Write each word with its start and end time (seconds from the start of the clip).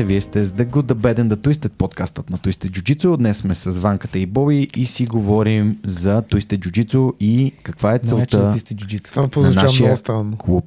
Здравейте, 0.00 0.14
вие 0.14 0.20
сте 0.20 0.44
с 0.44 0.50
The 0.50 0.66
Good, 0.66 0.82
The 0.82 0.94
Bad 0.94 1.20
and 1.20 1.28
The 1.28 1.36
Twisted 1.36 1.68
подкастът 1.68 2.30
на 2.30 2.38
Twisted 2.38 2.70
Jiu-Jitsu. 2.70 3.16
Днес 3.16 3.36
сме 3.36 3.54
с 3.54 3.78
Ванката 3.78 4.18
и 4.18 4.26
Боби 4.26 4.68
и 4.76 4.86
си 4.86 5.06
говорим 5.06 5.78
за 5.84 6.22
Twisted 6.22 6.58
Jiu-Jitsu 6.58 7.12
и 7.20 7.52
каква 7.62 7.94
е 7.94 7.98
целта 7.98 8.38
на 9.16 9.28
прозвуча 9.28 9.62
нашия 9.62 9.96
клуб. 10.38 10.64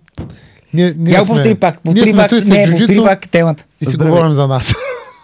Ние, 0.73 0.93
ние 0.97 1.13
Я 1.13 1.25
сме, 1.25 1.35
повтори 1.35 1.55
пак, 1.55 1.79
повтори 1.79 2.13
пак, 2.13 2.31
не, 2.31 2.67
повтори 2.71 2.97
пак 3.03 3.29
темата. 3.29 3.65
И 3.81 3.85
си 3.85 3.91
Здравей. 3.91 4.11
говорим 4.11 4.31
за 4.31 4.47
нас. 4.47 4.73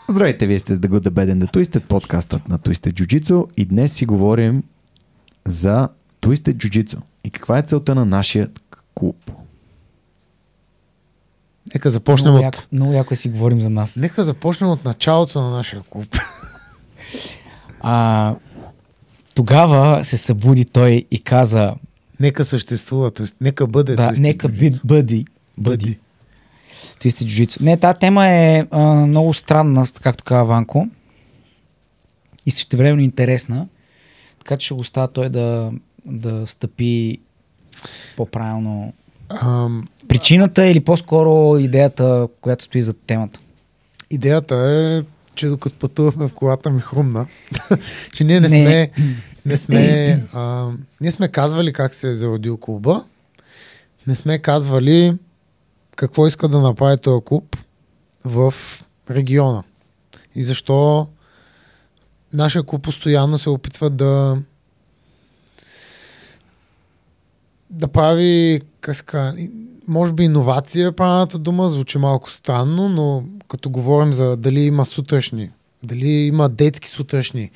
Здравейте, 0.10 0.48
вие 0.48 0.60
сте 0.60 0.76
с 0.76 0.78
The 0.80 0.88
Good, 0.88 1.10
The 1.10 1.10
Bad 1.10 1.34
and 1.34 1.46
The 1.46 1.54
Twisted 1.54 1.84
подкастът 1.84 2.50
на 2.50 2.60
Twisted 2.60 2.94
Jiu-Jitsu 2.94 3.46
и 3.58 3.66
днес 3.66 3.94
си 3.94 4.06
говорим 4.06 4.64
за 5.46 5.90
Twisted 6.22 6.56
Jiu-Jitsu 6.56 6.98
и 7.24 7.30
каква 7.30 7.58
е 7.58 7.62
целта 7.62 7.96
на 7.96 8.06
нашия 8.06 8.48
клуб. 8.96 9.32
Нека 11.74 11.90
започнем 11.90 12.32
Много, 12.32 12.48
от... 12.48 12.56
яко, 12.56 12.68
много 12.72 12.94
яко 12.94 13.16
си 13.16 13.30
говорим 13.30 13.62
за 13.62 13.70
нас. 13.70 13.96
Нека 13.96 14.24
започнем 14.24 14.70
от 14.70 14.86
началото 14.86 15.42
на 15.42 15.50
нашия 15.50 15.82
клуб. 15.90 16.18
А, 17.82 18.36
тогава 19.36 20.04
се 20.04 20.18
събуди 20.18 20.66
той 20.66 21.06
и 21.12 21.20
каза, 21.20 21.76
нека 22.20 22.46
съществува, 22.46 23.12
т.е. 23.12 23.26
нека 23.42 23.68
бъде. 23.68 23.96
да, 23.96 24.12
нека 24.18 24.50
би, 24.50 24.72
бъди, 24.84 25.26
бъди. 25.58 26.00
Twisted 27.00 27.26
Jiu-Jitsu. 27.26 27.62
Не, 27.62 27.78
тази 27.78 28.00
тема 28.00 28.28
е 28.28 28.66
а, 28.72 28.80
много 28.84 29.34
странна, 29.34 29.86
както 30.02 30.24
каза 30.24 30.44
Ванко. 30.44 30.88
И 32.46 32.52
същевременно 32.52 33.02
интересна. 33.02 33.68
Така 34.40 34.58
че 34.58 34.66
ще 34.66 34.74
го 34.74 34.80
оставя 34.80 35.08
той 35.08 35.30
да, 35.30 35.72
да 36.06 36.48
стъпи 36.48 37.18
по-правилно. 38.18 38.94
Ам, 39.30 39.86
Причината 40.10 40.66
или 40.68 40.80
по-скоро 40.80 41.58
идеята, 41.58 42.28
която 42.42 42.64
стои 42.64 42.82
за 42.82 42.94
темата. 42.94 43.40
идеята 44.10 44.56
е, 44.56 45.04
че 45.36 45.48
докато 45.48 45.76
пътувахме 45.76 46.28
в 46.28 46.34
колата 46.34 46.70
ми 46.70 46.82
хрумна, 46.82 47.28
че 48.14 48.24
ние 48.24 48.40
не, 48.40 48.50
Не. 48.50 48.56
сме, 48.56 48.92
не 49.46 49.58
сме, 49.58 50.28
а, 50.34 50.70
ние 51.02 51.12
сме 51.12 51.28
казвали 51.28 51.74
как 51.74 51.94
се 51.94 52.10
е 52.10 52.14
зародил 52.14 52.58
клуба, 52.58 53.04
не 54.08 54.16
сме 54.16 54.40
казвали 54.40 55.18
какво 55.96 56.28
иска 56.28 56.48
да 56.48 56.60
направи 56.60 56.98
този 56.98 57.26
клуб 57.26 57.58
в 58.26 58.54
региона 59.10 59.64
и 60.36 60.44
защо 60.44 61.08
нашия 62.34 62.64
клуб 62.64 62.82
постоянно 62.82 63.38
се 63.38 63.50
опитва 63.50 63.90
да 63.90 64.38
да 67.70 67.88
прави, 67.88 68.62
и- 69.38 69.52
може 69.90 70.12
би 70.14 70.24
иновация 70.24 70.88
е 70.88 70.92
правилната 70.92 71.40
дума, 71.40 71.70
звучи 71.70 71.98
малко 71.98 72.32
странно, 72.32 72.90
но 72.90 73.24
като 73.48 73.70
говорим 73.70 74.14
за 74.14 74.38
дали 74.38 74.60
има 74.60 74.86
сутрешни, 74.86 75.52
дали 75.84 76.08
има 76.08 76.50
детски 76.50 76.90
сутрешни, 76.90 77.52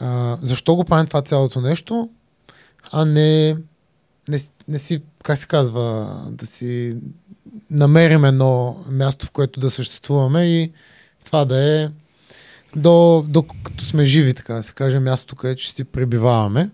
а, 0.00 0.38
защо 0.42 0.76
го 0.76 0.84
правим 0.84 1.06
това 1.06 1.22
цялото 1.22 1.60
нещо, 1.60 2.10
а 2.92 3.04
не, 3.04 3.56
не, 4.28 4.38
не 4.68 4.78
си, 4.78 5.02
как 5.22 5.38
се 5.38 5.46
казва, 5.46 6.16
да 6.30 6.46
си 6.46 6.98
намерим 7.70 8.24
едно 8.24 8.76
място, 8.90 9.26
в 9.26 9.30
което 9.30 9.60
да 9.60 9.70
съществуваме 9.70 10.44
и 10.44 10.72
това 11.24 11.44
да 11.44 11.82
е 11.82 11.88
до, 12.76 13.24
до 13.28 13.42
като 13.42 13.84
сме 13.84 14.04
живи, 14.04 14.34
така 14.34 14.54
да 14.54 14.62
се 14.62 14.72
каже, 14.72 14.98
мястото, 14.98 15.36
където 15.36 15.62
ще 15.62 15.74
си 15.74 15.84
пребиваваме. 15.84 16.70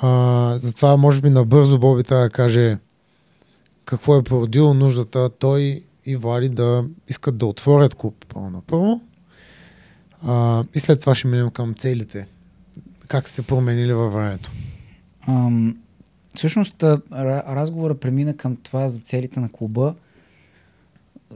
А, 0.00 0.58
затова, 0.58 0.96
може 0.96 1.20
би, 1.20 1.30
набързо 1.30 1.78
Боби 1.78 2.02
трябва 2.02 2.24
да 2.24 2.30
каже 2.30 2.78
какво 3.86 4.16
е 4.16 4.22
породило 4.22 4.74
нуждата 4.74 5.30
той 5.38 5.84
и 6.06 6.16
Влади 6.16 6.48
да 6.48 6.84
искат 7.08 7.38
да 7.38 7.46
отворят 7.46 7.94
клуб 7.94 8.26
първо. 8.66 9.00
А, 10.22 10.64
и 10.74 10.78
след 10.78 11.00
това 11.00 11.14
ще 11.14 11.28
минем 11.28 11.50
към 11.50 11.74
целите. 11.74 12.26
Как 13.08 13.28
се 13.28 13.46
променили 13.46 13.92
във 13.92 14.12
времето. 14.12 14.50
Ам, 15.28 15.76
всъщност 16.34 16.82
разговора 16.82 17.94
премина 17.94 18.36
към 18.36 18.56
това 18.56 18.88
за 18.88 19.00
целите 19.00 19.40
на 19.40 19.48
клуба, 19.48 19.94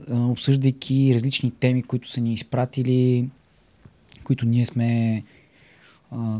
обсъждайки 0.09 1.11
различни 1.15 1.51
теми, 1.51 1.83
които 1.83 2.09
са 2.09 2.21
ни 2.21 2.33
изпратили, 2.33 3.29
които 4.23 4.45
ние 4.45 4.65
сме 4.65 5.23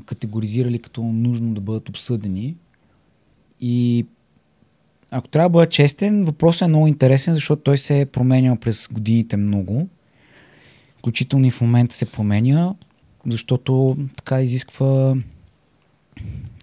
категоризирали 0.05 0.79
като 0.79 1.03
нужно 1.03 1.53
да 1.53 1.61
бъдат 1.61 1.89
обсъдени. 1.89 2.55
И 3.61 4.05
ако 5.11 5.27
трябва 5.27 5.49
да 5.49 5.53
бъда 5.53 5.69
честен, 5.69 6.23
въпросът 6.25 6.61
е 6.61 6.67
много 6.67 6.88
интересен, 6.88 7.33
защото 7.33 7.61
той 7.61 7.77
се 7.77 8.01
е 8.01 8.05
променял 8.05 8.55
през 8.55 8.88
годините 8.91 9.38
много. 9.38 9.88
Включително 10.97 11.45
и 11.45 11.51
в 11.51 11.61
момента 11.61 11.95
се 11.95 12.11
променя, 12.11 12.75
защото 13.27 13.97
така 14.16 14.41
изисква 14.41 15.16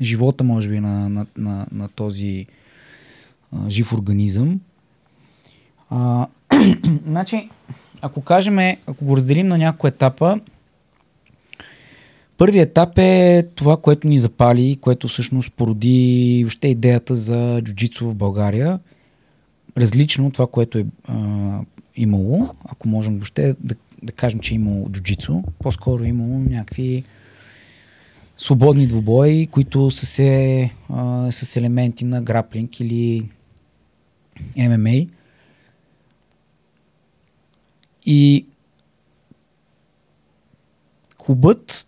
живота, 0.02 0.44
може 0.44 0.68
би, 0.68 0.80
на, 0.80 1.08
на, 1.08 1.26
на, 1.36 1.66
на 1.72 1.88
този 1.88 2.46
а, 3.52 3.70
жив 3.70 3.92
организъм. 3.92 4.60
А, 5.90 6.26
значи, 7.06 7.48
ако 8.00 8.20
кажем, 8.20 8.58
ако 8.86 9.04
го 9.04 9.16
разделим 9.16 9.48
на 9.48 9.58
няколко 9.58 9.86
етапа, 9.86 10.40
първият 12.38 12.70
етап 12.70 12.98
е 12.98 13.44
това, 13.54 13.76
което 13.76 14.08
ни 14.08 14.18
запали, 14.18 14.78
което 14.80 15.08
всъщност 15.08 15.52
породи 15.52 16.40
въобще 16.44 16.68
идеята 16.68 17.14
за 17.14 17.60
джуджицу 17.62 18.10
в 18.10 18.14
България. 18.14 18.80
Различно 19.78 20.26
от 20.26 20.32
това, 20.32 20.46
което 20.46 20.78
е 20.78 20.86
а, 21.04 21.60
имало, 21.96 22.48
ако 22.64 22.88
можем 22.88 23.14
въобще 23.14 23.54
да, 23.60 23.74
да 24.02 24.12
кажем, 24.12 24.40
че 24.40 24.54
е 24.54 24.56
имало 24.56 24.90
джуджицу, 24.90 25.42
по-скоро 25.58 26.04
е 26.04 26.08
имало 26.08 26.38
някакви 26.38 27.04
свободни 28.36 28.86
двубои, 28.86 29.46
които 29.46 29.90
са 29.90 30.06
се, 30.06 30.70
а, 30.88 31.30
с 31.30 31.56
елементи 31.56 32.04
на 32.04 32.22
граплинг 32.22 32.80
или 32.80 33.28
ММА. 34.56 35.06
И 38.06 38.46
клубът 41.18 41.86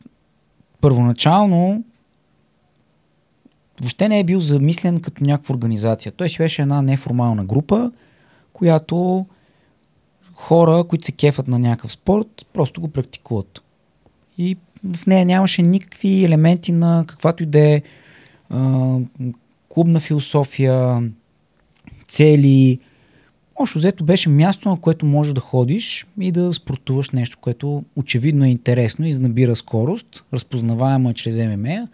първоначално 0.80 1.84
въобще 3.80 4.08
не 4.08 4.20
е 4.20 4.24
бил 4.24 4.40
замислен 4.40 5.00
като 5.00 5.24
някаква 5.24 5.54
организация. 5.54 6.12
Той 6.12 6.28
си 6.28 6.38
беше 6.38 6.62
една 6.62 6.82
неформална 6.82 7.44
група, 7.44 7.92
която 8.52 9.26
хора, 10.34 10.84
които 10.84 11.04
се 11.04 11.12
кефат 11.12 11.48
на 11.48 11.58
някакъв 11.58 11.92
спорт, 11.92 12.46
просто 12.52 12.80
го 12.80 12.88
практикуват. 12.88 13.62
И 14.38 14.56
в 14.94 15.06
нея 15.06 15.26
нямаше 15.26 15.62
никакви 15.62 16.24
елементи 16.24 16.72
на 16.72 17.04
каквато 17.06 17.42
и 17.42 17.46
да 17.46 17.58
е 17.58 17.82
клубна 19.68 20.00
философия, 20.00 21.02
цели. 22.08 22.78
Общо 23.60 23.78
взето 23.78 24.04
беше 24.04 24.28
място, 24.28 24.68
на 24.68 24.80
което 24.80 25.06
можеш 25.06 25.32
да 25.32 25.40
ходиш 25.40 26.06
и 26.20 26.32
да 26.32 26.52
спортуваш 26.52 27.10
нещо, 27.10 27.38
което 27.40 27.84
очевидно 27.96 28.44
е 28.44 28.48
интересно 28.48 29.06
и 29.06 29.14
набира 29.14 29.56
скорост, 29.56 30.24
разпознаваемо 30.32 31.10
е 31.10 31.14
чрез 31.14 31.38
ММА. 31.38 31.88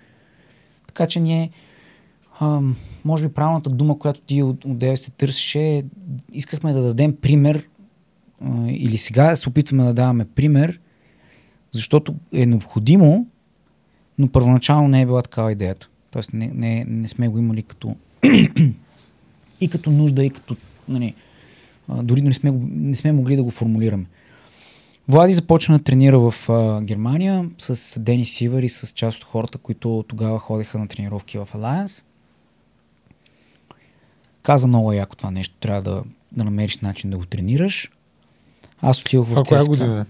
Така 0.86 1.06
че 1.06 1.20
ние, 1.20 1.50
а, 2.40 2.60
може 3.04 3.28
би 3.28 3.34
правилната 3.34 3.70
дума, 3.70 3.98
която 3.98 4.20
ти 4.20 4.42
от- 4.42 4.64
отдеве 4.64 4.96
се 4.96 5.10
търсеше, 5.10 5.84
искахме 6.32 6.72
да 6.72 6.82
дадем 6.82 7.16
пример 7.16 7.68
а, 8.40 8.48
или 8.68 8.98
сега 8.98 9.36
се 9.36 9.48
опитваме 9.48 9.84
да 9.84 9.94
даваме 9.94 10.24
пример, 10.24 10.80
защото 11.72 12.14
е 12.32 12.46
необходимо, 12.46 13.26
но 14.18 14.28
първоначално 14.28 14.88
не 14.88 15.00
е 15.00 15.06
била 15.06 15.22
такава 15.22 15.52
идеята. 15.52 15.88
Тоест 16.10 16.32
не, 16.32 16.50
не, 16.54 16.84
не 16.88 17.08
сме 17.08 17.28
го 17.28 17.38
имали 17.38 17.62
като 17.62 17.96
и 19.60 19.68
като 19.68 19.90
нужда, 19.90 20.24
и 20.24 20.30
като 20.30 20.56
нали, 20.88 21.14
а, 21.88 22.02
дори 22.02 22.22
не 22.22 22.32
сме, 22.32 22.50
го- 22.50 22.68
не 22.70 22.96
сме 22.96 23.12
могли 23.12 23.36
да 23.36 23.42
го 23.42 23.50
формулираме. 23.50 24.04
Влади 25.08 25.34
започна 25.34 25.78
да 25.78 25.84
тренира 25.84 26.18
в 26.20 26.34
а, 26.48 26.82
Германия 26.82 27.50
с 27.58 28.00
Денис 28.00 28.30
Сивър 28.30 28.62
и 28.62 28.68
с 28.68 28.92
част 28.92 29.18
от 29.18 29.24
хората, 29.24 29.58
които 29.58 30.04
тогава 30.08 30.38
ходеха 30.38 30.78
на 30.78 30.88
тренировки 30.88 31.38
в 31.38 31.48
Alliance. 31.54 32.02
Каза 34.42 34.66
много 34.66 34.92
яко 34.92 35.16
това 35.16 35.30
нещо, 35.30 35.54
трябва 35.60 35.82
да, 35.82 36.02
да 36.32 36.44
намериш 36.44 36.78
начин 36.78 37.10
да 37.10 37.18
го 37.18 37.26
тренираш. 37.26 37.90
Аз 38.80 39.00
отидох 39.00 39.28
в 39.28 39.34
коя 39.34 39.44
ЦСКА. 39.60 39.64
година 39.68 40.00
е? 40.00 40.04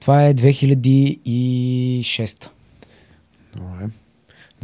Това 0.00 0.26
е 0.26 0.34
2006. 0.34 2.48
Добре. 3.56 3.88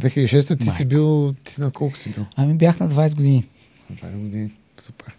2006 0.01 0.59
ти 0.59 0.65
Майко. 0.65 0.77
си 0.77 0.85
бил, 0.85 1.33
ти 1.43 1.61
на 1.61 1.71
колко 1.71 1.97
си 1.97 2.09
бил? 2.09 2.25
Ами 2.35 2.53
бях 2.53 2.79
на 2.79 2.89
20 2.89 3.15
години. 3.15 3.45
На 3.89 3.95
20 3.95 4.19
години. 4.19 4.51
Супер. 4.77 5.15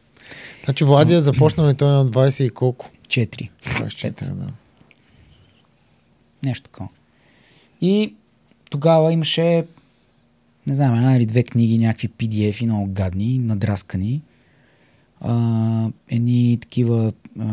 Значи 0.64 0.84
Влади 0.84 1.14
е 1.14 1.20
започнал 1.20 1.70
и 1.70 1.74
той 1.74 1.88
на 1.88 2.06
20 2.06 2.42
и 2.42 2.50
колко? 2.50 2.90
4. 3.06 3.50
24, 3.64 4.34
да. 4.34 4.46
Нещо 6.42 6.64
такова. 6.64 6.88
И 7.80 8.14
тогава 8.70 9.12
имаше, 9.12 9.64
не 10.66 10.74
знам, 10.74 10.94
една 10.94 11.16
или 11.16 11.26
две 11.26 11.42
книги, 11.42 11.78
някакви 11.78 12.08
PDF-и, 12.08 12.66
много 12.66 12.86
гадни, 12.92 13.38
надраскани. 13.38 14.22
А, 15.20 15.88
едни 16.08 16.58
такива 16.60 17.12
а, 17.40 17.44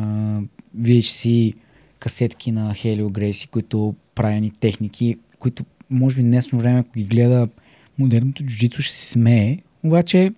VHC 0.80 1.54
касетки 2.00 2.52
на 2.52 2.74
Хелио 2.74 3.10
Грейси, 3.10 3.48
които 3.48 3.96
правени 4.16 4.52
техники, 4.52 5.18
които 5.40 5.66
може 5.90 6.16
би 6.16 6.22
днесно 6.22 6.60
време, 6.60 6.80
ако 6.80 6.92
ги 6.98 7.04
гледа 7.04 7.48
модерното 8.00 8.44
джуджицу, 8.44 8.82
ще 8.82 8.96
се 8.96 9.12
смее. 9.12 9.58
Обаче, 9.84 10.34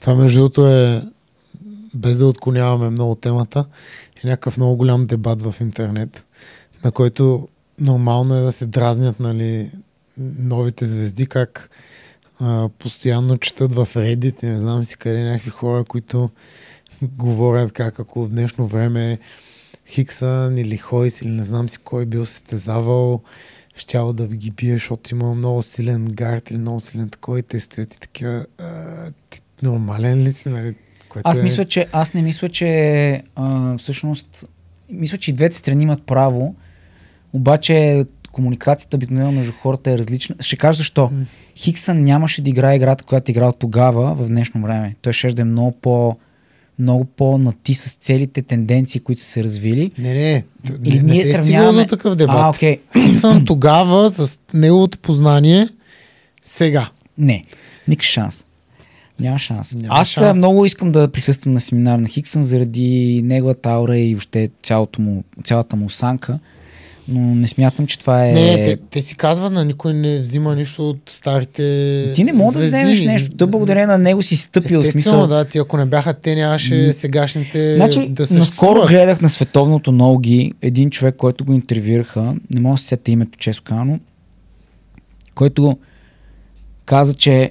Това 0.00 0.14
между 0.14 0.38
другото 0.38 0.68
е, 0.68 1.02
без 1.94 2.18
да 2.18 2.26
отклоняваме 2.26 2.90
много 2.90 3.14
темата, 3.14 3.66
е 4.24 4.26
някакъв 4.26 4.56
много 4.56 4.76
голям 4.76 5.06
дебат 5.06 5.42
в 5.42 5.54
интернет, 5.60 6.24
на 6.84 6.92
който 6.92 7.48
нормално 7.78 8.34
е 8.34 8.40
да 8.40 8.52
се 8.52 8.66
дразнят 8.66 9.20
нали, 9.20 9.70
новите 10.38 10.84
звезди, 10.84 11.26
как 11.26 11.70
а, 12.40 12.68
постоянно 12.78 13.38
четат 13.38 13.74
в 13.74 13.88
Reddit, 13.94 14.42
не 14.42 14.58
знам 14.58 14.84
си 14.84 14.96
къде 14.96 15.24
някакви 15.24 15.50
хора, 15.50 15.84
които 15.84 16.30
говорят 17.02 17.72
как 17.72 18.00
ако 18.00 18.24
в 18.24 18.28
днешно 18.28 18.66
време 18.66 19.18
Хиксън 19.86 20.58
или 20.58 20.76
Хойс 20.76 21.20
или 21.20 21.30
не 21.30 21.44
знам 21.44 21.68
си 21.68 21.78
кой 21.78 22.06
бил 22.06 22.26
състезавал, 22.26 23.22
щяло 23.76 24.12
да 24.12 24.28
ги 24.28 24.50
бие, 24.50 24.72
защото 24.72 25.14
има 25.14 25.34
много 25.34 25.62
силен 25.62 26.04
гард 26.04 26.50
или 26.50 26.58
много 26.58 26.80
силен 26.80 27.08
такой, 27.08 27.42
и 27.54 27.56
и 27.80 27.86
такива. 27.86 28.46
А, 28.58 29.10
ти 29.30 29.40
нормален 29.62 30.22
ли 30.22 30.32
си, 30.32 30.48
нали? 30.48 30.74
Което 31.14 31.28
аз 31.28 31.38
е... 31.38 31.42
мисля, 31.42 31.64
че 31.64 31.86
аз 31.92 32.14
не 32.14 32.22
мисля, 32.22 32.48
че 32.48 33.22
а, 33.36 33.76
всъщност 33.78 34.46
мисля, 34.90 35.18
че 35.18 35.30
и 35.30 35.34
двете 35.34 35.56
страни 35.56 35.82
имат 35.82 36.02
право, 36.02 36.54
обаче 37.32 38.04
комуникацията 38.32 38.96
обикновено 38.96 39.32
между 39.32 39.52
хората 39.52 39.90
е 39.90 39.98
различна. 39.98 40.36
Ще 40.40 40.56
кажа 40.56 40.76
защо. 40.76 41.10
М. 41.12 41.24
Хиксън 41.56 42.04
нямаше 42.04 42.42
да 42.42 42.50
играе 42.50 42.76
играта, 42.76 43.04
която 43.04 43.30
е 43.30 43.32
играл 43.32 43.52
тогава 43.52 44.14
в 44.14 44.26
днешно 44.26 44.62
време. 44.62 44.94
Той 45.02 45.12
ще 45.12 45.32
да 45.32 45.42
е 45.42 45.44
много 45.44 45.72
по 45.72 46.16
много 46.78 47.04
по-нати 47.04 47.74
с 47.74 47.94
целите 47.94 48.42
тенденции, 48.42 49.00
които 49.00 49.22
са 49.22 49.28
се 49.28 49.44
развили. 49.44 49.90
Не, 49.98 50.14
не, 50.14 50.44
Или 50.84 50.96
не, 50.96 51.02
не 51.02 51.12
ние 51.12 51.24
се 51.24 51.30
е 51.30 51.34
сравняваме... 51.34 51.82
до 51.82 51.88
такъв 51.88 52.16
дебат. 52.16 52.56
А. 52.62 52.76
Хиксън 52.98 53.44
тогава 53.44 54.10
с 54.10 54.40
неговото 54.54 54.98
познание 54.98 55.68
сега. 56.44 56.90
Не, 57.18 57.44
никакъв 57.88 58.06
шанс. 58.06 58.44
Няма 59.20 59.38
шанс. 59.38 59.74
Няма 59.74 59.94
Аз 60.00 60.08
шанс. 60.08 60.36
много 60.36 60.66
искам 60.66 60.92
да 60.92 61.08
присъствам 61.08 61.54
на 61.54 61.60
семинар 61.60 61.98
на 61.98 62.08
Хиксън 62.08 62.42
заради 62.42 63.20
неговата 63.24 63.70
аура 63.70 63.98
и 63.98 64.14
въобще 64.14 64.50
цялото 64.62 65.02
му, 65.02 65.24
цялата 65.44 65.76
му 65.76 65.86
осанка, 65.86 66.38
но 67.08 67.20
не 67.20 67.46
смятам, 67.46 67.86
че 67.86 67.98
това 67.98 68.26
е... 68.26 68.32
Не, 68.32 68.64
те, 68.64 68.76
те 68.90 69.02
си 69.02 69.16
казват, 69.16 69.52
на 69.52 69.64
никой 69.64 69.94
не 69.94 70.18
взима 70.18 70.54
нищо 70.54 70.90
от 70.90 71.12
старите 71.16 72.12
Ти 72.14 72.24
не 72.24 72.32
мога 72.32 72.52
да 72.52 72.58
вземеш 72.58 73.00
нещо. 73.00 73.36
Той 73.36 73.46
благодарение 73.46 73.86
на 73.86 73.98
него 73.98 74.22
си 74.22 74.36
стъпил. 74.36 74.78
Естествено, 74.78 74.92
смисъл. 74.92 75.26
да, 75.26 75.44
ти 75.44 75.58
ако 75.58 75.76
не 75.76 75.86
бяха 75.86 76.14
те, 76.14 76.34
нямаше 76.34 76.92
сегашните 76.92 77.76
Значи, 77.76 78.08
да 78.08 78.22
наскоро 78.22 78.38
съществуват. 78.38 78.88
гледах 78.88 79.20
на 79.20 79.28
световното 79.28 79.92
ноги 79.92 80.52
един 80.62 80.90
човек, 80.90 81.16
който 81.16 81.44
го 81.44 81.52
интервюираха, 81.52 82.34
не 82.50 82.60
мога 82.60 82.74
да 82.74 82.80
се 82.80 82.86
сета 82.86 83.10
името 83.10 83.38
често 83.38 83.62
казано, 83.62 83.98
който 85.34 85.78
каза, 86.84 87.14
че 87.14 87.50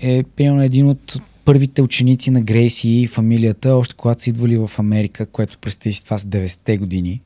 е 0.00 0.22
примерно 0.36 0.62
един 0.62 0.88
от 0.88 1.20
първите 1.44 1.82
ученици 1.82 2.30
на 2.30 2.40
Грейси 2.40 2.88
и 2.88 3.06
фамилията, 3.06 3.74
още 3.74 3.94
когато 3.94 4.22
са 4.22 4.30
идвали 4.30 4.56
в 4.56 4.70
Америка, 4.78 5.26
което 5.26 5.58
представи 5.58 5.92
си 5.92 6.04
това 6.04 6.18
с 6.18 6.24
90-те 6.24 6.78
години. 6.78 7.20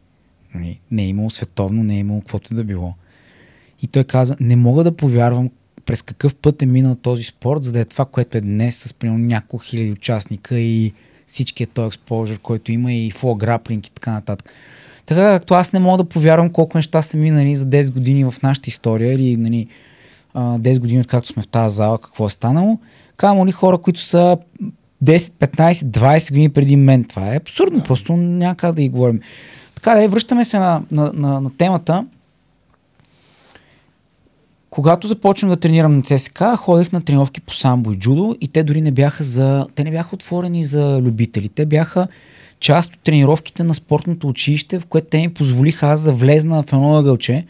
Нали, 0.54 0.80
Не 0.90 1.02
е 1.02 1.08
имало 1.08 1.30
световно, 1.30 1.82
не 1.82 1.96
е 1.96 1.98
имало 1.98 2.20
каквото 2.20 2.54
да 2.54 2.64
било. 2.64 2.94
И 3.82 3.86
той 3.86 4.04
казва, 4.04 4.36
не 4.40 4.56
мога 4.56 4.84
да 4.84 4.96
повярвам 4.96 5.50
през 5.86 6.02
какъв 6.02 6.34
път 6.34 6.62
е 6.62 6.66
минал 6.66 6.94
този 6.94 7.24
спорт, 7.24 7.64
за 7.64 7.72
да 7.72 7.80
е 7.80 7.84
това, 7.84 8.04
което 8.04 8.38
е 8.38 8.40
днес 8.40 8.76
с 8.76 8.94
примерно 8.94 9.26
няколко 9.26 9.64
хиляди 9.64 9.92
участника 9.92 10.58
и 10.58 10.92
всичкият 11.26 11.70
този 11.70 11.86
експожър, 11.86 12.38
който 12.38 12.72
има 12.72 12.92
и 12.92 13.10
фло 13.10 13.34
граплинг 13.34 13.86
и 13.86 13.90
така 13.90 14.12
нататък. 14.12 14.50
Така 15.06 15.20
както 15.20 15.54
аз 15.54 15.72
не 15.72 15.80
мога 15.80 16.02
да 16.02 16.08
повярвам 16.08 16.50
колко 16.50 16.78
неща 16.78 17.02
са 17.02 17.16
минали 17.16 17.56
за 17.56 17.66
10 17.66 17.92
години 17.92 18.24
в 18.24 18.34
нашата 18.42 18.70
история 18.70 19.12
или 19.12 19.36
нали, 19.36 19.66
а, 20.34 20.58
10 20.58 20.80
години 20.80 21.00
откакто 21.00 21.28
сме 21.28 21.42
в 21.42 21.48
тази 21.48 21.76
зала, 21.76 21.98
какво 21.98 22.26
е 22.26 22.30
станало, 22.30 22.78
камо 23.16 23.46
ли 23.46 23.52
хора, 23.52 23.78
които 23.78 24.00
са 24.00 24.38
10, 25.04 25.18
15, 25.18 25.72
20 25.72 26.30
години 26.30 26.48
преди 26.48 26.76
мен. 26.76 27.04
Това 27.04 27.34
е 27.34 27.36
абсурдно, 27.36 27.84
просто 27.84 28.16
няма 28.16 28.54
как 28.54 28.74
да 28.74 28.82
ги 28.82 28.88
говорим. 28.88 29.20
Така 29.74 29.94
да, 29.94 30.08
връщаме 30.08 30.44
се 30.44 30.58
на, 30.58 30.82
на, 30.90 31.12
на, 31.14 31.40
на 31.40 31.56
темата. 31.56 32.06
Когато 34.70 35.08
започнах 35.08 35.50
да 35.50 35.56
тренирам 35.56 35.96
на 35.96 36.02
ЦСК, 36.02 36.42
ходех 36.56 36.92
на 36.92 37.00
тренировки 37.00 37.40
по 37.40 37.54
самбо 37.54 37.92
и 37.92 37.96
джудо 37.96 38.36
и 38.40 38.48
те 38.48 38.62
дори 38.62 38.80
не 38.80 38.90
бяха 38.90 39.24
за... 39.24 39.66
Те 39.74 39.84
не 39.84 39.90
бяха 39.90 40.14
отворени 40.14 40.64
за 40.64 41.00
любители. 41.02 41.48
Те 41.48 41.66
бяха 41.66 42.08
част 42.60 42.94
от 42.94 43.00
тренировките 43.00 43.64
на 43.64 43.74
спортното 43.74 44.28
училище, 44.28 44.80
в 44.80 44.86
което 44.86 45.08
те 45.10 45.18
ми 45.18 45.34
позволиха 45.34 45.86
аз 45.86 46.02
да 46.02 46.12
влезна 46.12 46.62
в 46.62 46.72
едно 46.72 46.98
ъгълче 46.98 47.46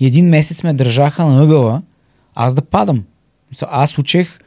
и 0.00 0.06
един 0.06 0.28
месец 0.28 0.62
ме 0.62 0.74
държаха 0.74 1.26
на 1.26 1.42
ъгъла, 1.42 1.82
аз 2.36 2.54
да 2.54 2.62
падам. 2.62 3.04
Аз 3.62 3.98
учех 3.98 4.38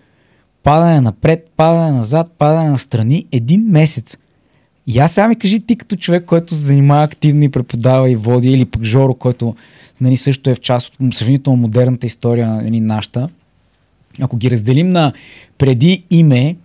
падане 0.63 1.01
напред, 1.01 1.47
падане 1.57 1.91
назад, 1.91 2.31
падане 2.37 2.69
на 2.69 2.77
страни 2.77 3.25
един 3.31 3.61
месец. 3.61 4.17
И 4.87 4.99
аз 4.99 5.11
сега 5.11 5.27
ми 5.27 5.35
кажи 5.35 5.59
ти 5.59 5.75
като 5.75 5.95
човек, 5.95 6.25
който 6.25 6.55
се 6.55 6.61
занимава 6.61 7.03
активно 7.03 7.43
и 7.43 7.49
преподава 7.49 8.09
и 8.09 8.15
води, 8.15 8.51
или 8.51 8.65
пък 8.65 8.83
Жоро, 8.83 9.13
който 9.13 9.55
нали, 10.01 10.17
също 10.17 10.49
е 10.49 10.55
в 10.55 10.59
част 10.59 10.95
от 11.01 11.15
сравнително 11.15 11.57
модерната 11.57 12.07
история 12.07 12.47
нали, 12.47 12.79
нашата, 12.79 13.29
ако 14.21 14.37
ги 14.37 14.51
разделим 14.51 14.89
на 14.89 15.13
преди 15.57 16.03
име 16.09 16.55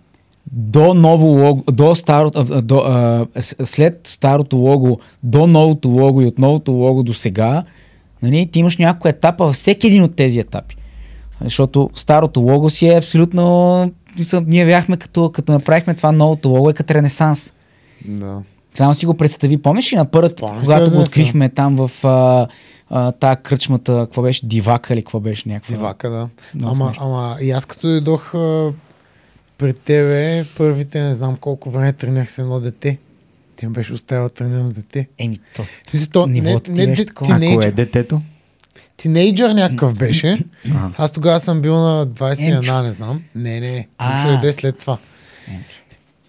до 0.51 0.93
ново 0.93 1.25
лого, 1.25 1.63
до 1.71 1.95
старото, 1.95 2.61
до, 2.61 2.77
а, 2.77 3.25
след 3.65 4.01
старото 4.03 4.57
лого 4.57 4.99
до 5.23 5.47
новото 5.47 5.89
лого 5.89 6.21
и 6.21 6.25
от 6.25 6.39
новото 6.39 6.71
лого 6.71 7.03
до 7.03 7.13
сега, 7.13 7.63
нали, 8.21 8.47
ти 8.51 8.59
имаш 8.59 8.77
няколко 8.77 9.07
етапа 9.07 9.45
във 9.45 9.55
всеки 9.55 9.87
един 9.87 10.03
от 10.03 10.15
тези 10.15 10.39
етапи. 10.39 10.75
Защото 11.41 11.89
старото 11.95 12.41
лого 12.41 12.69
си 12.69 12.87
е 12.87 12.97
абсолютно... 12.97 13.91
Ние 14.45 14.65
бяхме 14.65 14.97
като, 14.97 15.31
като 15.31 15.51
направихме 15.51 15.95
това 15.95 16.11
новото 16.11 16.49
лого 16.49 16.69
е 16.69 16.73
като 16.73 16.93
ренесанс. 16.93 17.53
Да. 18.05 18.41
Само 18.73 18.93
си 18.93 19.05
го 19.05 19.13
представи. 19.13 19.57
Помниш 19.57 19.93
ли 19.93 19.95
на 19.95 20.05
първата, 20.05 20.35
Спомням 20.37 20.59
си, 20.59 20.65
когато 20.65 20.91
го 20.91 21.01
открихме 21.01 21.49
там 21.49 21.75
в 21.75 22.05
а, 22.05 22.47
а, 22.89 23.11
тая 23.11 23.35
кръчмата, 23.35 23.97
какво 23.99 24.21
беше, 24.21 24.45
Дивака 24.45 24.93
или 24.93 25.01
какво 25.01 25.19
беше 25.19 25.49
някаква? 25.49 25.75
Дивака, 25.75 26.09
да. 26.09 26.29
Много 26.55 26.75
Ама, 26.75 26.85
смешно. 26.85 27.05
ама 27.05 27.37
и 27.41 27.51
аз 27.51 27.65
като 27.65 27.87
дойдох 27.87 28.33
пред 29.57 29.79
тебе, 29.79 30.45
първите 30.57 31.01
не 31.01 31.13
знам 31.13 31.37
колко 31.37 31.71
време 31.71 31.93
тренях 31.93 32.31
с 32.31 32.39
едно 32.39 32.59
дете. 32.59 32.97
Ти 33.55 33.65
ме 33.65 33.71
беше 33.71 33.93
оставил 33.93 34.23
да 34.23 34.29
тренирам 34.29 34.67
с 34.67 34.71
дете. 34.71 35.07
Еми, 35.17 35.39
то, 35.55 35.63
то, 36.11 36.27
не, 36.27 36.41
Нивото 36.41 36.63
ти 36.63 36.71
не, 36.71 36.87
беше 36.87 37.01
не, 37.01 37.05
такова. 37.05 37.35
А 37.35 37.55
кое 37.55 37.67
е 37.67 37.71
детето? 37.71 38.21
Тинейджър 38.97 39.49
някакъв 39.49 39.95
беше. 39.95 40.37
Ага. 40.65 40.91
Аз 40.97 41.11
тогава 41.11 41.39
съм 41.39 41.61
бил 41.61 41.75
на 41.75 42.07
21, 42.07 42.55
Емчо. 42.55 42.81
не 42.81 42.91
знам. 42.91 43.21
Не, 43.35 43.59
не. 43.59 43.87
Емчо 44.01 44.27
дойде 44.27 44.51
след 44.51 44.77
това. 44.77 44.97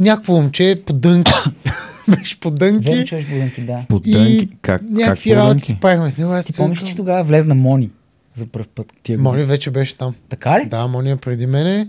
Някакво 0.01 0.33
момче 0.33 0.83
по 0.87 0.93
дънки. 0.93 1.33
беше 2.09 2.41
по 2.41 2.51
дънки. 2.51 3.07
че 3.07 3.17
беше 3.17 3.29
буденки, 3.29 3.61
да. 3.61 3.85
Поддънки? 3.89 4.49
Как, 4.63 4.81
как 4.81 4.91
някакви 4.91 5.37
работи 5.37 5.49
поддънки? 5.49 5.67
си 5.67 5.81
правихме 5.81 6.11
с 6.11 6.19
него. 6.19 6.33
Аз 6.33 6.47
Ти 6.47 6.53
помниш, 6.53 6.83
че 6.83 6.97
тогава 6.97 7.25
влезна 7.25 7.55
Мони 7.55 7.91
за 8.35 8.47
първ 8.47 8.67
път? 8.75 8.93
Тия 9.03 9.19
Мони 9.19 9.45
вече 9.45 9.71
беше 9.71 9.97
там. 9.97 10.15
Така 10.29 10.61
ли? 10.61 10.69
Да, 10.69 10.87
Мони 10.87 11.11
е 11.11 11.17
преди 11.17 11.47
мене. 11.47 11.89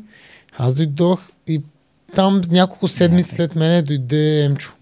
Аз 0.57 0.75
дойдох 0.75 1.29
и 1.47 1.61
там 2.15 2.41
няколко 2.51 2.87
седмици 2.87 3.35
след 3.35 3.55
мене 3.55 3.81
дойде 3.81 4.43
Емчо. 4.43 4.73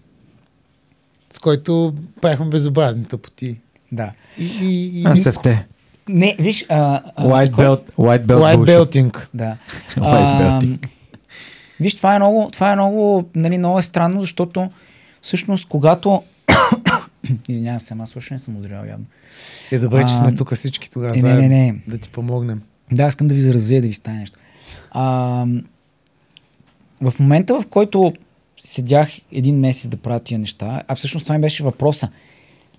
С 1.30 1.38
който 1.38 1.94
правихме 2.20 2.46
безобразни 2.46 3.04
тъпоти. 3.04 3.60
Да. 3.92 4.12
И, 4.38 4.44
и, 4.62 5.00
и, 5.00 5.04
А, 5.06 5.16
се. 5.16 5.32
Не, 6.08 6.36
виж... 6.38 6.66
А, 6.68 7.02
а, 7.16 7.24
White 7.24 7.50
Никол- 7.50 7.56
belt, 7.56 7.92
white 7.96 8.26
belt 8.26 8.40
White 8.40 8.56
bullshit. 8.56 8.92
belting. 8.92 9.26
Да. 9.34 9.56
White 9.96 10.00
А, 10.00 10.60
belting. 10.60 10.88
виж, 11.80 11.94
това 11.94 12.14
е 12.14 12.18
много, 12.18 12.48
това 12.52 12.72
е 12.72 12.76
много, 12.76 13.28
нали, 13.34 13.58
много 13.58 13.78
е 13.78 13.82
странно, 13.82 14.20
защото 14.20 14.70
всъщност 15.22 15.68
когато... 15.68 16.22
Извинявам 17.48 17.80
се, 17.80 17.94
аз 18.00 18.10
също 18.10 18.34
не 18.34 18.38
съм 18.38 18.56
озрял 18.56 18.84
явно. 18.84 19.04
Е, 19.72 19.78
добре, 19.78 19.98
че 19.98 20.04
А, 20.04 20.08
сме 20.08 20.34
тук 20.34 20.54
всички 20.54 20.90
тогава. 20.90 21.18
Е, 21.18 21.22
не, 21.22 21.34
не, 21.34 21.48
не. 21.48 21.74
Да 21.88 21.98
ти 21.98 22.08
помогнем. 22.08 22.62
Да, 22.92 23.06
искам 23.06 23.26
да 23.26 23.34
ви 23.34 23.40
заразя, 23.40 23.80
да 23.80 23.86
ви 23.86 23.92
стане 23.92 24.18
нещо. 24.18 24.38
А, 24.90 25.02
в 27.00 27.14
момента, 27.20 27.60
в 27.60 27.66
който 27.66 28.12
седях 28.60 29.08
един 29.32 29.58
месец 29.58 29.88
да 29.88 29.96
правя 29.96 30.20
тия 30.20 30.38
неща, 30.38 30.82
а 30.88 30.94
всъщност 30.94 31.26
това 31.26 31.34
ми 31.34 31.40
беше 31.40 31.62
въпроса. 31.64 32.08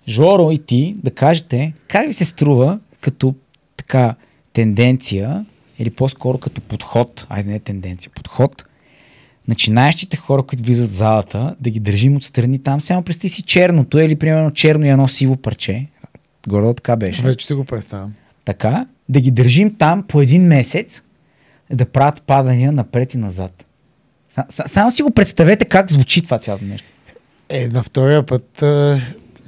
Жоро 0.07 0.51
и 0.51 0.57
ти 0.57 0.95
да 1.03 1.11
кажете 1.11 1.73
как 1.87 2.07
ви 2.07 2.13
се 2.13 2.25
струва 2.25 2.79
като 3.07 3.35
така 3.77 4.15
тенденция 4.53 5.45
или 5.79 5.89
по-скоро 5.89 6.37
като 6.37 6.61
подход, 6.61 7.27
айде 7.29 7.49
не 7.49 7.59
тенденция, 7.59 8.11
подход, 8.15 8.65
начинаещите 9.47 10.17
хора, 10.17 10.43
които 10.43 10.63
влизат 10.63 10.89
в 10.91 10.93
залата, 10.93 11.55
да 11.59 11.69
ги 11.69 11.79
държим 11.79 12.15
отстрани 12.15 12.59
там, 12.59 12.81
само 12.81 13.03
представи 13.03 13.29
си 13.29 13.41
черното 13.41 13.99
или 13.99 14.15
примерно 14.15 14.51
черно 14.51 14.85
и 14.85 14.89
едно 14.89 15.07
сиво 15.07 15.37
парче. 15.37 15.87
Горе 16.47 16.73
така 16.73 16.95
беше 16.95 17.21
Вече 17.23 17.47
си 17.47 17.53
го 17.53 17.65
представям. 17.65 18.13
така, 18.45 18.85
да 19.09 19.21
ги 19.21 19.31
държим 19.31 19.75
там 19.75 20.03
по 20.03 20.21
един 20.21 20.47
месец, 20.47 21.03
да 21.71 21.85
правят 21.85 22.21
падания 22.21 22.71
напред 22.71 23.13
и 23.13 23.17
назад. 23.17 23.65
Са- 24.29 24.45
са- 24.49 24.67
Само 24.67 24.91
си 24.91 25.01
го 25.01 25.11
представете 25.11 25.65
как 25.65 25.91
звучи 25.91 26.21
това 26.21 26.39
цялото 26.39 26.65
нещо. 26.65 26.87
Е, 27.49 27.67
на 27.67 27.83
втория 27.83 28.25
път 28.25 28.63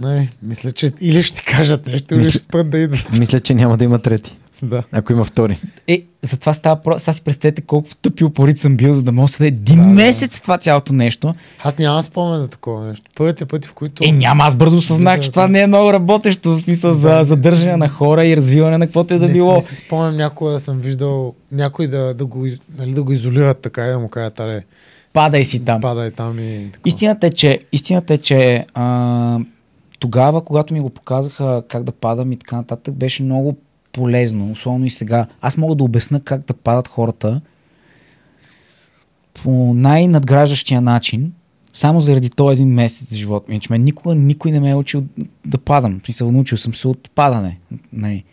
Не, 0.01 0.29
мисля, 0.43 0.71
че 0.71 0.91
или 1.01 1.23
ще 1.23 1.35
ти 1.35 1.45
кажат 1.45 1.87
нещо, 1.87 2.13
или 2.13 2.19
Мисля- 2.19 2.29
ще 2.29 2.39
спрат 2.39 2.69
да 2.69 2.77
идват. 2.77 3.17
Мисля, 3.19 3.39
че 3.39 3.53
няма 3.53 3.77
да 3.77 3.83
има 3.83 3.99
трети. 3.99 4.35
Да. 4.63 4.83
Ако 4.91 5.13
има 5.13 5.25
втори. 5.25 5.61
Е, 5.87 6.01
затова 6.21 6.53
става 6.53 6.75
просто. 6.75 6.99
Сега 6.99 7.13
си 7.13 7.21
представете 7.21 7.61
колко 7.61 7.89
тъпи 8.01 8.23
упорит 8.23 8.57
съм 8.57 8.75
бил, 8.75 8.93
за 8.93 9.01
да 9.01 9.11
мога 9.11 9.29
да 9.39 9.47
един 9.47 9.75
Да, 9.75 9.81
да. 9.81 9.87
месец 9.87 10.41
това 10.41 10.57
цялото 10.57 10.93
нещо. 10.93 11.35
Аз 11.63 11.77
нямам 11.77 12.03
спомен 12.03 12.39
за 12.39 12.49
такова 12.49 12.85
нещо. 12.85 13.05
Първите 13.15 13.45
пъти, 13.45 13.67
в 13.67 13.73
които... 13.73 14.03
Е, 14.05 14.11
няма, 14.11 14.43
аз 14.43 14.55
бързо 14.55 14.77
осъзнах, 14.77 15.15
Да, 15.15 15.21
че 15.21 15.29
да. 15.29 15.31
това 15.31 15.47
не 15.47 15.61
е 15.61 15.67
много 15.67 15.93
работещо, 15.93 16.49
в 16.51 16.61
смисъл 16.61 16.93
за 16.93 17.09
Да. 17.09 17.23
задържане 17.23 17.77
на 17.77 17.87
хора 17.87 18.25
и 18.25 18.37
развиване 18.37 18.77
на 18.77 18.85
каквото 18.85 19.13
е 19.13 19.17
да 19.17 19.27
не, 19.27 19.33
било. 19.33 19.53
Не 19.55 19.61
си 19.61 19.75
спомням 19.75 20.17
някога 20.17 20.51
да 20.51 20.59
съм 20.59 20.77
виждал 20.77 21.33
някой 21.51 21.87
да, 21.87 22.13
да, 22.13 22.25
го, 22.25 22.47
нали, 22.77 22.93
да 22.93 23.03
го 23.03 23.13
изолират 23.13 23.59
така 23.59 23.85
и 23.85 23.89
да 23.89 23.99
му 23.99 24.07
кажат, 24.09 24.39
аре, 24.39 24.63
Падай 25.13 25.45
си 25.45 25.59
там. 25.59 25.81
падай 25.81 26.11
там 26.11 26.39
и 26.39 26.69
така. 26.73 26.81
Истината 26.85 27.27
е, 27.27 27.31
че, 27.31 27.59
истината 27.71 28.13
е, 28.13 28.17
че 28.17 28.65
а, 28.73 29.39
тогава, 29.99 30.43
когато 30.43 30.73
ми 30.73 30.79
го 30.79 30.89
показаха 30.89 31.63
как 31.67 31.83
да 31.83 31.91
падам 31.91 32.31
и 32.31 32.37
така 32.37 32.55
нататък, 32.55 32.95
беше 32.95 33.23
много 33.23 33.57
полезно, 33.91 34.51
особено 34.51 34.85
и 34.85 34.89
сега. 34.89 35.27
Аз 35.41 35.57
мога 35.57 35.75
да 35.75 35.83
обясна 35.83 36.21
как 36.21 36.45
да 36.45 36.53
падат 36.53 36.87
хората 36.87 37.41
по 39.33 39.73
най-надграждащия 39.73 40.81
начин, 40.81 41.33
само 41.73 41.99
заради 41.99 42.29
този 42.29 42.53
един 42.53 42.73
месец 42.73 43.13
живот 43.13 43.47
ми. 43.47 43.55
Иначе 43.55 43.67
мен 43.71 43.83
никога 43.83 44.15
никой 44.15 44.51
не 44.51 44.59
ме 44.59 44.69
е 44.69 44.75
учил 44.75 45.03
да 45.45 45.57
падам. 45.57 45.99
В 45.99 46.05
смисъл, 46.05 46.31
научил 46.31 46.57
съм 46.57 46.73
се 46.73 46.87
от 46.87 47.11
падане. 47.15 47.59
Нали. 47.93 48.23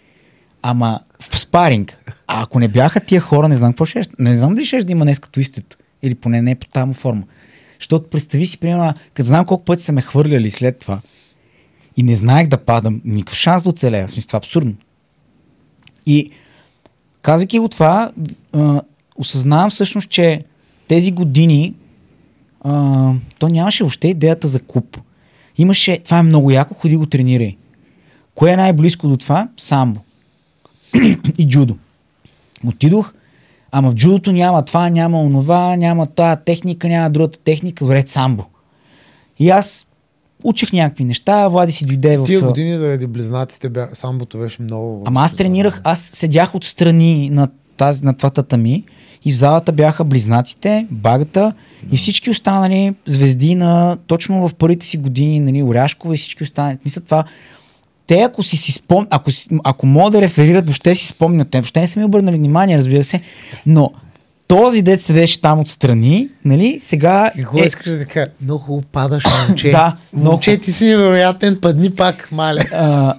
Ама 0.62 1.00
в 1.20 1.38
спаринг. 1.38 2.12
А 2.26 2.42
ако 2.42 2.58
не 2.58 2.68
бяха 2.68 3.00
тия 3.00 3.20
хора, 3.20 3.48
не 3.48 3.56
знам 3.56 3.72
какво 3.72 3.84
ще 3.84 3.98
е. 3.98 4.02
Не 4.18 4.38
знам 4.38 4.54
дали 4.54 4.64
ще 4.64 4.84
да 4.84 4.92
има 4.92 5.04
днес 5.04 5.18
като 5.18 5.40
истит. 5.40 5.76
Или 6.02 6.14
поне 6.14 6.42
не 6.42 6.50
е 6.50 6.54
по 6.54 6.66
тази 6.66 6.92
форма. 6.92 7.22
Защото 7.78 8.10
представи 8.10 8.46
си, 8.46 8.58
примерно, 8.58 8.94
като 9.14 9.26
знам 9.26 9.46
колко 9.46 9.64
пъти 9.64 9.82
са 9.82 9.92
ме 9.92 10.02
хвърляли 10.02 10.50
след 10.50 10.78
това 10.78 11.00
и 11.96 12.02
не 12.02 12.16
знаех 12.16 12.48
да 12.48 12.56
падам, 12.56 13.00
никакъв 13.04 13.38
шанс 13.38 13.62
да 13.62 13.68
оцелея. 13.68 14.08
Смисъл, 14.08 14.26
това 14.26 14.36
е 14.36 14.38
абсурдно. 14.38 14.74
И 16.06 16.30
казвайки 17.22 17.58
го 17.58 17.68
това, 17.68 18.10
осъзнавам 19.16 19.70
всъщност, 19.70 20.08
че 20.08 20.44
тези 20.88 21.12
години 21.12 21.74
а, 22.60 23.12
то 23.38 23.48
нямаше 23.48 23.84
въобще 23.84 24.08
идеята 24.08 24.48
за 24.48 24.60
клуб. 24.60 24.98
Имаше, 25.58 25.98
това 25.98 26.18
е 26.18 26.22
много 26.22 26.50
яко, 26.50 26.74
ходи 26.74 26.96
го 26.96 27.06
тренирай. 27.06 27.56
Кое 28.34 28.52
е 28.52 28.56
най-близко 28.56 29.08
до 29.08 29.16
това? 29.16 29.48
Самбо. 29.56 30.00
и 31.38 31.48
джудо. 31.48 31.76
Отидох, 32.66 33.14
ама 33.72 33.90
в 33.90 33.94
джудото 33.94 34.32
няма 34.32 34.64
това, 34.64 34.88
няма 34.90 35.20
онова, 35.20 35.76
няма 35.76 36.06
тази 36.06 36.40
техника, 36.44 36.88
няма 36.88 37.10
другата 37.10 37.38
техника, 37.38 37.84
добре, 37.84 38.02
самбо. 38.06 38.44
И 39.38 39.50
аз 39.50 39.86
учих 40.44 40.72
някакви 40.72 41.04
неща, 41.04 41.48
Влади 41.48 41.72
си 41.72 41.86
дойде 41.86 42.18
в... 42.18 42.24
Тия 42.24 42.40
години 42.40 42.78
заради 42.78 43.06
близнаците 43.06 43.68
бя... 43.68 43.88
самбото 43.92 44.38
беше 44.38 44.62
много... 44.62 45.02
Ама 45.06 45.20
аз 45.20 45.34
тренирах, 45.34 45.80
аз 45.84 46.00
седях 46.00 46.54
отстрани 46.54 47.30
на, 47.30 47.48
тази, 47.76 48.04
на 48.04 48.16
това 48.16 48.30
татами 48.30 48.84
и 49.24 49.32
в 49.32 49.36
залата 49.36 49.72
бяха 49.72 50.04
близнаците, 50.04 50.86
багата 50.90 51.52
и 51.92 51.96
всички 51.96 52.30
останали 52.30 52.94
звезди 53.06 53.54
на 53.54 53.96
точно 54.06 54.48
в 54.48 54.54
първите 54.54 54.86
си 54.86 54.96
години, 54.96 55.40
нали, 55.40 55.62
Оряшкова 55.62 56.14
и 56.14 56.16
всички 56.16 56.42
останали. 56.42 56.78
Мисля 56.84 57.00
това, 57.00 57.24
те 58.06 58.20
ако 58.20 58.42
си 58.42 58.56
си 58.56 58.72
спом... 58.72 59.06
ако, 59.10 59.30
си... 59.30 59.48
ако 59.64 59.86
могат 59.86 60.12
да 60.12 60.20
реферират, 60.20 60.66
въобще 60.66 60.94
си 60.94 61.06
спомнят, 61.06 61.50
те 61.50 61.58
въобще 61.58 61.80
не 61.80 61.86
са 61.86 61.98
ми 61.98 62.04
обърнали 62.04 62.36
внимание, 62.36 62.78
разбира 62.78 63.04
се, 63.04 63.20
но 63.66 63.90
този 64.46 64.82
дет 64.82 65.02
седеше 65.02 65.40
там 65.40 65.60
отстрани, 65.60 66.28
нали, 66.44 66.78
сега... 66.78 67.30
Какво 67.36 67.58
искаш 67.58 67.92
да 67.92 68.04
кажа? 68.04 68.30
Много 68.42 68.64
хубаво 68.64 68.86
падаш, 68.92 69.24
момче. 69.48 69.70
Да, 69.70 69.96
много 70.12 70.32
Момче, 70.32 70.58
ти 70.58 70.72
си 70.72 70.84
невероятен, 70.84 71.58
падни 71.62 71.90
пак, 71.90 72.28
мале. 72.32 72.64
А, 72.72 73.14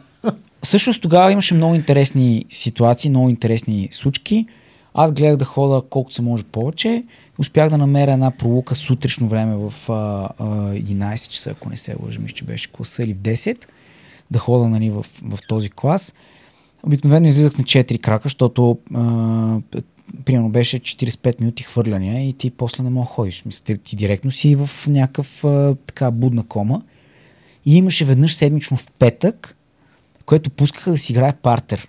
всъщност 0.63 1.01
тогава 1.01 1.31
имаше 1.31 1.53
много 1.53 1.75
интересни 1.75 2.45
ситуации, 2.49 3.09
много 3.09 3.29
интересни 3.29 3.87
случки. 3.91 4.45
Аз 4.93 5.13
гледах 5.13 5.37
да 5.37 5.45
хода 5.45 5.81
колкото 5.89 6.15
се 6.15 6.21
може 6.21 6.43
повече. 6.43 7.03
Успях 7.37 7.69
да 7.69 7.77
намеря 7.77 8.11
една 8.11 8.31
пролука 8.31 8.75
сутрешно 8.75 9.27
време 9.27 9.55
в 9.55 9.73
а, 9.89 9.93
а, 10.39 10.45
11 10.45 11.29
часа, 11.29 11.49
ако 11.49 11.69
не 11.69 11.77
се 11.77 11.95
лъжа, 12.03 12.19
мисля, 12.19 12.35
че 12.35 12.43
беше 12.43 12.71
класа 12.71 13.03
или 13.03 13.13
в 13.13 13.17
10, 13.17 13.65
да 14.31 14.39
хода 14.39 14.67
нали, 14.67 14.89
в, 14.89 15.05
в 15.23 15.39
този 15.47 15.69
клас. 15.69 16.13
Обикновено 16.83 17.27
излизах 17.27 17.57
на 17.57 17.63
4 17.63 17.99
крака, 17.99 18.21
защото 18.25 18.77
а, 18.93 19.01
примерно 20.25 20.49
беше 20.49 20.79
45 20.79 21.39
минути 21.39 21.63
хвърляния 21.63 22.29
и 22.29 22.33
ти 22.33 22.51
после 22.51 22.83
не 22.83 22.89
мога 22.89 23.07
ходиш. 23.07 23.45
Мисля, 23.45 23.63
ти, 23.63 23.77
ти 23.77 23.95
директно 23.95 24.31
си 24.31 24.55
в 24.55 24.69
някакъв 24.87 25.43
а, 25.43 25.75
така 25.85 26.11
будна 26.11 26.43
кома. 26.43 26.81
И 27.65 27.77
имаше 27.77 28.05
веднъж 28.05 28.35
седмично 28.35 28.77
в 28.77 28.91
петък, 28.91 29.57
което 30.25 30.49
пускаха 30.49 30.91
да 30.91 30.97
си 30.97 31.11
играе 31.11 31.33
партер. 31.33 31.87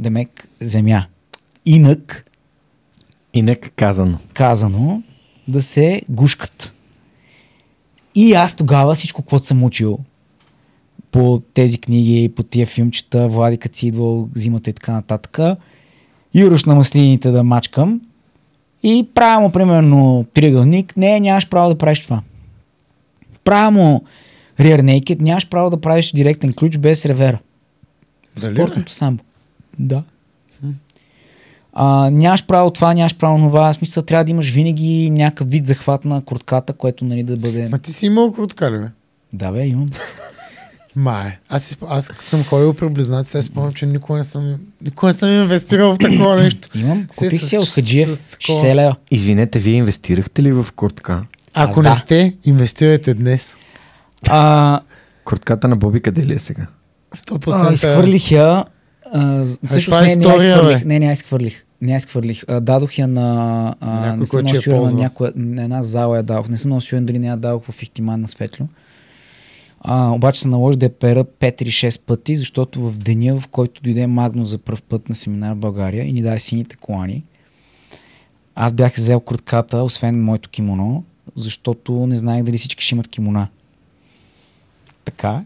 Демек 0.00 0.48
земя. 0.60 1.06
Инак, 1.66 2.30
И 3.34 3.42
нека 3.42 3.70
казано. 3.70 4.18
казано, 4.34 5.02
да 5.48 5.62
се 5.62 6.02
гушкат. 6.08 6.72
И 8.14 8.32
аз 8.32 8.54
тогава 8.54 8.94
всичко, 8.94 9.22
което 9.22 9.46
съм 9.46 9.64
учил 9.64 9.98
по 11.10 11.42
тези 11.54 11.78
книги, 11.78 12.32
по 12.36 12.42
тия 12.42 12.66
филмчета, 12.66 13.28
Влади 13.28 13.58
като 13.58 13.78
си 13.78 13.86
идвал 13.86 14.28
зимата 14.34 14.70
и 14.70 14.72
така 14.72 14.92
нататък, 14.92 15.38
юруш 16.34 16.64
на 16.64 16.74
маслините 16.74 17.30
да 17.30 17.44
мачкам 17.44 18.00
и 18.82 19.08
правя 19.14 19.40
му 19.40 19.52
примерно 19.52 20.26
триъгълник, 20.34 20.96
не, 20.96 21.20
нямаш 21.20 21.48
право 21.48 21.68
да 21.68 21.78
правиш 21.78 22.00
това. 22.00 22.22
Правя 23.44 23.70
му 23.70 24.04
rear 24.60 24.80
naked, 24.80 25.20
нямаш 25.20 25.48
право 25.48 25.70
да 25.70 25.80
правиш 25.80 26.12
директен 26.12 26.52
ключ 26.52 26.78
без 26.78 27.06
ревера. 27.06 27.38
Дали, 28.40 28.54
спортното 28.54 28.92
самбо. 28.92 29.24
Да. 29.78 30.02
А, 31.72 32.10
нямаш 32.10 32.46
право 32.46 32.70
това, 32.70 32.94
нямаш 32.94 33.16
право 33.16 33.38
това. 33.38 33.72
В 33.72 33.76
смисъл, 33.76 34.02
трябва 34.02 34.24
да 34.24 34.30
имаш 34.30 34.50
винаги 34.50 35.10
някакъв 35.10 35.50
вид 35.50 35.66
захват 35.66 36.04
на 36.04 36.22
куртката, 36.24 36.72
което 36.72 37.04
нали 37.04 37.22
да 37.22 37.36
бъде... 37.36 37.68
Ма 37.68 37.78
ти 37.78 37.92
си 37.92 38.06
имал 38.06 38.32
куртка 38.32 38.70
ли, 38.70 38.78
бе? 38.78 38.86
Да, 39.32 39.52
бе, 39.52 39.66
имам. 39.66 39.86
Май. 40.96 41.38
Аз, 41.48 41.64
спо- 41.66 41.86
аз 41.88 42.08
като 42.08 42.24
съм 42.24 42.44
ходил 42.44 42.74
при 42.74 42.88
близнаците, 42.88 43.42
си 43.42 43.48
спомням, 43.48 43.72
че 43.72 43.86
никога 43.86 44.18
не 44.18 44.24
съм, 44.24 44.56
никога 44.82 45.06
не 45.06 45.12
съм 45.12 45.28
инвестирал 45.30 45.94
в 45.94 45.98
такова 45.98 46.36
нещо. 46.42 46.68
Имам. 46.74 47.06
Купих 47.16 47.42
с- 47.42 47.48
си 47.48 47.58
от 47.58 47.68
Хаджиев. 47.68 48.08
такова. 48.30 48.58
60 48.60 48.74
лева. 48.74 48.96
Извинете, 49.10 49.58
вие 49.58 49.74
инвестирахте 49.74 50.42
ли 50.42 50.52
в 50.52 50.66
куртка? 50.76 51.24
Ако 51.54 51.70
Аз 51.70 51.76
не 51.78 51.90
да. 51.90 51.94
сте, 51.94 52.36
инвестирайте 52.44 53.14
днес. 53.14 53.54
А, 54.28 54.80
Куртката 55.24 55.68
на 55.68 55.76
Боби 55.76 56.00
къде 56.00 56.26
ли 56.26 56.34
е 56.34 56.38
сега? 56.38 56.66
100%. 57.16 57.70
а, 57.70 57.72
изхвърлих 57.72 58.30
я. 58.30 58.64
А, 59.12 59.20
е 59.20 59.24
не, 59.24 59.36
не 59.36 59.78
история, 59.78 60.16
изхвърлих. 60.48 60.78
бе. 60.78 60.84
Не, 60.84 60.98
не 60.98 61.06
я 61.06 61.12
изхвърлих. 61.12 61.62
Не 61.82 61.96
изхвърлих. 61.96 62.42
А, 62.48 62.60
дадох 62.60 62.98
я 62.98 63.08
на... 63.08 63.28
А, 63.80 63.90
Някой, 64.00 64.16
не 64.18 64.26
съм 64.26 64.40
много 64.42 64.62
сигурен 64.62 64.82
на 64.82 64.92
някоя... 64.92 65.32
На 65.36 65.62
една 65.64 65.82
зала 65.82 66.16
я 66.16 66.22
дадох. 66.22 66.48
Не 66.48 66.56
съм 66.56 66.68
много 66.68 66.80
сигурен 66.80 67.06
дали 67.06 67.18
не 67.18 67.26
я 67.26 67.36
дадох 67.36 67.64
в 67.64 67.82
Ихтиман 67.82 68.20
на 68.20 68.28
Светло. 68.28 68.66
А, 69.84 70.10
обаче 70.10 70.40
се 70.40 70.48
наложи 70.48 70.78
да 70.78 70.86
я 70.86 70.98
пера 70.98 71.24
5 71.24 71.62
или 71.62 71.70
6 71.70 72.00
пъти, 72.00 72.36
защото 72.36 72.90
в 72.90 72.98
деня, 72.98 73.40
в 73.40 73.48
който 73.48 73.82
дойде 73.82 74.06
Магно 74.06 74.44
за 74.44 74.58
първ 74.58 74.80
път 74.88 75.08
на 75.08 75.14
семинар 75.14 75.54
в 75.54 75.58
България 75.58 76.04
и 76.04 76.12
ни 76.12 76.22
даде 76.22 76.38
сините 76.38 76.76
колани, 76.76 77.24
аз 78.54 78.72
бях 78.72 78.94
взел 78.94 79.20
куртката, 79.20 79.82
освен 79.82 80.24
моето 80.24 80.48
кимоно, 80.48 81.04
защото 81.36 82.06
не 82.06 82.16
знаех 82.16 82.44
дали 82.44 82.58
всички 82.58 82.84
ще 82.84 82.94
имат 82.94 83.08
кимона. 83.08 83.48
Така, 85.04 85.44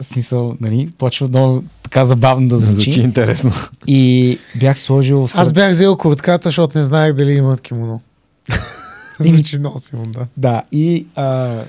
в 0.00 0.04
смисъл, 0.04 0.56
нали, 0.60 0.90
почва 0.98 1.28
много 1.28 1.64
така 1.82 2.04
забавно 2.04 2.48
да 2.48 2.56
звучи. 2.56 2.92
Звучи 2.92 3.00
интересно. 3.00 3.52
И 3.86 4.38
бях 4.60 4.78
сложил 4.78 5.26
в 5.26 5.34
Аз 5.34 5.46
сред... 5.48 5.54
бях 5.54 5.70
взел 5.70 5.96
куртката, 5.96 6.48
защото 6.48 6.78
не 6.78 6.84
знаех 6.84 7.14
дали 7.14 7.32
имат 7.32 7.60
кимоно. 7.60 8.00
Звучи 9.18 9.58
много 9.58 9.80
силно, 9.80 10.06
да. 10.06 10.26
Да, 10.36 10.62
и 10.72 11.06
а, 11.14 11.62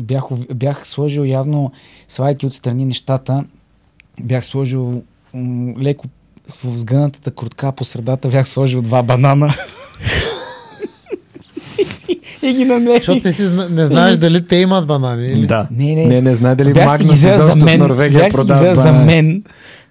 бях, 0.00 0.24
бях 0.54 0.86
сложил 0.86 1.22
явно, 1.22 1.72
свайки 2.08 2.46
отстрани 2.46 2.84
нещата, 2.84 3.44
бях 4.20 4.44
сложил 4.44 5.02
м- 5.34 5.74
леко 5.80 6.06
в 6.64 6.78
сгънатата 6.78 7.30
куртка 7.30 7.72
по 7.72 7.84
средата, 7.84 8.28
бях 8.28 8.48
сложил 8.48 8.82
два 8.82 9.02
банана. 9.02 9.54
и, 11.78 11.84
си- 11.84 12.20
ги 12.52 12.64
намерих. 12.64 12.96
Защото 12.96 13.20
не, 13.24 13.32
си, 13.32 13.42
не 13.70 13.86
знаеш 13.86 14.16
дали 14.16 14.46
те 14.46 14.56
имат 14.56 14.86
банани. 14.86 15.26
Или? 15.26 15.46
Да. 15.46 15.68
Не, 15.70 15.94
не. 15.94 16.04
Не, 16.04 16.20
не 16.20 16.34
знае 16.34 16.54
дали 16.54 16.72
бях 16.72 16.90
си 16.90 17.04
ги 17.04 17.04
Магнус 17.04 17.18
взел 17.18 17.46
за 17.46 17.56
мен. 17.56 17.78
Норвегия 17.78 18.18
Бях 18.20 18.32
си 18.32 18.38
ги 18.38 18.74
за 18.74 18.92
мен. 18.92 19.42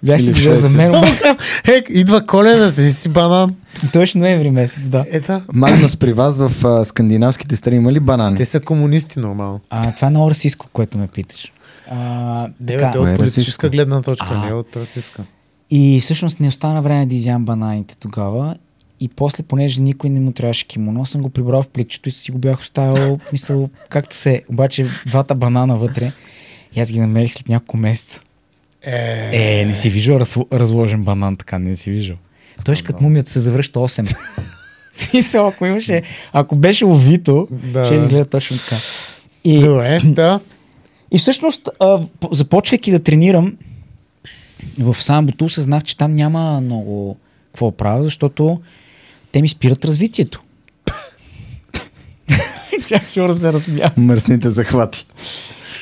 Бях 0.04 0.22
си 0.22 0.32
взел 0.32 0.56
за 0.56 0.70
мен. 0.70 0.92
Е, 1.68 1.84
идва 1.90 2.26
коледа, 2.26 2.72
си 2.72 2.92
си 2.92 3.10
банан. 3.10 3.56
Точно 3.94 4.22
ноември 4.22 4.50
месец, 4.50 4.88
да. 4.88 5.06
Е, 5.12 5.20
да. 5.20 5.42
Магнус 5.54 5.98
при 5.98 6.14
вас 6.14 6.38
в 6.38 6.66
а, 6.66 6.86
скандинавските 6.86 7.56
страни 7.56 7.78
има 7.78 7.92
ли 7.92 8.00
банани? 8.00 8.38
Те 8.38 8.46
са 8.46 8.60
комунисти 8.60 9.20
нормално. 9.20 9.60
А, 9.70 9.96
това 9.96 10.08
е 10.08 10.12
много 10.12 10.32
расистско, 10.32 10.68
което 10.74 10.98
ме 10.98 11.08
питаш. 11.08 11.52
А, 11.92 11.98
Не, 12.60 12.76
бе, 12.76 12.82
така. 12.82 13.00
е 13.00 13.02
е 13.02 13.12
от 13.12 13.18
политическа 13.18 13.70
гледна 13.70 14.02
точка, 14.02 14.28
А. 14.32 14.44
не 14.44 14.50
е 14.50 14.54
от 14.54 14.76
расистска. 14.76 15.24
И 15.70 16.00
всъщност 16.04 16.40
не 16.40 16.48
остана 16.48 16.82
време 16.82 17.06
да 17.06 17.16
изям 17.16 17.46
бананите 17.46 17.96
тогава. 18.00 18.56
И 19.00 19.08
после, 19.08 19.44
понеже 19.44 19.82
никой 19.82 20.10
не 20.10 20.20
му 20.20 20.32
трябваше 20.32 20.68
кимоно, 20.68 21.06
съм 21.06 21.22
го 21.22 21.30
прибрал 21.30 21.62
в 21.62 21.68
пликчето 21.68 22.10
и 22.10 22.12
си 22.12 22.32
го 22.32 22.38
бях 22.38 22.60
оставил, 22.60 23.20
мисъл, 23.32 23.70
както 23.90 24.16
се. 24.16 24.42
Обаче 24.50 24.86
двата 25.06 25.36
банана 25.36 25.76
вътре. 25.78 26.12
И 26.76 26.80
аз 26.80 26.92
ги 26.92 27.00
намерих 27.00 27.34
след 27.34 27.50
няколко 27.50 27.78
месеца. 27.78 28.22
Е, 28.84 29.62
Е, 29.62 29.66
не 29.66 29.76
си 29.76 29.90
виждал 29.90 30.16
разло- 30.16 30.48
разложен 30.54 31.04
банан 31.04 31.36
така, 31.36 31.60
не 31.60 31.78
си 31.78 31.92
виждал. 31.92 32.18
Той 32.66 32.76
ще 32.76 32.84
като 32.84 33.04
мумията 33.04 33.32
се 33.32 33.40
завръща 33.40 33.80
8. 33.80 34.16
В 34.92 35.00
Смисъл, 35.00 35.48
ако 35.48 35.66
имаше, 35.66 36.02
ако 36.34 36.56
беше 36.56 36.86
овито, 36.86 37.48
Да. 37.52 37.86
ще 37.86 37.96
изгледа 37.96 38.26
точно 38.26 38.58
така. 38.58 38.76
И, 39.44 39.60
Добре, 39.60 40.00
да. 40.06 40.40
и 41.12 41.20
всъщност, 41.20 41.70
а, 41.80 42.00
започвайки 42.32 42.92
да 42.92 43.00
тренирам 43.00 43.58
в 44.80 44.96
самбото, 44.96 45.46
осъзнах, 45.46 45.84
че 45.84 45.98
там 45.98 46.16
няма 46.16 46.62
много 46.62 47.18
какво 47.48 47.72
правя, 47.72 48.04
защото 48.04 48.62
те 49.32 49.42
ми 49.42 49.48
спират 49.48 49.86
развитието. 49.86 50.42
Чак 52.88 53.08
сигурно 53.08 53.34
се 53.34 53.54
размя. 53.54 53.92
Мръсните 53.98 54.50
захвати. 54.50 55.06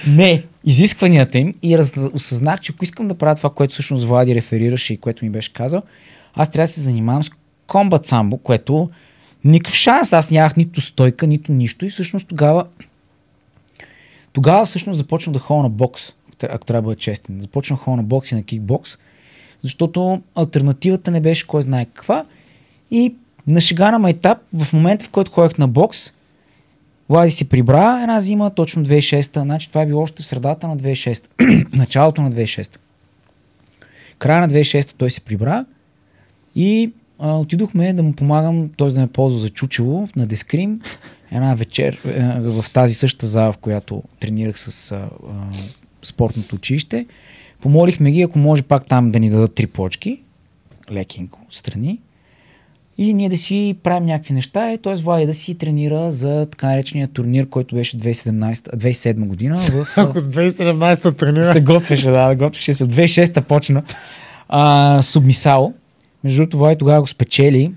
Не, 0.07 0.43
изискванията 0.65 1.37
им 1.37 1.53
и 1.63 1.77
раз, 1.77 1.93
осъзнах, 2.13 2.59
че 2.59 2.71
ако 2.75 2.83
искам 2.83 3.07
да 3.07 3.15
правя 3.15 3.35
това, 3.35 3.49
което 3.49 3.73
всъщност 3.73 4.05
Влади 4.05 4.35
реферираше 4.35 4.93
и 4.93 4.97
което 4.97 5.25
ми 5.25 5.31
беше 5.31 5.53
казал, 5.53 5.81
аз 6.33 6.51
трябва 6.51 6.63
да 6.63 6.71
се 6.71 6.81
занимавам 6.81 7.23
с 7.23 7.29
комбат 7.67 8.05
самбо, 8.05 8.37
което 8.37 8.89
никакъв 9.43 9.75
шанс. 9.75 10.13
Аз 10.13 10.31
нямах 10.31 10.55
нито 10.55 10.81
стойка, 10.81 11.27
нито 11.27 11.51
нищо 11.51 11.85
и 11.85 11.89
всъщност 11.89 12.27
тогава 12.27 12.65
тогава 14.33 14.65
всъщност 14.65 14.97
започнах 14.97 15.33
да 15.33 15.39
ходя 15.39 15.63
на 15.63 15.69
бокс, 15.69 16.09
ако 16.09 16.37
тря- 16.37 16.55
ако 16.55 16.65
трябва 16.65 16.81
да 16.81 16.85
бъда 16.85 16.99
честен. 16.99 17.41
Започнах 17.41 17.79
ходя 17.79 17.97
на 17.97 18.03
бокс 18.03 18.31
и 18.31 18.35
на 18.35 18.43
кикбокс, 18.43 18.97
защото 19.63 20.21
альтернативата 20.35 21.11
не 21.11 21.21
беше 21.21 21.47
кой 21.47 21.61
знае 21.61 21.85
каква. 21.85 22.25
И 22.91 23.15
на 23.47 23.61
шега 23.61 23.91
на 23.91 23.99
майтап, 23.99 24.37
в 24.53 24.73
момента 24.73 25.05
в 25.05 25.09
който 25.09 25.31
ходех 25.31 25.57
на 25.57 25.67
бокс, 25.67 26.13
Влади 27.09 27.31
се 27.31 27.49
прибра 27.49 27.99
една 28.01 28.19
зима, 28.19 28.49
точно 28.49 28.85
2006-та. 28.85 29.41
Значи 29.41 29.69
това 29.69 29.81
е 29.81 29.85
било 29.85 30.01
още 30.01 30.23
в 30.23 30.25
средата 30.25 30.67
на 30.67 30.77
2006-та. 30.77 31.45
Началото 31.77 32.21
на 32.21 32.31
2006-та. 32.31 32.79
Края 34.17 34.41
на 34.41 34.49
2006-та 34.49 34.97
той 34.97 35.09
се 35.09 35.21
прибра 35.21 35.65
и 36.55 36.93
а, 37.19 37.37
отидохме 37.37 37.93
да 37.93 38.03
му 38.03 38.13
помагам, 38.13 38.69
т.е. 38.77 38.87
да 38.87 38.99
ме 39.01 39.07
ползва 39.07 39.39
за 39.39 39.49
чучело 39.49 40.07
на 40.15 40.27
Дескрим. 40.27 40.81
Една 41.31 41.55
вечер 41.55 42.01
е, 42.05 42.39
в 42.39 42.65
тази 42.73 42.93
същата 42.93 43.27
зала, 43.27 43.51
в 43.51 43.57
която 43.57 44.03
тренирах 44.19 44.59
с 44.59 44.91
а, 44.91 44.95
а, 44.95 45.09
спортното 46.03 46.55
училище. 46.55 47.05
Помолихме 47.61 48.11
ги, 48.11 48.21
ако 48.21 48.39
може 48.39 48.63
пак 48.63 48.87
там 48.87 49.11
да 49.11 49.19
ни 49.19 49.29
дадат 49.29 49.53
три 49.53 49.67
плочки, 49.67 50.21
лекенко, 50.91 51.39
страни. 51.51 51.99
И 52.97 53.13
ние 53.13 53.29
да 53.29 53.37
си 53.37 53.75
правим 53.83 54.05
някакви 54.05 54.33
неща, 54.33 54.73
и 54.73 54.77
т.е. 54.77 54.95
Влади 54.95 55.25
да 55.25 55.33
си 55.33 55.55
тренира 55.55 56.11
за 56.11 56.47
така 56.51 56.67
наречения 56.67 57.07
турнир, 57.07 57.49
който 57.49 57.75
беше 57.75 57.97
2017, 57.97 58.53
2007 58.53 59.27
година. 59.27 59.57
В, 59.57 59.87
Ако 59.97 60.19
с 60.19 60.23
2017-та 60.23 61.11
тренира. 61.11 61.43
се 61.43 61.61
готвеше, 61.61 62.09
да, 62.11 62.35
готвеше 62.35 62.73
се. 62.73 62.85
2006-та 62.85 63.41
почна. 63.41 63.83
А, 64.49 65.01
Субмисал. 65.01 65.73
Между 66.23 66.37
другото, 66.37 66.57
Влади 66.57 66.77
тогава 66.77 67.01
го 67.01 67.07
спечели. 67.07 67.71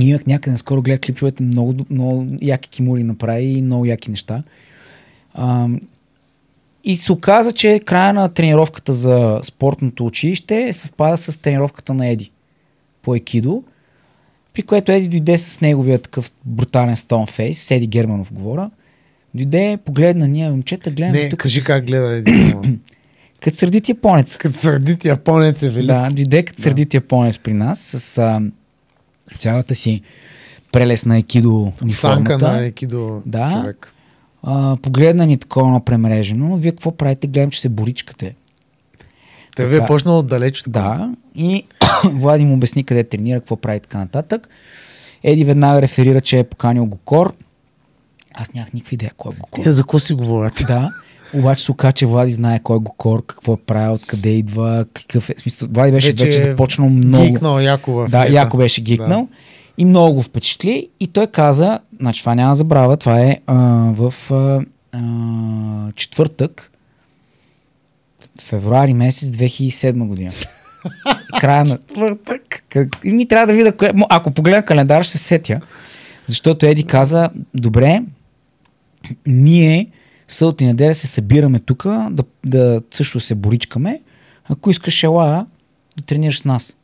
И 0.00 0.08
имах 0.08 0.26
някъде, 0.26 0.52
наскоро 0.52 0.82
гледах 0.82 1.00
клиповете, 1.00 1.42
много, 1.42 1.74
много 1.90 2.26
яки 2.42 2.68
кимури 2.68 3.04
направи 3.04 3.44
и 3.44 3.62
много 3.62 3.84
яки 3.84 4.10
неща. 4.10 4.42
А, 5.34 5.68
и 6.84 6.96
се 6.96 7.12
оказа, 7.12 7.52
че 7.52 7.80
края 7.84 8.12
на 8.12 8.28
тренировката 8.28 8.92
за 8.92 9.40
спортното 9.42 10.06
училище 10.06 10.72
съвпада 10.72 11.16
с 11.16 11.40
тренировката 11.40 11.94
на 11.94 12.06
Еди 12.06 12.30
по 13.02 13.14
екидо, 13.14 13.62
при 14.54 14.62
което 14.62 14.92
Еди 14.92 15.08
дойде 15.08 15.38
с 15.38 15.60
неговия 15.60 15.98
такъв 15.98 16.30
брутален 16.44 16.96
стоунфейс, 16.96 17.62
с 17.62 17.70
Еди 17.70 17.86
Германов 17.86 18.32
говоря. 18.32 18.70
Дойде, 19.34 19.78
погледна 19.84 20.28
ние 20.28 20.50
момчета, 20.50 20.90
гледаме 20.90 21.22
Не, 21.22 21.30
тук, 21.30 21.38
кажи 21.38 21.64
как 21.64 21.86
гледа 21.86 22.12
един. 22.12 22.80
като 23.40 23.56
сърдит 23.56 23.88
японец. 23.88 24.36
Като 24.36 24.58
сърдит 24.58 25.04
японец 25.04 25.62
е 25.62 25.70
велик. 25.70 25.86
Да, 25.86 26.08
дойде 26.12 26.42
като 26.42 26.62
сърдит 26.62 26.94
японец 26.94 27.38
при 27.38 27.52
нас 27.52 27.78
с 27.80 28.18
а, 28.18 28.40
цялата 29.38 29.74
си 29.74 30.02
прелесна 30.72 31.18
екидо 31.18 31.64
Санка 31.64 31.84
униформата. 31.84 32.52
на 32.52 32.64
екидо 32.64 33.22
Да. 33.26 33.50
човек. 33.52 33.92
А, 34.42 34.76
погледна 34.82 35.26
ни 35.26 35.38
такова 35.38 35.70
на 35.70 35.80
премрежено. 35.84 36.56
Вие 36.56 36.70
какво 36.70 36.96
правите? 36.96 37.26
Гледам, 37.26 37.50
че 37.50 37.60
се 37.60 37.68
боричкате. 37.68 38.34
Те 39.56 39.66
ви 39.66 39.76
е 39.76 39.86
почнал 39.86 40.18
отдалеч. 40.18 40.62
така. 40.62 40.70
Да. 40.70 41.14
И 41.34 41.64
Влади 42.04 42.44
му 42.44 42.54
обясни 42.54 42.84
къде 42.84 43.04
тренира, 43.04 43.40
какво 43.40 43.56
прави 43.56 43.80
така 43.80 43.98
нататък. 43.98 44.48
Еди 45.22 45.44
веднага 45.44 45.82
реферира, 45.82 46.20
че 46.20 46.38
е 46.38 46.44
поканил 46.44 46.86
Гокор. 46.86 47.34
Аз 48.34 48.54
нямах 48.54 48.72
никаква 48.72 48.94
идея 48.94 49.12
кой 49.16 49.32
е 49.32 49.40
Гокор. 49.40 49.62
Тия 49.62 49.72
за 49.72 49.82
какво 49.82 49.98
си 49.98 50.14
говорят? 50.14 50.52
Да. 50.66 50.90
Обаче 51.34 51.64
се 51.64 51.72
оказа, 51.72 51.92
че 51.92 52.06
Влади 52.06 52.32
знае 52.32 52.60
кой 52.62 52.76
е 52.76 52.80
Гокор, 52.80 53.26
какво 53.26 53.52
е 53.52 53.56
правил, 53.56 53.94
откъде 53.94 54.30
идва, 54.30 54.84
какъв 54.94 55.30
е. 55.30 55.34
Смисъл, 55.38 55.68
Влади 55.72 55.92
беше 55.92 56.10
вече, 56.10 56.24
вече 56.24 56.40
започнал 56.40 56.88
много. 56.88 57.24
Гикнал 57.24 57.58
яко 57.60 57.92
в 57.92 58.08
Да, 58.08 58.26
яко 58.26 58.56
беше 58.56 58.80
гикнал. 58.80 59.28
И 59.78 59.84
много 59.84 60.14
го 60.14 60.22
впечатли. 60.22 60.88
И 61.00 61.06
той 61.06 61.26
каза, 61.26 61.78
значи 62.00 62.20
това 62.20 62.34
няма 62.34 62.50
да 62.50 62.54
забравя, 62.54 62.96
това 62.96 63.20
е 63.20 63.38
а, 63.46 63.54
в 63.94 64.14
а, 64.30 64.60
а, 64.92 65.92
четвъртък, 65.92 66.70
февруари 68.40 68.94
месец 68.94 69.28
2007 69.28 70.06
година. 70.06 70.32
Края 71.40 71.64
на... 71.64 71.78
Четвъртък. 71.78 72.64
И 73.04 73.12
ми 73.12 73.28
трябва 73.28 73.46
да 73.46 73.52
видя, 73.52 73.72
кое... 73.72 73.92
Ако 74.08 74.30
погледна 74.30 74.64
календар, 74.64 75.02
ще 75.02 75.18
се 75.18 75.24
сетя. 75.24 75.60
Защото 76.28 76.66
Еди 76.66 76.84
каза, 76.84 77.30
добре, 77.54 78.02
ние 79.26 79.90
събота 80.28 80.64
и 80.64 80.66
неделя 80.66 80.94
се 80.94 81.06
събираме 81.06 81.58
тук, 81.58 81.84
да, 82.10 82.24
да 82.46 82.82
също 82.90 83.20
се 83.20 83.34
боричкаме. 83.34 84.00
Ако 84.48 84.70
искаш 84.70 85.02
ела, 85.02 85.46
да 85.96 86.04
тренираш 86.04 86.40
с 86.40 86.44
нас. 86.44 86.76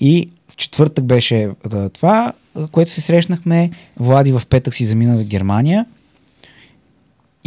И 0.00 0.30
в 0.48 0.56
четвъртък 0.56 1.04
беше 1.04 1.50
това, 1.92 2.32
което 2.72 2.90
се 2.90 3.00
срещнахме. 3.00 3.70
Влади 3.96 4.32
в 4.32 4.42
петък 4.50 4.74
си 4.74 4.84
замина 4.84 5.16
за 5.16 5.24
Германия. 5.24 5.86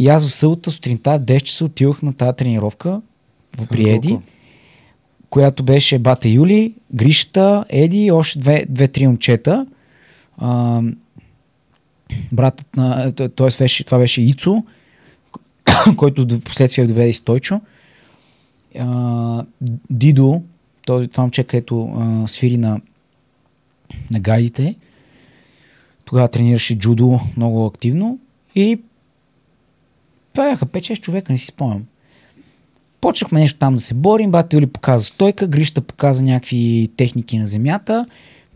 И 0.00 0.08
аз 0.08 0.26
в 0.26 0.34
събота 0.34 0.70
сутринта, 0.70 1.10
10 1.20 1.40
часа, 1.40 1.64
отидох 1.64 2.02
на 2.02 2.12
тази 2.12 2.36
тренировка 2.36 3.00
в 3.58 3.68
при 3.68 3.90
Еди 3.90 4.08
колко? 4.08 4.22
която 5.30 5.62
беше 5.62 5.98
Бата 5.98 6.28
Юли, 6.28 6.74
Гришата, 6.94 7.64
Еди 7.68 8.04
и 8.04 8.10
още 8.10 8.38
две, 8.38 8.66
две-три 8.68 9.06
момчета. 9.06 9.66
А, 10.38 10.82
братът 12.32 12.76
на... 12.76 13.12
т- 13.12 13.28
Тоест 13.28 13.58
беше, 13.58 13.84
това 13.84 13.98
беше 13.98 14.22
Ицо, 14.22 14.64
който 15.96 16.26
в 16.26 16.40
последствие 16.40 16.86
доведе 16.86 17.08
и 17.08 17.14
Стойчо. 17.14 17.60
А, 18.78 19.44
Дидо, 19.90 20.42
този, 20.86 21.08
това 21.08 21.22
момче, 21.22 21.44
където 21.44 21.84
а, 21.98 22.28
свири 22.28 22.56
на, 22.56 22.80
на 24.10 24.20
гайдите. 24.20 24.74
Тогава 26.04 26.28
тренираше 26.28 26.78
джудо 26.78 27.20
много 27.36 27.66
активно. 27.66 28.18
И 28.54 28.80
това 30.32 30.50
бяха 30.50 30.66
5-6 30.66 31.00
човека, 31.00 31.32
не 31.32 31.38
си 31.38 31.46
спомням. 31.46 31.84
Почнахме 33.00 33.40
нещо 33.40 33.58
там 33.58 33.74
да 33.74 33.80
се 33.80 33.94
борим, 33.94 34.30
бата 34.30 34.56
Юли 34.56 34.66
показа 34.66 35.04
стойка, 35.04 35.46
Грища 35.46 35.80
показа 35.80 36.22
някакви 36.22 36.88
техники 36.96 37.38
на 37.38 37.46
земята, 37.46 38.06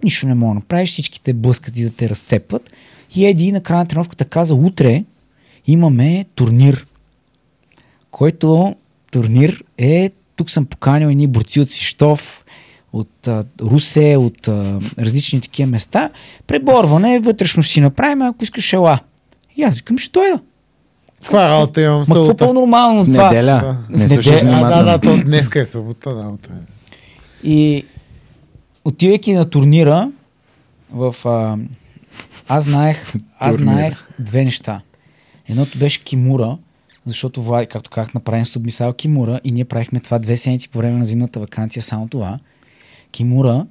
нищо 0.04 0.26
не 0.26 0.34
мога 0.34 0.50
да 0.50 0.54
направиш, 0.54 0.92
всичките 0.92 1.32
блъскат 1.32 1.76
и 1.76 1.84
да 1.84 1.90
те 1.90 2.08
разцепват. 2.08 2.70
И 3.16 3.26
Еди 3.26 3.52
на 3.52 3.60
края 3.60 3.78
на 3.78 3.86
тренировката 3.86 4.24
каза, 4.24 4.54
утре 4.54 5.04
имаме 5.66 6.24
турнир, 6.34 6.86
който 8.10 8.74
турнир 9.10 9.64
е, 9.78 10.10
тук 10.36 10.50
съм 10.50 10.66
поканил 10.66 11.08
едни 11.08 11.26
борци 11.26 11.60
от 11.60 11.70
Свищов, 11.70 12.44
от 12.92 13.28
а, 13.28 13.44
Русе, 13.60 14.16
от 14.16 14.48
а, 14.48 14.80
различни 14.98 15.40
такива 15.40 15.70
места. 15.70 16.10
Преборване, 16.46 17.20
вътрешно 17.20 17.62
си 17.62 17.80
направим, 17.80 18.22
ако 18.22 18.44
искаш 18.44 18.72
ела. 18.72 19.00
И 19.56 19.62
аз 19.62 19.76
викам, 19.76 19.98
ще 19.98 20.10
дойда. 20.12 20.40
Каква 21.24 21.48
работа 21.48 21.82
имам 21.82 21.98
Ма 21.98 22.04
какво 22.04 22.24
събота? 22.24 22.46
по-нормално 22.46 23.00
от 23.00 23.06
това? 23.06 23.30
Неделя. 23.30 23.76
Да. 23.90 23.96
Не 23.98 24.06
Неделя. 24.06 24.60
А, 24.64 24.68
да, 24.68 24.82
да, 24.82 24.98
то 24.98 25.24
днеска 25.24 25.60
е 25.60 25.64
събота, 25.64 26.14
да. 26.14 26.28
утре. 26.28 26.52
И 27.44 27.84
отивайки 28.84 29.32
на 29.32 29.50
турнира, 29.50 30.10
в, 30.92 31.16
а, 31.24 31.58
аз, 32.48 32.64
знаех, 32.64 33.12
аз 33.38 33.56
знаех 33.56 34.08
две 34.18 34.44
неща. 34.44 34.80
Едното 35.48 35.78
беше 35.78 36.04
Кимура, 36.04 36.58
защото 37.06 37.42
Влади, 37.42 37.66
както 37.66 37.90
казах, 37.90 38.14
направим 38.14 38.44
субмисал 38.44 38.92
Кимура 38.92 39.40
и 39.44 39.52
ние 39.52 39.64
правихме 39.64 40.00
това 40.00 40.18
две 40.18 40.36
седмици 40.36 40.68
по 40.68 40.78
време 40.78 40.98
на 40.98 41.04
зимната 41.04 41.40
вакансия, 41.40 41.82
само 41.82 42.08
това. 42.08 42.38
Кимура 43.10 43.66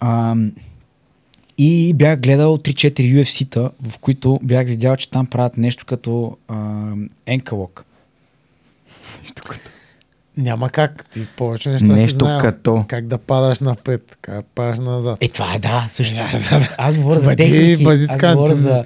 а, 0.00 0.34
и 1.58 1.94
бях 1.94 2.20
гледал 2.20 2.58
3-4 2.58 3.22
UFC-та, 3.22 3.70
в 3.88 3.98
които 3.98 4.40
бях 4.42 4.66
видял, 4.66 4.96
че 4.96 5.10
там 5.10 5.26
правят 5.26 5.56
нещо 5.56 5.86
като 5.86 6.36
енкалок. 7.26 7.84
Няма 10.36 10.70
как. 10.70 11.06
Ти 11.10 11.26
повече 11.36 11.70
неща 11.70 11.86
Нещо 11.86 12.08
си 12.08 12.14
знаел. 12.18 12.40
като. 12.40 12.84
Как 12.88 13.06
да 13.06 13.18
падаш 13.18 13.60
напред, 13.60 14.18
как 14.22 14.34
да 14.34 14.42
падаш 14.42 14.78
назад. 14.78 15.18
Е, 15.20 15.28
това 15.28 15.54
е 15.54 15.58
да, 15.58 15.86
също. 15.90 16.14
Аз 16.78 16.94
говоря 16.94 17.20
за 17.20 17.36
техники, 17.36 17.84
бъди 17.84 18.06
аз 18.08 18.34
говоря 18.34 18.54
за... 18.54 18.84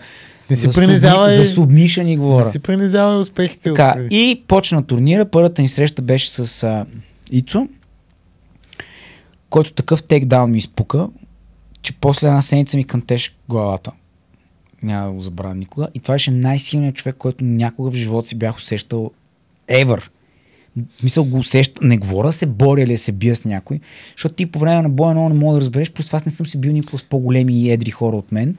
Не 0.51 0.57
си 0.57 0.63
за, 0.63 0.73
принизявай- 0.73 1.37
за 1.37 1.45
субмишън 1.45 2.09
и 2.09 2.17
говоря. 2.17 2.47
Не 2.47 2.53
си 2.53 2.59
принизявай 2.59 3.19
успехите. 3.19 3.75
Така, 3.75 3.97
и 4.11 4.43
почна 4.49 4.87
турнира. 4.87 5.25
Първата 5.25 5.63
ни 5.63 5.69
среща 5.69 6.03
беше 6.03 6.31
с 6.31 6.63
а, 6.63 6.87
Ицо, 7.31 7.69
който 9.51 9.73
такъв 9.73 10.03
тейкдаун 10.03 10.51
ми 10.51 10.59
изпука, 10.59 11.09
че 11.83 11.93
после 11.93 12.27
една 12.27 12.43
седмица 12.43 12.77
ми 12.77 12.85
кънтеше 12.85 13.35
главата. 13.49 13.93
Няма 14.83 15.07
да 15.07 15.13
го 15.13 15.21
забравя 15.21 15.55
никога. 15.55 15.89
И 15.95 15.99
това 15.99 16.15
беше 16.15 16.31
най-силният 16.31 16.95
човек, 16.95 17.17
който 17.19 17.45
някога 17.45 17.91
в 17.91 17.95
живота 17.95 18.29
си 18.29 18.35
бях 18.35 18.57
усещал 18.57 19.11
ever. 19.69 20.03
Мисъл 21.03 21.25
го 21.25 21.39
усеща, 21.39 21.81
не 21.85 21.99
говоря 21.99 22.33
се 22.33 22.47
боря 22.47 22.83
или 22.83 22.99
се 22.99 23.13
бия 23.13 23.37
с 23.37 23.45
някой, 23.45 23.81
защото 24.17 24.35
ти 24.35 24.47
по 24.47 24.59
време 24.59 24.83
на 24.83 24.89
боя 24.89 25.15
много 25.15 25.29
не 25.29 25.35
мога 25.35 25.55
да 25.55 25.61
разбереш, 25.61 25.91
просто 25.91 26.17
аз 26.17 26.25
не 26.25 26.33
съм 26.33 26.47
се 26.47 26.59
бил 26.59 26.73
никога 26.73 26.99
с 26.99 27.03
по-големи 27.03 27.63
и 27.63 27.71
едри 27.71 27.91
хора 27.91 28.17
от 28.17 28.33
мен. 28.33 28.57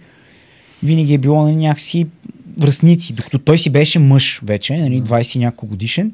Винаги 0.83 1.13
е 1.13 1.17
било 1.17 1.43
на 1.43 1.55
някакси 1.55 2.07
връзници, 2.57 3.13
докато 3.13 3.39
той 3.39 3.57
си 3.57 3.69
беше 3.69 3.99
мъж 3.99 4.41
вече, 4.43 4.77
нали, 4.77 5.01
20 5.01 5.35
и 5.35 5.39
няколко 5.39 5.67
годишен. 5.67 6.13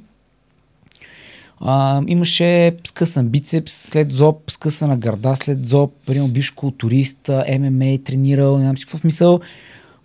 А, 1.61 2.01
имаше 2.07 2.75
скъсан 2.87 3.27
бицепс 3.27 3.73
след 3.73 4.11
зоб, 4.11 4.51
скъсана 4.51 4.97
гърда 4.97 5.35
след 5.35 5.67
зоб, 5.67 5.93
примерно 6.05 6.27
биш 6.27 6.51
културист, 6.51 7.29
ММА 7.59 7.97
тренирал, 8.03 8.57
нямам 8.57 8.77
си 8.77 8.85
какво 8.85 8.97
в 8.97 9.03
мисъл. 9.03 9.39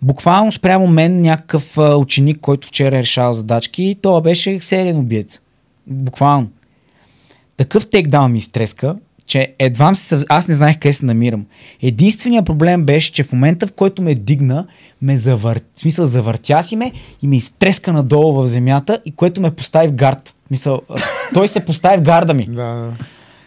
Буквално 0.01 0.51
спрямо 0.51 0.87
мен 0.87 1.21
някакъв 1.21 1.77
ученик, 1.77 2.39
който 2.41 2.67
вчера 2.67 2.97
е 2.97 3.01
решавал 3.01 3.33
задачки, 3.33 3.95
това 4.01 4.21
беше 4.21 4.59
сериен 4.61 4.97
убиец. 4.97 5.39
Буквално. 5.87 6.47
Такъв 7.57 7.89
тейкдаун 7.89 8.31
ми 8.31 8.37
изтреска, 8.37 8.95
че 9.25 9.53
едва 9.59 9.95
се, 9.95 10.19
аз 10.29 10.47
не 10.47 10.55
знаех 10.55 10.79
къде 10.79 10.93
се 10.93 11.05
намирам. 11.05 11.45
Единственият 11.81 12.45
проблем 12.45 12.85
беше, 12.85 13.11
че 13.11 13.23
в 13.23 13.31
момента, 13.31 13.67
в 13.67 13.73
който 13.73 14.01
ме 14.01 14.15
дигна, 14.15 14.67
ме 15.01 15.17
завър... 15.17 15.61
в 15.75 15.79
смисъл, 15.79 16.05
завъртя 16.05 16.63
си 16.63 16.75
ме 16.75 16.91
и 17.21 17.27
ме 17.27 17.37
изтреска 17.37 17.93
надолу 17.93 18.33
в 18.33 18.47
земята, 18.47 18.99
и 19.05 19.11
което 19.11 19.41
ме 19.41 19.51
постави 19.51 19.87
в 19.87 19.93
гард. 19.93 20.35
Мисъл, 20.51 20.81
той 21.33 21.47
се 21.47 21.59
постави 21.59 21.97
в 21.97 22.01
гарда 22.01 22.33
ми. 22.33 22.45
Да. 22.49 22.91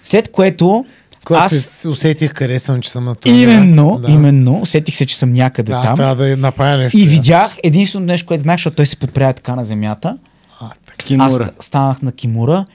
След 0.03 0.33
което 0.33 0.85
Когато 1.25 1.45
аз 1.45 1.53
се 1.57 1.89
усетих 1.89 2.33
къде 2.35 2.59
съм, 2.59 2.81
че 2.81 2.91
съм 2.91 3.05
на 3.05 3.15
турнира. 3.15 3.53
именно, 3.53 3.99
да. 3.99 4.13
именно, 4.13 4.61
усетих 4.61 4.97
се, 4.97 5.07
че 5.07 5.17
съм 5.17 5.33
някъде 5.33 5.73
Да, 5.73 5.83
там. 5.83 5.97
трябва 5.97 6.15
да 6.15 6.37
направя 6.37 6.77
нещо. 6.77 6.99
И 6.99 7.07
видях 7.07 7.57
единственото 7.63 8.07
нещо, 8.07 8.27
което 8.27 8.43
знаех, 8.43 8.59
защото 8.59 8.77
той 8.77 8.87
се 8.87 8.97
подправя 8.97 9.33
така 9.33 9.57
на 9.57 9.65
земята. 9.65 10.19
А. 10.61 10.71
Аз 11.19 11.39
станах 11.61 12.03
на 12.03 12.13
Кимура 12.13 12.67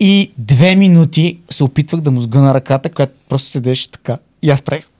и 0.00 0.32
две 0.38 0.76
минути 0.76 1.38
се 1.50 1.64
опитвах 1.64 2.00
да 2.00 2.10
му 2.10 2.20
сгъна 2.20 2.54
ръката, 2.54 2.90
която 2.90 3.12
просто 3.28 3.50
седеше 3.50 3.90
така. 3.90 4.18
И 4.42 4.50
аз 4.50 4.62
правих. 4.62 4.84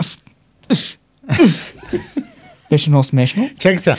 Беше 2.70 2.90
много 2.90 3.04
смешно. 3.04 3.50
Чакай 3.58 3.78
сега. 3.78 3.96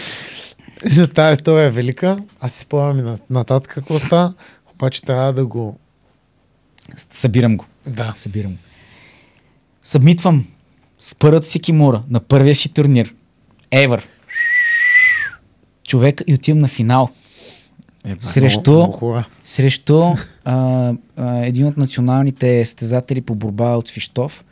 За 0.86 1.08
тази 1.08 1.34
история 1.34 1.66
е 1.66 1.72
велика. 1.72 2.18
Аз 2.40 2.52
си 2.54 2.60
спомням 2.62 3.18
нататък 3.30 3.72
какво 3.74 4.00
става. 4.00 4.34
Обаче 4.78 5.02
трябва 5.02 5.34
да 5.34 5.46
го... 5.46 5.78
Събирам 6.96 7.58
го. 7.58 7.66
Да. 7.88 8.14
Събирам 8.16 8.52
го. 8.52 8.58
Събмитвам 9.84 10.48
с 11.00 11.16
първата 11.16 11.48
си 11.48 11.60
Кимура 11.60 12.04
на 12.10 12.20
първия 12.20 12.56
си 12.56 12.70
турнир. 12.70 13.14
Ever. 13.72 14.04
Човек 15.88 16.22
и 16.28 16.34
отивам 16.34 16.60
на 16.60 16.68
финал. 16.68 17.10
Е, 18.06 18.16
Срещу, 18.22 18.72
Много, 18.72 18.84
много 18.84 18.98
хора. 18.98 19.28
срещу 19.44 20.00
а, 20.00 20.16
а, 21.16 21.46
един 21.46 21.66
от 21.66 21.78
националните 21.78 22.66
стезатели 22.66 23.22
по 23.22 23.36
борба 23.36 23.76
от 23.76 23.88
Свищов, 23.88 24.46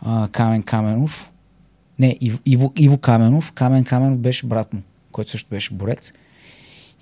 а, 0.00 0.28
Камен 0.32 0.62
Каменов. 0.62 1.30
Не, 1.98 2.16
Иво, 2.20 2.38
Иво, 2.46 2.72
Иво 2.76 2.98
Каменов. 2.98 3.52
Камен 3.52 3.84
Каменов 3.84 4.18
беше 4.18 4.46
брат 4.46 4.72
му, 4.72 4.82
който 5.12 5.30
също 5.30 5.48
беше 5.50 5.74
борец. 5.74 6.12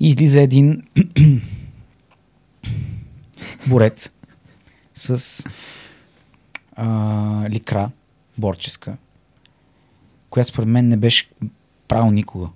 И 0.00 0.08
излиза 0.08 0.40
един 0.40 0.82
борец 3.66 4.10
с 4.94 5.44
а, 6.76 6.86
ликра, 7.50 7.90
борческа, 8.38 8.92
която 10.30 10.48
според 10.48 10.68
мен 10.68 10.88
не 10.88 10.96
беше 10.96 11.30
правил 11.88 12.10
никога. 12.10 12.48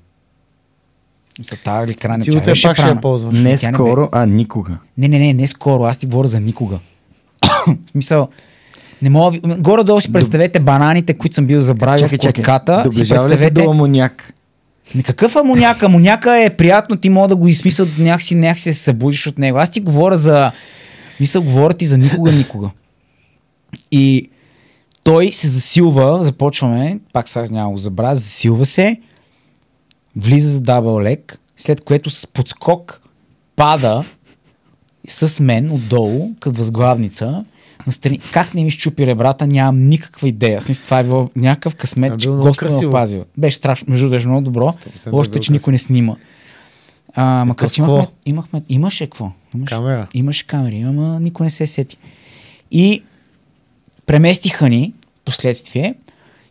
За 1.41 1.57
тази 1.57 1.89
ликра 1.89 2.19
не 2.19 2.25
Ти 2.25 2.41
беше 2.41 2.69
пак 2.69 2.77
ще 2.77 2.87
я 2.87 3.01
ползваш. 3.01 3.35
Не 3.35 3.57
Тя 3.57 3.71
не 3.71 3.75
скоро, 3.75 4.09
а 4.13 4.27
никога. 4.27 4.79
Не, 4.99 5.09
не, 5.09 5.19
не, 5.19 5.33
не 5.33 5.47
скоро. 5.47 5.83
Аз 5.83 5.99
ти 5.99 6.07
говоря 6.07 6.29
за 6.29 6.41
никога. 6.41 6.79
в 7.67 7.77
смисъл, 7.91 8.29
не 9.03 9.11
мога. 9.11 9.31
ви- 9.31 9.41
Горе-долу 9.59 10.01
си 10.01 10.13
представете 10.13 10.61
бананите, 10.61 11.15
които 11.15 11.35
съм 11.35 11.47
бил 11.47 11.61
забравил 11.61 11.99
Чакай, 11.99 12.19
чакай. 12.19 12.45
платката. 12.45 12.83
Си 12.83 12.89
Доближава 12.89 13.29
ли 13.29 13.39
се 13.39 13.51
до 13.51 13.71
амоняк? 13.71 14.33
Какъв 15.05 15.37
амоняк? 15.37 15.83
Амоняка 15.83 16.37
е 16.39 16.57
приятно, 16.57 16.97
ти 16.97 17.09
мога 17.09 17.29
да 17.29 17.37
го 17.37 17.49
измисъл 17.49 17.87
някакси, 17.99 18.35
някакси 18.35 18.75
се 18.75 18.81
събудиш 18.81 19.27
от 19.27 19.39
него. 19.39 19.59
Аз 19.59 19.71
ти 19.71 19.81
говоря 19.81 20.19
за... 20.19 20.53
Мисъл, 21.21 21.43
говоря 21.43 21.75
ти 21.75 21.87
за 21.87 21.99
никога, 21.99 22.33
никога. 22.33 22.71
И 23.91 24.31
той 25.03 25.33
се 25.33 25.49
засилва, 25.49 26.25
започваме, 26.25 26.99
пак 27.13 27.29
сега 27.29 27.47
няма 27.51 27.71
го 27.71 27.77
забравя, 27.77 28.17
засилва 28.17 28.67
се, 28.67 29.01
влиза 30.17 30.51
за 30.51 30.61
дабъл 30.61 31.01
лек, 31.01 31.39
след 31.57 31.81
което 31.81 32.11
с 32.11 32.27
подскок 32.27 33.01
пада 33.57 34.05
с 35.09 35.41
мен 35.41 35.73
отдолу, 35.73 36.31
като 36.41 36.59
възглавница, 36.59 37.45
настрани. 37.87 38.19
Как 38.33 38.55
не 38.55 38.65
ми 38.65 38.71
щупи 38.71 39.07
ребрата, 39.07 39.47
нямам 39.47 39.89
никаква 39.89 40.29
идея. 40.29 40.61
Смисъл, 40.61 40.85
това 40.85 40.99
е 40.99 41.05
било 41.05 41.31
някакъв 41.37 41.75
А, 41.75 41.77
късмет, 41.77 42.21
че 42.21 42.27
било 42.27 42.35
много 42.35 42.49
Господ 42.49 42.63
ме 42.63 42.69
красиво. 42.69 42.91
опазил. 42.91 43.25
Беше 43.39 43.57
страшно, 43.57 43.87
между 43.91 44.09
другото, 44.09 44.29
много 44.29 44.43
добро. 44.43 44.67
100% 44.67 45.13
Още, 45.13 45.41
че 45.41 45.53
никой 45.53 45.73
не 45.73 45.79
снима. 45.79 46.17
А, 47.15 47.45
макар, 47.45 47.67
то 47.67 47.73
че 47.75 47.81
имахме, 47.81 48.07
имахме, 48.27 48.63
имаше 48.69 49.07
какво? 49.07 49.31
Имаше, 49.55 49.75
Камера. 49.75 50.07
Имаше 50.15 50.47
камери, 50.47 50.81
ама 50.81 51.21
никой 51.21 51.45
не 51.47 51.51
се 51.51 51.67
сети. 51.67 51.97
И 52.71 53.03
преместиха 54.07 54.69
ни 54.69 54.93
последствие. 55.25 55.95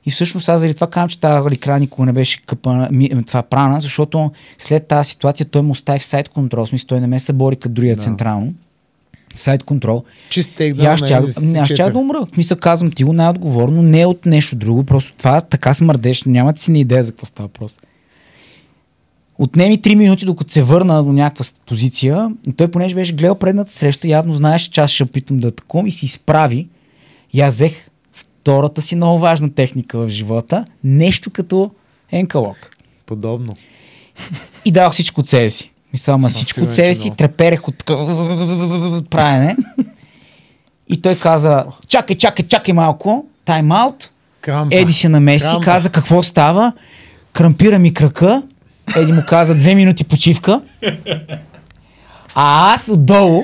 И 0.06 0.12
всъщност 0.12 0.50
аз 0.50 0.60
заради 0.60 0.74
това 0.74 0.90
казвам, 0.90 1.10
че 1.10 1.20
тази 1.20 1.50
ликра 1.50 1.80
никога 1.80 2.06
не 2.06 2.14
беше 2.14 2.42
къпана, 2.42 2.90
ми, 2.92 3.24
това 3.26 3.42
прана, 3.42 3.82
защото 3.82 4.32
след 4.58 4.88
тази 4.88 5.10
ситуация 5.10 5.46
той 5.46 5.62
му 5.62 5.72
остави 5.72 6.00
в 6.00 6.06
сайт 6.06 6.30
контрол, 6.30 6.66
смисъл 6.66 6.88
той 6.88 7.00
не 7.02 7.08
ме 7.08 7.20
събори 7.20 7.56
като 7.56 7.74
другия 7.74 7.96
Да. 7.96 8.02
централно. 8.02 8.54
Сайт 9.36 9.64
контрол. 9.64 10.04
Чист 10.30 10.52
тейкдаун 10.56 10.88
аз 10.88 11.00
щях, 11.00 11.24
LSC4. 11.24 11.62
аз 11.62 11.68
щях 11.68 11.94
да 11.94 12.00
умра. 12.00 12.26
В 12.26 12.34
смисъл 12.34 12.58
казвам 12.58 12.92
ти 12.92 13.04
го 13.04 13.14
най-отговорно, 13.14 13.82
не 13.82 14.06
от 14.06 14.26
нещо 14.26 14.56
друго, 14.56 14.84
просто 14.84 15.14
това 15.18 15.42
така 15.42 15.74
смърдеш, 15.74 16.24
нямате 16.24 16.62
си 16.62 16.72
ни 16.72 16.80
идея 16.80 17.04
за 17.04 17.12
какво 17.12 17.26
става 17.26 17.48
въпрос. 17.48 17.80
Отнеми 19.38 19.80
3 19.80 19.96
минути, 19.96 20.26
докато 20.26 20.52
се 20.52 20.64
върна 20.64 21.04
до 21.04 21.12
някаква 21.12 21.46
позиция. 21.66 22.32
И 22.48 22.54
той, 22.54 22.72
понеже 22.72 22.96
беше 22.96 23.14
гледал 23.14 23.36
предната 23.36 23.72
среща, 23.72 24.08
явно 24.08 24.34
знаеше, 24.34 24.72
че 24.72 24.82
аз 24.82 24.92
ще 24.92 25.04
опитам 25.04 25.40
да 25.40 25.48
атакувам 25.48 25.88
и 25.88 25.92
си 25.92 26.06
изправи. 26.06 26.68
И 27.34 27.42
аз 27.42 27.54
взех 27.54 27.88
втората 28.12 28.82
си 28.82 28.96
много 28.96 29.20
важна 29.20 29.54
техника 29.54 29.98
в 29.98 30.10
живота. 30.10 30.66
Нещо 30.84 31.30
като 31.30 31.72
енкалок. 32.12 32.78
Подобно. 33.06 33.54
И 34.66 34.72
дадох 34.72 34.94
всичко 34.94 35.22
от 35.22 35.30
себе 35.30 35.50
си. 35.50 35.73
Мисля, 35.94 36.14
ама 36.14 36.30
всичко 36.30 36.62
от 36.62 36.74
себе 36.76 36.96
че 36.96 37.02
си, 37.02 37.12
треперех 37.18 37.68
от 37.68 37.86
правене. 39.10 39.56
И 40.90 41.02
той 41.02 41.16
каза, 41.16 41.66
чакай, 41.88 42.16
чакай, 42.16 42.46
чакай 42.46 42.74
малко, 42.74 43.26
тайм-аут. 43.46 44.10
Еди 44.72 44.94
се 44.94 45.10
намеси, 45.10 45.56
каза 45.64 45.90
какво 45.90 46.24
става, 46.24 46.74
крампира 47.34 47.80
ми 47.80 47.94
крака, 47.94 48.44
Еди 48.96 49.12
му 49.12 49.22
каза 49.28 49.56
две 49.56 49.76
минути 49.76 50.04
почивка. 50.04 50.62
А 52.36 52.74
аз 52.74 52.90
отдолу 52.90 53.44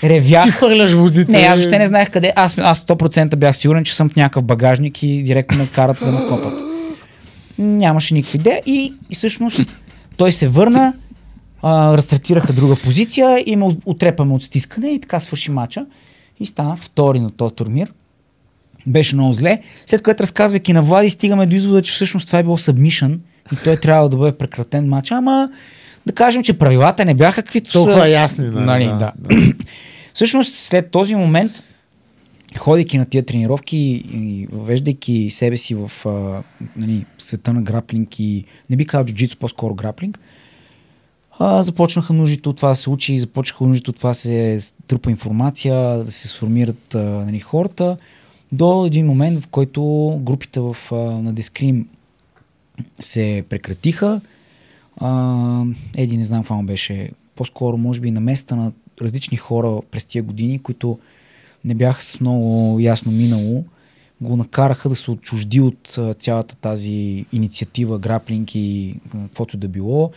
Ти 0.00 0.08
ревях. 0.08 0.50
хвърляш 0.50 0.92
водите. 0.92 1.32
Не, 1.32 1.38
аз 1.38 1.58
въобще 1.58 1.78
не 1.78 1.86
знаех 1.86 2.10
къде. 2.10 2.32
Аз, 2.36 2.58
аз 2.58 2.80
100% 2.80 3.36
бях 3.36 3.56
сигурен, 3.56 3.84
че 3.84 3.94
съм 3.94 4.08
в 4.08 4.16
някакъв 4.16 4.44
багажник 4.44 5.02
и 5.02 5.22
директно 5.22 5.58
ме 5.58 5.66
карат 5.66 5.98
да 6.04 6.12
ме 6.12 6.26
копат. 6.28 6.60
Нямаше 7.58 8.14
никаква 8.14 8.36
идея 8.36 8.62
и, 8.66 8.92
и 9.10 9.14
всъщност 9.14 9.76
той 10.16 10.32
се 10.32 10.48
върна, 10.48 10.92
а, 11.66 11.96
разстартираха 11.96 12.52
друга 12.52 12.76
позиция 12.84 13.42
и 13.46 13.56
ме 13.56 13.76
отрепаме 13.86 14.34
от 14.34 14.42
стискане 14.42 14.88
и 14.88 15.00
така 15.00 15.20
свърши 15.20 15.50
мача. 15.50 15.86
И 16.40 16.46
станах 16.46 16.78
втори 16.80 17.20
на 17.20 17.30
този 17.30 17.54
турнир. 17.54 17.92
Беше 18.86 19.16
много 19.16 19.32
зле. 19.32 19.62
След 19.86 20.02
което 20.02 20.22
разказвайки 20.22 20.72
на 20.72 20.82
Влади, 20.82 21.10
стигаме 21.10 21.46
до 21.46 21.56
извода, 21.56 21.82
че 21.82 21.92
всъщност 21.92 22.26
това 22.26 22.38
е 22.38 22.42
било 22.42 22.58
submission 22.58 23.18
и 23.52 23.56
той 23.64 23.76
трябва 23.76 24.08
да 24.08 24.16
бъде 24.16 24.38
прекратен 24.38 24.88
матч. 24.88 25.10
Ама 25.10 25.50
да 26.06 26.12
кажем, 26.12 26.42
че 26.42 26.58
правилата 26.58 27.04
не 27.04 27.14
бяха 27.14 27.42
каквито 27.42 27.72
Толкова 27.72 28.00
са. 28.00 28.08
ясни, 28.08 28.44
нали, 28.44 28.64
нали, 28.64 28.84
да, 28.84 28.94
да. 28.98 29.12
да. 29.16 29.36
Всъщност, 30.14 30.54
след 30.54 30.90
този 30.90 31.14
момент, 31.14 31.62
ходейки 32.58 32.98
на 32.98 33.06
тия 33.06 33.26
тренировки 33.26 34.04
и 34.12 34.48
въвеждайки 34.52 35.30
себе 35.30 35.56
си 35.56 35.74
в 35.74 35.90
а, 36.06 36.42
нали, 36.76 37.04
света 37.18 37.52
на 37.52 37.62
граплинг 37.62 38.20
и 38.20 38.44
не 38.70 38.76
би 38.76 38.86
казал 38.86 39.04
джуджицу, 39.04 39.36
по-скоро 39.38 39.74
граплинг, 39.74 40.18
а, 41.38 41.62
започнаха 41.62 42.12
нуждите 42.12 42.48
от 42.48 42.56
това 42.56 42.68
да 42.68 42.74
се 42.74 42.90
учи, 42.90 43.18
започнаха 43.18 43.64
нуждите 43.64 43.90
от 43.90 43.96
това 43.96 44.10
да 44.10 44.14
се 44.14 44.60
трупа 44.86 45.10
информация, 45.10 46.04
да 46.04 46.12
се 46.12 46.28
сформират 46.28 46.94
а, 46.94 46.98
нали, 46.98 47.40
хората, 47.40 47.96
до 48.52 48.86
един 48.86 49.06
момент, 49.06 49.44
в 49.44 49.46
който 49.46 50.12
групите 50.22 50.60
в, 50.60 50.76
а, 50.92 50.94
на 50.96 51.32
Дескрим 51.32 51.88
се 53.00 53.44
прекратиха 53.48 54.20
А, 54.96 55.64
Еди, 55.96 56.16
не 56.16 56.24
знам 56.24 56.42
какво 56.42 56.62
беше. 56.62 57.10
По-скоро, 57.34 57.76
може 57.76 58.00
би, 58.00 58.10
на 58.10 58.20
места 58.20 58.56
на 58.56 58.72
различни 59.02 59.36
хора 59.36 59.80
през 59.90 60.04
тия 60.04 60.22
години, 60.22 60.58
които 60.58 60.98
не 61.64 61.74
бяха 61.74 62.02
с 62.02 62.20
много 62.20 62.80
ясно 62.80 63.12
минало, 63.12 63.64
го 64.20 64.36
накараха 64.36 64.88
да 64.88 64.96
се 64.96 65.10
отчужди 65.10 65.60
от 65.60 65.98
цялата 66.18 66.56
тази 66.56 67.24
инициатива, 67.32 67.98
граплинг 67.98 68.54
и 68.54 68.94
каквото 69.12 69.56
да 69.56 69.68
било. 69.68 70.10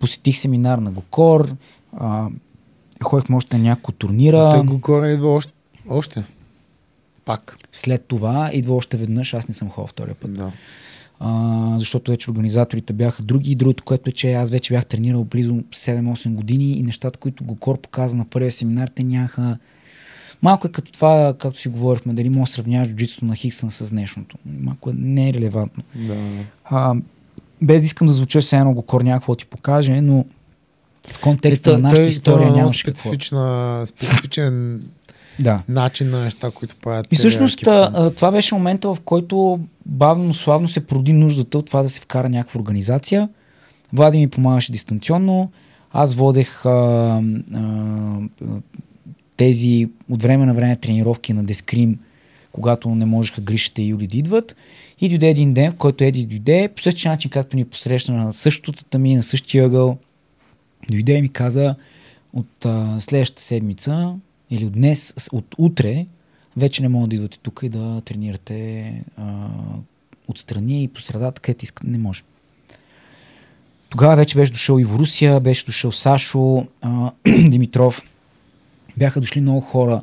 Посетих 0.00 0.38
семинар 0.38 0.78
на 0.78 0.90
Гокор, 0.90 1.54
а, 1.96 2.28
ходихме 3.02 3.36
още 3.36 3.58
на 3.58 3.62
няколко 3.62 3.92
турнира. 3.92 4.50
Той 4.54 4.64
го 4.64 4.78
горе 4.78 5.10
идва 5.10 5.28
още. 5.28 5.52
още. 5.88 6.24
Пак. 7.24 7.56
След 7.72 8.04
това 8.04 8.50
идва 8.52 8.74
още 8.74 8.96
веднъж, 8.96 9.34
аз 9.34 9.48
не 9.48 9.54
съм 9.54 9.70
ходил 9.70 9.86
втория 9.86 10.14
път. 10.14 10.34
Да. 10.34 10.52
а, 11.20 11.74
защото 11.78 12.10
вече 12.10 12.30
организаторите 12.30 12.92
бяха 12.92 13.22
други 13.22 13.50
и 13.52 13.54
другото, 13.54 13.84
което 13.84 14.10
е, 14.10 14.12
че 14.12 14.32
аз 14.32 14.50
вече 14.50 14.74
бях 14.74 14.86
тренирал 14.86 15.24
близо 15.24 15.52
7-8 15.52 16.34
години 16.34 16.72
и 16.72 16.82
нещата, 16.82 17.18
които 17.18 17.44
Гокор 17.44 17.80
показа 17.80 18.16
на 18.16 18.24
първия 18.24 18.52
семинар, 18.52 18.88
те 18.88 19.02
нямаха 19.02 19.58
Малко 20.42 20.66
е 20.66 20.72
като 20.72 20.92
това, 20.92 21.34
както 21.38 21.60
си 21.60 21.68
говорихме, 21.68 22.14
дали 22.14 22.28
може 22.28 22.50
да 22.50 22.54
сравняваш 22.54 22.88
джуджитото 22.88 23.24
на 23.24 23.36
Хиксън 23.36 23.70
с 23.70 23.90
днешното. 23.90 24.38
Малко 24.60 24.90
е 24.90 24.92
нерелевантно. 24.96 25.82
Да. 25.94 26.16
А, 26.64 26.94
без 27.62 27.80
да 27.80 27.86
искам 27.86 28.06
да 28.06 28.12
звуча 28.12 28.40
все 28.40 28.56
едно 28.56 28.72
Гокор 28.72 29.00
някакво 29.00 29.34
ти 29.34 29.46
покаже, 29.46 30.00
но 30.00 30.24
в 31.10 31.20
контекста 31.20 31.72
на 31.72 31.78
нашата 31.78 32.02
той, 32.02 32.08
история 32.08 32.48
той 32.48 32.56
нямаше 32.56 32.84
какво. 32.84 33.00
специфична, 33.00 33.82
специфичен 33.86 34.82
Да. 35.38 35.62
начин 35.68 36.10
на 36.10 36.24
неща, 36.24 36.50
които 36.50 36.76
правят. 36.76 37.06
И 37.12 37.16
всъщност 37.16 37.66
а, 37.66 38.10
това 38.10 38.30
беше 38.30 38.54
момента, 38.54 38.94
в 38.94 39.00
който 39.04 39.60
бавно, 39.86 40.24
но 40.24 40.34
славно 40.34 40.68
се 40.68 40.86
породи 40.86 41.12
нуждата 41.12 41.58
от 41.58 41.66
това 41.66 41.82
да 41.82 41.88
се 41.88 42.00
вкара 42.00 42.28
някаква 42.28 42.60
организация. 42.60 43.28
Влади 43.92 44.18
ми 44.18 44.28
помагаше 44.28 44.72
дистанционно. 44.72 45.50
Аз 45.92 46.14
водех 46.14 46.66
а, 46.66 46.70
а, 46.70 47.22
тези 49.36 49.88
от 50.10 50.22
време 50.22 50.46
на 50.46 50.54
време 50.54 50.76
тренировки 50.76 51.32
на 51.32 51.44
Дескрим, 51.44 51.98
когато 52.52 52.88
не 52.88 53.04
можеха 53.04 53.40
Гришите 53.40 53.82
и 53.82 53.86
Юли 53.86 54.06
да 54.06 54.16
идват. 54.16 54.56
И 55.00 55.08
дойде 55.08 55.28
един 55.28 55.54
ден, 55.54 55.72
в 55.72 55.76
който 55.76 56.04
Еди 56.04 56.26
дойде, 56.26 56.68
по 56.76 56.82
същия 56.82 57.12
начин, 57.12 57.30
както 57.30 57.56
ни 57.56 57.64
посрещна 57.64 58.24
на 58.24 58.32
същото 58.32 58.84
тами, 58.84 59.16
на 59.16 59.22
същия 59.22 59.66
ъгъл. 59.66 59.98
Дойде 60.90 61.12
и 61.12 61.22
ми 61.22 61.28
каза, 61.28 61.74
от 62.32 62.64
а, 62.64 63.00
следващата 63.00 63.42
седмица 63.42 64.14
или 64.50 64.64
от 64.64 64.72
днес, 64.72 65.14
от 65.32 65.54
утре, 65.58 66.06
вече 66.56 66.82
не 66.82 66.88
могат 66.88 67.10
да 67.10 67.16
идвате 67.16 67.38
тук 67.38 67.60
и 67.62 67.68
да 67.68 68.00
тренирате 68.00 68.92
а, 69.16 69.48
отстрани 70.28 70.82
и 70.82 70.88
по 70.88 71.00
средата, 71.00 71.40
където 71.40 71.64
искате, 71.64 71.86
не 71.86 71.98
може. 71.98 72.22
Тогава 73.88 74.16
вече 74.16 74.36
беше 74.36 74.52
дошъл 74.52 74.78
Иво 74.78 74.98
Русия, 74.98 75.40
беше 75.40 75.66
дошъл 75.66 75.92
Сашо, 75.92 76.66
а, 76.80 77.10
Димитров. 77.48 78.02
Бяха 78.96 79.20
дошли 79.20 79.40
много 79.40 79.60
хора, 79.60 80.02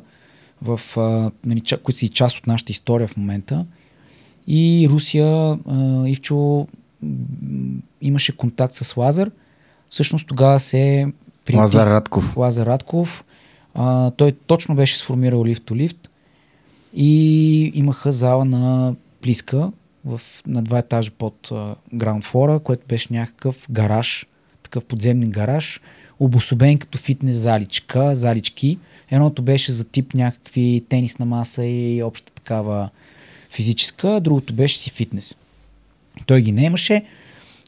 в, 0.62 0.80
а, 0.96 1.30
нали, 1.44 1.62
които 1.82 1.98
са 1.98 2.04
и 2.04 2.08
част 2.08 2.38
от 2.38 2.46
нашата 2.46 2.72
история 2.72 3.08
в 3.08 3.16
момента. 3.16 3.66
И 4.46 4.88
Русия, 4.90 5.26
а, 5.66 6.02
Ивчо 6.08 6.66
имаше 8.02 8.36
контакт 8.36 8.74
с 8.74 8.96
Лазар. 8.96 9.30
Всъщност 9.90 10.26
тогава 10.26 10.60
се 10.60 11.06
приятих- 11.44 11.60
Лазар 11.62 11.86
Радков. 11.86 12.36
Лазар 12.36 12.66
Радков. 12.66 13.24
А, 13.74 14.10
той 14.10 14.32
точно 14.32 14.74
беше 14.74 14.98
сформирал 14.98 15.44
лифт 15.44 15.62
to 15.62 15.76
лифт 15.76 16.10
и 16.94 17.72
имаха 17.74 18.12
зала 18.12 18.44
на 18.44 18.94
Плиска 19.22 19.72
в, 20.04 20.20
на 20.46 20.62
два 20.62 20.78
етажа 20.78 21.10
под 21.10 21.50
граунд 21.94 22.24
флора, 22.24 22.58
което 22.58 22.86
беше 22.88 23.08
някакъв 23.10 23.66
гараж, 23.70 24.26
такъв 24.62 24.84
подземен 24.84 25.30
гараж, 25.30 25.80
обособен 26.20 26.78
като 26.78 26.98
фитнес 26.98 27.36
заличка, 27.36 28.16
залички. 28.16 28.78
Едното 29.10 29.42
беше 29.42 29.72
за 29.72 29.84
тип 29.84 30.14
някакви 30.14 30.82
тенисна 30.88 31.24
маса 31.26 31.64
и 31.64 32.02
обща 32.02 32.32
такава 32.32 32.90
физическа, 33.54 34.20
другото 34.20 34.52
беше 34.52 34.78
си 34.78 34.90
фитнес. 34.90 35.34
Той 36.26 36.40
ги 36.40 36.52
не 36.52 36.64
имаше. 36.64 37.04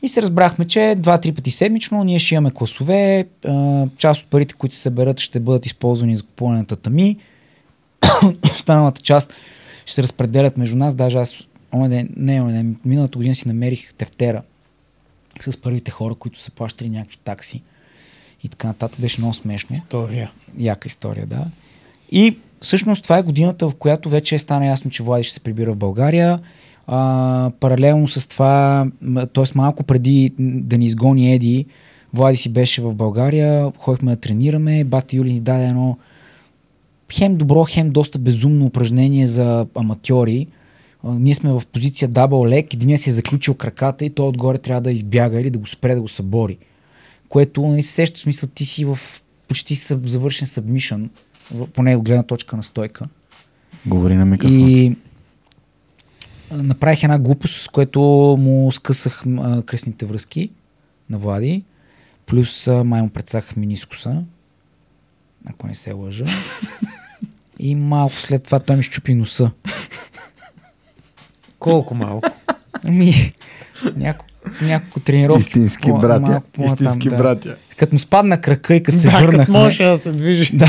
И 0.03 0.09
се 0.09 0.23
разбрахме, 0.23 0.65
че 0.65 0.95
два-три 0.99 1.33
пъти 1.33 1.51
седмично 1.51 2.05
ние 2.05 2.19
ще 2.19 2.35
имаме 2.35 2.51
класове. 2.51 3.27
Част 3.99 4.23
от 4.23 4.29
парите, 4.29 4.55
които 4.55 4.75
се 4.75 4.81
съберат, 4.81 5.21
ще 5.21 5.41
бъдат 5.41 5.67
използвани 5.67 6.17
за 6.17 6.23
купуване 6.23 6.59
на 6.59 6.67
татами. 6.67 7.17
Останалата 8.53 9.03
част 9.03 9.35
ще 9.85 9.95
се 9.95 10.03
разпределят 10.03 10.57
между 10.57 10.77
нас. 10.77 10.95
Даже 10.95 11.19
аз, 11.19 11.35
не, 11.73 12.43
оня 12.43 12.53
ден, 12.53 12.77
миналата 12.85 13.19
година 13.19 13.35
си 13.35 13.49
намерих 13.49 13.95
тефтера 13.95 14.43
с 15.41 15.57
първите 15.57 15.91
хора, 15.91 16.15
които 16.15 16.39
са 16.39 16.51
плащали 16.51 16.91
някакви 16.91 17.17
такси. 17.17 17.63
И 18.45 18.49
така 18.49 18.69
нататък 18.69 19.01
беше 19.01 19.21
много 19.21 19.35
смешно. 19.35 19.77
История. 19.77 20.33
Яка 20.59 20.87
история, 20.87 21.27
да. 21.27 21.47
И 22.11 22.37
всъщност 22.61 23.03
това 23.03 23.19
е 23.19 23.23
годината, 23.23 23.69
в 23.69 23.75
която 23.75 24.09
вече 24.09 24.39
стана 24.39 24.67
ясно, 24.67 24.91
че 24.91 25.03
Влади 25.03 25.25
ще 25.25 25.35
се 25.35 25.41
прибира 25.41 25.73
в 25.73 25.77
България. 25.77 26.41
А, 26.87 27.51
паралелно 27.61 28.09
с 28.09 28.29
това, 28.29 28.87
т.е. 29.35 29.45
малко 29.55 29.83
преди 29.83 30.33
да 30.39 30.79
ни 30.79 30.87
изгони 30.87 31.35
Еди, 31.35 31.67
Влади 32.15 32.37
си 32.37 32.49
беше 32.49 32.83
в 32.83 32.95
България, 32.95 33.73
ходихме 33.79 34.15
да 34.15 34.21
тренираме, 34.21 34.85
бати 34.85 35.17
Юли 35.17 35.33
ни 35.33 35.41
даде 35.41 35.65
едно 35.65 35.99
хем 37.13 37.37
добро, 37.37 37.65
хем 37.65 37.91
доста 37.91 38.19
безумно 38.19 38.67
упражнение 38.67 39.27
за 39.27 39.67
аматьори. 39.75 40.47
А, 41.05 41.15
ние 41.15 41.35
сме 41.35 41.53
в 41.53 41.63
позиция 41.73 42.09
дабл 42.09 42.47
лек, 42.47 42.75
един 42.75 42.99
си 42.99 43.11
е 43.11 43.13
заключил 43.13 43.55
краката 43.55 44.05
и 44.05 44.11
той 44.11 44.29
отгоре 44.29 44.59
трябва 44.59 44.81
да 44.81 44.93
избяга 44.93 45.41
или 45.41 45.51
да 45.51 45.59
го 45.59 45.67
спре 45.67 45.95
да 45.95 46.01
го 46.01 46.09
събори. 46.09 46.59
Което 47.29 47.67
не 47.67 47.83
се 47.83 47.93
сеща, 47.93 48.21
смисъл 48.21 48.49
ти 48.49 48.65
си 48.65 48.85
в 48.85 48.99
почти 49.49 49.75
завършен 49.75 50.47
в- 50.47 50.51
поне 51.73 51.97
от 51.97 52.03
гледна 52.03 52.23
точка 52.23 52.57
на 52.57 52.63
стойка. 52.63 53.09
Говори 53.87 54.15
на 54.15 54.27
микрофон. 54.27 54.59
И 54.59 54.97
направих 56.51 57.03
една 57.03 57.19
глупост, 57.19 57.63
с 57.63 57.69
което 57.69 58.01
му 58.41 58.73
скъсах 58.73 59.23
а, 59.27 59.63
кръстните 59.63 60.07
връзки 60.07 60.51
на 61.11 61.19
Влади, 61.19 61.65
плюс 62.27 62.69
а, 62.69 62.85
май 62.85 63.03
му 63.03 63.09
предсаках 63.09 63.57
минискуса, 63.57 64.25
ако 65.47 65.67
не 65.67 65.75
се 65.75 65.93
лъжа. 65.93 66.27
И 67.59 67.75
малко 67.75 68.15
след 68.15 68.43
това 68.43 68.59
той 68.59 68.77
ми 68.77 68.83
щупи 68.83 69.15
носа. 69.15 69.51
Колко 71.59 71.95
малко. 71.95 72.29
Ами, 72.85 73.33
няколко, 73.97 74.31
няколко 74.63 75.01
тренировки. 75.01 75.41
Истински 75.43 75.89
по- 75.91 75.99
братя. 75.99 76.41
Истински 76.65 77.09
да. 77.09 77.17
братя. 77.17 77.55
Като 77.77 77.95
му 77.95 77.99
спадна 77.99 78.41
крака 78.41 78.75
и 78.75 78.83
като 78.83 78.99
се 78.99 79.07
да, 79.07 79.13
като 79.13 79.27
върнахме. 79.27 79.59
можеше 79.59 79.83
да 79.85 79.99
се 79.99 80.13
движи. 80.13 80.51
Да. 80.57 80.69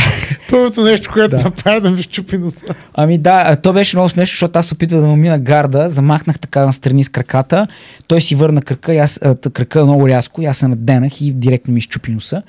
Първото 0.50 0.84
нещо, 0.84 1.10
което 1.14 1.38
Да. 1.38 1.44
направи 1.44 1.82
да 1.82 1.92
ми 1.92 2.04
щупи 2.04 2.38
носа. 2.38 2.58
Ами 2.94 3.18
да, 3.18 3.56
то 3.56 3.74
беше 3.74 3.98
много 3.98 4.10
смешно, 4.10 4.34
защото 4.34 4.60
аз 4.60 4.72
опитвах 4.72 5.02
да 5.02 5.08
му 5.08 5.16
мина 5.16 5.40
гарда, 5.40 5.90
замахнах 5.90 6.40
така 6.40 6.66
настрани 6.66 7.04
с 7.04 7.10
краката, 7.10 7.68
той 8.08 8.22
си 8.22 8.36
върна 8.36 8.62
крака, 8.62 8.94
и 8.94 8.98
аз, 8.98 9.20
крака 9.54 9.84
много 9.84 10.08
рязко, 10.08 10.42
и 10.42 10.46
аз 10.46 10.58
се 10.58 10.68
наденах 10.68 11.22
и 11.22 11.32
директно 11.32 11.74
ми 11.74 11.80
изчупи 11.80 12.12
носа. 12.12 12.42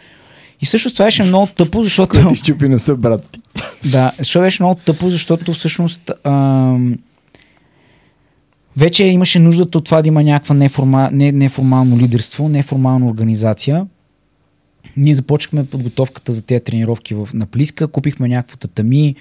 И 0.60 0.66
също 0.66 0.92
това 0.92 1.04
беше 1.04 1.22
много 1.22 1.46
тъпо, 1.46 1.82
защото... 1.82 2.22
Кой 2.22 2.32
ти 2.32 2.36
щупи 2.36 2.68
носа, 2.68 2.96
брат 2.96 3.22
ти? 3.32 3.40
Да, 3.90 4.12
защото 4.18 4.44
беше 4.44 4.62
много 4.62 4.74
тъпо, 4.74 5.10
защото 5.10 5.52
всъщност 5.52 6.10
ам, 6.24 6.94
вече 8.78 9.04
имаше 9.04 9.38
нуждата 9.38 9.78
от 9.78 9.84
това 9.84 10.02
да 10.02 10.08
има 10.08 10.22
някаква 10.22 10.54
неформа, 10.54 11.10
не, 11.12 11.32
неформално 11.32 11.98
лидерство, 11.98 12.48
неформална 12.48 13.06
организация. 13.06 13.86
Ние 14.96 15.14
започнахме 15.14 15.66
подготовката 15.66 16.32
за 16.32 16.42
тези 16.42 16.60
тренировки 16.60 17.14
в, 17.14 17.28
на 17.34 17.46
Плиска, 17.46 17.88
купихме 17.88 18.28
някакво 18.28 18.56
татами, 18.56 19.14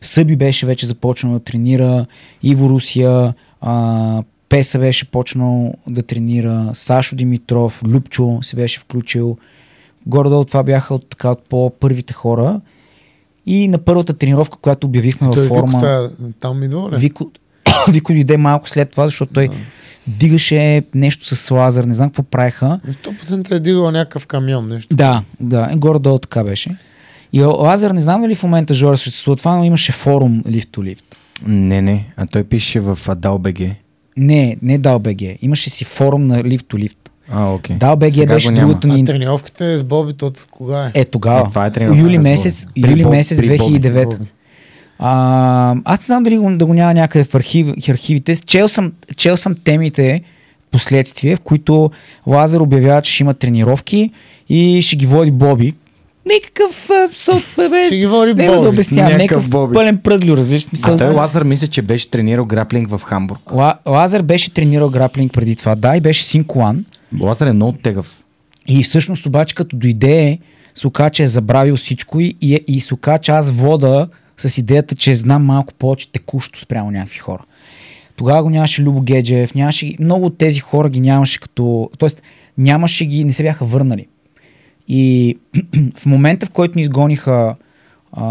Съби 0.00 0.36
беше 0.36 0.66
вече 0.66 0.86
започнал 0.86 1.32
да 1.32 1.40
тренира, 1.40 2.06
Иво 2.42 2.68
Русия, 2.68 3.34
а, 3.60 4.22
Песа 4.48 4.78
беше 4.78 5.10
почнал 5.10 5.74
да 5.86 6.02
тренира, 6.02 6.70
Сашо 6.72 7.16
Димитров, 7.16 7.82
Любчо 7.86 8.38
се 8.42 8.56
беше 8.56 8.80
включил. 8.80 9.36
Горе-долу 10.06 10.44
това 10.44 10.62
бяха 10.62 10.94
от, 10.94 11.06
така, 11.08 11.30
от 11.30 11.48
по-първите 11.48 12.12
хора. 12.12 12.60
И 13.46 13.68
на 13.68 13.78
първата 13.78 14.12
тренировка, 14.12 14.58
която 14.58 14.86
обявихме 14.86 15.28
във 15.28 15.48
форма, 15.48 15.78
Вико, 15.78 15.80
та- 15.80 16.10
там 16.40 16.62
идва 16.62 16.90
ли? 16.90 16.96
Вико, 16.96 17.30
Вико 17.92 18.12
дойде 18.12 18.36
малко 18.36 18.68
след 18.68 18.90
това, 18.90 19.06
защото 19.06 19.32
той 19.32 19.48
дигаше 20.06 20.82
нещо 20.94 21.34
с 21.34 21.50
лазер, 21.50 21.84
не 21.84 21.94
знам 21.94 22.08
какво 22.08 22.22
правиха. 22.22 22.80
100% 23.04 23.52
е 23.52 23.60
дигал 23.60 23.90
някакъв 23.90 24.26
камион, 24.26 24.68
нещо. 24.68 24.96
Да, 24.96 25.22
да, 25.40 25.70
и 25.72 25.76
горе-долу 25.76 26.18
така 26.18 26.44
беше. 26.44 26.76
И 27.32 27.42
лазер, 27.42 27.90
не 27.90 28.00
знам 28.00 28.22
дали 28.22 28.34
в 28.34 28.42
момента 28.42 28.74
Жора 28.74 28.96
съществува 28.96 29.36
това, 29.36 29.56
но 29.56 29.64
имаше 29.64 29.92
форум 29.92 30.42
Lift 30.42 30.68
to 30.68 30.78
Lift. 30.78 31.04
Не, 31.46 31.82
не. 31.82 32.12
А 32.16 32.26
той 32.26 32.44
пише 32.44 32.80
в 32.80 32.98
AdalBG. 33.06 33.74
Не, 34.16 34.56
не 34.62 34.80
DalBG. 34.80 35.38
Имаше 35.42 35.70
си 35.70 35.84
форум 35.84 36.26
на 36.26 36.42
Lift 36.42 36.62
to 36.62 36.88
Lift. 36.88 36.96
А, 37.30 37.52
окей. 37.52 37.76
DalBG 37.76 38.10
Сега 38.10 38.34
беше 38.34 38.48
го 38.48 38.54
няма. 38.54 38.68
другото 38.68 38.88
А 38.88 38.92
ни... 38.94 39.04
тренировките 39.04 39.76
с 39.76 39.82
Боби, 39.82 40.12
то 40.12 40.26
от 40.26 40.46
кога 40.50 40.86
е? 40.86 41.00
Е, 41.00 41.04
тогава. 41.04 41.40
Е, 41.40 41.44
това 41.44 41.66
е 41.66 41.72
тренировката 41.72 42.02
юли 42.04 42.16
с 42.16 42.22
месец, 42.22 42.66
юли 42.76 43.04
месец 43.04 43.38
при 43.38 43.58
Боби. 43.58 43.80
2009. 43.80 44.18
Боби. 45.02 45.08
А, 45.08 45.76
аз 45.84 46.00
не 46.00 46.04
знам 46.04 46.22
дали 46.22 46.38
го, 46.38 46.56
да 46.56 46.66
го 46.66 46.74
няма 46.74 46.94
някъде 46.94 47.24
в 47.24 47.34
архив, 47.34 47.66
архивите. 47.90 48.36
Чел 48.36 48.68
съм, 48.68 48.92
чел 49.16 49.36
съм 49.36 49.54
темите 49.64 50.22
последствие, 50.70 51.36
в 51.36 51.40
които 51.40 51.90
Лазар 52.26 52.60
обявява, 52.60 53.02
че 53.02 53.12
ще 53.12 53.22
има 53.22 53.34
тренировки 53.34 54.10
и 54.48 54.82
ще 54.82 54.96
ги 54.96 55.06
води 55.06 55.30
Боби. 55.30 55.74
Никакъв 56.34 56.90
сот, 57.10 57.42
бе, 57.56 57.86
Ще 57.86 57.96
ги 57.96 58.06
води 58.06 58.34
не 58.34 58.46
да 58.46 58.56
Боби. 58.56 58.68
обяснявам, 58.68 59.12
някакъв 59.12 59.48
Боби. 59.48 59.74
пълен 59.74 59.98
пръдлю, 59.98 60.36
различен 60.36 60.68
смисъл. 60.68 60.94
А 60.94 60.98
той 60.98 61.14
Лазар 61.14 61.42
мисля, 61.42 61.66
че 61.66 61.82
беше 61.82 62.10
тренирал 62.10 62.44
граплинг 62.44 62.88
в 62.90 63.00
Хамбург. 63.04 63.52
Ла, 63.52 63.74
Лазар 63.86 64.22
беше 64.22 64.54
тренирал 64.54 64.90
граплинг 64.90 65.32
преди 65.32 65.56
това, 65.56 65.74
да, 65.74 65.96
и 65.96 66.00
беше 66.00 66.24
синкуан. 66.24 66.84
Лазар 67.20 67.46
е 67.46 67.52
много 67.52 67.72
тегъв. 67.72 68.22
И 68.68 68.82
всъщност 68.82 69.26
обаче 69.26 69.54
като 69.54 69.76
дойде, 69.76 70.38
се 70.74 70.86
оказа, 70.86 71.10
че 71.10 71.22
е 71.22 71.26
забравил 71.26 71.76
всичко 71.76 72.20
и, 72.20 72.36
и, 72.40 72.64
и 72.68 72.80
се 72.80 72.94
оказа, 72.94 73.18
че 73.18 73.32
аз 73.32 73.50
вода 73.50 74.08
с 74.36 74.58
идеята, 74.58 74.94
че 74.94 75.14
знам 75.14 75.44
малко 75.44 75.74
повече 75.74 76.12
текущо 76.12 76.60
спрямо 76.60 76.90
някакви 76.90 77.18
хора. 77.18 77.44
Тогава 78.16 78.42
го 78.42 78.50
нямаше 78.50 78.82
Любо 78.82 79.00
Геджев, 79.00 79.54
нямаше 79.54 79.94
много 80.00 80.26
от 80.26 80.38
тези 80.38 80.60
хора 80.60 80.90
ги 80.90 81.00
нямаше 81.00 81.40
като, 81.40 81.90
т.е. 81.98 82.08
нямаше 82.58 83.06
ги, 83.06 83.24
не 83.24 83.32
се 83.32 83.42
бяха 83.42 83.64
върнали. 83.64 84.06
И 84.88 85.38
в 85.96 86.06
момента, 86.06 86.46
в 86.46 86.50
който 86.50 86.78
ни 86.78 86.82
изгониха 86.82 87.54
а, 88.12 88.24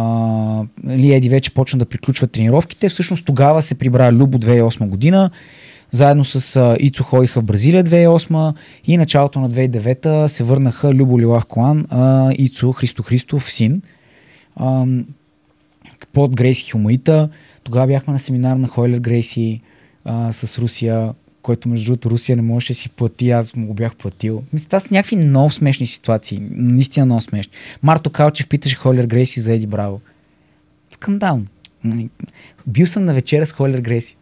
нали, 0.84 1.14
Еди 1.14 1.30
вече 1.30 1.54
почна 1.54 1.80
да 1.80 1.86
приключва 1.86 2.28
тренировките, 2.28 2.90
всъщност 2.90 3.26
тогава 3.26 3.62
се 3.62 3.76
прибра 3.76 4.12
Любо 4.12 4.38
2008 4.38 4.88
година, 4.88 5.32
заедно 5.92 6.24
с 6.24 6.56
а, 6.56 6.78
Ицо 6.80 7.04
ходиха 7.04 7.42
в 7.42 7.44
Бразилия 7.44 7.84
2008 7.84 8.54
и 8.86 8.98
началото 8.98 9.40
на 9.40 9.50
2009 9.50 10.28
се 10.28 10.44
върнаха 10.44 10.94
Любо 10.94 11.20
Лилав 11.20 11.46
Колан, 11.46 11.86
а, 11.90 12.32
Ицо 12.38 12.72
Христо 12.72 13.04
Христов, 13.04 13.52
син. 13.52 13.82
А, 14.56 14.86
под 16.14 16.36
Грейси 16.36 16.72
Хумаита. 16.72 17.30
Тогава 17.64 17.88
бяхме 17.88 18.14
на 18.14 18.20
семинар 18.20 18.58
на 18.58 18.68
Хойлер 18.68 19.00
Грейси 19.00 19.62
а, 20.06 20.32
с 20.32 20.60
Русия, 20.60 21.14
който 21.42 21.70
между 21.70 21.86
другото 21.86 22.10
Русия 22.10 22.36
не 22.36 22.42
можеше 22.42 22.74
да 22.74 22.80
си 22.80 22.90
плати, 22.90 23.32
аз 23.32 23.56
му 23.56 23.68
го 23.68 23.74
бях 23.74 23.96
платил. 23.96 24.44
Мисля, 24.54 24.66
това 24.66 24.80
са 24.80 24.88
някакви 24.92 25.16
много 25.16 25.52
смешни 25.52 25.88
ситуации. 25.88 26.40
Наистина 26.52 27.06
много 27.06 27.22
смешни. 27.22 27.52
Марто 27.84 28.10
Калчев 28.10 28.48
питаше 28.48 28.76
Хойлер 28.76 29.06
Грейси 29.06 29.40
за 29.40 29.54
Еди 29.54 29.68
Браво. 29.68 30.02
Скандално. 30.94 31.46
Нали, 31.84 32.10
Бил 32.68 32.88
съм 32.88 33.06
на 33.06 33.14
вечера 33.14 33.46
с 33.46 33.52
Хойлер 33.52 33.80
Грейси. 33.80 34.18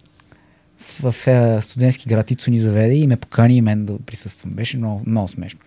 В, 0.80 1.12
в 1.12 1.28
е, 1.28 1.62
студентски 1.62 2.10
град 2.10 2.32
Ицо 2.32 2.52
ни 2.52 2.60
заведе 2.60 2.96
и 2.96 3.08
ме 3.08 3.16
покани 3.16 3.58
и 3.58 3.62
мен 3.62 3.86
да 3.86 4.00
присъствам. 4.00 4.54
Беше 4.54 4.78
много, 4.78 5.04
много 5.06 5.28
смешно. 5.28 5.60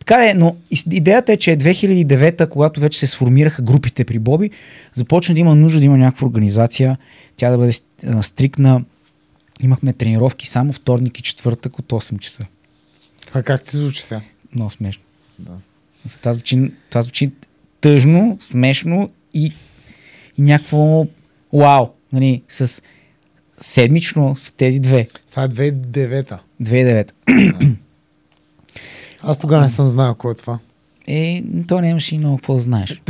Така 0.00 0.16
да 0.16 0.30
е, 0.30 0.34
но 0.34 0.56
идеята 0.90 1.32
е, 1.32 1.36
че 1.36 1.56
2009, 1.56 2.48
когато 2.48 2.80
вече 2.80 2.98
се 2.98 3.06
сформираха 3.06 3.62
групите 3.62 4.04
при 4.04 4.18
Боби, 4.18 4.50
започна 4.94 5.34
да 5.34 5.40
има 5.40 5.54
нужда 5.54 5.78
да 5.78 5.84
има 5.84 5.98
някаква 5.98 6.26
организация, 6.26 6.98
тя 7.36 7.50
да 7.50 7.58
бъде 7.58 7.72
стрикна. 8.22 8.84
Имахме 9.62 9.92
тренировки 9.92 10.48
само 10.48 10.72
вторник 10.72 11.18
и 11.18 11.22
четвъртък 11.22 11.78
от 11.78 11.86
8 11.92 12.18
часа. 12.18 12.44
Това 13.26 13.42
как 13.42 13.62
ти 13.62 13.70
се 13.70 13.76
звучи 13.76 14.02
сега? 14.02 14.20
Много 14.54 14.70
смешно. 14.70 15.02
Да. 15.38 15.58
Това 16.20 16.32
звучи, 16.32 16.72
това 16.90 17.02
звучи 17.02 17.30
тъжно, 17.80 18.36
смешно 18.40 19.10
и, 19.34 19.52
и 20.38 20.42
някакво 20.42 21.06
вау. 21.52 21.86
Нали, 22.12 22.42
с 22.48 22.82
седмично 23.58 24.36
с 24.36 24.52
тези 24.52 24.80
две. 24.80 25.08
Това 25.30 25.44
е 25.44 25.48
2009-та. 25.48 26.40
2009. 26.62 27.12
Аз 29.22 29.38
тогава 29.38 29.62
не 29.62 29.68
съм 29.68 29.86
знаел 29.86 30.14
кой 30.14 30.32
е 30.32 30.34
това. 30.34 30.58
Е, 31.06 31.42
то 31.68 31.80
нямаше 31.80 32.14
и 32.14 32.18
много 32.18 32.36
какво 32.36 32.54
да 32.54 32.60
знаеш. 32.60 33.02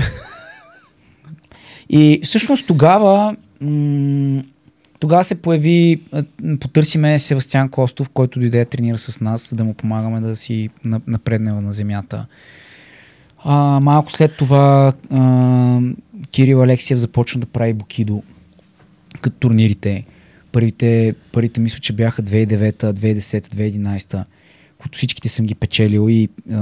И 1.91 2.21
всъщност 2.25 2.67
тогава 2.67 3.37
тогава 5.01 5.25
се 5.25 5.43
появи, 5.43 6.01
потърсиме 6.61 7.19
Севастиан 7.19 7.69
Костов, 7.69 8.09
който 8.09 8.41
дойде 8.41 8.59
да 8.59 8.65
тренира 8.65 8.99
с 8.99 9.21
нас, 9.21 9.51
за 9.51 9.57
да 9.57 9.65
му 9.65 9.75
помагаме 9.75 10.21
да 10.21 10.37
си 10.37 10.69
на- 10.85 11.01
напредне 11.07 11.53
на 11.53 11.73
земята. 11.73 12.27
А, 13.45 13.81
малко 13.81 14.13
след 14.13 14.37
това 14.37 14.93
а, 15.11 15.81
Кирил 16.31 16.63
Алексиев 16.63 16.99
започна 16.99 17.41
да 17.41 17.47
прави 17.47 17.73
букидо 17.73 18.23
като 19.21 19.37
турнирите. 19.37 20.05
Първите, 20.53 21.15
първите 21.33 21.61
мисля, 21.61 21.79
че 21.79 21.93
бяха 21.93 22.23
2009, 22.23 22.93
2010, 22.93 23.19
2011, 23.19 24.05
които 24.05 24.25
всичките 24.93 25.29
съм 25.29 25.47
ги 25.47 25.55
печелил 25.55 26.11
и 26.11 26.29
а, 26.53 26.61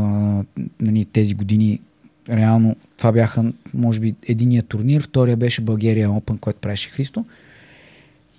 нали, 0.80 1.04
тези 1.04 1.34
години 1.34 1.80
реално 2.28 2.76
това 2.96 3.12
бяха, 3.12 3.52
може 3.74 4.00
би, 4.00 4.14
единия 4.28 4.62
турнир, 4.62 5.02
втория 5.02 5.36
беше 5.36 5.60
България 5.60 6.08
Open, 6.08 6.38
който 6.38 6.60
правеше 6.60 6.88
Христо. 6.88 7.24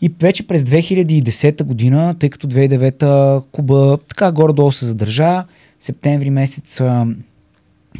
И 0.01 0.13
вече 0.19 0.47
през 0.47 0.61
2010 0.63 1.63
година, 1.63 2.15
тъй 2.19 2.29
като 2.29 2.47
2009 2.47 3.43
Куба 3.51 3.97
така 4.09 4.31
горе-долу 4.31 4.71
се 4.71 4.85
задържа, 4.85 5.45
септември 5.79 6.29
месец 6.29 6.81
а, 6.81 7.07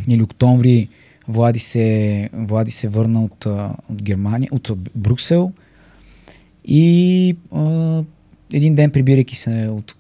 или 0.08 0.24
октомври 0.24 0.88
Влади 1.28 1.60
се, 1.60 2.30
Влади 2.34 2.72
се 2.72 2.88
върна 2.88 3.24
от, 3.24 3.46
от 3.90 4.02
Германия, 4.04 4.50
от 4.52 4.72
Брюксел. 4.96 5.52
И 6.66 7.36
а, 7.52 8.04
един 8.54 8.76
ден 8.76 8.92
прибирайки 8.92 9.36
се 9.36 9.68
от, 9.72 9.96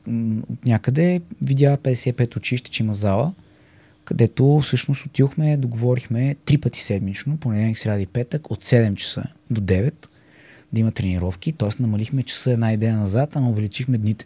от 0.49 0.65
някъде, 0.65 1.21
видя 1.45 1.77
55 1.77 2.37
училище, 2.37 2.71
че 2.71 2.83
има 2.83 2.93
зала, 2.93 3.33
където 4.05 4.61
всъщност 4.65 5.05
отидохме, 5.05 5.57
договорихме 5.57 6.35
три 6.45 6.57
пъти 6.57 6.81
седмично, 6.81 7.37
понеделник, 7.37 7.77
сряда 7.77 8.01
и 8.01 8.05
петък, 8.05 8.51
от 8.51 8.63
7 8.63 8.95
часа 8.95 9.23
до 9.49 9.61
9 9.61 9.93
да 10.73 10.79
има 10.79 10.91
тренировки, 10.91 11.51
т.е. 11.51 11.69
намалихме 11.79 12.23
часа 12.23 12.51
една 12.51 12.73
идея 12.73 12.97
назад, 12.97 13.35
ама 13.35 13.49
увеличихме 13.49 13.97
дните. 13.97 14.25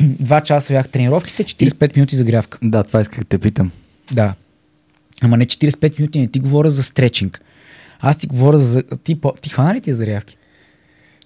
Два 0.00 0.40
часа 0.40 0.72
бяха 0.72 0.88
тренировките, 0.88 1.44
45 1.44 1.96
минути 1.96 2.16
загрявка. 2.16 2.58
Да, 2.62 2.84
това 2.84 3.00
исках 3.00 3.18
да 3.18 3.24
те 3.24 3.38
питам. 3.38 3.70
Да. 4.12 4.34
Ама 5.22 5.36
не 5.36 5.46
45 5.46 5.98
минути, 5.98 6.18
не 6.18 6.26
ти 6.26 6.40
говоря 6.40 6.70
за 6.70 6.82
стречинг. 6.82 7.40
Аз 8.00 8.18
ти 8.18 8.26
говоря 8.26 8.58
за... 8.58 8.82
Ти, 9.04 9.20
ти 9.42 9.50
хвана 9.50 9.74
ли 9.74 9.80
ти 9.80 9.92
зарявки? 9.92 10.36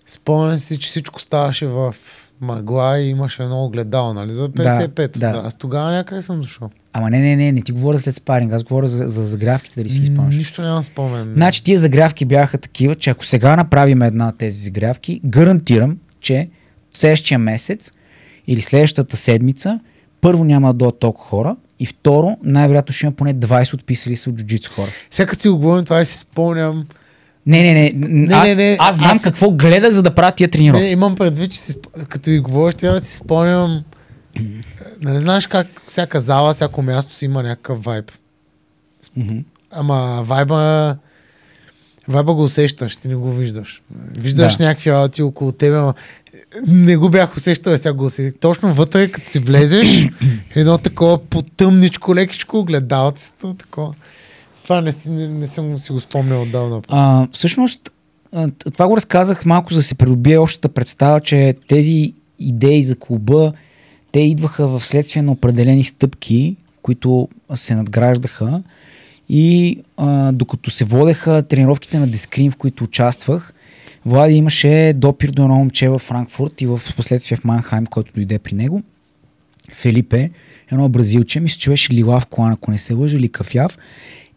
Спомням 0.08 0.58
си, 0.58 0.78
че 0.78 0.88
всичко 0.88 1.20
ставаше 1.20 1.66
в 1.66 1.94
мъгла 2.40 2.98
и 2.98 3.08
имаше 3.08 3.42
едно 3.42 3.64
огледало, 3.64 4.14
нали? 4.14 4.32
За 4.32 4.48
55. 4.48 5.18
Да, 5.18 5.32
Да. 5.32 5.42
Аз 5.44 5.56
тогава 5.56 5.90
някъде 5.90 6.22
съм 6.22 6.40
дошъл. 6.40 6.70
Ама 6.92 7.10
не, 7.10 7.18
не, 7.20 7.36
не, 7.36 7.52
не 7.52 7.62
ти 7.62 7.72
говоря 7.72 7.98
след 7.98 8.14
спаринг, 8.14 8.52
аз 8.52 8.62
говоря 8.62 8.88
за, 8.88 9.08
за 9.08 9.24
загрявките, 9.24 9.80
дали 9.80 9.90
си 9.90 10.00
ги 10.00 10.06
спомняш. 10.06 10.36
Нищо 10.36 10.62
нямам 10.62 10.82
спомен. 10.82 11.32
Значи 11.34 11.64
тия 11.64 11.78
загрявки 11.78 12.24
бяха 12.24 12.58
такива, 12.58 12.94
че 12.94 13.10
ако 13.10 13.24
сега 13.24 13.56
направим 13.56 14.02
една 14.02 14.28
от 14.28 14.38
тези 14.38 14.60
загрявки, 14.60 15.20
гарантирам, 15.24 15.98
че 16.20 16.48
следващия 16.94 17.38
месец 17.38 17.92
или 18.46 18.60
следващата 18.60 19.16
седмица 19.16 19.80
първо 20.20 20.44
няма 20.44 20.74
да 20.74 20.92
толкова 20.92 21.28
хора 21.28 21.56
и 21.80 21.86
второ, 21.86 22.36
най-вероятно 22.42 22.92
ще 22.92 23.06
има 23.06 23.12
поне 23.12 23.34
20 23.34 23.74
отписали 23.74 24.16
се 24.16 24.30
от 24.30 24.36
джуджицу 24.36 24.72
хора. 24.72 24.88
Сега 25.10 25.30
като 25.30 25.42
си 25.42 25.48
го 25.48 25.58
говорим, 25.58 25.84
това 25.84 26.00
и 26.00 26.04
си 26.04 26.18
спомням. 26.18 26.86
Не, 27.48 27.62
не, 27.62 27.74
не, 27.74 27.92
не, 27.96 28.34
аз, 28.34 28.48
не, 28.48 28.54
не, 28.54 28.76
аз 28.80 28.96
знам 28.96 29.16
аз- 29.16 29.22
какво 29.22 29.50
гледах, 29.50 29.92
за 29.92 30.02
да 30.02 30.14
правя 30.14 30.32
тия 30.32 30.50
тренировки. 30.50 30.84
Не, 30.84 30.90
имам 30.90 31.14
предвид, 31.14 31.52
че 31.52 31.58
си, 31.58 31.74
като 32.08 32.30
ви 32.30 32.38
говориш, 32.38 32.74
трябва 32.74 33.00
да 33.00 33.06
си 33.06 33.16
спомням. 33.16 33.84
Нали 35.02 35.18
знаеш 35.18 35.46
как 35.46 35.66
всяка 35.86 36.20
зала, 36.20 36.54
всяко 36.54 36.82
място 36.82 37.14
си 37.14 37.24
има 37.24 37.42
някакъв 37.42 37.84
вайб. 37.84 38.12
Мгм. 39.16 39.38
Ама 39.70 40.22
вайба, 40.24 40.96
вайба 42.08 42.34
го 42.34 42.42
усещаш, 42.42 42.96
ти 42.96 43.08
не 43.08 43.14
го 43.14 43.32
виждаш. 43.32 43.82
Виждаш 44.12 44.56
Да. 44.56 44.64
някакви 44.64 44.90
работи 44.92 45.22
около 45.22 45.52
тебе, 45.52 45.76
ама 45.76 45.94
не 46.66 46.96
го 46.96 47.08
бях 47.10 47.36
усещал, 47.36 47.72
а 47.72 47.78
сега 47.78 47.92
го 47.92 48.04
усетих. 48.04 48.40
Точно 48.40 48.74
вътре, 48.74 49.10
като 49.10 49.30
си 49.30 49.38
влезеш, 49.38 50.08
едно 50.54 50.78
такова 50.78 51.18
потъмничко, 51.20 52.14
лекичко 52.14 52.58
огледалцето, 52.58 53.54
такова. 53.54 53.94
Това 54.68 54.80
не, 54.80 54.92
си, 54.92 55.10
не, 55.10 55.28
не 55.28 55.46
съм 55.46 55.78
си 55.78 55.92
го 55.92 56.00
спомнял 56.00 56.42
отдавна. 56.42 56.82
А, 56.88 57.28
всъщност, 57.32 57.92
това 58.72 58.88
го 58.88 58.96
разказах 58.96 59.46
малко, 59.46 59.72
за 59.72 59.78
да 59.78 59.82
се 59.82 59.94
придобие 59.94 60.38
общата 60.38 60.68
представа, 60.68 61.20
че 61.20 61.54
тези 61.68 62.12
идеи 62.38 62.82
за 62.82 62.96
клуба, 62.96 63.52
те 64.12 64.20
идваха 64.20 64.68
в 64.68 64.86
следствие 64.86 65.22
на 65.22 65.32
определени 65.32 65.84
стъпки, 65.84 66.56
които 66.82 67.28
се 67.54 67.74
надграждаха 67.74 68.62
и 69.28 69.78
а, 69.96 70.32
докато 70.32 70.70
се 70.70 70.84
водеха 70.84 71.42
тренировките 71.42 71.98
на 71.98 72.06
Дескрин, 72.06 72.50
в 72.50 72.56
които 72.56 72.84
участвах, 72.84 73.52
Влади 74.06 74.34
имаше 74.34 74.92
допир 74.96 75.30
до 75.30 75.42
едно 75.42 75.54
момче 75.54 75.88
в 75.88 75.98
Франкфурт 75.98 76.60
и 76.60 76.66
в 76.66 76.80
последствие 76.96 77.36
в 77.36 77.44
Манхайм, 77.44 77.86
който 77.86 78.12
дойде 78.14 78.38
при 78.38 78.54
него. 78.54 78.82
Фелипе, 79.72 80.30
едно 80.72 80.88
бразилче, 80.88 81.40
мисля, 81.40 81.58
че 81.58 81.70
беше 81.70 81.92
лилав 81.92 82.26
колан, 82.26 82.52
ако 82.52 82.70
не 82.70 82.78
се 82.78 82.94
лъжа, 82.94 83.16
или 83.16 83.28
кафяв. 83.28 83.78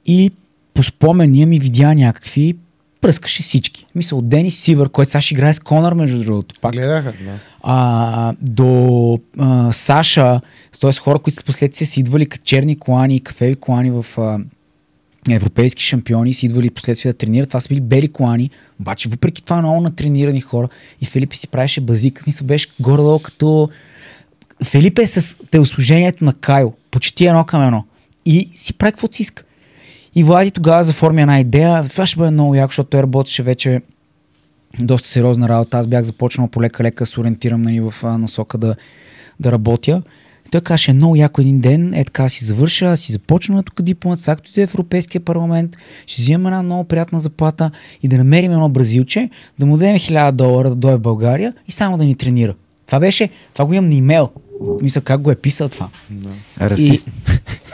И 0.05 0.31
по 0.73 0.83
спомения 0.83 1.47
ми 1.47 1.59
видя 1.59 1.93
някакви, 1.93 2.55
пръскаше 3.01 3.43
всички. 3.43 3.85
Мисля, 3.95 4.17
от 4.17 4.29
Денис 4.29 4.59
Сивър, 4.59 4.89
който 4.89 5.11
сега 5.11 5.21
ще 5.21 5.33
играе 5.33 5.53
с 5.53 5.59
Конър, 5.59 5.93
между 5.93 6.23
другото. 6.23 6.55
Пак 6.61 6.73
Гледах, 6.73 7.05
аз 7.05 7.17
да. 7.17 7.39
а, 7.63 8.33
до 8.41 9.19
а, 9.37 9.71
Саша, 9.73 10.41
т.е. 10.81 10.93
хора, 10.93 11.19
които 11.19 11.39
с 11.39 11.43
последствие 11.43 11.87
си 11.87 11.99
идвали 11.99 12.25
като 12.25 12.43
черни 12.43 12.79
колани 12.79 13.15
и 13.15 13.19
кафеви 13.19 13.55
колани 13.55 13.91
в, 13.91 14.05
а, 14.17 14.39
европейски 15.29 15.83
шампиони 15.83 16.33
са 16.33 16.45
идвали 16.45 16.69
последствие 16.69 17.11
да 17.11 17.17
тренират. 17.17 17.49
Това 17.49 17.59
са 17.59 17.69
били 17.69 17.81
бели 17.81 18.07
колани, 18.07 18.49
обаче 18.79 19.09
въпреки 19.09 19.43
това 19.43 19.61
много 19.61 19.81
натренирани 19.81 20.41
хора 20.41 20.67
и 21.01 21.05
Филипе 21.05 21.35
си 21.35 21.47
правеше 21.47 21.81
базик. 21.81 22.23
Мисля, 22.27 22.45
беше 22.45 22.67
горе-долу 22.79 23.19
като... 23.19 23.69
Филипе 24.63 25.01
е 25.01 25.07
с 25.07 25.37
телосложението 25.51 26.25
на 26.25 26.33
Кайл, 26.33 26.73
почти 26.91 27.25
едно 27.25 27.43
към 27.43 27.63
едно. 27.63 27.85
И 28.25 28.49
си 28.55 28.73
прави 28.73 28.91
каквото 28.91 29.15
си 29.15 29.21
иска. 29.21 29.43
И 30.15 30.23
Влади 30.23 30.51
тогава 30.51 30.83
заформи 30.83 31.21
една 31.21 31.39
идея. 31.39 31.83
Това 31.89 32.05
ще 32.05 32.17
бъде 32.17 32.31
много 32.31 32.55
яко, 32.55 32.71
защото 32.71 32.89
той 32.89 33.03
работеше 33.03 33.43
вече 33.43 33.81
доста 34.79 35.07
сериозна 35.07 35.49
работа. 35.49 35.77
Аз 35.77 35.87
бях 35.87 36.03
започнал 36.03 36.47
полека-лека 36.47 37.03
да 37.03 37.05
се 37.05 37.19
ориентирам 37.19 37.61
нали, 37.61 37.79
в 37.79 37.93
а, 38.03 38.17
насока 38.17 38.57
да, 38.57 38.75
да 39.39 39.51
работя. 39.51 40.01
И 40.47 40.49
той 40.51 40.61
каже, 40.61 40.91
е 40.91 40.93
много 40.93 41.15
яко 41.15 41.41
един 41.41 41.59
ден, 41.59 41.93
е 41.93 42.03
така 42.03 42.29
си 42.29 42.45
завърша, 42.45 42.97
си 42.97 43.11
започна 43.11 43.63
тук 43.63 43.81
дипломат, 43.81 44.25
както 44.25 44.59
и 44.59 44.67
в 44.67 44.73
Европейския 44.73 45.21
парламент, 45.21 45.77
ще 46.07 46.21
взимаме 46.21 46.49
една 46.49 46.63
много 46.63 46.83
приятна 46.83 47.19
заплата 47.19 47.71
и 48.03 48.07
да 48.07 48.17
намерим 48.17 48.51
едно 48.51 48.69
бразилче, 48.69 49.29
да 49.59 49.65
му 49.65 49.77
дадем 49.77 49.95
1000 49.95 50.31
долара 50.31 50.69
да 50.69 50.75
дойде 50.75 50.97
в 50.97 51.01
България 51.01 51.53
и 51.67 51.71
само 51.71 51.97
да 51.97 52.03
ни 52.03 52.15
тренира. 52.15 52.55
Това 52.85 52.99
беше, 52.99 53.29
това 53.53 53.65
го 53.65 53.73
имам 53.73 53.89
на 53.89 53.95
имейл. 53.95 54.29
Мисля, 54.81 55.01
как 55.01 55.21
го 55.21 55.31
е 55.31 55.35
писал 55.35 55.69
това. 55.69 55.89
Расист. 56.61 57.07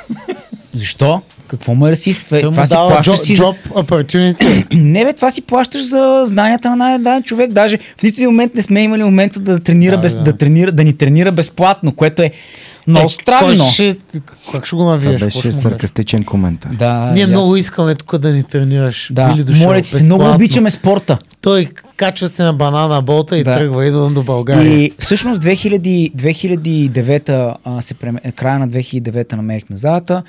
Защо? 0.74 1.22
Какво 1.48 1.76
му 1.76 1.88
е 1.88 1.92
расист? 1.92 2.32
Му 2.32 2.42
това 2.42 2.66
си 2.66 2.74
дава 2.74 2.90
плащаш 2.90 3.20
job, 3.20 3.24
си 3.24 3.38
job 3.38 3.56
opportunity. 3.70 4.76
Не 4.76 5.06
бе, 5.06 5.14
това 5.14 5.32
си 5.32 5.42
плащаш 5.42 5.82
за 5.90 6.22
знанията 6.26 6.70
на 6.70 6.76
най-даден 6.76 7.24
човек. 7.24 7.52
Даже 7.52 7.78
в 7.98 8.04
нито 8.04 8.16
един 8.16 8.30
момент 8.30 8.56
не 8.56 8.62
сме 8.62 8.82
имали 8.82 9.04
момента 9.04 9.40
да 9.40 9.60
тренира, 9.60 9.96
Да, 9.96 10.02
без, 10.02 10.16
да. 10.16 10.24
да. 10.24 10.38
тренира, 10.38 10.72
да 10.72 10.84
ни 10.84 10.94
тренира 10.94 11.32
безплатно, 11.32 11.92
което 11.92 12.22
е 12.22 12.32
много 12.88 13.06
Е, 13.06 13.10
странно. 13.10 13.58
кой 13.58 13.68
Ще, 13.68 13.98
как 14.52 14.66
ще 14.66 14.76
го 14.76 14.82
Това 14.82 14.92
навиеш? 14.92 15.16
Ще 15.16 15.26
беше 15.26 15.52
саркастичен 15.54 16.24
коментар. 16.24 16.70
Да, 16.70 17.12
Ние 17.14 17.24
аз- 17.24 17.30
много 17.30 17.56
искаме 17.56 17.96
тук 17.96 18.18
да 18.18 18.32
ни 18.32 18.44
тренираш. 18.44 19.10
Да, 19.12 19.28
Били 19.28 19.44
дошъл 19.44 19.64
моля 19.64 19.82
ти 19.82 19.90
се, 19.90 20.04
много 20.04 20.26
обичаме 20.26 20.70
спорта. 20.70 21.18
Той 21.42 21.66
качва 21.98 22.30
се 22.30 22.44
на 22.44 22.54
банана 22.54 23.02
болта 23.02 23.38
и 23.38 23.44
Да. 23.44 23.58
тръгва, 23.58 23.86
идвам 23.86 24.14
до 24.14 24.24
България. 24.24 24.74
И 24.76 24.92
всъщност 25.00 25.42
2000, 25.42 26.12
2009, 26.12 27.30
а, 27.66 27.82
се 27.82 27.94
преме, 27.94 28.20
края 28.32 28.60
на 28.60 28.68
2009 28.68 29.34
намерихме 29.34 29.76
залата. 29.76 30.24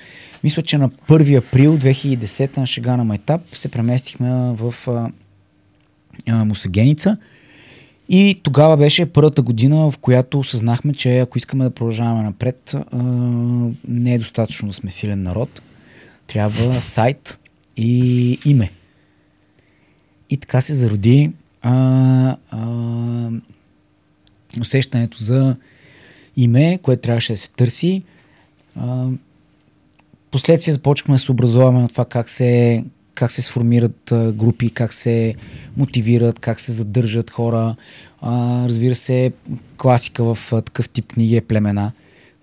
Мисля, 0.44 0.62
че 0.62 0.78
на 0.78 0.90
1 1.08 1.36
април 1.36 1.72
2010 1.72 2.56
на 2.56 2.66
шега 2.66 2.96
на 2.96 3.04
майтап 3.04 3.40
се 3.52 3.68
преместихме 3.68 4.30
в 4.52 4.74
а, 4.86 5.08
а, 6.28 6.44
Мусагеница. 6.44 7.16
И 8.08 8.40
тогава 8.42 8.76
беше 8.76 9.12
първата 9.12 9.42
година, 9.42 9.90
в 9.90 9.98
която 9.98 10.38
осъзнахме, 10.38 10.94
че 10.94 11.18
ако 11.18 11.38
искаме 11.38 11.64
да 11.64 11.70
продължаваме 11.70 12.22
напред, 12.22 12.74
не 13.88 14.14
е 14.14 14.18
достатъчно 14.18 14.68
да 14.68 14.74
сме 14.74 14.90
силен 14.90 15.22
народ. 15.22 15.62
Трябва 16.26 16.80
сайт 16.80 17.38
и 17.76 18.38
име. 18.44 18.70
И 20.30 20.36
така 20.36 20.60
се 20.60 20.74
зароди 20.74 21.30
а, 21.62 22.36
а, 22.50 23.30
усещането 24.60 25.18
за 25.18 25.56
име, 26.36 26.78
което 26.82 27.02
трябваше 27.02 27.32
да 27.32 27.36
се 27.36 27.50
търси. 27.50 28.02
А, 28.76 29.06
последствие 30.30 30.74
започнахме 30.74 31.14
да 31.14 31.18
се 31.18 31.32
образуваме 31.32 31.80
на 31.80 31.88
това 31.88 32.04
как 32.04 32.30
се, 32.30 32.84
как 33.18 33.30
се 33.32 33.42
сформират 33.42 34.12
а, 34.12 34.32
групи, 34.32 34.70
как 34.70 34.92
се 34.92 35.34
мотивират, 35.76 36.38
как 36.38 36.60
се 36.60 36.72
задържат 36.72 37.30
хора. 37.30 37.76
А, 38.22 38.64
разбира 38.68 38.94
се, 38.94 39.32
класика 39.76 40.34
в 40.34 40.52
а, 40.52 40.62
такъв 40.62 40.88
тип 40.88 41.06
книги 41.06 41.36
е 41.36 41.40
племена, 41.40 41.92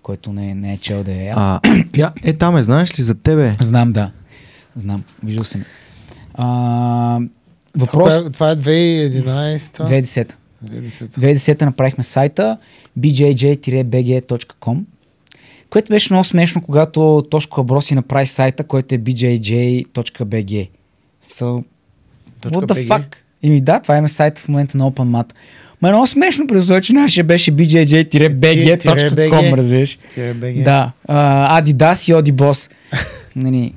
който 0.02 0.32
не, 0.32 0.54
не 0.54 0.72
е 0.72 0.78
чел 0.78 1.04
да 1.04 1.12
е. 1.12 1.32
А, 1.36 1.60
я, 1.96 2.12
е, 2.22 2.32
там 2.32 2.56
е, 2.56 2.62
знаеш 2.62 2.98
ли 2.98 3.02
за 3.02 3.14
тебе? 3.14 3.56
Знам, 3.60 3.92
да. 3.92 4.10
Знам. 4.74 5.04
Виждал 5.24 5.44
съм. 5.44 5.64
А, 6.34 7.20
въпрос... 7.76 8.12
Това 8.12 8.16
е- 8.16 8.30
Това 8.30 8.50
е 8.50 8.56
2011 8.56 9.58
2010. 9.58 10.34
2010 10.64 11.18
2010 11.18 11.62
направихме 11.62 12.04
сайта 12.04 12.58
bjj-bg.com 12.98 14.80
което 15.70 15.92
беше 15.92 16.12
много 16.12 16.24
смешно, 16.24 16.62
когато 16.62 17.24
Тошко 17.30 17.60
Аброси 17.60 17.94
направи 17.94 18.26
сайта, 18.26 18.64
който 18.64 18.94
е 18.94 18.98
bjj.bg. 18.98 20.68
So, 21.28 21.64
what 22.42 22.66
the 22.66 22.88
fuck? 22.88 23.16
Еми 23.42 23.60
да, 23.60 23.80
това 23.80 23.98
е 23.98 24.08
сайта 24.08 24.40
в 24.40 24.48
момента 24.48 24.78
на 24.78 24.90
OpenMat. 24.90 25.32
Ма 25.82 25.88
е 25.88 25.92
много 25.92 26.06
смешно, 26.06 26.46
през 26.46 26.70
че 26.82 26.92
нашия 26.92 27.24
беше 27.24 27.52
bjj-bg.com, 27.52 29.56
разбираш? 29.56 29.98
Да, 30.62 30.92
Adidas 31.08 32.10
и 32.10 32.14
Odibos. 32.14 32.70
нали, 33.36 33.74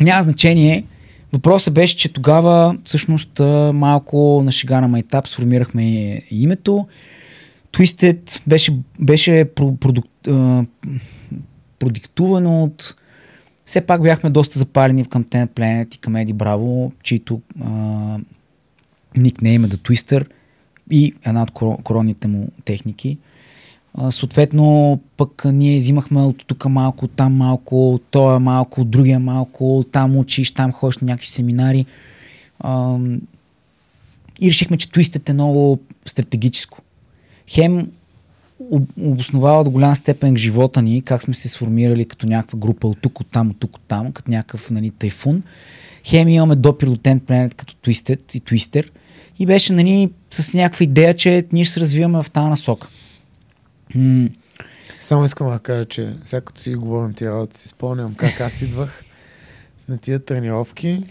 няма 0.00 0.22
значение. 0.22 0.84
Въпросът 1.32 1.74
беше, 1.74 1.96
че 1.96 2.12
тогава 2.12 2.76
всъщност 2.84 3.40
малко 3.74 4.42
на 4.44 4.52
шега 4.52 4.80
на 4.80 4.88
майтап 4.88 5.28
сформирахме 5.28 6.20
името. 6.30 6.86
Twisted 7.74 8.42
беше, 8.46 8.76
беше 9.00 9.44
про, 9.56 9.76
продук, 9.76 10.06
а, 10.28 10.64
продиктувано 11.78 12.62
от... 12.62 12.94
Все 13.66 13.80
пак 13.80 14.02
бяхме 14.02 14.30
доста 14.30 14.58
запалени 14.58 15.04
към 15.04 15.24
Ten 15.24 15.48
Planet 15.48 15.94
и 15.94 15.98
към 15.98 16.16
Еди 16.16 16.32
Браво, 16.32 16.92
чието 17.02 17.40
а, 17.64 18.18
никнейм 19.16 19.64
е 19.64 19.68
The 19.68 19.76
Twister 19.76 20.26
и 20.90 21.14
една 21.26 21.42
от 21.42 21.50
коро- 21.50 21.82
коронните 21.82 22.28
му 22.28 22.48
техники. 22.64 23.18
А, 23.94 24.10
съответно, 24.10 25.00
пък 25.16 25.42
ние 25.44 25.78
взимахме 25.78 26.22
от 26.22 26.44
тук 26.46 26.64
малко, 26.64 27.08
там 27.08 27.36
малко, 27.36 27.94
от 27.94 28.04
тоя 28.10 28.40
малко, 28.40 28.84
другия 28.84 29.20
малко, 29.20 29.84
там 29.92 30.16
учиш, 30.16 30.52
там 30.52 30.72
ходиш 30.72 30.98
на 30.98 31.06
някакви 31.06 31.28
семинари. 31.28 31.86
А, 32.60 32.98
и 34.40 34.48
решихме, 34.48 34.76
че 34.76 34.88
Twisted 34.88 35.28
е 35.28 35.32
много 35.32 35.78
стратегическо. 36.06 36.83
Хем 37.48 37.90
об- 38.70 38.92
обосновава 39.00 39.64
до 39.64 39.70
голям 39.70 39.94
степен 39.94 40.36
живота 40.36 40.82
ни, 40.82 41.02
как 41.02 41.22
сме 41.22 41.34
се 41.34 41.48
сформирали 41.48 42.04
като 42.04 42.26
някаква 42.26 42.58
група 42.58 42.88
от 42.88 43.00
тук, 43.00 43.20
от 43.20 43.26
там, 43.30 43.50
от 43.50 43.58
тук, 43.58 43.76
от 43.76 43.82
там, 43.88 44.12
като 44.12 44.30
някакъв 44.30 44.70
нали, 44.70 44.90
тайфун. 44.90 45.42
Хем 46.04 46.28
имаме 46.28 46.56
допир 46.56 46.86
до 46.86 46.96
Ten 46.96 47.20
Planet 47.20 47.54
като 47.54 47.74
Twisted 47.74 48.34
и 48.34 48.40
Twister. 48.40 48.88
И 49.38 49.46
беше 49.46 49.72
нали, 49.72 50.10
с 50.30 50.54
някаква 50.54 50.84
идея, 50.84 51.14
че 51.14 51.46
ние 51.52 51.64
ще 51.64 51.72
се 51.74 51.80
развиваме 51.80 52.22
в 52.22 52.30
тази 52.30 52.48
насока. 52.48 52.88
М- 53.94 54.28
Само 55.00 55.24
искам 55.24 55.50
да 55.50 55.58
кажа, 55.58 55.84
че 55.84 56.14
сега 56.24 56.40
като 56.40 56.60
си 56.60 56.74
говорим 56.74 57.14
тия 57.14 57.30
работи, 57.30 57.60
си 57.60 57.68
спомням 57.68 58.14
как 58.14 58.40
аз 58.40 58.62
идвах 58.62 59.04
на 59.88 59.98
тия 59.98 60.24
тренировки. 60.24 61.02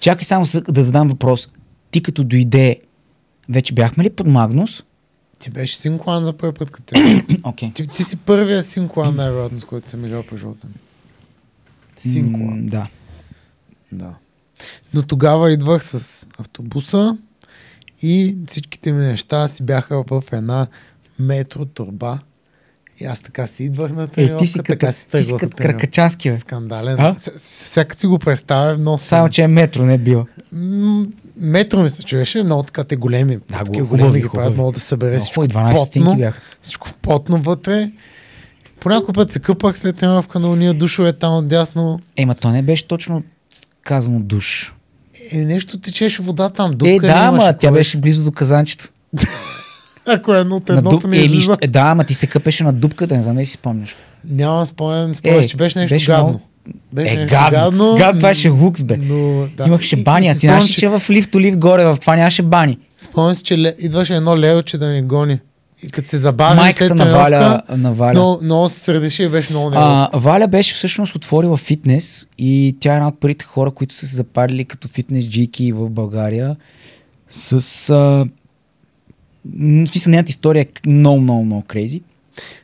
Чакай 0.00 0.24
само 0.24 0.46
да 0.68 0.84
задам 0.84 1.08
въпрос. 1.08 1.48
Ти 1.90 2.02
като 2.02 2.24
дойде, 2.24 2.80
вече 3.48 3.74
бяхме 3.74 4.04
ли 4.04 4.10
под 4.10 4.26
Магнус? 4.26 4.82
Ти 5.38 5.50
беше 5.50 5.76
синклан 5.78 6.24
за 6.24 6.32
първи 6.32 6.54
път 6.54 6.70
като 6.70 6.94
те. 6.94 7.24
Окей. 7.44 7.72
ти, 7.72 7.86
ти 7.86 8.04
си 8.04 8.16
първия 8.16 8.62
синклан, 8.62 9.16
най-вероятно, 9.16 9.60
с 9.60 9.64
който 9.64 9.88
съм 9.88 10.06
играл 10.06 10.22
през 10.22 10.40
живота 10.40 10.66
ми. 10.66 10.74
Синклан. 11.96 12.60
М, 12.64 12.70
Да. 12.70 12.88
Да. 13.92 14.14
Но 14.94 15.02
тогава 15.02 15.52
идвах 15.52 15.84
с 15.84 16.26
автобуса 16.38 17.18
и 18.02 18.36
всичките 18.48 18.92
ми 18.92 18.98
неща 19.06 19.48
си 19.48 19.62
бяха 19.62 20.04
в 20.10 20.22
една 20.32 20.66
метро 21.18 21.64
турба. 21.64 22.18
И 23.00 23.04
аз 23.04 23.20
така 23.20 23.46
си 23.46 23.64
идвах 23.64 23.92
на 23.92 24.02
Е, 24.02 24.06
тренировка, 24.06 24.44
ти 24.44 24.46
си 24.46 24.58
като, 24.58 24.68
така 24.68 24.92
си 24.92 24.98
ти 24.98 25.04
си 25.04 25.10
тръгвах 25.10 25.40
като 25.40 25.46
от 25.46 25.56
тренировка. 25.56 25.78
кракачански, 25.80 26.30
бе. 26.30 26.36
Скандален. 26.36 26.96
А? 27.00 27.14
Всяка 27.42 27.96
си 27.96 28.06
го 28.06 28.18
представя 28.18 28.78
много 28.78 28.98
Само, 28.98 29.28
че 29.28 29.42
е 29.42 29.48
метро, 29.48 29.82
не 29.82 29.94
е 29.94 29.98
било. 29.98 30.26
Метро 31.36 31.82
ми 31.82 31.88
се 31.88 32.02
чуеше, 32.02 32.42
много 32.42 32.62
така 32.62 32.84
те 32.84 32.96
големи. 32.96 33.38
Да, 33.50 33.58
такива 33.64 33.86
хубави, 33.86 34.02
големи 34.02 34.22
ги 34.22 34.28
правят, 34.34 34.54
много 34.54 34.72
да 34.72 34.80
събере 34.80 35.18
всичко 35.18 35.34
хубави, 35.34 35.48
12 35.48 35.76
стотинки 35.76 36.04
потно, 36.04 36.18
бяха. 36.18 36.40
всичко 36.62 36.88
потно 37.02 37.38
вътре. 37.38 37.90
По 38.80 38.88
някой 38.88 39.12
път 39.12 39.32
се 39.32 39.38
къпах 39.38 39.78
след 39.78 39.96
тренировка 39.96 40.40
на 40.40 40.48
уния 40.48 40.74
душове 40.74 41.12
там 41.12 41.36
отдясно. 41.36 42.00
Ема 42.16 42.34
то 42.34 42.50
не 42.50 42.62
беше 42.62 42.86
точно 42.88 43.22
казано 43.82 44.20
душ. 44.20 44.74
Е, 45.32 45.38
нещо 45.38 45.80
течеше 45.80 46.22
вода 46.22 46.48
там. 46.48 46.70
Дупка 46.70 46.88
е, 46.88 46.98
да, 46.98 47.14
ама 47.14 47.52
тя 47.52 47.72
беше 47.72 47.96
близо 47.98 48.24
до 48.24 48.32
казанчето. 48.32 48.88
Ако 50.06 50.34
едно 50.34 50.56
от 50.56 50.70
едното 50.70 51.08
ми 51.08 51.18
е, 51.18 51.28
нищо... 51.28 51.56
е, 51.60 51.66
да, 51.68 51.80
ама 51.80 52.04
ти 52.04 52.14
се 52.14 52.26
къпеше 52.26 52.64
на 52.64 52.72
дупката, 52.72 53.16
не 53.16 53.22
знам 53.22 53.34
дали 53.34 53.46
си 53.46 53.52
спомняш. 53.52 53.96
Нямам 54.24 54.66
спомен, 54.66 55.14
спомняш, 55.14 55.44
Е, 55.44 55.48
че 55.48 55.56
беше 55.56 55.78
нещо 55.78 55.94
беше 55.94 56.06
гадно. 56.06 56.28
много- 56.28 56.44
Беше 56.92 57.14
Е, 57.14 57.16
нещо 57.16 57.34
гадно. 57.34 57.50
Гадно, 57.50 57.96
това 57.96 58.12
беше 58.12 58.48
лукс, 58.48 58.82
бе. 58.82 58.96
Но, 58.96 59.48
да. 59.56 59.64
Имаше 59.66 59.96
И- 59.96 60.00
и 60.00 60.04
бани, 60.04 60.28
а 60.28 60.34
си 60.34 60.40
ти 60.40 60.46
знаеш, 60.46 60.64
че 60.64 60.88
в 60.88 61.02
лифт 61.10 61.30
то 61.30 61.40
лифт 61.40 61.58
горе, 61.58 61.84
в 61.84 61.96
това 62.00 62.16
нямаше 62.16 62.42
бани. 62.42 62.78
Спомням 62.98 63.34
си, 63.34 63.42
че 63.42 63.54
ле- 63.54 63.74
идваше 63.78 64.14
едно 64.14 64.36
лелче 64.38 64.78
да 64.78 64.86
ни 64.86 65.02
гони. 65.02 65.38
И 65.82 65.88
като 65.88 66.08
се 66.08 66.18
забави 66.18 66.56
Майката 66.56 66.86
след 66.86 66.96
на 66.96 67.04
Валя, 67.06 67.62
на 67.70 67.92
Валя. 67.92 68.10
много, 68.12 68.44
много 68.44 68.68
се 68.68 68.78
сърдеше 68.80 69.22
и 69.22 69.28
беше 69.28 69.52
много 69.52 69.70
нервно. 69.70 69.86
А, 70.12 70.18
Валя 70.18 70.46
беше 70.48 70.74
всъщност 70.74 71.14
отворила 71.14 71.56
фитнес 71.56 72.26
и 72.38 72.76
тя 72.80 72.92
е 72.92 72.96
една 72.96 73.08
от 73.08 73.20
първите 73.20 73.44
хора, 73.44 73.70
които 73.70 73.94
са 73.94 74.06
се 74.06 74.16
запалили 74.16 74.64
като 74.64 74.88
фитнес 74.88 75.28
джики 75.28 75.72
в 75.72 75.90
България. 75.90 76.56
С... 77.30 77.52
А... 77.90 78.26
В 79.58 79.86
смисъл, 79.86 80.10
нейната 80.10 80.30
история 80.30 80.62
е 80.62 80.88
много, 80.88 81.20
много, 81.20 81.44
много 81.44 81.62
крейзи. 81.62 82.02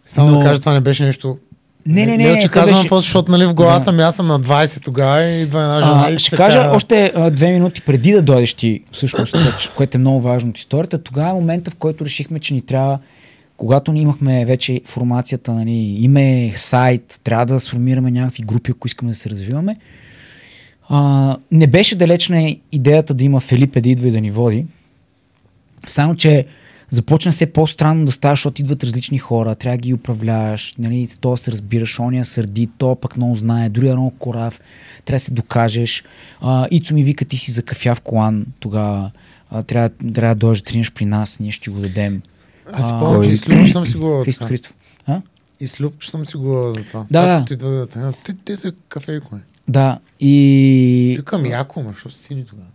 Само 0.06 0.30
но- 0.30 0.38
да 0.38 0.44
кажа, 0.44 0.60
това 0.60 0.72
не 0.72 0.80
беше 0.80 1.04
нещо 1.04 1.38
Не, 1.86 2.06
не, 2.06 2.16
не, 2.16 2.32
Не, 2.32 2.40
че 2.40 2.48
казвам 2.48 2.74
беше- 2.74 2.88
просто, 2.88 3.02
защото 3.02 3.30
нали, 3.30 3.46
в 3.46 3.54
главата 3.54 3.84
Да. 3.84 3.92
ми 3.92 4.02
аз 4.02 4.16
съм 4.16 4.26
на 4.26 4.40
20 4.40 4.82
тогава 4.82 5.22
и 5.22 5.42
идва 5.42 5.62
една 5.62 5.80
жена. 5.82 6.06
А, 6.08 6.18
ще 6.18 6.30
така- 6.30 6.42
кажа 6.44 6.70
още 6.70 7.12
а, 7.14 7.30
две 7.30 7.50
минути 7.50 7.80
преди 7.80 8.12
да 8.12 8.22
дойдеш 8.22 8.54
ти, 8.54 8.82
всъщност, 8.92 9.36
което 9.76 9.98
е 9.98 10.00
много 10.00 10.20
важно 10.20 10.50
от 10.50 10.58
историята. 10.58 10.98
Тогава 10.98 11.28
е 11.30 11.32
момента, 11.32 11.70
в 11.70 11.74
който 11.74 12.04
решихме, 12.04 12.38
че 12.38 12.54
ни 12.54 12.60
трябва, 12.60 12.98
когато 13.56 13.92
ни 13.92 14.00
имахме 14.00 14.44
вече 14.44 14.80
формацията, 14.86 15.52
нали, 15.52 15.70
име, 16.00 16.52
сайт, 16.56 17.20
трябва 17.24 17.46
да 17.46 17.60
сформираме 17.60 18.10
някакви 18.10 18.42
групи, 18.42 18.70
ако 18.70 18.86
искаме 18.86 19.10
да 19.10 19.16
се 19.16 19.30
развиваме. 19.30 19.76
А, 20.88 21.36
не 21.50 21.66
беше 21.66 21.96
далечна 21.96 22.56
идеята 22.72 23.14
да 23.14 23.24
има 23.24 23.40
Филипе 23.40 23.80
да 23.80 23.88
идва 23.88 24.08
и 24.08 24.12
да 24.12 24.20
ни 24.20 24.30
води. 24.30 24.66
Само, 25.86 26.14
че 26.14 26.46
започна 26.92 27.32
все 27.32 27.46
по-странно 27.46 28.04
да 28.04 28.12
става, 28.12 28.32
защото 28.32 28.62
идват 28.62 28.84
различни 28.84 29.18
хора, 29.18 29.54
трябва 29.54 29.76
да 29.76 29.80
ги 29.80 29.94
управляваш, 29.94 30.74
нали, 30.78 31.08
то 31.20 31.36
се 31.36 31.52
разбираш, 31.52 32.00
ония 32.00 32.24
сърди, 32.24 32.68
то 32.78 32.94
пък 32.94 33.16
много 33.16 33.34
знае, 33.34 33.68
дори 33.68 33.88
е 33.88 33.92
много 33.92 34.10
корав, 34.10 34.60
трябва 35.04 35.16
да 35.16 35.24
се 35.24 35.32
докажеш. 35.32 36.04
А, 36.40 36.68
Ицо 36.70 36.94
ми 36.94 37.04
вика, 37.04 37.24
ти 37.24 37.36
си 37.36 37.50
за 37.52 37.62
кафя 37.62 37.94
в 37.94 38.00
колан, 38.00 38.46
тогава 38.60 39.10
трябва, 39.66 39.88
трябва 39.88 40.34
да 40.34 40.38
дойдеш 40.38 40.60
да 40.60 40.64
тренираш 40.64 40.92
при 40.92 41.04
нас, 41.04 41.40
ние 41.40 41.50
ще 41.50 41.64
ти 41.64 41.70
го 41.70 41.80
дадем. 41.80 42.22
Аз 42.72 42.86
си 42.86 42.92
помня, 43.00 43.24
че 43.24 43.30
кой- 43.30 43.32
и 43.32 43.36
с 43.36 43.48
Любчо 43.48 43.72
съм 43.72 43.86
си 43.86 43.96
говорил 43.96 44.24
Христо 44.24 44.38
това. 44.38 44.48
Христов. 44.48 44.74
А? 45.06 45.22
И 45.60 45.66
с 45.66 45.80
Любчо 45.80 46.10
съм 46.10 46.26
си 46.26 46.36
говорил 46.36 46.74
за 46.74 46.84
това. 46.84 47.06
Да, 47.10 47.18
Аз 47.18 47.40
като 47.40 47.52
идва 47.52 47.70
да 47.70 48.12
те, 48.24 48.34
те 48.44 48.56
са 48.56 48.72
кафе 48.88 49.12
и 49.12 49.20
кой. 49.20 49.38
Да, 49.68 49.98
и... 50.20 51.14
Викам 51.18 51.46
яко, 51.46 51.82
ма, 51.82 51.90
защото 51.92 52.14
си 52.14 52.24
сини 52.24 52.44
тогава. 52.44 52.68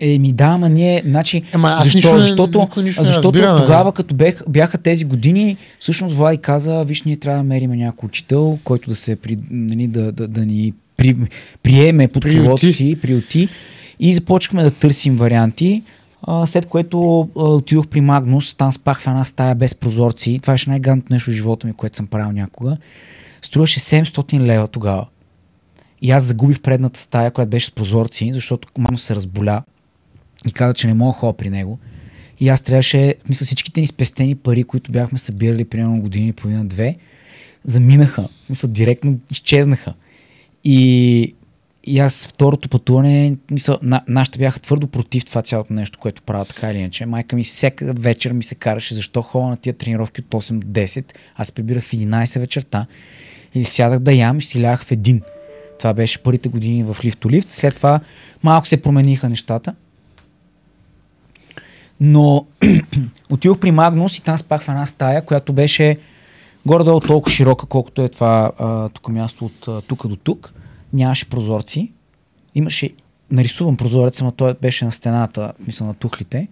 Еми 0.00 0.32
да, 0.32 0.44
ама 0.44 0.68
ние, 0.68 1.02
значи, 1.06 1.42
аз 1.52 1.84
защо? 1.84 1.96
нищо 1.98 2.20
защото 2.20 2.60
никой 2.60 2.82
нищо 2.82 3.04
защото 3.04 3.38
разбира, 3.38 3.52
нали? 3.52 3.62
тогава, 3.62 3.92
като 3.92 4.14
бех, 4.14 4.42
бяха 4.48 4.78
тези 4.78 5.04
години, 5.04 5.56
всъщност 5.78 6.16
Влади 6.16 6.38
каза, 6.38 6.84
виж, 6.84 7.02
ние 7.02 7.16
трябва 7.16 7.38
да 7.38 7.44
мерим 7.44 7.70
някой 7.70 8.06
учител, 8.06 8.58
който 8.64 8.90
да 8.90 8.96
се 8.96 9.16
при, 9.16 9.38
нали, 9.50 9.86
да, 9.86 10.12
да, 10.12 10.28
да 10.28 10.46
ни 10.46 10.72
при, 10.96 11.16
приеме 11.62 12.08
под 12.08 12.22
крилото 12.22 12.72
си, 12.72 12.98
приюти. 13.02 13.48
И 14.00 14.14
започнахме 14.14 14.62
да 14.62 14.70
търсим 14.70 15.16
варианти. 15.16 15.82
А, 16.22 16.46
след 16.46 16.66
което 16.66 17.28
а, 17.36 17.40
отидох 17.40 17.86
при 17.86 18.00
Магнус, 18.00 18.54
там 18.54 18.72
спах 18.72 19.00
в 19.00 19.06
една 19.06 19.24
стая 19.24 19.54
без 19.54 19.74
прозорци. 19.74 20.38
Това 20.42 20.54
беше 20.54 20.70
най-гадното 20.70 21.12
нещо 21.12 21.30
в 21.30 21.34
живота 21.34 21.66
ми, 21.66 21.72
което 21.72 21.96
съм 21.96 22.06
правил 22.06 22.32
някога. 22.32 22.76
Струваше 23.42 23.80
700 23.80 24.40
лева 24.40 24.68
тогава. 24.68 25.06
И 26.02 26.10
аз 26.10 26.24
загубих 26.24 26.60
предната 26.60 27.00
стая, 27.00 27.30
която 27.30 27.50
беше 27.50 27.66
с 27.66 27.70
прозорци, 27.70 28.30
защото 28.32 28.68
Магнус 28.78 29.02
се 29.02 29.14
разболя 29.14 29.62
и 30.48 30.52
каза, 30.52 30.74
че 30.74 30.86
не 30.86 30.94
мога 30.94 31.12
да 31.12 31.18
ходя 31.18 31.32
при 31.32 31.50
него. 31.50 31.78
И 32.40 32.48
аз 32.48 32.62
трябваше, 32.62 33.14
мисля, 33.28 33.44
всичките 33.44 33.80
ни 33.80 33.86
спестени 33.86 34.34
пари, 34.34 34.64
които 34.64 34.92
бяхме 34.92 35.18
събирали 35.18 35.64
примерно 35.64 36.00
години 36.00 36.28
и 36.28 36.32
половина-две, 36.32 36.96
заминаха. 37.64 38.28
Мисля, 38.48 38.68
директно 38.68 39.18
изчезнаха. 39.30 39.94
И, 40.64 41.34
и 41.84 41.98
аз 41.98 42.26
второто 42.26 42.68
пътуване, 42.68 43.36
мисля, 43.50 43.78
на, 43.82 44.02
нашите 44.08 44.38
бяха 44.38 44.60
твърдо 44.60 44.86
против 44.86 45.24
това 45.24 45.42
цялото 45.42 45.72
нещо, 45.72 45.98
което 45.98 46.22
правя 46.22 46.44
така 46.44 46.70
или 46.70 46.78
иначе. 46.78 47.06
Майка 47.06 47.36
ми 47.36 47.44
всяка 47.44 47.92
вечер 47.98 48.32
ми 48.32 48.44
се 48.44 48.54
караше 48.54 48.94
защо 48.94 49.22
ходя 49.22 49.46
на 49.46 49.56
тия 49.56 49.72
тренировки 49.72 50.20
от 50.20 50.26
8 50.26 50.58
до 50.58 50.66
10. 50.66 51.12
Аз 51.36 51.52
прибирах 51.52 51.84
в 51.84 51.92
11 51.92 52.40
вечерта 52.40 52.86
и 53.54 53.64
сядах 53.64 53.98
да 53.98 54.12
ям 54.12 54.38
и 54.38 54.42
си 54.42 54.62
лягах 54.62 54.84
в 54.84 54.92
един. 54.92 55.22
Това 55.78 55.94
беше 55.94 56.22
първите 56.22 56.48
години 56.48 56.84
в 56.84 56.96
лифтолифт. 57.04 57.50
След 57.50 57.74
това 57.74 58.00
малко 58.42 58.66
се 58.66 58.82
промениха 58.82 59.28
нещата. 59.28 59.74
Но 62.00 62.46
отидох 63.30 63.58
при 63.58 63.70
Магнус 63.70 64.18
и 64.18 64.22
там 64.22 64.38
спах 64.38 64.62
в 64.62 64.68
една 64.68 64.86
стая, 64.86 65.24
която 65.24 65.52
беше 65.52 65.98
горе-долу 66.66 67.00
толкова 67.00 67.32
широка, 67.32 67.66
колкото 67.66 68.02
е 68.02 68.08
това 68.08 68.52
а, 68.58 68.88
тук 68.88 69.08
място 69.08 69.44
от 69.44 69.68
а, 69.68 69.80
тук 69.80 70.06
до 70.06 70.16
тук. 70.16 70.52
Нямаше 70.92 71.28
прозорци. 71.28 71.92
Имаше 72.54 72.90
нарисуван 73.30 73.76
прозорец, 73.76 74.22
но 74.22 74.30
той 74.30 74.54
беше 74.62 74.84
на 74.84 74.92
стената, 74.92 75.52
мисля 75.66 75.86
на 75.86 75.94
тухлите. 75.94 76.48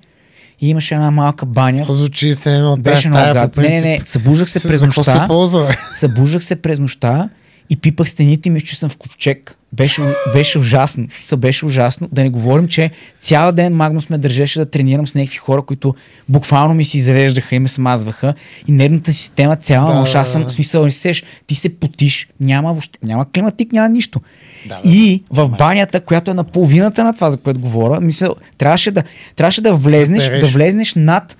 И 0.60 0.68
имаше 0.68 0.94
една 0.94 1.10
малка 1.10 1.46
баня. 1.46 1.86
Звучи 1.88 2.34
се 2.34 2.56
едно 2.56 2.76
Беше 2.76 3.08
много 3.08 3.32
гад. 3.34 3.56
Не, 3.56 3.68
не, 3.68 3.80
не, 3.80 4.00
събуждах 4.04 4.50
се 4.50 4.62
през 4.62 4.82
нощта. 4.82 5.02
се 5.02 5.26
ползва? 5.26 5.76
Събуждах 5.92 6.44
се 6.44 6.62
през 6.62 6.78
нощта 6.78 7.28
и 7.70 7.76
пипах 7.76 8.10
стените 8.10 8.48
и 8.48 8.52
мисля, 8.52 8.66
че 8.66 8.78
съм 8.78 8.90
в 8.90 8.96
ковчег. 8.96 9.56
Беше, 9.76 10.02
беше 10.32 10.58
ужасно. 10.58 11.06
Се 11.20 11.36
беше 11.36 11.66
ужасно. 11.66 12.08
Да 12.12 12.22
не 12.22 12.30
говорим, 12.30 12.68
че 12.68 12.90
цял 13.20 13.52
ден 13.52 13.74
Магнус 13.74 14.10
ме 14.10 14.18
държеше 14.18 14.58
да 14.58 14.66
тренирам 14.70 15.06
с 15.06 15.14
някакви 15.14 15.36
хора, 15.36 15.62
които 15.62 15.94
буквално 16.28 16.74
ми 16.74 16.84
си 16.84 17.00
зареждаха 17.00 17.54
и 17.54 17.58
ме 17.58 17.68
смазваха. 17.68 18.34
И 18.68 18.72
нервната 18.72 19.12
система 19.12 19.56
цяла 19.56 19.92
Да, 19.92 19.98
нощ. 19.98 20.12
да, 20.12 20.18
Аз 20.18 20.32
съм 20.32 20.42
да. 20.42 20.48
в 20.48 20.52
смисъл, 20.52 20.84
не 20.84 20.90
се 20.90 20.98
сеш, 20.98 21.24
ти 21.46 21.54
се 21.54 21.68
потиш, 21.68 22.28
няма 22.40 22.72
въобще, 22.72 22.98
няма 23.02 23.30
климатик, 23.30 23.72
няма 23.72 23.88
нищо. 23.88 24.20
Да, 24.68 24.80
и 24.84 25.24
в 25.30 25.48
банята, 25.48 26.00
която 26.00 26.30
е 26.30 26.34
на 26.34 26.44
половината 26.44 27.04
на 27.04 27.14
това, 27.14 27.30
за 27.30 27.36
което 27.36 27.60
говоря, 27.60 28.00
мисъл, 28.00 28.34
трябваше 28.58 28.90
да, 28.90 29.02
трябваше 29.36 29.60
да 29.60 29.74
влезнеш, 29.74 30.26
переш. 30.26 30.40
да 30.40 30.46
влезнеш 30.46 30.94
над 30.94 31.36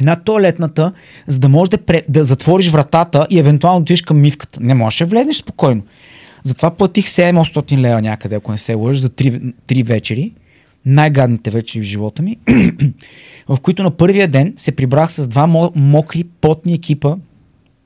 над 0.00 0.24
туалетната, 0.24 0.92
за 1.26 1.38
да 1.38 1.48
можеш 1.48 1.70
да, 1.70 1.78
пре, 1.78 2.02
да 2.08 2.24
затвориш 2.24 2.68
вратата 2.68 3.26
и 3.30 3.38
евентуално 3.38 3.80
отидеш 3.80 4.02
към 4.02 4.20
мивката. 4.20 4.60
Не 4.62 4.74
можеш 4.74 4.98
да 4.98 5.06
влезнеш 5.06 5.36
спокойно. 5.36 5.82
Затова 6.46 6.70
платих 6.70 7.06
700 7.06 7.78
лева 7.78 8.02
някъде, 8.02 8.34
ако 8.34 8.52
не 8.52 8.58
се 8.58 8.74
лъжа, 8.74 9.00
за 9.00 9.08
три, 9.08 9.40
три 9.66 9.82
вечери. 9.82 10.32
Най-гадните 10.84 11.50
вечери 11.50 11.84
в 11.84 11.86
живота 11.86 12.22
ми. 12.22 12.36
в 13.48 13.60
които 13.62 13.82
на 13.82 13.90
първия 13.90 14.28
ден 14.28 14.54
се 14.56 14.72
прибрах 14.72 15.12
с 15.12 15.26
два 15.26 15.46
мо- 15.46 15.72
мокри, 15.74 16.24
потни 16.40 16.74
екипа, 16.74 17.16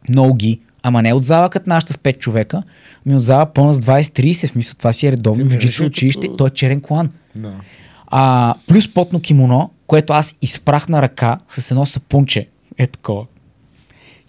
ноги, 0.09 0.61
ама 0.83 1.03
не 1.03 1.13
от 1.13 1.25
зала 1.25 1.51
като 1.51 1.71
нашата 1.71 1.93
с 1.93 1.97
5 1.97 2.19
човека, 2.19 2.63
ми 3.07 3.15
от 3.15 3.23
зала 3.23 3.47
пълна 3.47 3.75
с 3.75 3.81
20-30, 3.81 4.47
в 4.47 4.49
смисъл 4.49 4.75
това 4.79 4.93
си 4.93 5.07
е 5.07 5.13
редовно 5.13 5.45
беше 5.45 5.85
училище, 5.85 6.29
той 6.39 6.47
е 6.47 6.51
черен 6.51 6.81
колан. 6.81 7.11
Да. 7.37 7.53
А, 8.07 8.55
плюс 8.67 8.95
потно 8.95 9.21
кимоно, 9.21 9.71
което 9.87 10.13
аз 10.13 10.37
изпрах 10.43 10.89
на 10.89 11.03
ръка 11.03 11.39
с 11.49 11.71
едно 11.71 11.87
сапунче. 11.87 12.49
Е 12.79 12.87
такова. 12.87 13.27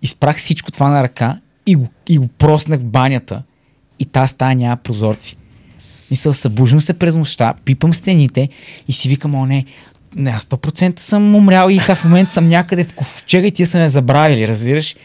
Изпрах 0.01 0.37
всичко 0.37 0.71
това 0.71 0.89
на 0.89 1.03
ръка 1.03 1.39
и 1.65 1.75
го, 1.75 1.87
и 2.09 2.17
го 2.17 2.27
проснах 2.27 2.79
в 2.79 2.85
банята. 2.85 3.43
И 4.01 4.05
тази 4.05 4.31
стая 4.31 4.55
няма 4.55 4.75
прозорци. 4.77 5.37
Мисля, 6.11 6.33
събуждам 6.33 6.81
се 6.81 6.93
през 6.93 7.15
нощта, 7.15 7.53
пипам 7.65 7.93
стените 7.93 8.49
и 8.87 8.93
си 8.93 9.09
викам, 9.09 9.35
о 9.35 9.45
не, 9.45 9.65
не, 10.15 10.29
аз 10.29 10.43
100% 10.43 10.99
съм 10.99 11.35
умрял 11.35 11.69
и 11.69 11.79
сега 11.79 11.95
в 11.95 12.03
момента 12.03 12.31
съм 12.31 12.47
някъде 12.47 12.83
в 12.83 12.93
ковчега 12.93 13.47
и 13.47 13.51
тия 13.51 13.67
са 13.67 13.77
ме 13.79 13.89
забравили, 13.89 14.47
разбираш? 14.47 14.95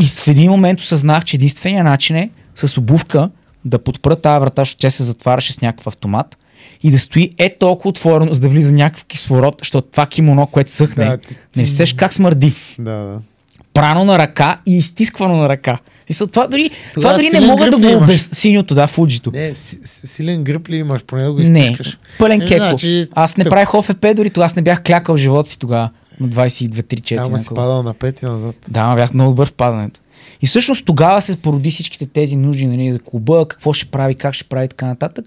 И 0.00 0.06
в 0.06 0.28
един 0.28 0.50
момент 0.50 0.80
осъзнах, 0.80 1.24
че 1.24 1.36
единствения 1.36 1.84
начин 1.84 2.16
е 2.16 2.30
с 2.54 2.78
обувка 2.78 3.30
да 3.64 3.78
подпра 3.78 4.16
тази 4.16 4.40
врата, 4.40 4.60
защото 4.62 4.80
тя 4.80 4.90
се 4.90 5.02
затваряше 5.02 5.52
с 5.52 5.60
някакъв 5.60 5.86
автомат 5.86 6.38
и 6.82 6.90
да 6.90 6.98
стои 6.98 7.30
е 7.38 7.58
толкова 7.58 7.88
отворено, 7.88 8.34
за 8.34 8.40
да 8.40 8.48
влиза 8.48 8.72
някакъв 8.72 9.04
кислород, 9.04 9.56
защото 9.58 9.88
това 9.90 10.06
кимоно, 10.06 10.46
което 10.46 10.70
съхне, 10.70 11.04
Да, 11.04 11.10
да, 11.10 11.16
ти- 11.18 11.36
не 11.56 11.64
ти- 11.64 11.70
сеш 11.70 11.92
как 11.92 12.12
смърди. 12.14 12.52
Да, 12.78 12.90
да. 12.92 13.20
Прано 13.74 14.04
на 14.04 14.18
ръка 14.18 14.60
и 14.66 14.76
изтисквано 14.76 15.36
на 15.36 15.48
ръка. 15.48 15.78
Мисля, 16.10 16.26
това 16.26 16.46
дори, 16.46 16.70
това 16.70 16.94
Тогава 16.94 17.14
дори 17.14 17.30
не 17.30 17.40
мога 17.40 17.70
да 17.70 17.78
го 17.78 17.96
обясня. 17.96 18.34
Синьото, 18.34 18.74
да, 18.74 18.86
фуджито. 18.86 19.30
Не, 19.30 19.54
си, 19.54 19.78
си- 19.84 20.06
силен 20.06 20.44
гръб 20.44 20.68
ли 20.68 20.76
имаш, 20.76 21.02
поне 21.04 21.22
да 21.24 21.32
го 21.32 21.38
Не, 21.40 21.60
изтискаш. 21.60 21.98
пълен 22.18 22.42
Е, 22.42 22.46
кеко. 22.46 22.56
значи, 22.58 23.06
Аз 23.12 23.36
не 23.36 23.44
тъп. 23.44 23.50
правих 23.50 23.74
ОФП 23.74 24.06
дори, 24.14 24.30
тогава 24.30 24.46
аз 24.46 24.56
не 24.56 24.62
бях 24.62 24.82
клякал 24.82 25.14
в 25.14 25.18
живота 25.18 25.48
си 25.48 25.58
тогава. 25.58 25.90
На 26.20 26.28
22-3-4. 26.28 27.26
Ама 27.26 27.38
си 27.38 27.48
падал 27.54 27.82
напред 27.82 28.22
и 28.22 28.26
назад. 28.26 28.56
Да, 28.68 28.80
ама 28.80 28.94
бях 28.96 29.14
много 29.14 29.30
добър 29.30 29.48
в 29.48 29.52
падането. 29.52 30.00
И 30.42 30.46
всъщност 30.46 30.84
тогава 30.84 31.22
се 31.22 31.36
породи 31.36 31.70
всичките 31.70 32.06
тези 32.06 32.36
нужди 32.36 32.66
нали, 32.66 32.92
за 32.92 32.98
клуба, 32.98 33.48
какво 33.48 33.72
ще 33.72 33.86
прави, 33.86 34.14
как 34.14 34.34
ще 34.34 34.44
прави 34.44 34.64
и 34.64 34.68
така 34.68 34.86
нататък. 34.86 35.24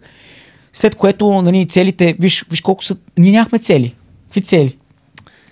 След 0.74 0.96
което 0.96 1.42
нали, 1.42 1.68
целите, 1.68 2.16
виж, 2.20 2.46
виж 2.52 2.62
колко 2.62 2.84
са, 2.84 2.96
ние 3.18 3.32
нямахме 3.32 3.60
цели. 3.60 3.96
Какви 4.28 4.42
цели? 4.42 4.78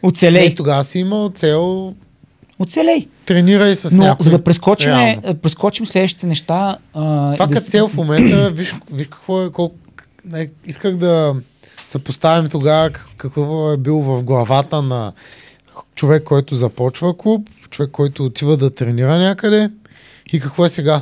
Оцелей. 0.04 0.46
Е, 0.46 0.56
тогава 0.56 0.84
си 0.84 1.00
имал 1.00 1.30
цел 1.30 1.94
Оцелей. 2.62 3.08
тренирай 3.26 3.76
с 3.76 3.92
Но 3.92 4.04
някой. 4.04 4.24
за 4.24 4.30
да 4.30 4.44
прескочим, 4.44 4.92
Реално. 4.92 5.36
прескочим 5.36 5.86
следващите 5.86 6.28
неща. 6.28 6.78
А, 6.94 7.34
Това 7.34 7.48
да 7.48 7.54
като 7.54 7.66
си- 7.66 7.72
цел 7.72 7.88
в 7.88 7.94
момента, 7.94 8.52
виж, 8.54 8.76
виж 8.92 9.08
какво 9.08 9.44
е, 9.44 9.52
колко... 9.52 9.76
Не, 10.26 10.50
исках 10.66 10.96
да 10.96 11.36
съпоставим 11.86 12.50
тогава 12.50 12.90
как- 12.90 13.08
какво 13.18 13.72
е 13.72 13.78
бил 13.78 13.98
в 13.98 14.24
главата 14.24 14.82
на 14.82 15.14
човек, 15.96 16.24
който 16.24 16.56
започва 16.56 17.18
клуб, 17.18 17.50
човек, 17.70 17.92
който 17.92 18.26
отива 18.26 18.58
да 18.58 18.70
тренира 18.70 19.18
някъде 19.18 19.70
и 20.28 20.40
какво 20.40 20.66
е 20.66 20.70
сега. 20.70 21.02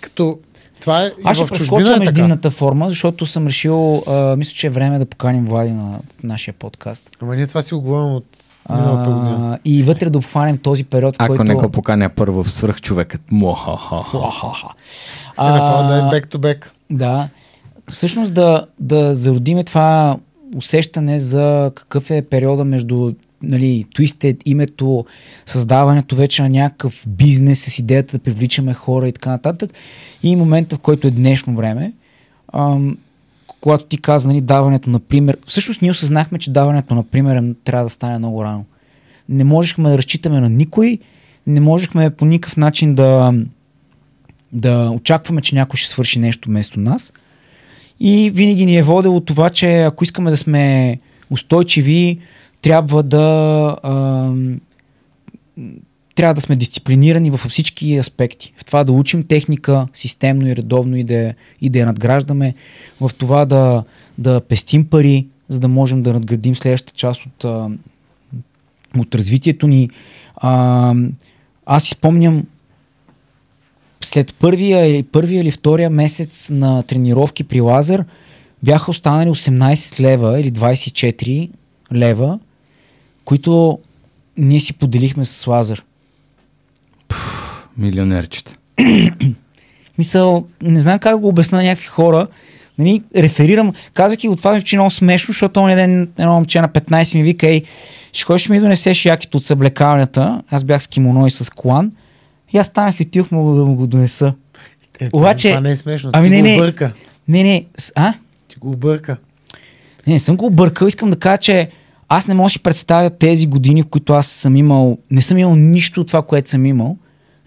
Като 0.00 0.38
това 0.80 1.02
е 1.02 1.12
Аз 1.24 1.36
ще 1.36 1.46
прескоча 1.48 1.82
е 1.82 1.94
така. 1.94 1.98
междинната 2.00 2.50
форма, 2.50 2.88
защото 2.88 3.26
съм 3.26 3.46
решил, 3.46 3.96
а, 3.98 4.36
мисля, 4.36 4.52
че 4.52 4.66
е 4.66 4.70
време 4.70 4.98
да 4.98 5.06
поканим 5.06 5.44
Влади 5.44 5.70
на 5.70 5.98
нашия 6.22 6.54
подкаст. 6.54 7.10
Ама 7.20 7.36
ние 7.36 7.46
това 7.46 7.62
си 7.62 7.74
го 7.74 7.80
говорим 7.80 8.14
от. 8.14 8.24
А, 8.64 9.58
и 9.64 9.82
вътре 9.82 10.10
да 10.10 10.18
обхванем 10.18 10.58
този 10.58 10.84
период, 10.84 11.16
в 11.16 11.20
Ако 11.20 11.28
който... 11.28 11.44
не 11.44 11.54
го 11.54 11.68
поканя 11.68 12.08
първо 12.08 12.44
в 12.44 12.50
свръхчовекът. 12.52 13.20
Уахаха. 13.32 14.74
Е, 15.40 15.42
направо 15.42 15.88
да 15.88 15.96
е 15.96 16.00
А, 16.00 16.10
back 16.10 16.34
to 16.34 16.38
back. 16.38 16.66
Да. 16.90 17.28
Всъщност 17.88 18.34
да, 18.34 18.66
да 18.80 19.14
зародиме 19.14 19.64
това 19.64 20.16
усещане 20.56 21.18
за 21.18 21.72
какъв 21.74 22.10
е 22.10 22.22
периода 22.22 22.64
между 22.64 23.12
нали, 23.42 23.86
Twisted, 23.96 24.42
името, 24.44 25.04
създаването 25.46 26.16
вече 26.16 26.42
на 26.42 26.48
някакъв 26.48 27.04
бизнес 27.08 27.64
с 27.64 27.78
идеята 27.78 28.18
да 28.18 28.22
привличаме 28.22 28.74
хора 28.74 29.08
и 29.08 29.12
така 29.12 29.30
нататък. 29.30 29.70
И 30.22 30.36
момента, 30.36 30.76
в 30.76 30.78
който 30.78 31.06
е 31.06 31.10
днешно 31.10 31.54
време, 31.56 31.92
ам, 32.52 32.96
когато 33.60 33.84
ти 33.84 33.98
каза, 33.98 34.28
нали, 34.28 34.40
даването, 34.40 34.90
например, 34.90 35.36
всъщност 35.46 35.82
ние 35.82 35.90
осъзнахме, 35.90 36.38
че 36.38 36.50
даването, 36.50 36.94
например, 36.94 37.54
трябва 37.64 37.84
да 37.84 37.90
стане 37.90 38.18
много 38.18 38.44
рано. 38.44 38.64
Не 39.28 39.44
можехме 39.44 39.90
да 39.90 39.98
разчитаме 39.98 40.40
на 40.40 40.48
никой, 40.48 40.98
не 41.46 41.60
можехме 41.60 42.10
по 42.10 42.24
никакъв 42.24 42.56
начин 42.56 42.94
да, 42.94 43.34
да 44.52 44.90
очакваме, 44.90 45.40
че 45.40 45.54
някой 45.54 45.76
ще 45.76 45.90
свърши 45.90 46.18
нещо 46.18 46.48
вместо 46.48 46.80
нас. 46.80 47.12
И 48.00 48.30
винаги 48.34 48.66
ни 48.66 48.76
е 48.76 48.82
водело 48.82 49.20
това, 49.20 49.50
че 49.50 49.82
ако 49.82 50.04
искаме 50.04 50.30
да 50.30 50.36
сме 50.36 50.98
устойчиви, 51.30 52.18
трябва 52.62 53.02
да 53.02 53.76
трябва 56.20 56.34
да 56.34 56.40
сме 56.40 56.56
дисциплинирани 56.56 57.30
във 57.30 57.40
всички 57.40 57.96
аспекти. 57.96 58.52
В 58.56 58.64
това 58.64 58.84
да 58.84 58.92
учим 58.92 59.22
техника 59.22 59.86
системно 59.92 60.48
и 60.48 60.56
редовно 60.56 60.96
и 60.96 61.04
да, 61.04 61.34
и 61.60 61.70
да 61.70 61.78
я 61.78 61.86
надграждаме. 61.86 62.54
В 63.00 63.10
това 63.18 63.44
да, 63.44 63.84
да 64.18 64.40
пестим 64.40 64.86
пари, 64.86 65.26
за 65.48 65.60
да 65.60 65.68
можем 65.68 66.02
да 66.02 66.12
надградим 66.12 66.54
следващата 66.54 66.98
част 66.98 67.26
от, 67.26 67.44
от 68.98 69.14
развитието 69.14 69.66
ни. 69.66 69.90
А, 70.36 70.94
аз 71.66 71.84
спомням 71.84 72.46
след 74.00 74.34
първия, 74.34 75.04
първия 75.04 75.40
или 75.40 75.50
втория 75.50 75.90
месец 75.90 76.50
на 76.50 76.82
тренировки 76.82 77.44
при 77.44 77.60
Лазер 77.60 78.04
бяха 78.62 78.90
останали 78.90 79.28
18 79.28 80.00
лева 80.00 80.40
или 80.40 80.52
24 80.52 81.50
лева, 81.92 82.38
които 83.24 83.78
ние 84.36 84.60
си 84.60 84.72
поделихме 84.72 85.24
с 85.24 85.46
Лазер. 85.46 85.84
Милионерчета. 87.78 88.54
Мисъл, 89.98 90.46
не 90.62 90.80
знам 90.80 90.98
как 90.98 91.18
го 91.18 91.28
обясна 91.28 91.58
на 91.58 91.64
някакви 91.64 91.86
хора. 91.86 92.26
Нали, 92.78 93.02
реферирам, 93.16 93.72
казах 93.94 94.24
и 94.24 94.28
от 94.28 94.38
това, 94.38 94.60
че 94.60 94.76
е 94.76 94.78
много 94.78 94.90
смешно, 94.90 95.26
защото 95.26 95.60
он 95.60 95.66
ден 95.68 96.08
едно 96.18 96.32
момче 96.34 96.60
на 96.60 96.68
15 96.68 97.14
ми 97.14 97.22
вика, 97.22 97.46
ей, 97.46 97.62
ще 98.12 98.24
ходиш 98.24 98.48
ми 98.48 98.60
донесеш 98.60 99.04
якито 99.04 99.38
от 99.38 99.44
съблекалнята. 99.44 100.42
Аз 100.50 100.64
бях 100.64 100.82
с 100.82 100.86
кимоно 100.86 101.26
и 101.26 101.30
с 101.30 101.50
колан. 101.50 101.92
И 102.52 102.58
аз 102.58 102.66
станах 102.66 103.00
и 103.00 103.02
отидох 103.02 103.30
му 103.30 103.54
да 103.54 103.64
му 103.64 103.74
го 103.74 103.86
донеса. 103.86 104.34
Е, 105.00 105.08
Обаче- 105.12 105.48
Това 105.48 105.60
не 105.60 105.70
е 105.70 105.76
смешно. 105.76 106.10
Ами 106.12 106.24
ти 106.24 106.30
не, 106.30 106.40
го 106.40 106.46
не. 106.48 106.54
обърка. 106.54 106.92
Не, 107.28 107.42
не, 107.42 107.64
а? 107.94 108.14
Ти 108.48 108.56
го 108.60 108.70
обърка. 108.70 109.16
Не, 110.06 110.12
не 110.12 110.20
съм 110.20 110.36
го 110.36 110.46
объркал. 110.46 110.86
Искам 110.86 111.10
да 111.10 111.18
кажа, 111.18 111.38
че 111.38 111.70
аз 112.08 112.26
не 112.26 112.34
мога 112.34 112.46
да 112.46 112.50
си 112.50 112.58
представя 112.58 113.10
тези 113.10 113.46
години, 113.46 113.82
в 113.82 113.86
които 113.86 114.12
аз 114.12 114.26
съм 114.26 114.56
имал, 114.56 114.98
не 115.10 115.22
съм 115.22 115.38
имал 115.38 115.56
нищо 115.56 116.00
от 116.00 116.06
това, 116.06 116.22
което 116.22 116.50
съм 116.50 116.66
имал. 116.66 116.96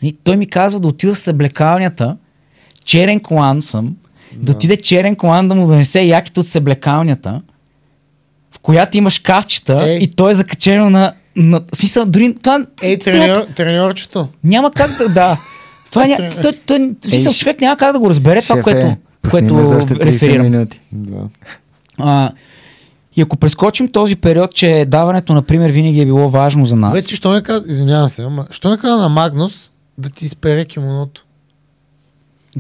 И 0.03 0.17
той 0.23 0.37
ми 0.37 0.45
казва 0.45 0.79
да 0.79 0.87
отида 0.87 1.13
в 1.13 1.19
съблекалнята, 1.19 2.17
черен 2.85 3.19
колан 3.19 3.61
съм, 3.61 3.95
да. 4.35 4.51
отиде 4.51 4.77
черен 4.77 5.15
колан 5.15 5.47
да 5.47 5.55
му 5.55 5.67
донесе 5.67 6.01
якито 6.01 6.39
от 6.39 6.47
съблекалнята, 6.47 7.41
в 8.51 8.59
която 8.59 8.97
има 8.97 9.11
шкафчета 9.11 9.83
Ей. 9.87 9.97
и 9.97 10.07
той 10.07 10.31
е 10.31 10.33
закачено 10.33 10.89
на... 10.89 11.13
на 11.35 11.61
смисъл, 11.73 12.05
дори 12.05 12.35
това... 12.35 12.65
Ей, 12.81 12.99
това 12.99 13.11
треньор, 13.11 13.41
треньорчето. 13.55 14.27
Няма 14.43 14.71
как 14.71 14.97
да... 14.97 15.09
да. 15.09 15.37
Това 15.91 16.07
ня... 16.07 16.29
той, 16.41 16.51
той, 16.65 16.95
смисъл, 17.09 17.29
Ей, 17.29 17.35
човек 17.35 17.61
няма 17.61 17.77
как 17.77 17.93
да 17.93 17.99
го 17.99 18.09
разбере 18.09 18.41
това, 18.41 18.55
Шефе, 18.55 18.63
което, 18.63 18.95
пусни 19.21 19.49
което 19.49 19.53
30 19.93 19.99
реферирам. 19.99 20.43
минути. 20.43 20.79
Да. 20.91 21.27
А, 21.97 22.31
и 23.15 23.21
ако 23.21 23.37
прескочим 23.37 23.87
този 23.87 24.15
период, 24.15 24.53
че 24.53 24.85
даването, 24.87 25.33
например, 25.33 25.71
винаги 25.71 26.01
е 26.01 26.05
било 26.05 26.29
важно 26.29 26.65
за 26.65 26.75
нас. 26.75 26.93
Вече, 26.93 27.15
що 27.15 27.31
не 27.31 27.43
каза, 27.43 27.65
извинявам 27.67 28.07
се, 28.07 28.21
ама, 28.23 28.47
що 28.51 28.69
не 28.69 28.77
каза 28.77 28.97
на 28.97 29.09
Магнус 29.09 29.71
да 29.97 30.09
ти 30.09 30.25
изпере 30.25 30.65
кимоното? 30.65 31.25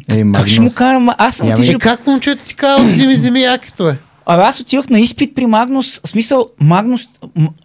Ей, 0.09 0.23
как 0.33 0.47
ще 0.47 0.61
му 0.61 0.69
ама 0.79 1.15
аз 1.17 1.35
съм 1.35 1.51
отишъл... 1.51 1.75
Е, 1.75 1.77
как 1.77 2.07
момчето 2.07 2.43
ти 2.43 2.55
казва, 2.55 2.87
отиди 2.87 3.07
ми 3.07 3.13
вземи 3.13 3.41
якито 3.41 3.89
е? 3.89 3.97
Абе, 4.25 4.43
аз 4.43 4.59
отидох 4.59 4.89
на 4.89 4.99
изпит 4.99 5.35
при 5.35 5.45
Магнус. 5.45 6.01
В 6.03 6.07
смисъл, 6.07 6.47
Магнус... 6.59 7.07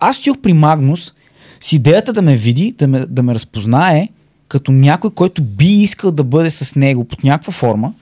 Аз 0.00 0.18
отидох 0.18 0.38
при 0.38 0.52
Магнус 0.52 1.14
с 1.60 1.72
идеята 1.72 2.12
да 2.12 2.22
ме 2.22 2.36
види, 2.36 2.74
да 2.78 2.88
ме, 2.88 3.06
да 3.06 3.22
ме 3.22 3.34
разпознае 3.34 4.08
като 4.48 4.72
някой, 4.72 5.10
който 5.10 5.42
би 5.42 5.66
искал 5.66 6.10
да 6.10 6.24
бъде 6.24 6.50
с 6.50 6.74
него 6.74 7.04
под 7.04 7.24
някаква 7.24 7.52
форма 7.52 7.92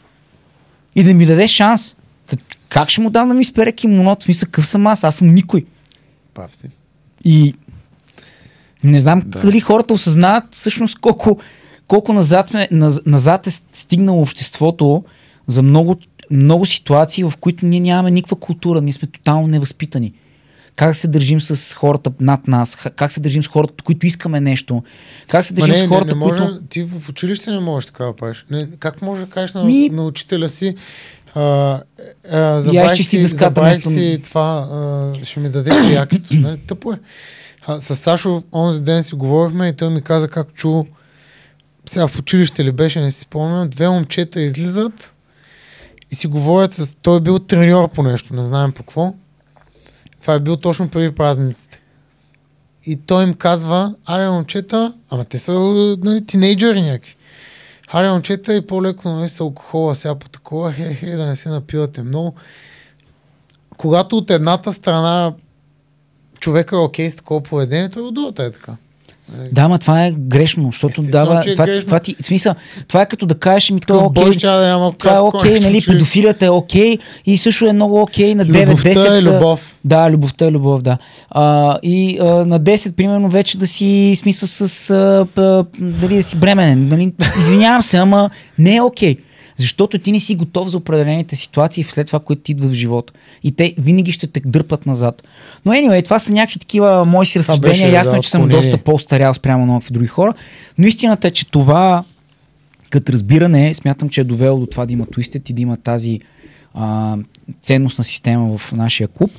и 0.95 1.03
да 1.03 1.15
ми 1.15 1.27
даде 1.27 1.49
шанс. 1.49 1.97
Как, 2.27 2.41
как 2.69 2.89
ще 2.89 3.01
му 3.01 3.11
дам 3.11 3.29
да 3.29 3.35
ми 3.35 3.43
изпере 3.43 3.73
кимоното? 3.73 4.21
В 4.21 4.25
смисъл, 4.25 4.49
къв 4.53 4.67
съм 4.67 4.87
аз? 4.87 5.05
Аз 5.05 5.17
съм 5.17 5.35
никой. 5.35 5.65
Пав 6.35 6.57
си. 6.57 6.71
И 7.25 7.55
не 8.87 8.99
знам 8.99 9.21
Да. 9.21 9.27
да. 9.31 9.41
дали 9.41 9.61
хората 9.61 9.95
осъзнават 9.95 10.45
всъщност 10.51 10.99
колко, 10.99 11.39
колко 11.87 12.13
назад, 12.13 12.51
наз- 12.51 13.07
назад 13.07 13.47
е 13.47 13.51
стигнало 13.73 14.23
обществото 14.23 15.05
за 15.47 15.63
много, 15.63 15.97
много 16.31 16.67
ситуации, 16.67 17.25
в 17.25 17.33
които 17.41 17.67
ние 17.67 17.81
нямаме 17.81 18.11
никаква 18.11 18.37
култура, 18.37 18.81
ние 18.81 18.93
сме 18.93 19.09
тотално 19.09 19.47
невъзпитани. 19.47 20.13
Как 20.77 20.97
се 20.97 21.09
държим 21.09 21.41
с 21.41 21.75
хората 21.75 22.13
над 22.21 22.49
нас, 22.49 22.77
как 22.77 23.13
се 23.13 23.21
държим 23.21 23.43
с 23.43 23.47
хората, 23.47 23.85
които 23.85 24.07
искаме 24.07 24.41
нещо, 24.41 24.83
как 25.29 25.45
се 25.45 25.55
държим 25.55 25.73
не, 25.73 25.79
с 25.79 25.83
не, 25.83 25.89
хората, 25.89 26.07
не 26.09 26.15
може, 26.17 26.39
които... 26.41 26.63
Ти 26.63 26.83
в 26.83 27.09
училище 27.09 27.51
не 27.51 27.61
можеш 27.61 27.87
така 27.87 28.05
да 28.05 28.17
правиш. 28.17 28.47
Не, 28.51 28.69
как 28.71 29.03
може 29.03 29.21
да 29.21 29.31
кажеш 29.31 29.55
на, 29.55 29.65
Ми- 29.65 29.91
на 29.91 30.05
учителя 30.05 30.49
си 30.49 30.75
а, 31.35 31.81
а, 32.33 32.85
изчисти 32.85 33.17
си, 33.17 33.23
дъската 33.23 33.45
забравих 33.45 33.73
вместо- 33.75 33.91
си 33.91 34.21
това, 34.25 34.69
а, 34.73 35.25
ще 35.25 35.41
ми 35.41 35.49
даде 35.49 35.71
якито. 35.93 36.35
нали? 36.35 36.59
Тъпо 36.59 36.93
е. 36.93 36.99
А, 37.67 37.81
с 37.81 37.97
Сашо 37.97 38.43
онзи 38.55 38.83
ден 38.83 39.03
си 39.03 39.15
говорихме 39.15 39.69
и 39.69 39.77
той 39.77 39.91
ми 39.91 40.03
каза 40.03 40.29
как 40.29 40.53
чу 40.53 40.85
сега 41.89 42.09
в 42.09 42.19
училище 42.19 42.65
ли 42.65 42.73
беше, 42.73 43.01
не 43.01 43.11
си 43.11 43.21
спомням, 43.21 43.69
две 43.69 43.89
момчета 43.89 44.41
излизат 44.41 45.15
и 46.11 46.15
си 46.15 46.27
говорят 46.27 46.73
с... 46.73 46.95
Той 46.95 47.17
е 47.17 47.21
бил 47.21 47.39
треньор 47.39 47.89
по 47.89 48.03
нещо, 48.03 48.35
не 48.35 48.43
знаем 48.43 48.73
по 48.73 48.83
какво. 48.83 49.15
Това 50.21 50.35
е 50.35 50.41
бил 50.41 50.57
точно 50.57 50.89
преди 50.89 51.15
празниците. 51.15 51.81
И 52.87 52.97
той 52.97 53.25
им 53.25 53.35
казва, 53.35 53.95
аре 54.05 54.31
момчета, 54.31 54.95
ама 55.11 55.25
те 55.25 55.39
са 55.39 55.53
нали, 56.03 56.27
тинейджери 56.27 56.83
някакви. 56.83 57.17
Аре 57.89 58.11
момчета 58.11 58.55
и 58.55 58.67
по-леко 58.67 59.09
нали, 59.09 59.29
с 59.29 59.41
алкохола 59.41 59.95
сега 59.95 60.15
по 60.15 60.29
такова, 60.29 60.73
хе, 60.73 60.95
хе, 60.95 61.17
да 61.17 61.27
не 61.27 61.37
се 61.37 61.49
напивате 61.49 62.03
много. 62.03 62.35
Когато 63.77 64.17
от 64.17 64.31
едната 64.31 64.73
страна 64.73 65.33
човека 66.47 66.77
е 66.77 66.79
окей 66.79 67.11
с 67.11 67.17
такова 67.17 67.43
поведение, 67.43 67.89
той 67.89 68.03
от 68.03 68.15
другата 68.15 68.45
е 68.45 68.51
така. 68.51 68.73
Да, 69.53 69.69
ма 69.69 69.79
това 69.79 70.07
е 70.07 70.11
грешно, 70.11 70.69
защото 70.73 71.01
Естествено, 71.01 71.27
дава... 71.27 71.43
е 71.47 71.55
това, 71.55 71.67
грешно. 71.67 71.87
това, 71.87 72.01
ти, 72.01 72.17
смисъл, 72.23 72.55
това 72.89 73.03
е 73.03 73.07
като 73.07 73.27
да 73.27 73.35
кажеш 73.35 73.71
ми, 73.71 73.81
то 73.81 73.95
е 73.95 73.97
окей. 73.97 74.31
да 74.41 74.67
няма 74.67 74.93
Това 74.93 75.17
е 75.17 75.19
окей, 75.19 75.61
нали, 75.61 75.83
педофилията 75.87 76.47
е 76.47 76.51
окей 76.51 76.99
и 77.27 77.39
също 77.39 77.67
е 77.67 77.73
много 77.73 78.01
окей 78.01 78.35
на 78.35 78.47
9-10. 78.47 78.67
Любовта 78.67 79.17
е 79.17 79.23
любов. 79.23 79.77
Да, 79.85 80.11
любовта 80.11 80.47
е 80.47 80.51
любов, 80.51 80.83
да. 80.83 80.99
А, 81.31 81.79
и 81.83 82.19
а, 82.21 82.25
на 82.25 82.61
10, 82.61 82.93
примерно, 82.93 83.29
вече 83.29 83.59
да 83.59 83.67
си 83.67 84.13
смисъл 84.17 84.49
с... 84.49 84.91
А, 84.91 85.27
а, 85.37 85.65
дали 85.79 86.17
да 86.17 86.23
си 86.23 86.37
бременен. 86.37 86.89
Нали? 86.89 87.13
Извинявам 87.39 87.83
се, 87.83 87.97
ама 87.97 88.31
не 88.59 88.77
е 88.77 88.83
окей. 88.83 89.17
Защото 89.57 89.99
ти 89.99 90.13
не 90.13 90.21
си 90.21 90.35
готов 90.35 90.69
за 90.69 90.77
определените 90.77 91.37
ситуации 91.37 91.85
след 91.85 92.07
това, 92.07 92.19
което 92.19 92.43
ти 92.43 92.53
идва 92.53 92.69
в 92.69 92.73
живота. 92.73 93.13
И 93.43 93.53
те 93.53 93.75
винаги 93.79 94.13
ще 94.13 94.27
те 94.27 94.41
дърпат 94.45 94.87
назад. 94.87 95.23
Но 95.65 95.73
anyway, 95.73 96.05
това 96.05 96.19
са 96.19 96.33
някакви 96.33 96.59
такива 96.59 97.05
мои 97.05 97.27
си 97.27 97.39
разсъждения. 97.39 97.93
Ясно 97.93 98.13
да, 98.13 98.21
че 98.21 98.31
съм 98.31 98.43
отклонение. 98.43 98.71
доста 98.71 98.85
по-старял 98.85 99.35
спрямо 99.35 99.67
на 99.67 99.81
други 99.91 100.07
хора. 100.07 100.35
Но 100.79 100.87
истината 100.87 101.29
е, 101.29 101.31
че 101.31 101.47
това 101.47 102.05
като 102.91 103.13
разбиране, 103.13 103.75
смятам, 103.75 104.09
че 104.09 104.21
е 104.21 104.25
довело 104.25 104.59
до 104.59 104.67
това 104.67 104.87
да 104.87 104.93
има 104.93 105.07
Twisted 105.07 105.51
и 105.51 105.53
да 105.53 105.63
има 105.63 105.77
тази 105.77 106.21
а, 106.75 107.17
ценностна 107.63 108.05
система 108.05 108.59
в 108.59 108.73
нашия 108.73 109.09
клуб. 109.09 109.31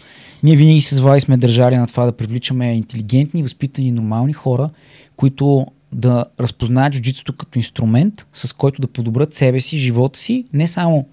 Ние 0.43 0.55
винаги 0.55 0.81
с 0.81 0.99
Вали 0.99 1.21
сме 1.21 1.37
държали 1.37 1.77
на 1.77 1.87
това 1.87 2.05
да 2.05 2.11
привличаме 2.11 2.75
интелигентни, 2.75 3.43
възпитани, 3.43 3.91
нормални 3.91 4.33
хора, 4.33 4.69
които 5.15 5.67
да 5.91 6.25
разпознаят 6.39 6.93
джуджитсото 6.93 7.33
като 7.33 7.59
инструмент, 7.59 8.25
с 8.33 8.53
който 8.53 8.81
да 8.81 8.87
подобрят 8.87 9.33
себе 9.33 9.59
си, 9.59 9.77
живота 9.77 10.19
си, 10.19 10.43
не 10.53 10.67
само 10.67 11.07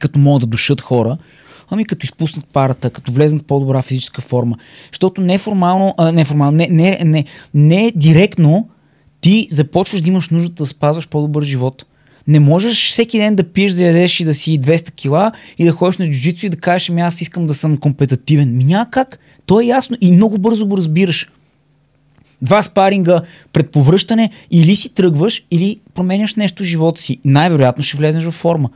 като 0.00 0.18
могат 0.18 0.40
да 0.40 0.46
душат 0.46 0.80
хора, 0.80 1.18
ами 1.70 1.84
като 1.84 2.06
изпуснат 2.06 2.46
парата, 2.46 2.90
като 2.90 3.12
влезнат 3.12 3.42
в 3.42 3.44
по-добра 3.44 3.82
физическа 3.82 4.22
форма. 4.22 4.56
Защото 4.92 5.20
неформално, 5.20 5.94
а, 5.98 6.12
неформално, 6.12 6.56
не, 6.56 6.68
не, 6.70 7.00
не, 7.04 7.24
не 7.54 7.92
директно 7.96 8.68
ти 9.20 9.48
започваш 9.50 10.00
да 10.00 10.08
имаш 10.08 10.30
нужда 10.30 10.48
да 10.48 10.66
спазваш 10.66 11.08
по-добър 11.08 11.44
живот. 11.44 11.86
Не 12.28 12.40
можеш 12.40 12.90
всеки 12.90 13.18
ден 13.18 13.34
да 13.34 13.44
пиеш, 13.44 13.72
да 13.72 13.84
ядеш 13.84 14.20
и 14.20 14.24
да 14.24 14.34
си 14.34 14.60
200 14.60 14.90
кила 14.90 15.32
и 15.58 15.64
да 15.64 15.72
ходиш 15.72 15.98
на 15.98 16.04
джуджицу 16.04 16.46
и 16.46 16.48
да 16.48 16.56
кажеш, 16.56 16.90
ами 16.90 17.00
аз 17.00 17.20
искам 17.20 17.46
да 17.46 17.54
съм 17.54 17.76
компетативен. 17.76 18.56
Ми 18.56 18.64
няма 18.64 18.90
как. 18.90 19.18
То 19.46 19.60
е 19.60 19.64
ясно 19.64 19.96
и 20.00 20.12
много 20.12 20.38
бързо 20.38 20.66
го 20.66 20.76
разбираш. 20.76 21.28
Два 22.42 22.62
спаринга 22.62 23.20
пред 23.52 23.70
повръщане 23.70 24.30
или 24.50 24.76
си 24.76 24.88
тръгваш, 24.88 25.42
или 25.50 25.80
променяш 25.94 26.34
нещо 26.34 26.62
в 26.62 26.66
живота 26.66 27.00
си. 27.00 27.18
Най-вероятно 27.24 27.84
ще 27.84 27.96
влезеш 27.96 28.24
във 28.24 28.34
форма. 28.34 28.70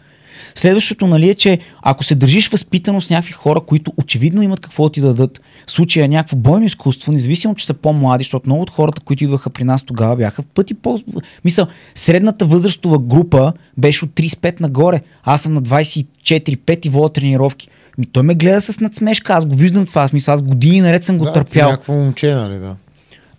Следващото 0.55 1.07
нали, 1.07 1.31
е, 1.31 1.35
че 1.35 1.59
ако 1.83 2.05
се 2.05 2.15
държиш 2.15 2.49
възпитано 2.49 3.01
с 3.01 3.11
някакви 3.11 3.33
хора, 3.33 3.61
които 3.61 3.93
очевидно 3.97 4.43
имат 4.43 4.61
какво 4.61 4.85
да 4.85 4.93
ти 4.93 5.01
дадат, 5.01 5.41
в 5.67 5.73
случая 5.73 6.09
някакво 6.09 6.37
бойно 6.37 6.67
изкуство, 6.67 7.13
независимо, 7.13 7.55
че 7.55 7.67
са 7.67 7.75
по-млади, 7.75 8.25
защото 8.25 8.49
много 8.49 8.63
от 8.63 8.71
хората, 8.71 9.01
които 9.01 9.25
идваха 9.25 9.51
при 9.51 9.65
нас 9.65 9.83
тогава, 9.83 10.17
бяха 10.17 10.43
в 10.43 10.47
пъти 10.47 10.75
по... 10.75 10.99
Мисъл, 11.45 11.67
средната 11.95 12.45
възрастова 12.45 12.99
група 12.99 13.53
беше 13.79 14.05
от 14.05 14.11
35 14.11 14.61
нагоре. 14.61 15.01
Аз 15.25 15.43
съм 15.43 15.55
на 15.55 15.63
24-5 15.63 16.87
и 16.87 16.89
вода 16.89 17.13
тренировки. 17.13 17.69
Ми, 17.99 18.07
той 18.07 18.23
ме 18.23 18.35
гледа 18.35 18.61
с 18.61 18.81
надсмешка, 18.81 19.33
аз 19.33 19.47
го 19.47 19.55
виждам 19.55 19.87
това, 19.87 20.03
аз 20.03 20.13
мисля, 20.13 20.33
аз 20.33 20.43
години 20.43 20.81
наред 20.81 21.05
съм 21.05 21.19
го 21.19 21.25
да, 21.25 21.33
търпял. 21.33 21.71
Някакво 21.71 21.93
момче, 21.93 22.35
нали, 22.35 22.59
да. 22.59 22.77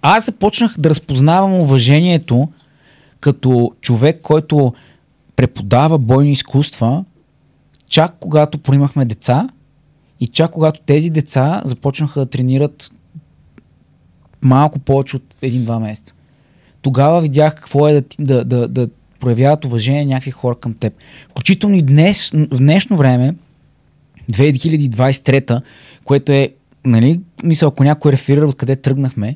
Аз 0.01 0.25
започнах 0.25 0.75
да 0.77 0.89
разпознавам 0.89 1.53
уважението 1.53 2.49
като 3.19 3.71
човек, 3.81 4.21
който 4.21 4.73
преподава 5.35 5.97
бойни 5.97 6.31
изкуства, 6.31 7.05
чак 7.87 8.15
когато 8.19 8.57
поимахме 8.57 9.05
деца 9.05 9.49
и 10.19 10.27
чак 10.27 10.51
когато 10.51 10.81
тези 10.81 11.09
деца 11.09 11.61
започнаха 11.65 12.19
да 12.19 12.25
тренират 12.25 12.91
малко 14.41 14.79
повече 14.79 15.15
от 15.15 15.35
един-два 15.41 15.79
месеца. 15.79 16.15
Тогава 16.81 17.21
видях 17.21 17.55
какво 17.55 17.87
е 17.87 17.93
да, 17.93 18.03
да, 18.19 18.45
да, 18.45 18.67
да 18.67 18.89
проявяват 19.19 19.65
уважение 19.65 20.05
някакви 20.05 20.31
хора 20.31 20.55
към 20.55 20.73
теб. 20.73 20.93
Включително 21.29 21.75
и 21.75 21.81
днес, 21.81 22.31
в 22.33 22.57
днешно 22.57 22.97
време, 22.97 23.35
2023, 24.31 25.61
което 26.05 26.31
е, 26.31 26.49
нали, 26.85 27.19
мисля, 27.43 27.67
ако 27.67 27.83
някой 27.83 28.11
реферира 28.11 28.47
откъде 28.47 28.75
тръгнахме, 28.75 29.35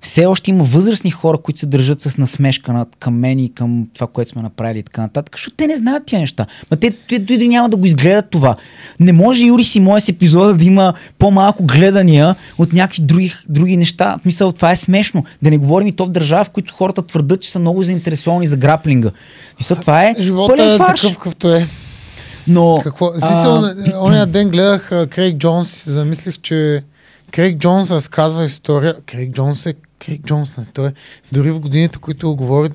все 0.00 0.26
още 0.26 0.50
има 0.50 0.64
възрастни 0.64 1.10
хора, 1.10 1.38
които 1.38 1.60
се 1.60 1.66
държат 1.66 2.00
с 2.00 2.16
насмешка 2.16 2.72
над, 2.72 2.88
към 2.98 3.18
мен 3.18 3.38
и 3.38 3.52
към 3.52 3.86
това, 3.94 4.06
което 4.06 4.30
сме 4.30 4.42
направили 4.42 4.78
и 4.78 4.82
така 4.82 5.02
нататък, 5.02 5.34
защото 5.36 5.56
те 5.56 5.66
не 5.66 5.76
знаят 5.76 6.06
тия 6.06 6.20
неща. 6.20 6.46
Ма 6.70 6.76
те, 6.76 6.90
те, 6.90 7.26
те, 7.26 7.38
те 7.38 7.48
няма 7.48 7.68
да 7.68 7.76
го 7.76 7.86
изгледат 7.86 8.30
това. 8.30 8.56
Не 9.00 9.12
може 9.12 9.44
Юри 9.44 9.64
си 9.64 9.80
мое 9.80 10.00
с 10.00 10.08
епизода 10.08 10.54
да 10.54 10.64
има 10.64 10.94
по-малко 11.18 11.64
гледания 11.64 12.34
от 12.58 12.72
някакви 12.72 13.02
други, 13.02 13.32
други 13.48 13.76
неща. 13.76 14.18
В 14.22 14.24
Мисъл, 14.24 14.52
това 14.52 14.70
е 14.70 14.76
смешно. 14.76 15.24
Да 15.42 15.50
не 15.50 15.58
говорим 15.58 15.88
и 15.88 15.92
то 15.92 16.06
в 16.06 16.10
държава, 16.10 16.44
в 16.44 16.50
които 16.50 16.74
хората 16.74 17.02
твърдат, 17.02 17.40
че 17.40 17.50
са 17.50 17.58
много 17.58 17.82
заинтересовани 17.82 18.46
за 18.46 18.56
граплинга. 18.56 19.10
Мисъл, 19.58 19.76
това 19.76 20.04
е 20.04 20.14
Живота 20.18 20.54
пълен 20.56 20.74
е 20.74 20.78
фарш. 20.78 21.00
такъв, 21.00 21.16
какъвто 21.16 21.54
е. 21.54 21.66
Но, 22.48 22.80
Какво? 22.82 23.06
а, 23.06 23.20
Смисъл, 23.20 23.64
ония 24.04 24.26
ден 24.26 24.48
гледах 24.48 24.92
а, 24.92 25.06
Крейг 25.06 25.36
Джонс 25.36 25.76
и 25.76 25.80
си 25.80 25.90
замислих, 25.90 26.38
че 26.38 26.82
Крейг 27.32 27.58
Джонс 27.58 27.90
разказва 27.90 28.44
история. 28.44 28.96
Крейг 29.06 29.32
Джонс 29.32 29.66
е 29.66 29.74
Крейг 30.06 30.22
Джонс, 30.26 30.56
не? 30.56 30.66
Той 30.74 30.92
дори 31.32 31.50
в 31.50 31.60
годините, 31.60 31.98
които 31.98 32.36
говори, 32.36 32.70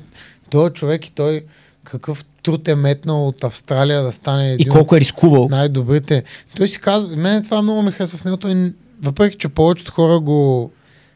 той 0.50 0.68
е 0.68 0.74
човек 0.74 1.08
и 1.08 1.12
той 1.12 1.42
какъв 1.84 2.26
труд 2.44 2.68
е 2.68 2.76
метнал 2.76 3.28
от 3.28 3.44
Австралия 3.44 4.04
да 4.04 4.12
стане 4.12 4.50
и 4.50 4.54
един 4.54 4.70
колко 4.70 4.96
е 4.96 5.00
рискувал. 5.00 5.48
най-добрите. 5.52 6.24
Той 6.56 6.68
си 6.68 6.80
казва, 6.80 7.18
мен 7.18 7.44
това 7.44 7.62
много 7.62 7.82
ме 7.82 7.92
харесва 7.92 8.18
в 8.18 8.26
него. 8.26 8.38
Той, 8.38 8.74
въпреки, 9.02 9.38
че 9.38 9.50
повечето 9.50 9.92
хора 9.92 10.20
го 10.20 10.72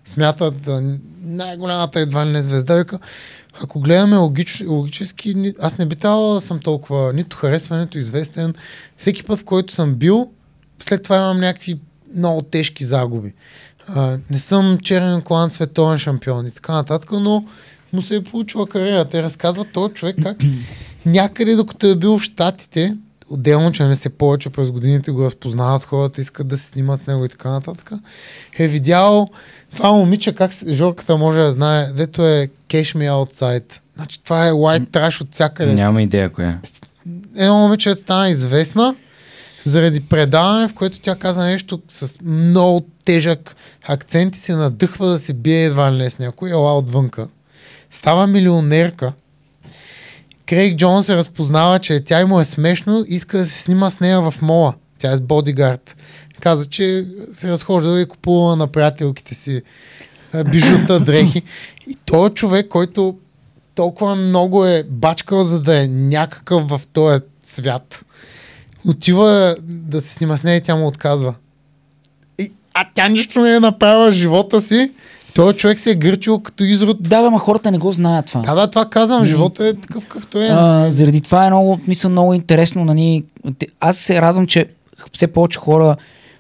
смятат 0.06 0.64
за 0.64 0.98
най-голямата 1.24 2.00
едва 2.00 2.26
ли 2.26 2.30
не 2.30 2.44
звезда, 2.44 2.76
вика, 2.76 3.00
ако 3.62 3.80
гледаме 3.80 4.18
логич, 4.18 4.64
логически, 4.68 5.54
аз 5.60 5.78
не 5.78 5.86
би 5.86 5.96
трябвало 5.96 6.34
да 6.34 6.42
съм 6.42 6.60
толкова 6.60 7.14
нито 7.14 7.38
харесван, 7.38 7.80
нито 7.80 7.98
известен. 7.98 8.54
Всеки 8.98 9.24
път, 9.24 9.40
в 9.40 9.44
който 9.44 9.74
съм 9.74 9.96
бил, 9.96 10.32
след 10.80 11.04
това 11.04 11.18
имам 11.18 11.40
някакви 11.40 11.80
много 12.16 12.42
тежки 12.42 12.86
загуби. 12.86 13.34
А, 13.88 14.18
не 14.30 14.40
съм 14.40 14.78
черен 14.84 15.22
клан, 15.22 15.52
световен 15.52 15.98
шампион 15.98 16.48
и 16.48 16.52
така 16.52 16.74
нататък, 16.74 17.12
но 17.12 17.46
му 17.94 18.02
се 18.02 18.16
е 18.16 18.24
получила 18.24 18.68
кариера. 18.68 19.06
Те 19.06 19.24
разказват 19.24 19.72
този 19.72 19.94
човек 19.94 20.16
как 20.24 20.38
някъде, 21.06 21.56
докато 21.56 21.88
е 21.88 21.96
бил 21.96 22.18
в 22.18 22.24
Штатите, 22.24 22.98
отделно, 23.30 23.72
че 23.72 23.86
не 23.86 23.96
се 23.96 24.10
повече 24.10 24.50
през 24.50 24.72
годините 24.72 25.12
го 25.12 25.24
разпознават 25.24 25.84
хората, 25.84 26.22
искат 26.22 26.48
да 26.48 26.58
се 26.58 26.72
снимат 26.72 27.00
с 27.00 27.08
него 27.08 27.26
и 27.26 27.30
така 27.30 27.50
нататък, 27.50 27.92
е 28.60 28.68
видял 28.68 29.30
това 29.76 29.92
момиче, 29.92 30.36
как 30.36 30.52
Жорката 30.68 31.18
може 31.18 31.40
да 31.40 31.52
знае, 31.52 31.86
дето 31.86 32.28
е 32.28 32.50
Cash 32.70 32.98
Me 32.98 33.12
Outside. 33.12 33.80
Значи 33.96 34.24
това 34.24 34.48
е 34.48 34.52
white 34.52 34.88
trash 34.88 35.22
от 35.22 35.34
всякъде. 35.34 35.74
Няма 35.74 36.02
идея 36.02 36.30
коя. 36.30 36.60
Едно 37.36 37.58
момиче 37.58 37.96
стана 37.96 38.30
известна 38.30 38.96
заради 39.66 40.00
предаване, 40.00 40.68
в 40.68 40.74
което 40.74 41.00
тя 41.00 41.16
каза 41.16 41.44
нещо 41.44 41.82
с 41.88 42.22
много 42.22 42.86
тежък 43.06 43.56
акцент 43.88 44.36
и 44.36 44.40
се 44.40 44.56
надъхва 44.56 45.08
да 45.08 45.20
се 45.20 45.34
бие 45.34 45.66
едва 45.66 45.92
ли 45.92 45.98
не 45.98 46.10
с 46.10 46.20
някой, 46.20 46.52
ела 46.52 46.78
отвънка. 46.78 47.28
Става 47.92 48.28
милионерка. 48.28 49.14
Крейг 50.46 50.78
Джон 50.78 51.04
се 51.04 51.16
разпознава, 51.16 51.80
че 51.80 52.00
тя 52.00 52.22
и 52.22 52.26
му 52.26 52.40
е 52.40 52.46
смешно, 52.46 53.06
иска 53.08 53.38
да 53.38 53.46
се 53.46 53.62
снима 53.62 53.90
с 53.90 54.00
нея 54.00 54.22
в 54.22 54.34
мола. 54.42 54.74
Тя 55.00 55.12
е 55.12 55.18
с 55.18 55.22
бодигард. 55.22 55.96
Каза, 56.40 56.66
че 56.66 57.08
се 57.32 57.52
разхожда 57.52 58.02
и 58.02 58.08
купува 58.08 58.56
на 58.56 58.68
приятелките 58.68 59.36
си 59.36 59.62
бижута, 60.52 61.00
дрехи. 61.00 61.42
И 61.88 61.98
той 62.06 62.28
е 62.28 62.34
човек, 62.34 62.68
който 62.68 63.18
толкова 63.76 64.16
много 64.16 64.66
е 64.66 64.84
бачкал, 64.90 65.44
за 65.44 65.62
да 65.62 65.84
е 65.84 65.88
някакъв 65.88 66.68
в 66.68 66.82
този 66.94 67.24
свят. 67.44 68.06
Отива 68.88 69.56
да 69.62 70.02
се 70.02 70.14
снима 70.14 70.38
с 70.38 70.44
нея 70.44 70.58
и 70.58 70.62
тя 70.62 70.76
му 70.76 70.88
отказва. 70.88 71.34
И, 72.40 72.52
а 72.74 72.86
тя 72.94 73.08
нищо 73.08 73.42
не 73.42 73.56
е 73.56 73.60
направила 73.60 74.12
живота 74.12 74.62
си. 74.62 74.92
Той 75.36 75.54
човек 75.54 75.80
се 75.80 75.92
е 75.92 75.96
гърчил 75.96 76.40
като 76.40 76.64
изрод. 76.64 76.98
Да, 77.04 77.22
бе, 77.22 77.30
ма 77.30 77.40
хората 77.40 77.72
не 77.72 77.78
го 77.78 77.92
знаят 77.92 78.26
това. 78.26 78.42
Да, 78.42 78.56
да, 78.56 78.70
това 78.70 78.86
казвам. 78.86 79.26
Живота 79.26 79.68
е 79.68 79.74
такъв 79.74 80.04
какъвто 80.04 80.42
е. 80.42 80.48
А, 80.52 80.90
заради 80.90 81.22
това 81.22 81.46
е 81.46 81.50
много, 81.50 81.80
мисля, 81.88 82.10
много 82.10 82.34
интересно. 82.34 82.86
Нали, 82.86 83.24
аз 83.80 83.98
се 83.98 84.22
радвам, 84.22 84.48
че 84.48 84.66
все 85.14 85.28
повече 85.28 85.60
хора 85.60 85.96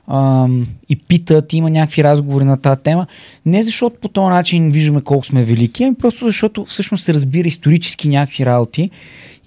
ам, 0.07 0.67
и 0.89 0.95
питат, 0.95 1.53
има 1.53 1.69
някакви 1.69 2.03
разговори 2.03 2.45
на 2.45 2.57
тази 2.57 2.81
тема. 2.81 3.07
Не 3.45 3.63
защото 3.63 3.95
по 4.01 4.07
този 4.07 4.29
начин 4.29 4.69
виждаме 4.69 5.01
колко 5.01 5.25
сме 5.25 5.43
велики, 5.43 5.83
ами 5.83 5.95
просто 5.95 6.25
защото 6.25 6.65
всъщност 6.65 7.03
се 7.03 7.13
разбира 7.13 7.47
исторически 7.47 8.09
някакви 8.09 8.45
работи. 8.45 8.89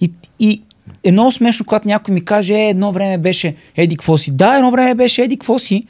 И, 0.01 0.11
и 0.39 0.61
е 1.03 1.11
много 1.11 1.31
смешно, 1.31 1.65
когато 1.65 1.87
някой 1.87 2.13
ми 2.13 2.25
каже, 2.25 2.53
е, 2.53 2.69
едно 2.69 2.91
време 2.91 3.17
беше 3.17 3.55
еди 3.75 3.97
какво 3.97 4.17
си. 4.17 4.31
Да, 4.31 4.55
едно 4.55 4.71
време 4.71 4.95
беше 4.95 5.21
еди 5.21 5.37
какво 5.37 5.59
си. 5.59 5.85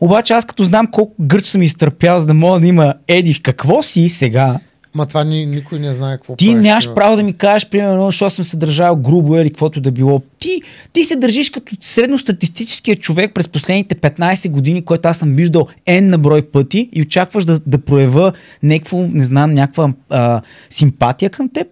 Обаче 0.00 0.34
аз 0.34 0.44
като 0.44 0.64
знам 0.64 0.86
колко 0.86 1.14
гърч 1.20 1.44
съм 1.44 1.62
изтърпял, 1.62 2.18
за 2.18 2.26
да 2.26 2.34
мога 2.34 2.60
да 2.60 2.66
има 2.66 2.94
еди 3.08 3.42
какво 3.42 3.82
си 3.82 4.08
сега, 4.08 4.58
Ма 4.94 5.06
това 5.06 5.24
ни, 5.24 5.46
никой 5.46 5.78
не 5.78 5.92
знае 5.92 6.16
какво 6.16 6.36
ти 6.36 6.54
нямаш 6.54 6.94
право 6.94 7.16
да 7.16 7.22
ми 7.22 7.32
кажеш, 7.32 7.68
примерно, 7.68 8.06
защото 8.06 8.34
съм 8.34 8.44
се 8.44 8.56
държал 8.56 8.96
грубо 8.96 9.36
или 9.36 9.50
каквото 9.50 9.80
да 9.80 9.92
било. 9.92 10.22
Ти, 10.38 10.62
ти 10.92 11.04
се 11.04 11.16
държиш 11.16 11.50
като 11.50 11.76
средностатистическия 11.80 12.96
човек 12.96 13.34
през 13.34 13.48
последните 13.48 13.94
15 13.94 14.50
години, 14.50 14.84
който 14.84 15.08
аз 15.08 15.18
съм 15.18 15.36
виждал 15.36 15.66
N 15.86 16.00
на 16.00 16.18
брой 16.18 16.42
пъти 16.42 16.88
и 16.92 17.02
очакваш 17.02 17.44
да, 17.44 17.60
да 17.66 17.78
проява 17.78 18.32
някакво, 18.62 19.02
не 19.02 19.24
знам, 19.24 19.54
някаква 19.54 19.92
а, 20.10 20.40
симпатия 20.70 21.30
към 21.30 21.48
теб. 21.48 21.66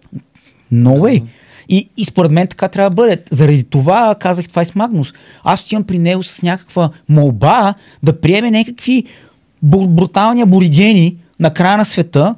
No 0.73 0.99
way. 0.99 1.23
И, 1.69 1.89
и 1.97 2.05
според 2.05 2.31
мен 2.31 2.47
така 2.47 2.67
трябва 2.67 2.89
да 2.89 2.95
бъде. 2.95 3.23
Заради 3.31 3.63
това 3.63 4.15
казах 4.19 4.47
това 4.47 4.61
и 4.61 4.65
с 4.65 4.75
Магнус. 4.75 5.13
Аз 5.43 5.61
отивам 5.61 5.83
при 5.83 5.97
него 5.97 6.23
с 6.23 6.41
някаква 6.41 6.89
молба 7.09 7.73
да 8.03 8.21
приеме 8.21 8.51
някакви 8.51 9.03
брутални 9.63 10.41
аборигени 10.41 11.17
на 11.39 11.53
края 11.53 11.77
на 11.77 11.85
света, 11.85 12.35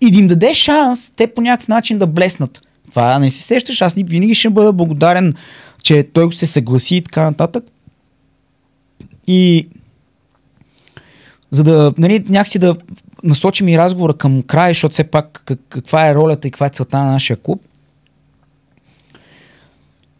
и 0.00 0.10
да 0.10 0.18
им 0.18 0.28
даде 0.28 0.54
шанс 0.54 1.12
те 1.16 1.26
по 1.26 1.40
някакъв 1.40 1.68
начин 1.68 1.98
да 1.98 2.06
блеснат. 2.06 2.60
Това 2.90 3.18
не 3.18 3.30
се 3.30 3.42
сещаш, 3.42 3.82
аз 3.82 3.94
винаги 3.94 4.34
ще 4.34 4.50
бъда 4.50 4.72
благодарен, 4.72 5.34
че 5.82 6.08
той 6.12 6.32
се 6.32 6.46
съгласи 6.46 6.96
и 6.96 7.02
така 7.02 7.24
нататък. 7.24 7.64
И 9.26 9.68
за 11.50 11.64
да, 11.64 11.92
нали, 11.98 12.24
някакси 12.28 12.58
да 12.58 12.76
насочим 13.24 13.68
и 13.68 13.78
разговора 13.78 14.14
към 14.14 14.42
края, 14.42 14.70
защото 14.70 14.92
все 14.92 15.04
пак 15.04 15.42
как, 15.44 15.58
каква 15.68 16.08
е 16.08 16.14
ролята 16.14 16.48
и 16.48 16.50
каква 16.50 16.66
е 16.66 16.70
целта 16.70 16.98
на 16.98 17.12
нашия 17.12 17.36
клуб. 17.36 17.62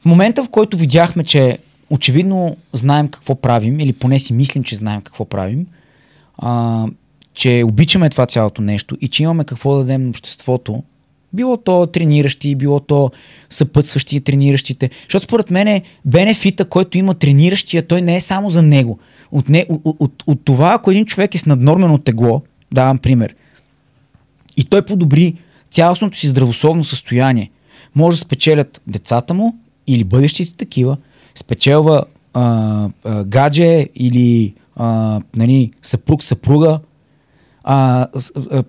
Момента, 0.06 0.44
в 0.44 0.48
който 0.48 0.76
видяхме, 0.76 1.24
че 1.24 1.58
очевидно 1.90 2.56
знаем 2.72 3.08
какво 3.08 3.34
правим, 3.34 3.80
или 3.80 3.92
поне 3.92 4.18
си 4.18 4.32
мислим, 4.32 4.64
че 4.64 4.76
знаем 4.76 5.00
какво 5.00 5.24
правим, 5.24 5.66
а, 6.38 6.84
че 7.34 7.62
обичаме 7.66 8.10
това 8.10 8.26
цялото 8.26 8.62
нещо 8.62 8.96
и 9.00 9.08
че 9.08 9.22
имаме 9.22 9.44
какво 9.44 9.72
да 9.72 9.78
дадем 9.78 10.04
на 10.04 10.10
обществото, 10.10 10.82
било 11.32 11.56
то 11.56 11.86
трениращи, 11.86 12.54
било 12.54 12.80
то 12.80 13.10
съпътстващи 13.50 14.20
трениращите. 14.20 14.90
Защото 15.02 15.24
според 15.24 15.50
мен 15.50 15.82
бенефита, 16.04 16.64
който 16.64 16.98
има 16.98 17.14
трениращия, 17.14 17.86
той 17.86 18.02
не 18.02 18.16
е 18.16 18.20
само 18.20 18.48
за 18.48 18.62
него. 18.62 18.98
От, 19.32 19.48
не, 19.48 19.66
от, 19.68 19.96
от, 20.00 20.22
от 20.26 20.44
това, 20.44 20.72
ако 20.72 20.90
един 20.90 21.04
човек 21.04 21.34
е 21.34 21.38
с 21.38 21.46
наднормено 21.46 21.98
тегло, 21.98 22.42
давам 22.72 22.98
пример, 22.98 23.34
и 24.56 24.64
той 24.64 24.82
подобри 24.82 25.34
цялостното 25.70 26.18
си 26.18 26.28
здравословно 26.28 26.84
състояние, 26.84 27.50
може 27.94 28.16
да 28.16 28.20
спечелят 28.20 28.82
децата 28.86 29.34
му 29.34 29.56
или 29.86 30.04
бъдещите 30.04 30.56
такива, 30.56 30.96
спечелва 31.34 32.02
а, 32.34 32.42
а, 33.04 33.24
гадже 33.24 33.64
или 33.94 34.54
а, 34.76 34.86
нали, 35.36 35.70
съпруг, 35.82 36.24
съпруга, 36.24 36.78
а, 37.64 38.06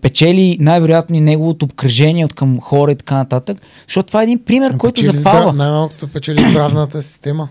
печели 0.02 0.58
най-вероятно 0.60 1.16
и 1.16 1.22
неговото 1.22 1.66
обкръжение 1.66 2.26
от 2.26 2.34
към 2.34 2.60
хора 2.60 2.92
и 2.92 2.96
така 2.96 3.16
нататък. 3.16 3.58
Защото 3.88 4.08
това 4.08 4.22
е 4.22 4.24
един 4.24 4.40
пример, 4.40 4.78
който 4.78 4.96
Печели 4.96 5.18
запалва. 5.18 5.42
здрав- 5.42 5.56
Най-малкото 5.56 6.08
печели 6.08 6.50
здравната 6.52 7.02
система. 7.02 7.50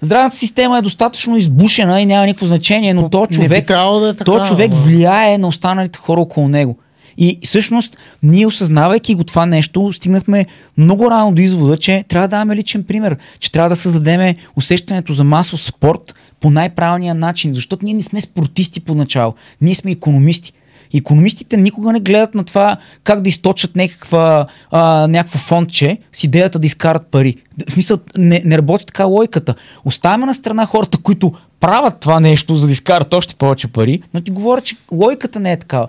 Здравната 0.00 0.36
система 0.36 0.78
е 0.78 0.82
достатъчно 0.82 1.36
избушена 1.36 2.00
и 2.00 2.06
няма 2.06 2.26
никакво 2.26 2.46
значение, 2.46 2.94
но 2.94 3.08
то 3.08 3.26
човек, 3.26 3.66
да 3.66 4.08
е 4.08 4.12
така. 4.12 4.24
то 4.24 4.44
човек 4.44 4.70
ама- 4.72 4.80
влияе 4.80 5.38
на 5.38 5.48
останалите 5.48 5.98
хора 5.98 6.20
около 6.20 6.48
него. 6.48 6.78
И 7.18 7.38
всъщност, 7.44 7.96
ние 8.22 8.46
осъзнавайки 8.46 9.14
го 9.14 9.24
това 9.24 9.46
нещо, 9.46 9.92
стигнахме 9.92 10.46
много 10.76 11.10
рано 11.10 11.32
до 11.32 11.42
извода, 11.42 11.78
че 11.78 12.04
трябва 12.08 12.28
да 12.28 12.30
даваме 12.30 12.56
личен 12.56 12.84
пример, 12.84 13.16
че 13.38 13.52
трябва 13.52 13.68
да 13.68 13.76
създадем 13.76 14.34
усещането 14.56 15.12
за 15.12 15.24
масов 15.24 15.62
спорт 15.62 16.14
по 16.40 16.50
най-правилния 16.50 17.14
начин, 17.14 17.54
защото 17.54 17.84
ние 17.84 17.94
не 17.94 18.02
сме 18.02 18.20
спортисти 18.20 18.80
поначало, 18.80 19.32
ние 19.60 19.74
сме 19.74 19.90
економисти. 19.90 20.52
Економистите 20.94 21.56
никога 21.56 21.92
не 21.92 22.00
гледат 22.00 22.34
на 22.34 22.44
това 22.44 22.76
как 23.04 23.20
да 23.20 23.28
източат 23.28 23.76
някаква, 23.76 24.46
а, 24.70 25.06
някакво 25.08 25.38
фондче 25.38 25.98
с 26.12 26.24
идеята 26.24 26.58
да 26.58 26.66
изкарат 26.66 27.06
пари. 27.06 27.36
В 27.68 27.72
смисъл, 27.72 27.98
не, 28.16 28.42
не 28.44 28.58
работи 28.58 28.86
така 28.86 29.04
логиката. 29.04 29.54
Оставяме 29.84 30.26
на 30.26 30.34
страна 30.34 30.66
хората, 30.66 30.98
които 30.98 31.32
правят 31.60 32.00
това 32.00 32.20
нещо, 32.20 32.56
за 32.56 32.66
да 32.66 32.72
изкарат 32.72 33.14
още 33.14 33.34
повече 33.34 33.68
пари, 33.68 34.02
но 34.14 34.20
ти 34.20 34.30
говоря, 34.30 34.60
че 34.60 34.76
логиката 34.92 35.40
не 35.40 35.52
е 35.52 35.56
такава. 35.56 35.88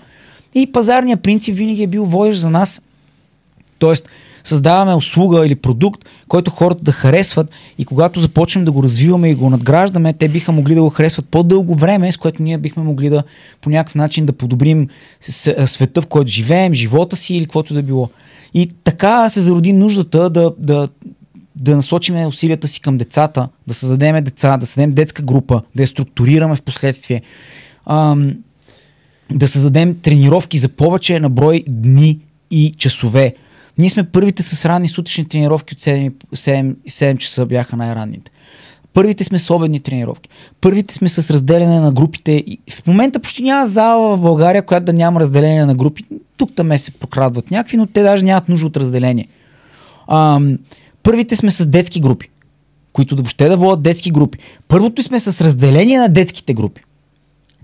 И 0.56 0.72
пазарният 0.72 1.22
принцип 1.22 1.56
винаги 1.56 1.84
е 1.84 1.88
бил 1.88 2.06
водещ 2.06 2.40
за 2.40 2.50
нас. 2.50 2.82
Тоест, 3.80 4.10
създаваме 4.44 4.94
услуга 4.94 5.46
или 5.46 5.56
продукт, 5.56 6.06
който 6.28 6.52
хората 6.52 6.84
да 6.84 6.92
харесват 6.92 7.52
и 7.78 7.86
когато 7.86 8.20
започнем 8.20 8.66
да 8.66 8.72
го 8.72 8.84
развиваме 8.84 9.30
и 9.30 9.36
го 9.36 9.50
надграждаме, 9.50 10.14
те 10.14 10.28
биха 10.28 10.52
могли 10.52 10.76
да 10.76 10.82
го 10.82 10.90
харесват 10.90 11.30
по-дълго 11.30 11.76
време, 11.76 12.12
с 12.12 12.18
което 12.18 12.44
ние 12.44 12.58
бихме 12.58 12.84
могли 12.84 13.10
да 13.10 13.24
по 13.62 13.70
някакъв 13.70 13.96
начин 13.96 14.26
да 14.26 14.34
подобрим 14.34 14.88
света, 15.66 16.02
в 16.02 16.08
който 16.08 16.32
живеем, 16.32 16.74
живота 16.74 17.16
си 17.16 17.36
или 17.36 17.46
каквото 17.46 17.74
да 17.74 17.84
било. 17.84 18.10
И 18.54 18.70
така 18.84 19.30
се 19.30 19.42
зароди 19.42 19.74
нуждата 19.74 20.30
да, 20.30 20.54
да, 20.58 20.88
да 21.56 21.76
насочим 21.76 22.28
усилията 22.28 22.68
си 22.68 22.82
към 22.82 22.98
децата, 22.98 23.50
да 23.68 23.74
създадем 23.74 24.24
деца, 24.24 24.58
да 24.58 24.66
създадем 24.66 24.92
детска 24.92 25.22
група, 25.22 25.62
да 25.76 25.84
я 25.84 25.88
структурираме 25.88 26.56
в 26.56 26.62
последствие. 26.62 27.22
Да 29.32 29.48
създадем 29.48 29.96
тренировки 30.02 30.58
за 30.58 30.70
повече 30.70 31.20
на 31.20 31.30
брой 31.30 31.64
дни 31.70 32.20
и 32.52 32.74
часове. 32.78 33.34
Ние 33.78 33.90
сме 33.90 34.04
първите 34.04 34.44
с 34.44 34.66
ранни 34.66 34.88
сутрешни 34.88 35.26
тренировки 35.26 35.74
от 35.74 35.80
7, 35.80 36.12
7, 36.36 36.76
7 36.88 37.18
часа 37.18 37.46
бяха 37.46 37.78
най-ранните. 37.78 38.32
Първите 38.94 39.24
сме 39.24 39.40
с 39.40 39.50
обедни 39.50 39.80
тренировки. 39.80 40.30
Първите 40.62 40.94
сме 40.94 41.10
с 41.10 41.30
разделяне 41.30 41.80
на 41.80 41.92
групите. 41.92 42.32
И 42.32 42.60
В 42.72 42.88
момента 42.88 43.20
почти 43.20 43.44
няма 43.44 43.68
зала 43.68 44.18
в 44.18 44.22
България, 44.22 44.66
която 44.66 44.86
да 44.86 44.94
няма 44.94 45.20
разделение 45.20 45.66
на 45.66 45.76
групи. 45.76 46.04
Тук 46.38 46.56
там 46.56 46.78
се 46.78 46.92
прокрадват 46.92 47.52
някакви, 47.52 47.78
но 47.78 47.86
те 47.86 48.04
даже 48.04 48.26
нямат 48.26 48.50
нужда 48.50 48.68
от 48.68 48.78
разделение. 48.78 49.28
Ам, 50.08 50.58
първите 51.04 51.36
сме 51.36 51.52
с 51.52 51.66
детски 51.66 52.00
групи, 52.00 52.30
които 52.94 53.16
въобще 53.16 53.48
да 53.48 53.58
водят 53.58 53.82
детски 53.82 54.12
групи. 54.12 54.40
Първото 54.68 55.04
сме 55.04 55.20
с 55.20 55.42
разделение 55.42 56.00
на 56.00 56.10
детските 56.10 56.54
групи. 56.54 56.82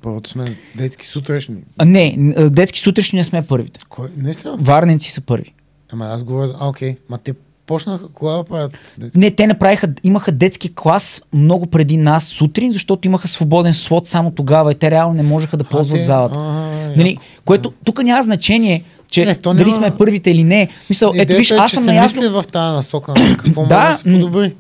Първото 0.06 0.30
сме 0.30 0.45
детски 0.78 1.06
сутрешни. 1.06 1.56
А, 1.78 1.86
не, 1.86 2.16
детски 2.41 2.80
сутрешни 2.80 3.18
не 3.18 3.24
сме 3.24 3.41
първите. 3.41 3.80
Кой? 3.89 4.08
Наистина? 4.18 4.58
Варненци 4.60 5.12
са 5.12 5.22
първи. 5.22 5.53
Ама 5.89 6.06
аз 6.06 6.24
говоря 6.24 6.47
за... 6.47 6.56
А, 6.60 6.68
окей. 6.68 6.95
Ма 7.10 7.18
те 7.18 7.34
почнаха 7.66 8.08
кога 8.08 8.32
да 8.32 8.43
правят 8.43 8.72
детски? 8.99 9.20
Не, 9.20 9.32
те 9.32 9.47
направиха, 9.47 9.88
имаха 10.03 10.32
детски 10.32 10.76
клас 10.76 11.22
много 11.34 11.66
преди 11.68 11.97
нас 11.97 12.24
сутрин, 12.26 12.72
защото 12.72 13.08
имаха 13.08 13.28
свободен 13.28 13.74
слот 13.74 14.08
само 14.08 14.32
тогава 14.32 14.72
и 14.72 14.76
те 14.76 14.91
реално 14.91 15.14
не 15.14 15.24
можеха 15.24 15.58
да 15.58 15.64
ползват 15.64 15.97
А, 15.97 16.01
те- 16.01 16.06
залата. 16.06 16.39
Ага, 16.39 16.93
Нали, 16.97 17.10
яко. 17.10 17.22
което 17.45 17.74
тук 17.84 18.03
няма 18.03 18.24
значение, 18.24 18.84
че 19.08 19.26
Не, 19.26 19.36
то 19.36 19.53
дали 19.53 19.72
няма- 19.72 19.76
сме 19.78 19.97
първите 19.97 20.32
или 20.32 20.43
не. 20.43 20.68
Мисъл, 20.89 21.12
ето 21.16 21.34
виж, 21.34 21.51
е, 21.51 21.56
аз 21.56 21.72
съм 21.72 21.86
наясно, 21.86 22.22
мисли 22.22 22.30
в 22.32 22.43
тази 22.43 22.76
насока. 22.76 23.14
Какво 23.38 23.66
Да, 23.66 23.80
може 23.80 23.91
да 23.93 23.97
се 23.99 24.03
подобри? 24.03 24.56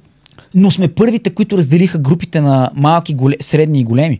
но 0.55 0.71
сме 0.71 0.87
първите, 0.87 1.29
които 1.29 1.57
разделиха 1.57 1.97
групите 1.97 2.41
на 2.41 2.69
малки, 2.75 3.13
голе, 3.13 3.35
средни 3.41 3.79
и 3.79 3.83
големи. 3.83 4.19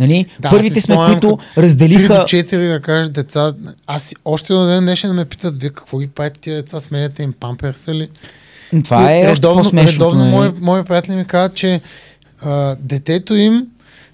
Нали? 0.00 0.26
Да, 0.40 0.50
първите 0.50 0.80
сме, 0.80 0.94
спомням, 0.94 1.12
които 1.12 1.36
като 1.36 1.60
3 1.60 1.62
разделиха... 1.62 2.14
до 2.14 2.20
4 2.20 2.72
да 2.72 2.80
кажеш 2.80 3.12
деца. 3.12 3.54
Аз 3.86 4.14
още 4.24 4.52
до 4.52 4.66
ден 4.66 4.84
днешен 4.84 5.14
ме 5.14 5.24
питат, 5.24 5.60
вие 5.60 5.70
какво 5.70 5.98
ги 5.98 6.06
правите 6.06 6.40
тия 6.40 6.56
деца, 6.56 6.80
сменяте 6.80 7.22
им 7.22 7.34
памперса 7.40 7.94
ли? 7.94 8.08
Това 8.84 9.12
е 9.12 9.20
И 9.20 9.26
още 9.26 9.46
редовно 9.46 10.24
нали? 10.24 10.30
мои, 10.30 10.50
мои 10.60 10.84
приятели 10.84 11.16
ми 11.16 11.24
казват, 11.24 11.54
че 11.54 11.80
а, 12.40 12.76
детето 12.80 13.34
им 13.34 13.66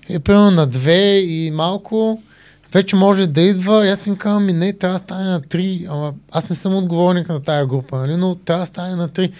е 0.08 0.18
примерно 0.18 0.50
на 0.50 0.66
две 0.66 1.18
и 1.18 1.50
малко, 1.50 2.22
вече 2.72 2.96
може 2.96 3.26
да 3.26 3.42
идва. 3.42 3.88
Аз 3.88 4.06
им 4.06 4.16
казвам, 4.16 4.44
ми 4.44 4.52
не, 4.52 4.72
трябва 4.72 4.98
да 4.98 5.04
стане 5.04 5.24
на 5.24 5.42
три. 5.42 5.86
Ама 5.90 6.12
аз 6.32 6.48
не 6.48 6.56
съм 6.56 6.74
отговорник 6.74 7.28
на 7.28 7.42
тая 7.42 7.66
група, 7.66 7.96
нали? 7.96 8.16
но 8.16 8.34
трябва 8.34 8.62
да 8.62 8.66
стане 8.66 8.96
на 8.96 9.08
три. 9.08 9.32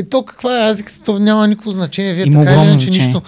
Е, 0.00 0.04
то 0.04 0.24
каква 0.24 0.56
е 0.56 0.68
разликата? 0.68 1.04
То 1.04 1.18
няма 1.18 1.48
никакво 1.48 1.70
значение. 1.70 2.14
Вие 2.14 2.26
Има 2.26 2.44
така 2.44 2.62
или 2.62 2.70
иначе 2.70 2.90
нищо. 2.90 3.22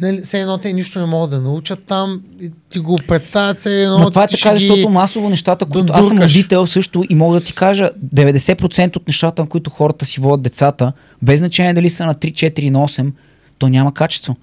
Нали, 0.00 0.20
все 0.20 0.40
едно 0.40 0.58
те 0.58 0.72
нищо 0.72 1.00
не 1.00 1.06
могат 1.06 1.30
да 1.30 1.40
научат 1.40 1.84
там 1.86 2.20
ти 2.68 2.78
го 2.78 2.96
представят 3.08 3.58
все 3.58 3.82
едно. 3.82 3.98
Но 3.98 4.10
това 4.10 4.24
е 4.24 4.28
така, 4.28 4.52
защото 4.52 4.88
масово 4.88 5.28
нещата, 5.30 5.66
които 5.66 5.92
аз 5.92 6.08
съм 6.08 6.18
родител 6.18 6.66
също 6.66 7.04
и 7.10 7.14
мога 7.14 7.40
да 7.40 7.46
ти 7.46 7.54
кажа, 7.54 7.90
90% 8.14 8.96
от 8.96 9.06
нещата, 9.08 9.42
на 9.42 9.48
които 9.48 9.70
хората 9.70 10.06
си 10.06 10.20
водят 10.20 10.42
децата, 10.42 10.92
без 11.22 11.38
значение 11.40 11.74
дали 11.74 11.90
са 11.90 12.06
на 12.06 12.14
3, 12.14 12.32
4 12.32 12.60
и 12.60 12.70
на 12.70 12.78
8, 12.78 13.12
то 13.58 13.68
няма 13.68 13.94
качество. 13.94 14.36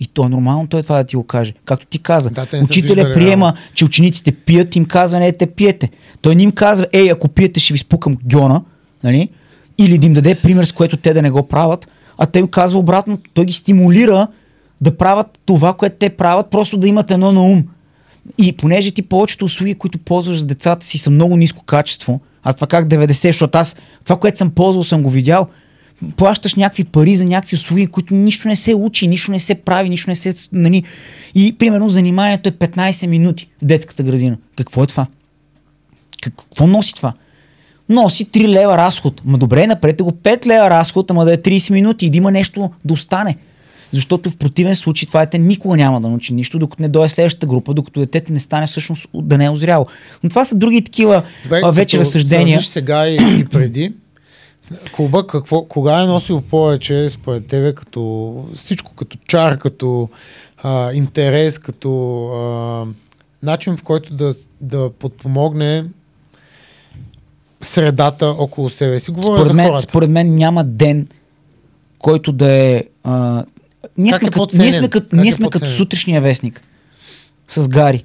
И 0.00 0.06
то 0.06 0.24
е 0.24 0.28
нормално 0.28 0.66
той 0.66 0.82
това 0.82 0.96
да 0.96 1.04
ти 1.04 1.16
го 1.16 1.24
каже. 1.24 1.54
Както 1.64 1.86
ти 1.86 1.98
каза, 1.98 2.30
Да, 2.30 2.46
те 2.46 2.60
учителя 2.64 2.94
виждали 2.94 3.14
приема, 3.14 3.46
реално. 3.46 3.58
че 3.74 3.84
учениците 3.84 4.32
пият, 4.32 4.76
им 4.76 4.84
казва, 4.84 5.18
не, 5.18 5.32
те 5.32 5.46
пиете. 5.46 5.90
Той 6.20 6.34
не 6.34 6.42
им 6.42 6.52
казва, 6.52 6.86
ей, 6.92 7.10
ако 7.10 7.28
пиете, 7.28 7.60
ще 7.60 7.72
ви 7.72 7.78
спукам 7.78 8.16
гьона, 8.32 8.62
нали? 9.04 9.28
Или 9.78 9.98
да 9.98 10.06
им 10.06 10.12
даде 10.14 10.34
пример, 10.34 10.64
с 10.64 10.72
което 10.72 10.96
те 10.96 11.12
да 11.12 11.22
не 11.22 11.30
го 11.30 11.42
правят, 11.42 11.86
а 12.18 12.26
той 12.26 12.40
им 12.40 12.48
казва 12.48 12.78
обратно, 12.78 13.18
той 13.34 13.44
ги 13.44 13.52
стимулира 13.52 14.28
да 14.80 14.96
правят 14.96 15.40
това, 15.46 15.72
което 15.72 15.96
те 15.98 16.10
правят, 16.10 16.50
просто 16.50 16.76
да 16.76 16.88
имат 16.88 17.10
едно 17.10 17.32
на 17.32 17.42
ум. 17.42 17.64
И 18.38 18.52
понеже 18.52 18.90
ти 18.90 19.02
повечето 19.02 19.44
услуги, 19.44 19.74
които 19.74 19.98
ползваш 19.98 20.38
за 20.38 20.46
децата 20.46 20.86
си, 20.86 20.98
са 20.98 21.10
много 21.10 21.36
ниско 21.36 21.64
качество, 21.64 22.20
аз 22.42 22.54
това 22.54 22.66
как 22.66 22.88
90, 22.88 23.12
защото 23.12 23.58
аз 23.58 23.76
това, 24.04 24.16
което 24.16 24.38
съм 24.38 24.50
ползвал, 24.50 24.84
съм 24.84 25.02
го 25.02 25.10
видял, 25.10 25.48
плащаш 26.16 26.54
някакви 26.54 26.84
пари 26.84 27.16
за 27.16 27.24
някакви 27.24 27.54
услуги, 27.54 27.86
които 27.86 28.14
нищо 28.14 28.48
не 28.48 28.56
се 28.56 28.74
учи, 28.74 29.06
нищо 29.06 29.30
не 29.30 29.40
се 29.40 29.54
прави, 29.54 29.88
нищо 29.88 30.10
не 30.10 30.14
се... 30.14 30.34
Нали. 30.52 30.82
И 31.34 31.56
примерно 31.58 31.88
заниманието 31.88 32.48
е 32.48 32.52
15 32.52 33.06
минути 33.06 33.48
в 33.62 33.64
детската 33.64 34.02
градина. 34.02 34.36
Какво 34.56 34.84
е 34.84 34.86
това? 34.86 35.06
Какво 36.22 36.66
носи 36.66 36.94
това? 36.94 37.12
Носи 37.88 38.26
3 38.26 38.48
лева 38.48 38.78
разход. 38.78 39.22
Ма 39.24 39.38
добре, 39.38 39.66
напред 39.66 40.02
го 40.02 40.12
5 40.12 40.46
лева 40.46 40.70
разход, 40.70 41.10
ама 41.10 41.24
да 41.24 41.32
е 41.32 41.36
30 41.36 41.72
минути 41.72 42.06
и 42.06 42.10
да 42.10 42.18
има 42.18 42.30
нещо 42.30 42.70
да 42.84 42.94
остане. 42.94 43.36
Защото 43.94 44.30
в 44.30 44.36
противен 44.36 44.76
случай 44.76 45.06
това 45.06 45.20
дете 45.20 45.38
никога 45.38 45.76
няма 45.76 46.00
да 46.00 46.08
научи 46.08 46.34
нищо, 46.34 46.58
докато 46.58 46.82
не 46.82 46.88
дойде 46.88 47.08
следващата 47.08 47.46
група, 47.46 47.74
докато 47.74 48.00
детето 48.00 48.32
не 48.32 48.40
стане 48.40 48.66
всъщност 48.66 49.06
да 49.14 49.38
не 49.38 49.44
е 49.44 49.50
озряло. 49.50 49.86
Но 50.22 50.28
това 50.30 50.44
са 50.44 50.54
други 50.54 50.84
такива 50.84 51.22
Добре, 51.44 51.60
а, 51.64 51.70
вече 51.70 51.98
разсъждения. 51.98 52.60
сега 52.62 53.08
и, 53.08 53.16
и 53.40 53.44
преди. 53.44 53.92
Клуба, 54.96 55.26
какво, 55.26 55.62
кога 55.64 56.02
е 56.02 56.06
носил 56.06 56.40
повече 56.40 57.10
според 57.10 57.46
тебе 57.46 57.72
като 57.72 58.34
всичко, 58.54 58.94
като 58.94 59.18
чар, 59.26 59.58
като 59.58 60.08
а, 60.62 60.92
интерес, 60.92 61.58
като 61.58 62.24
а, 62.26 62.86
начин 63.42 63.76
в 63.76 63.82
който 63.82 64.14
да, 64.14 64.34
да 64.60 64.90
подпомогне 64.90 65.84
средата 67.60 68.26
около 68.26 68.70
себе 68.70 69.00
си. 69.00 69.10
Говоря 69.10 69.36
Според 69.36 69.46
за 69.48 69.54
мен, 69.54 69.66
хората. 69.66 69.82
според 69.82 70.10
мен 70.10 70.34
няма 70.34 70.64
ден, 70.64 71.08
който 71.98 72.32
да 72.32 72.52
е... 72.52 72.84
А, 73.04 73.44
ние, 73.98 74.12
Как 74.12 74.20
сме 74.20 74.26
е 74.26 74.30
като, 74.30 74.38
по-ценен? 74.38 74.64
ние 74.64 74.72
сме 74.72 74.88
като, 74.90 75.08
Как 75.08 75.20
ние 75.20 75.28
е 75.28 75.32
сме 75.32 75.50
като 75.50 75.66
сутрешния 75.66 76.20
вестник. 76.20 76.62
С 77.48 77.68
Гари. 77.68 78.04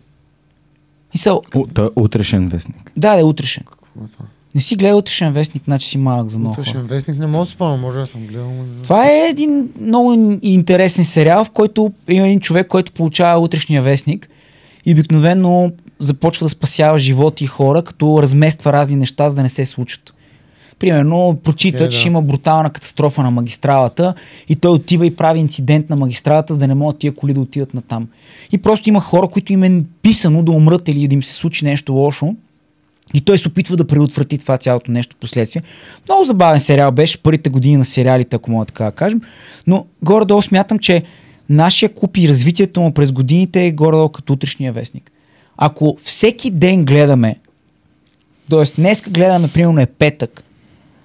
Мисъл, 1.13 1.41
О, 1.55 1.67
той 1.67 1.85
е 1.85 1.89
утрешен 1.95 2.49
вестник. 2.49 2.91
да, 2.97 3.13
да 3.13 3.19
е 3.19 3.23
утрешен. 3.23 3.63
Какво 3.63 4.05
е 4.05 4.07
това? 4.07 4.25
Не 4.55 4.61
си 4.61 4.75
гледа 4.75 4.95
утрешен 4.95 5.31
вестник, 5.31 5.63
значи 5.63 5.87
си 5.87 5.97
малък 5.97 6.29
за 6.29 6.39
много 6.39 6.53
хора. 6.53 6.61
Утрешен 6.61 6.81
вестник 6.81 7.19
не 7.19 7.27
мога 7.27 7.45
да 7.45 7.51
спомня, 7.51 7.77
може 7.77 7.99
да 7.99 8.05
съм 8.05 8.27
гледал. 8.27 8.51
Това 8.83 9.07
е 9.07 9.27
един 9.29 9.69
много 9.81 10.13
ин- 10.13 10.39
интересен 10.41 11.05
сериал, 11.05 11.43
в 11.43 11.51
който 11.51 11.91
има 12.07 12.27
един 12.27 12.39
човек, 12.39 12.67
който 12.67 12.91
получава 12.91 13.39
утрешния 13.39 13.81
вестник 13.81 14.29
и 14.85 14.91
обикновено 14.91 15.71
започва 15.99 16.45
да 16.45 16.49
спасява 16.49 16.99
животи 16.99 17.43
и 17.43 17.47
хора, 17.47 17.81
като 17.81 18.23
размества 18.23 18.73
разни 18.73 18.95
неща, 18.95 19.29
за 19.29 19.35
да 19.35 19.43
не 19.43 19.49
се 19.49 19.65
случат. 19.65 20.13
Примерно, 20.79 21.39
прочита, 21.43 21.77
че 21.77 21.83
да. 21.83 21.91
ще 21.91 22.07
има 22.07 22.21
брутална 22.21 22.69
катастрофа 22.69 23.23
на 23.23 23.31
магистралата 23.31 24.13
и 24.49 24.55
той 24.55 24.71
отива 24.71 25.05
и 25.05 25.15
прави 25.15 25.39
инцидент 25.39 25.89
на 25.89 25.95
магистралата, 25.95 26.53
за 26.53 26.59
да 26.59 26.67
не 26.67 26.75
могат 26.75 26.99
тия 26.99 27.15
коли 27.15 27.33
да 27.33 27.41
отидат 27.41 27.73
на 27.73 27.81
там. 27.81 28.07
И 28.51 28.57
просто 28.57 28.89
има 28.89 28.99
хора, 28.99 29.27
които 29.27 29.53
им 29.53 29.63
е 29.63 29.83
писано 30.01 30.43
да 30.43 30.51
умрат 30.51 30.87
или 30.87 31.07
да 31.07 31.15
им 31.15 31.23
се 31.23 31.33
случи 31.33 31.65
нещо 31.65 31.93
лошо. 31.93 32.35
И 33.13 33.21
той 33.21 33.37
се 33.37 33.47
опитва 33.47 33.77
да 33.77 33.87
предотврати 33.87 34.37
това 34.37 34.57
цялото 34.57 34.91
нещо 34.91 35.15
последствие. 35.19 35.61
Много 36.07 36.23
забавен 36.23 36.59
сериал 36.59 36.91
беше 36.91 37.23
първите 37.23 37.49
години 37.49 37.77
на 37.77 37.85
сериалите, 37.85 38.35
ако 38.35 38.51
мога 38.51 38.65
така 38.65 38.83
да 38.85 38.91
кажем. 38.91 39.21
Но 39.67 39.85
горе-долу 40.03 40.41
смятам, 40.41 40.79
че 40.79 41.03
нашия 41.49 41.93
куп 41.93 42.17
и 42.17 42.29
развитието 42.29 42.81
му 42.81 42.93
през 42.93 43.11
годините 43.11 43.65
е 43.65 43.71
горе-долу 43.71 44.09
като 44.09 44.33
утрешния 44.33 44.73
вестник. 44.73 45.11
ако 45.57 45.97
всеки 46.03 46.51
ден 46.51 46.85
гледаме, 46.85 47.35
т.е. 48.49 48.63
днес 48.77 49.03
гледаме, 49.09 49.49
примерно 49.53 49.79
е 49.79 49.85
петък, 49.85 50.43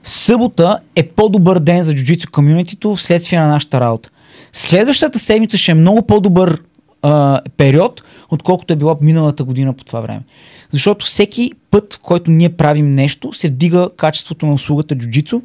събота 0.04 0.78
е 0.96 1.02
по-добър 1.02 1.58
ден 1.58 1.82
за 1.82 1.94
джуджицу 1.94 2.30
комьюнитито 2.30 2.94
вследствие 2.94 3.40
на 3.40 3.48
нашата 3.48 3.80
работа. 3.80 4.10
Следващата 4.52 5.18
седмица 5.18 5.56
ще 5.56 5.72
е 5.72 5.74
много 5.74 6.06
по-добър 6.06 6.62
а, 7.02 7.40
период, 7.56 8.02
отколкото 8.30 8.72
е 8.72 8.76
била 8.76 8.96
миналата 9.00 9.44
година 9.44 9.72
по 9.72 9.84
това 9.84 10.00
време. 10.00 10.22
Защото 10.70 11.06
всеки 11.06 11.52
път, 11.70 11.98
който 12.02 12.30
ние 12.30 12.48
правим 12.48 12.94
нещо, 12.94 13.32
се 13.32 13.48
вдига 13.48 13.90
качеството 13.96 14.46
на 14.46 14.52
услугата 14.52 14.94
джуджицу 14.94 15.40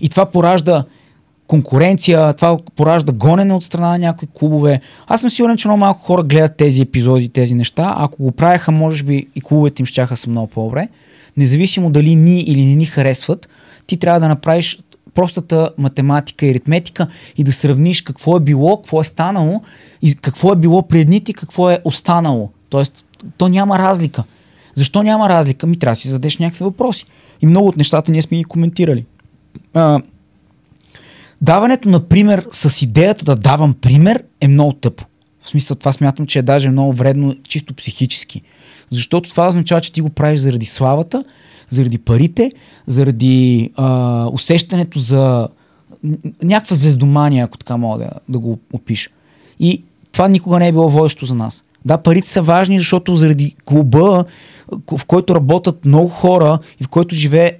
и 0.00 0.08
това 0.08 0.26
поражда 0.26 0.84
конкуренция, 1.46 2.32
това 2.32 2.58
поражда 2.76 3.12
гонене 3.12 3.54
от 3.54 3.64
страна 3.64 3.88
на 3.88 3.98
някои 3.98 4.28
клубове. 4.34 4.80
Аз 5.06 5.20
съм 5.20 5.30
сигурен, 5.30 5.56
че 5.56 5.68
много 5.68 5.78
малко 5.78 6.00
хора 6.00 6.22
гледат 6.22 6.56
тези 6.56 6.82
епизоди, 6.82 7.28
тези 7.28 7.54
неща. 7.54 7.94
Ако 7.98 8.22
го 8.22 8.32
правяха, 8.32 8.72
може 8.72 9.02
би 9.02 9.26
и 9.34 9.40
клубовете 9.40 9.82
им 9.82 9.86
щяха 9.86 10.16
са 10.16 10.30
много 10.30 10.46
по-добре. 10.46 10.88
Независимо 11.36 11.90
дали 11.90 12.14
ни 12.14 12.40
или 12.40 12.64
не 12.64 12.74
ни 12.74 12.86
харесват, 12.86 13.48
ти 13.86 13.96
трябва 13.96 14.20
да 14.20 14.28
направиш 14.28 14.78
простата 15.14 15.70
математика 15.78 16.46
и 16.46 16.50
аритметика 16.50 17.08
и 17.36 17.44
да 17.44 17.52
сравниш 17.52 18.02
какво 18.02 18.36
е 18.36 18.40
било, 18.40 18.76
какво 18.76 19.00
е 19.00 19.04
станало 19.04 19.62
и 20.02 20.14
какво 20.14 20.52
е 20.52 20.56
било 20.56 20.82
предните 20.82 21.30
и 21.30 21.34
какво 21.34 21.70
е 21.70 21.78
останало. 21.84 22.50
Тоест, 22.68 23.04
то 23.36 23.48
няма 23.48 23.78
разлика. 23.78 24.24
Защо 24.74 25.02
няма 25.02 25.28
разлика? 25.28 25.66
Ми 25.66 25.78
трябва 25.78 25.92
да 25.92 25.96
си 25.96 26.08
задеш 26.08 26.38
някакви 26.38 26.64
въпроси. 26.64 27.04
И 27.40 27.46
много 27.46 27.68
от 27.68 27.76
нещата 27.76 28.12
ние 28.12 28.22
сме 28.22 28.36
ги 28.36 28.44
коментирали. 28.44 29.04
А, 29.74 30.00
даването 31.42 31.88
на 31.88 32.08
пример 32.08 32.46
с 32.50 32.82
идеята 32.82 33.24
да 33.24 33.36
давам 33.36 33.74
пример 33.74 34.24
е 34.40 34.48
много 34.48 34.72
тъпо. 34.72 35.04
В 35.42 35.48
смисъл 35.48 35.76
това 35.76 35.92
смятам, 35.92 36.26
че 36.26 36.38
е 36.38 36.42
даже 36.42 36.70
много 36.70 36.92
вредно 36.92 37.36
чисто 37.42 37.74
психически. 37.74 38.42
Защото 38.92 39.30
това 39.30 39.48
означава, 39.48 39.80
че 39.80 39.92
ти 39.92 40.00
го 40.00 40.10
правиш 40.10 40.40
заради 40.40 40.66
славата, 40.66 41.24
заради 41.68 41.98
парите, 41.98 42.52
заради 42.86 43.70
а, 43.76 44.28
усещането 44.32 44.98
за 44.98 45.48
някаква 46.42 46.76
звездомания, 46.76 47.44
ако 47.44 47.58
така 47.58 47.76
мога 47.76 47.98
да, 47.98 48.10
да 48.28 48.38
го 48.38 48.58
опиша. 48.72 49.10
И 49.60 49.82
това 50.12 50.28
никога 50.28 50.58
не 50.58 50.68
е 50.68 50.72
било 50.72 50.88
водещо 50.88 51.26
за 51.26 51.34
нас. 51.34 51.64
Да, 51.84 51.98
парите 51.98 52.28
са 52.28 52.42
важни, 52.42 52.78
защото 52.78 53.16
заради 53.16 53.56
клуба, 53.64 54.24
в 54.96 55.04
който 55.06 55.34
работят 55.34 55.84
много 55.84 56.08
хора 56.08 56.58
и 56.80 56.84
в 56.84 56.88
който 56.88 57.14
живее 57.14 57.52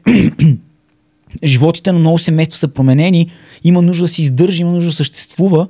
животите 1.45 1.93
на 1.93 1.99
много 1.99 2.19
семейства 2.19 2.59
са 2.59 2.69
променени, 2.69 3.31
има 3.65 3.83
нужда 3.83 4.05
да 4.05 4.09
се 4.09 4.23
издържа, 4.23 4.63
има 4.63 4.71
нужда 4.71 4.91
да 4.91 4.97
съществува, 4.97 5.69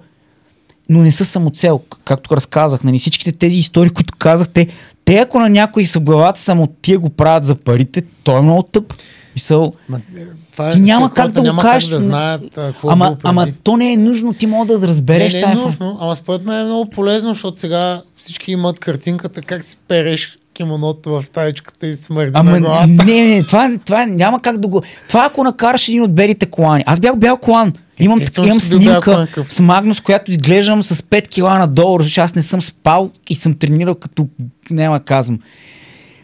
но 0.89 1.03
не 1.03 1.13
са 1.13 1.25
самоцел. 1.25 1.81
Както 2.05 2.37
разказах, 2.37 2.85
нали, 2.85 2.99
всичките 2.99 3.33
тези 3.33 3.59
истории, 3.59 3.91
които 3.91 4.15
казахте, 4.19 4.67
те 4.67 4.73
ако 5.11 5.39
на 5.39 5.49
някой 5.49 5.87
са 5.87 6.01
главата 6.01 6.41
само 6.41 6.67
тия 6.67 6.99
го 6.99 7.11
правят 7.11 7.45
за 7.45 7.55
парите, 7.55 8.03
той 8.25 8.39
е 8.39 8.43
много 8.43 8.63
тъп. 8.63 8.95
Мисъл, 9.35 9.73
Ма, 9.89 10.01
е, 10.17 10.21
това 10.53 10.71
ти 10.71 10.81
няма 10.81 11.15
как 11.15 11.31
да 11.31 11.41
го 11.41 11.47
няма 11.47 11.63
кажеш. 11.63 11.91
Как 11.91 11.99
да 11.99 12.05
знаят, 12.05 12.43
какво 12.55 12.91
е 12.91 12.93
ама, 12.93 13.07
преди. 13.07 13.21
ама 13.25 13.47
то 13.63 13.77
не 13.77 13.93
е 13.93 13.97
нужно, 13.97 14.35
ти 14.35 14.47
мога 14.47 14.79
да 14.79 14.89
разбереш 14.89 15.33
не, 15.35 15.47
не 15.47 15.53
е 15.53 15.55
нужно, 15.55 15.99
ама 16.01 16.17
според 16.17 16.45
мен 16.45 16.61
е 16.61 16.65
много 16.65 16.91
полезно, 16.91 17.33
защото 17.33 17.59
сега 17.59 18.03
всички 18.17 18.53
имат 18.53 18.79
картинката 18.79 19.43
как 19.43 19.65
си 19.65 19.77
переш 19.89 20.39
кимоното 20.55 21.11
в 21.11 21.25
стаечката 21.25 21.87
и 21.87 21.97
смърди 21.97 22.33
Ама 22.35 22.51
на 22.51 22.61
главата. 22.61 22.87
не, 22.87 23.29
не, 23.29 23.43
това, 23.43 23.71
това 23.85 24.07
няма 24.07 24.41
как 24.41 24.59
да 24.59 24.69
го... 24.69 24.83
Това 25.09 25.25
ако 25.27 25.45
накараш 25.45 25.89
един 25.89 26.03
от 26.03 26.15
белите 26.15 26.47
колани. 26.47 26.85
Аз 26.87 27.01
бях 27.01 27.17
бял 27.17 27.37
колан. 27.37 27.73
Имам, 28.05 28.19
Естествено, 28.21 28.47
имам 28.49 28.61
снимка 28.61 29.27
с 29.49 29.61
Магнус, 29.61 30.01
която 30.01 30.31
изглеждам 30.31 30.83
с 30.83 31.03
5 31.03 31.29
кила 31.29 31.59
надолу, 31.59 31.99
защото 32.01 32.21
аз 32.25 32.35
не 32.35 32.43
съм 32.43 32.63
спал 32.63 33.11
и 33.31 33.35
съм 33.35 33.55
тренирал 33.55 33.95
като 33.95 34.29
няма 34.71 35.05
казвам. 35.05 35.39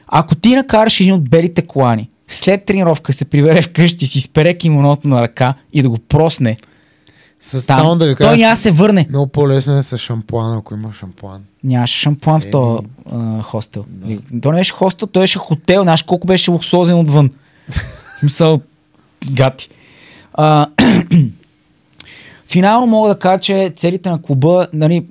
Ако 0.06 0.34
ти 0.34 0.54
накараш 0.56 1.00
един 1.00 1.14
от 1.14 1.30
белите 1.30 1.62
колани, 1.62 2.10
след 2.28 2.64
тренировка 2.64 3.12
се 3.12 3.24
прибере 3.24 3.62
вкъщи, 3.62 4.06
си 4.06 4.18
изпере 4.18 4.54
кимоното 4.54 5.08
на 5.08 5.22
ръка 5.22 5.54
и 5.72 5.82
да 5.82 5.88
го 5.88 5.98
просне, 5.98 6.56
С, 7.40 7.66
там, 7.66 7.80
само 7.80 7.96
да 7.96 8.06
ви 8.06 8.16
той 8.16 8.26
кажа, 8.26 8.40
няма 8.40 8.52
да 8.52 8.60
се 8.60 8.70
върне. 8.70 9.06
много 9.10 9.26
по-лесно 9.26 9.78
е 9.78 9.82
с 9.82 9.98
шампуан, 9.98 10.58
ако 10.58 10.74
има 10.74 10.92
шампуан. 10.92 11.40
Нямаше 11.64 12.00
шампуан 12.00 12.40
в 12.40 12.44
Еми. 12.44 12.50
този 12.52 12.86
а, 13.12 13.42
хостел. 13.42 13.84
Да. 13.88 14.40
То 14.40 14.52
не 14.52 14.58
беше 14.58 14.72
хостел, 14.72 15.08
той 15.08 15.22
беше 15.22 15.38
хотел. 15.38 15.82
Знаеш 15.82 16.02
колко 16.02 16.26
беше 16.26 16.50
луксозен 16.50 16.98
отвън. 16.98 17.30
В 18.18 18.22
Мисъл, 18.22 18.60
гати. 19.30 19.68
А, 20.34 20.66
финално 22.48 22.86
мога 22.86 23.08
да 23.08 23.18
кажа, 23.18 23.38
че 23.38 23.72
целите 23.76 24.10
на 24.10 24.22
клуба 24.22 24.68
нали, 24.72 25.06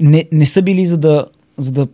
не, 0.00 0.24
не 0.32 0.46
са 0.46 0.62
били 0.62 0.86
за 0.86 0.98
да, 0.98 1.26
за 1.56 1.72
да 1.72 1.88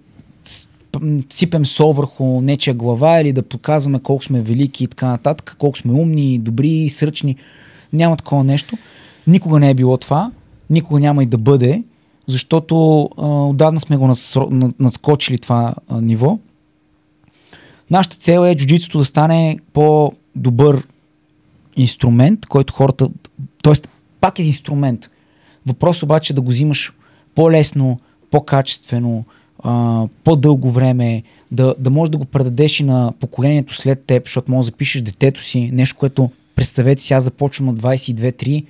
сипем 1.31 1.66
сол 1.66 1.93
върху 1.93 2.41
нечия 2.41 2.75
глава 2.75 3.20
или 3.20 3.33
да 3.33 3.43
показваме 3.43 4.01
колко 4.01 4.25
сме 4.25 4.43
велики 4.43 4.85
и 4.85 4.89
така 4.89 5.07
нататък, 5.07 5.57
колко 5.59 5.79
сме 5.79 5.93
умни, 5.93 6.39
добри, 6.39 6.89
сръчни. 6.89 7.37
Няма 7.93 8.16
такова 8.16 8.45
нещо. 8.45 8.77
Никога 9.27 9.59
не 9.59 9.70
е 9.70 9.75
било 9.75 9.97
това. 9.97 10.31
Никога 10.70 11.01
няма 11.01 11.22
и 11.22 11.27
да 11.27 11.39
бъде, 11.39 11.85
защото 12.27 13.03
а, 13.18 13.27
отдавна 13.27 13.81
сме 13.81 13.97
го 13.97 14.14
надскочили 14.81 15.39
това 15.39 15.75
а, 15.89 16.01
ниво. 16.01 16.39
Нашата 17.91 18.16
цел 18.16 18.47
е 18.47 18.55
джуджитото 18.55 18.99
да 18.99 19.05
стане 19.05 19.59
по-добър 19.72 20.87
инструмент, 21.77 22.47
който 22.47 22.75
хората... 22.75 23.09
Тоест, 23.62 23.89
пак 24.25 24.39
е 24.39 24.43
инструмент. 24.43 25.11
Въпрос 25.66 26.03
обаче 26.03 26.33
е 26.33 26.35
да 26.35 26.41
го 26.41 26.49
взимаш 26.49 26.93
по-лесно, 27.35 27.99
по-качествено, 28.31 29.25
а, 29.59 30.07
по-дълго 30.25 30.70
време, 30.70 31.22
да, 31.53 31.75
да 31.79 31.91
можеш 31.91 32.11
да 32.11 32.18
го 32.18 32.25
предадеш 32.25 32.81
и 32.81 32.85
на 32.85 33.12
поколението 33.20 33.75
след 33.75 34.05
теб, 34.05 34.27
защото 34.27 34.53
може 34.53 34.66
да 34.66 34.72
запишеш 34.72 35.03
детето 35.03 35.43
си, 35.43 35.70
нещо, 35.72 35.97
което 35.97 36.31
представете 36.55 37.14
аз 37.14 37.25
започвам 37.25 37.66
на 37.66 37.75
22-3 37.75 38.66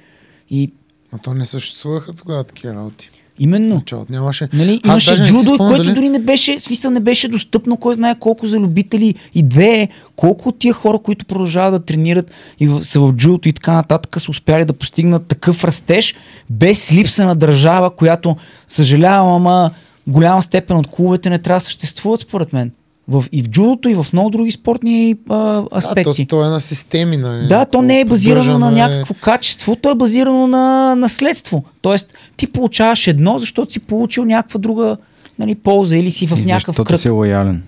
и 0.50 0.72
А 1.12 1.18
то 1.18 1.34
не 1.34 1.46
съществуваха 1.46 2.14
тогава 2.14 2.44
такива 2.44 2.74
работи. 2.74 3.10
Именно, 3.38 3.74
Началото 3.74 4.12
нямаше. 4.12 4.48
Нали, 4.52 4.80
имаше 4.84 5.24
джудо, 5.24 5.54
спомням 5.54 5.68
което 5.68 5.84
дали- 5.84 5.94
дори 5.94 6.08
не 6.08 6.18
беше, 6.18 6.60
смисъл 6.60 6.90
не 6.90 7.00
беше 7.00 7.28
достъпно, 7.28 7.76
кой 7.76 7.94
знае 7.94 8.18
колко 8.18 8.46
за 8.46 8.58
любители 8.58 9.14
и 9.34 9.42
две, 9.42 9.88
колко 10.16 10.48
от 10.48 10.58
тия 10.58 10.74
хора, 10.74 10.98
които 10.98 11.26
продължават 11.26 11.74
да 11.74 11.86
тренират 11.86 12.30
и 12.60 12.68
в, 12.68 12.84
са 12.84 13.00
в 13.00 13.12
джудото 13.12 13.48
и 13.48 13.52
така 13.52 13.72
нататък, 13.72 14.20
са 14.20 14.30
успяли 14.30 14.64
да 14.64 14.72
постигнат 14.72 15.26
такъв 15.26 15.64
растеж, 15.64 16.14
без 16.50 16.92
липса 16.92 17.24
на 17.24 17.34
държава, 17.34 17.90
която, 17.90 18.36
съжалявам, 18.68 19.28
ама 19.32 19.70
голяма 20.06 20.42
степен 20.42 20.76
от 20.76 20.86
клубовете 20.86 21.30
не 21.30 21.38
трябва 21.38 21.56
да 21.56 21.64
съществуват, 21.64 22.20
според 22.20 22.52
мен. 22.52 22.70
В, 23.08 23.24
и 23.32 23.42
в 23.42 23.48
джудото, 23.48 23.88
и 23.88 23.94
в 23.94 24.06
много 24.12 24.30
други 24.30 24.50
спортни 24.50 25.16
а, 25.28 25.34
А, 25.34 25.64
аспекти. 25.72 26.26
то, 26.26 26.36
то 26.36 26.44
е 26.44 26.48
на 26.48 26.60
системи, 26.60 27.16
нали? 27.16 27.46
Да, 27.48 27.64
то 27.64 27.82
не 27.82 28.00
е 28.00 28.04
базирано 28.04 28.44
на 28.50 28.58
Поддържане. 28.60 28.88
някакво 28.88 29.14
качество, 29.14 29.76
то 29.76 29.90
е 29.90 29.94
базирано 29.94 30.46
на 30.46 30.94
наследство. 30.96 31.64
Тоест, 31.82 32.14
ти 32.36 32.46
получаваш 32.46 33.06
едно, 33.06 33.38
защото 33.38 33.72
си 33.72 33.80
получил 33.80 34.24
някаква 34.24 34.58
друга 34.58 34.96
нали, 35.38 35.54
полза 35.54 35.96
или 35.96 36.10
си 36.10 36.26
в 36.26 36.38
И 36.38 36.44
някакъв 36.44 36.76
кръг. 36.78 37.00
си 37.00 37.08
лоялен. 37.10 37.62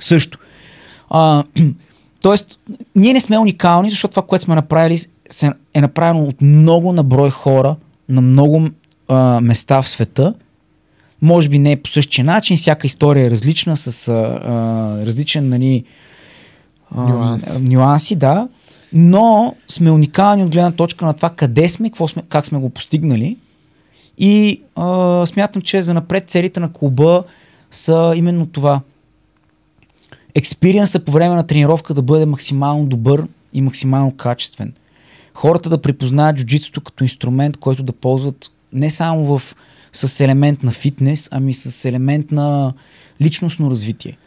Също. 0.00 0.38
А, 1.10 1.44
тоест, 2.20 2.58
ние 2.96 3.12
не 3.12 3.20
сме 3.20 3.38
уникални, 3.38 3.90
защото 3.90 4.10
това, 4.10 4.22
което 4.22 4.44
сме 4.44 4.54
направили, 4.54 4.98
се- 5.30 5.52
е 5.74 5.80
направено 5.80 6.22
от 6.22 6.42
много 6.42 6.92
наброй 6.92 7.30
хора 7.30 7.76
на 8.08 8.20
много 8.20 8.68
а, 9.08 9.40
места 9.40 9.82
в 9.82 9.88
света. 9.88 10.34
Може 11.22 11.48
би 11.48 11.58
не 11.58 11.72
е 11.72 11.82
по 11.82 11.90
същия 11.90 12.24
начин, 12.24 12.56
всяка 12.56 12.86
история 12.86 13.26
е 13.26 13.30
различна, 13.30 13.76
с 13.76 14.08
а, 14.08 14.12
а, 14.12 15.06
различен 15.06 15.48
нали, 15.48 15.84
а, 16.96 17.02
Нюанс. 17.02 17.58
нюанси, 17.60 18.16
да. 18.16 18.48
Но 18.92 19.54
сме 19.68 19.90
уникални 19.90 20.44
от 20.44 20.50
гледна 20.50 20.72
точка 20.72 21.06
на 21.06 21.12
това 21.12 21.30
къде 21.30 21.68
сме, 21.68 21.90
какво 21.90 22.08
сме, 22.08 22.22
как 22.28 22.46
сме 22.46 22.58
го 22.58 22.70
постигнали. 22.70 23.36
И 24.18 24.62
а, 24.76 25.26
смятам, 25.26 25.62
че 25.62 25.82
за 25.82 25.94
напред 25.94 26.28
целите 26.30 26.60
на 26.60 26.72
клуба 26.72 27.24
са 27.70 28.12
именно 28.16 28.46
това. 28.46 28.80
Експириенса 30.34 31.00
по 31.00 31.12
време 31.12 31.34
на 31.34 31.46
тренировка 31.46 31.94
да 31.94 32.02
бъде 32.02 32.26
максимално 32.26 32.86
добър 32.86 33.26
и 33.52 33.62
максимално 33.62 34.16
качествен. 34.16 34.72
Хората 35.34 35.70
да 35.70 35.82
припознаят 35.82 36.36
джуджитсото 36.36 36.80
като 36.80 37.04
инструмент, 37.04 37.56
който 37.56 37.82
да 37.82 37.92
ползват 37.92 38.50
не 38.72 38.90
само 38.90 39.38
в, 39.38 39.56
с 39.92 40.20
елемент 40.20 40.62
на 40.62 40.72
фитнес, 40.72 41.28
ами 41.32 41.54
с 41.54 41.84
елемент 41.84 42.32
на 42.32 42.72
личностно 43.20 43.70
развитие. 43.70 44.18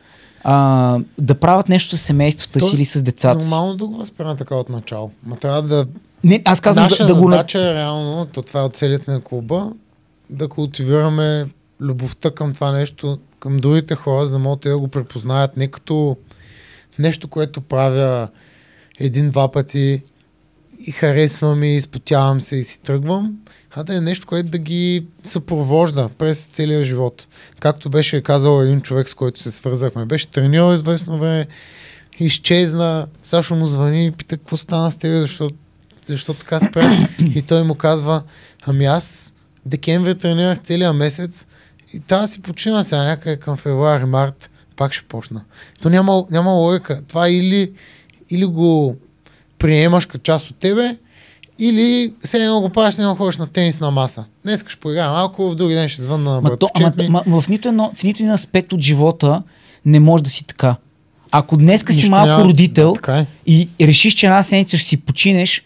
А, 0.43 0.99
да 1.17 1.35
правят 1.35 1.69
нещо 1.69 1.97
с 1.97 2.01
семействата 2.01 2.59
То 2.59 2.67
си 2.67 2.75
или 2.75 2.85
с 2.85 3.03
децата 3.03 3.41
си. 3.41 3.49
Нормално 3.49 3.75
да 3.75 3.87
го 3.87 3.97
възприема 3.97 4.35
така 4.35 4.55
от 4.55 4.69
начало. 4.69 5.11
Ма 5.25 5.35
трябва 5.35 5.61
да... 5.61 5.87
Не, 6.23 6.41
аз 6.45 6.61
казвам 6.61 6.83
Наша 6.83 7.03
да, 7.03 7.13
да 7.13 7.21
го... 7.21 7.29
задача 7.31 7.59
е 7.59 7.73
реално, 7.73 8.25
то 8.25 8.41
това 8.41 8.59
е 8.59 8.63
от 8.63 8.75
целите 8.75 9.11
на 9.11 9.21
клуба, 9.21 9.71
да 10.29 10.47
култивираме 10.47 11.47
любовта 11.81 12.31
към 12.31 12.53
това 12.53 12.71
нещо, 12.71 13.17
към 13.39 13.57
другите 13.57 13.95
хора, 13.95 14.25
за 14.25 14.31
да 14.31 14.39
могат 14.39 14.59
да 14.59 14.77
го 14.77 14.87
препознаят 14.87 15.57
не 15.57 15.67
като 15.67 16.17
нещо, 16.99 17.27
което 17.27 17.61
правя 17.61 18.27
един-два 18.99 19.51
пъти 19.51 20.01
и 20.87 20.91
харесвам 20.91 21.63
и 21.63 21.75
изпотявам 21.75 22.41
се 22.41 22.55
и 22.55 22.63
си 22.63 22.81
тръгвам, 22.81 23.37
а 23.75 23.83
да 23.83 23.95
е 23.95 24.01
нещо, 24.01 24.27
което 24.27 24.49
да 24.49 24.57
ги 24.57 25.05
съпровожда 25.23 26.09
през 26.17 26.45
целия 26.45 26.83
живот. 26.83 27.27
Както 27.59 27.89
беше 27.89 28.21
казал 28.21 28.61
един 28.61 28.81
човек, 28.81 29.09
с 29.09 29.13
който 29.13 29.41
се 29.41 29.51
свързахме. 29.51 30.05
Беше 30.05 30.27
тренирал 30.27 30.73
известно 30.73 31.17
време, 31.17 31.47
изчезна, 32.19 33.07
Сашо 33.21 33.55
му 33.55 33.65
звъни 33.65 34.05
и 34.05 34.11
пита 34.11 34.37
какво 34.37 34.57
стана 34.57 34.91
с 34.91 34.97
тебе, 34.97 35.19
защо, 35.19 35.49
защо 36.05 36.33
така 36.33 36.59
спря. 36.59 37.07
И 37.35 37.41
той 37.41 37.63
му 37.63 37.75
казва, 37.75 38.23
ами 38.65 38.85
аз 38.85 39.33
декември 39.65 40.17
тренирах 40.17 40.59
целия 40.63 40.93
месец 40.93 41.47
и 41.93 41.99
тази 41.99 42.33
си 42.33 42.41
почина 42.41 42.83
сега 42.83 43.03
някъде 43.03 43.37
към 43.37 43.57
февруари, 43.57 44.05
март, 44.05 44.49
пак 44.75 44.93
ще 44.93 45.07
почна. 45.07 45.43
То 45.81 45.89
няма, 45.89 46.25
няма 46.31 46.51
логика. 46.51 47.01
Това 47.07 47.29
или, 47.29 47.71
или 48.29 48.45
го 48.45 48.97
приемаш 49.57 50.05
като 50.05 50.23
част 50.23 50.49
от 50.49 50.57
тебе, 50.57 50.97
или 51.59 52.13
все 52.23 52.37
едно 52.37 52.61
го 52.61 52.69
правиш, 52.69 52.97
не 52.97 53.05
ходиш 53.05 53.37
на 53.37 53.47
тенисна 53.47 53.91
маса. 53.91 54.25
Днес 54.43 54.65
ще 54.67 54.79
поиграя 54.79 55.09
малко, 55.09 55.49
в 55.51 55.55
други 55.55 55.73
ден 55.73 55.89
ще 55.89 56.01
звънна 56.01 56.41
на 56.41 56.57
то, 56.57 56.69
ама, 56.75 56.85
братовчет 56.89 56.99
ми. 57.01 57.09
ма, 57.09 57.41
в, 57.41 57.49
нито 57.49 57.67
едно, 57.67 57.91
в 57.95 58.03
нито 58.03 58.23
един 58.23 58.31
аспект 58.33 58.73
от 58.73 58.81
живота 58.81 59.43
не 59.85 59.99
може 59.99 60.23
да 60.23 60.29
си 60.29 60.45
така. 60.45 60.75
Ако 61.31 61.57
днеска 61.57 61.93
си 61.93 61.97
Нищо 61.97 62.11
малко 62.11 62.27
няма- 62.29 62.43
родител 62.43 62.95
Да, 63.05 63.19
е. 63.19 63.25
и 63.47 63.69
решиш, 63.81 64.13
че 64.13 64.25
една 64.25 64.43
седмица 64.43 64.77
ще 64.77 64.89
си 64.89 64.97
починеш, 64.97 65.65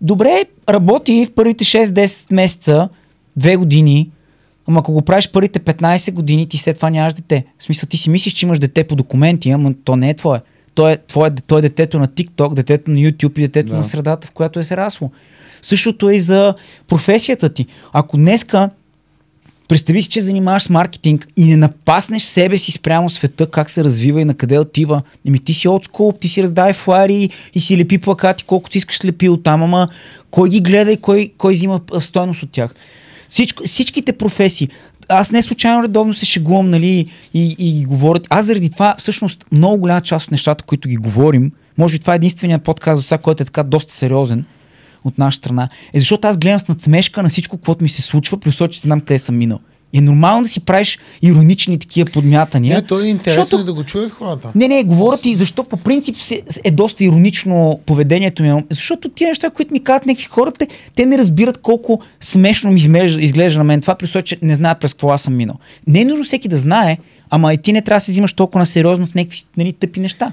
добре, 0.00 0.44
работи 0.68 1.26
в 1.26 1.34
първите 1.34 1.64
6-10 1.64 2.32
месеца, 2.34 2.88
две 3.36 3.56
години, 3.56 4.10
ама 4.68 4.80
ако 4.80 4.92
го 4.92 5.02
правиш 5.02 5.30
първите 5.32 5.60
15 5.60 6.12
години, 6.12 6.46
ти 6.48 6.58
след 6.58 6.76
това 6.76 6.90
нямаш 6.90 7.14
дете. 7.14 7.44
В 7.58 7.64
смисъл, 7.64 7.88
ти 7.88 7.96
си 7.96 8.10
мислиш, 8.10 8.32
че 8.32 8.46
имаш 8.46 8.58
дете 8.58 8.84
по 8.84 8.96
документи, 8.96 9.50
ама 9.50 9.74
то 9.84 9.96
не 9.96 10.10
е 10.10 10.14
твое. 10.14 10.40
То 10.74 10.88
е, 10.88 10.96
твое, 10.96 11.30
то 11.46 11.58
е 11.58 11.62
детето 11.62 11.98
на 11.98 12.08
TikTok, 12.08 12.54
детето 12.54 12.90
на 12.90 12.96
YouTube 12.96 13.38
и 13.38 13.42
детето 13.42 13.68
Да. 13.68 13.76
на 13.76 13.84
средата, 13.84 14.26
в 14.26 14.30
която 14.30 14.58
е 14.58 14.62
се 14.62 14.76
расло. 14.76 15.10
Същото 15.62 16.10
е 16.10 16.14
и 16.14 16.20
за 16.20 16.54
професията 16.88 17.48
ти. 17.48 17.66
Ако 17.92 18.16
днеска 18.16 18.70
Представи 19.68 20.02
си, 20.02 20.08
че 20.08 20.20
занимаваш 20.20 20.62
с 20.62 20.70
маркетинг 20.70 21.28
и 21.36 21.44
не 21.44 21.56
напаснеш 21.56 22.22
себе 22.22 22.58
си 22.58 22.72
спрямо 22.72 23.10
света, 23.10 23.50
как 23.50 23.70
се 23.70 23.84
развива 23.84 24.20
и 24.20 24.24
на 24.24 24.34
къде 24.34 24.58
отива. 24.58 25.02
Еми 25.26 25.38
ти 25.38 25.54
си 25.54 25.68
отскул, 25.68 26.12
ти 26.20 26.28
си 26.28 26.42
раздай 26.42 26.72
флари 26.72 27.30
и 27.54 27.60
си 27.60 27.78
лепи 27.78 27.98
плакати, 27.98 28.44
колкото 28.44 28.78
искаш 28.78 29.04
лепи 29.04 29.28
оттам, 29.28 29.62
ама 29.62 29.88
кой 30.30 30.48
ги 30.48 30.60
гледа 30.60 30.92
и 30.92 30.96
кой, 30.96 31.32
кой 31.38 31.54
взима 31.54 31.80
стойност 32.00 32.42
от 32.42 32.50
тях. 32.50 32.74
Всичко, 33.28 33.62
всичките 33.64 34.12
професии. 34.12 34.68
Аз 35.08 35.32
не 35.32 35.42
случайно 35.42 35.82
редовно 35.82 36.14
се 36.14 36.26
шегувам, 36.26 36.70
нали, 36.70 37.10
и, 37.34 37.56
и 37.58 37.72
ги 37.72 37.84
говорят. 37.84 38.26
Аз 38.30 38.46
заради 38.46 38.70
това, 38.70 38.94
всъщност, 38.98 39.46
много 39.52 39.78
голяма 39.78 40.00
част 40.00 40.26
от 40.26 40.30
нещата, 40.30 40.64
които 40.64 40.88
ги 40.88 40.96
говорим, 40.96 41.52
може 41.78 41.92
би 41.92 41.98
това 41.98 42.12
е 42.12 42.16
единственият 42.16 42.62
подкаст 42.62 43.00
за 43.00 43.08
сега, 43.08 43.18
който 43.18 43.42
е 43.42 43.46
така 43.46 43.62
доста 43.62 43.92
сериозен, 43.92 44.44
от 45.04 45.18
наша 45.18 45.38
страна, 45.38 45.68
е 45.92 45.98
защото 45.98 46.28
аз 46.28 46.38
гледам 46.38 46.60
с 46.60 46.68
надсмешка 46.68 47.22
на 47.22 47.28
всичко, 47.28 47.58
което 47.58 47.84
ми 47.84 47.88
се 47.88 48.02
случва, 48.02 48.38
условие, 48.46 48.72
че 48.72 48.80
знам 48.80 49.00
къде 49.00 49.18
съм 49.18 49.36
минал. 49.36 49.58
Е 49.94 50.00
нормално 50.00 50.42
да 50.42 50.48
си 50.48 50.60
правиш 50.60 50.98
иронични 51.22 51.78
такива 51.78 52.10
подмятания. 52.10 52.76
Не, 52.76 52.82
то 52.82 53.00
е 53.00 53.06
интересно 53.06 53.42
защото- 53.42 53.62
и 53.62 53.64
да 53.64 53.72
го 53.72 53.84
чуят 53.84 54.12
хората. 54.12 54.50
не, 54.54 54.68
не, 54.68 54.84
говоря 54.84 55.18
ти 55.18 55.34
защо 55.34 55.64
по 55.64 55.76
принцип 55.76 56.16
е 56.64 56.70
доста 56.70 57.04
иронично 57.04 57.80
поведението 57.86 58.42
ми. 58.42 58.64
Защото 58.70 59.08
тия 59.08 59.28
неща, 59.28 59.50
които 59.50 59.72
ми 59.72 59.84
казват 59.84 60.06
някакви 60.06 60.24
хора, 60.24 60.52
те, 60.94 61.06
не 61.06 61.18
разбират 61.18 61.58
колко 61.58 62.00
смешно 62.20 62.70
ми 62.70 62.80
изглежда, 62.80 63.22
изглежда 63.22 63.58
на 63.58 63.64
мен 63.64 63.80
това, 63.80 63.94
при 63.94 64.22
че 64.22 64.38
не 64.42 64.54
знаят 64.54 64.80
през 64.80 64.92
какво 64.92 65.10
аз 65.10 65.22
съм 65.22 65.36
минал. 65.36 65.56
Не 65.86 66.00
е 66.00 66.04
нужно 66.04 66.24
всеки 66.24 66.48
да 66.48 66.56
знае, 66.56 66.98
ама 67.30 67.54
и 67.54 67.58
ти 67.58 67.72
не 67.72 67.82
трябва 67.82 67.96
да 67.96 68.04
се 68.04 68.12
взимаш 68.12 68.32
толкова 68.32 68.58
на 68.58 68.66
сериозно 68.66 69.06
в 69.06 69.14
някакви 69.14 69.42
нали, 69.56 69.72
тъпи 69.72 70.00
неща. 70.00 70.32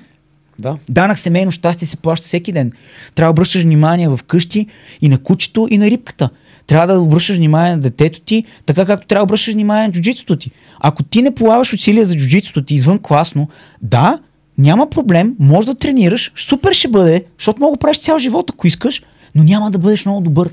Да. 0.60 0.78
Данък 0.90 1.20
семейно 1.20 1.52
щастие 1.52 1.88
се 1.88 1.98
плаща 1.98 2.26
всеки 2.26 2.52
ден. 2.52 2.72
Трябва 3.16 3.28
да 3.28 3.32
обръщаш 3.32 3.62
внимание 3.62 4.10
в 4.10 4.20
къщи 4.28 4.68
и 5.02 5.10
на 5.10 5.18
кучето 5.18 5.68
и 5.72 5.78
на 5.78 5.90
рибката. 5.90 6.30
Трябва 6.72 6.94
да 6.94 7.00
обръщаш 7.00 7.36
внимание 7.36 7.76
на 7.76 7.82
детето 7.82 8.22
ти, 8.22 8.44
така 8.66 8.86
както 8.86 9.08
трябва 9.08 9.20
да 9.22 9.24
обръщаш 9.24 9.54
внимание 9.54 9.88
на 9.88 9.92
джуджитството 9.92 10.36
ти. 10.36 10.52
Ако 10.80 11.04
ти 11.04 11.22
не 11.22 11.36
полагаш 11.36 11.74
усилия 11.74 12.06
за 12.06 12.16
джуджитството 12.16 12.62
ти 12.62 12.74
извън 12.74 13.00
класно, 13.00 13.48
да, 13.82 14.20
няма 14.58 14.90
проблем, 14.90 15.36
може 15.40 15.68
да 15.68 15.76
тренираш, 15.76 16.32
супер 16.36 16.74
ще 16.74 16.88
бъде, 16.88 17.24
защото 17.38 17.60
мога 17.62 17.78
да 17.78 17.80
правиш 17.80 18.00
цял 18.00 18.20
живот, 18.20 18.50
ако 18.50 18.68
искаш, 18.68 19.02
но 19.36 19.44
няма 19.44 19.72
да 19.72 19.78
бъдеш 19.78 20.06
много 20.06 20.22
добър. 20.22 20.50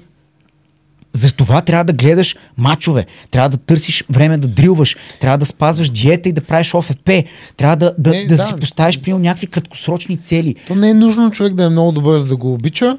Затова 1.12 1.60
трябва 1.60 1.84
да 1.84 1.92
гледаш 1.92 2.36
мачове, 2.56 3.06
трябва 3.30 3.48
да 3.48 3.56
търсиш 3.56 4.04
време 4.10 4.38
да 4.38 4.48
дрилваш, 4.48 4.96
трябва 5.20 5.38
да 5.38 5.46
спазваш 5.46 5.90
диета 5.90 6.28
и 6.28 6.32
да 6.32 6.40
правиш 6.40 6.74
ОФП, 6.74 7.10
трябва 7.56 7.76
да, 7.76 7.94
да, 7.98 8.10
Не, 8.10 8.26
да, 8.26 8.36
да. 8.36 8.42
си 8.42 8.54
поставиш 8.60 9.00
при 9.00 9.12
някакви 9.12 9.46
краткосрочни 9.46 10.16
цели. 10.16 10.54
То 10.66 10.74
не 10.74 10.90
е 10.90 10.94
нужно 10.94 11.30
човек 11.30 11.54
да 11.54 11.64
е 11.64 11.68
много 11.68 11.92
добър, 11.92 12.18
за 12.18 12.26
да 12.26 12.36
го 12.36 12.52
обича. 12.52 12.98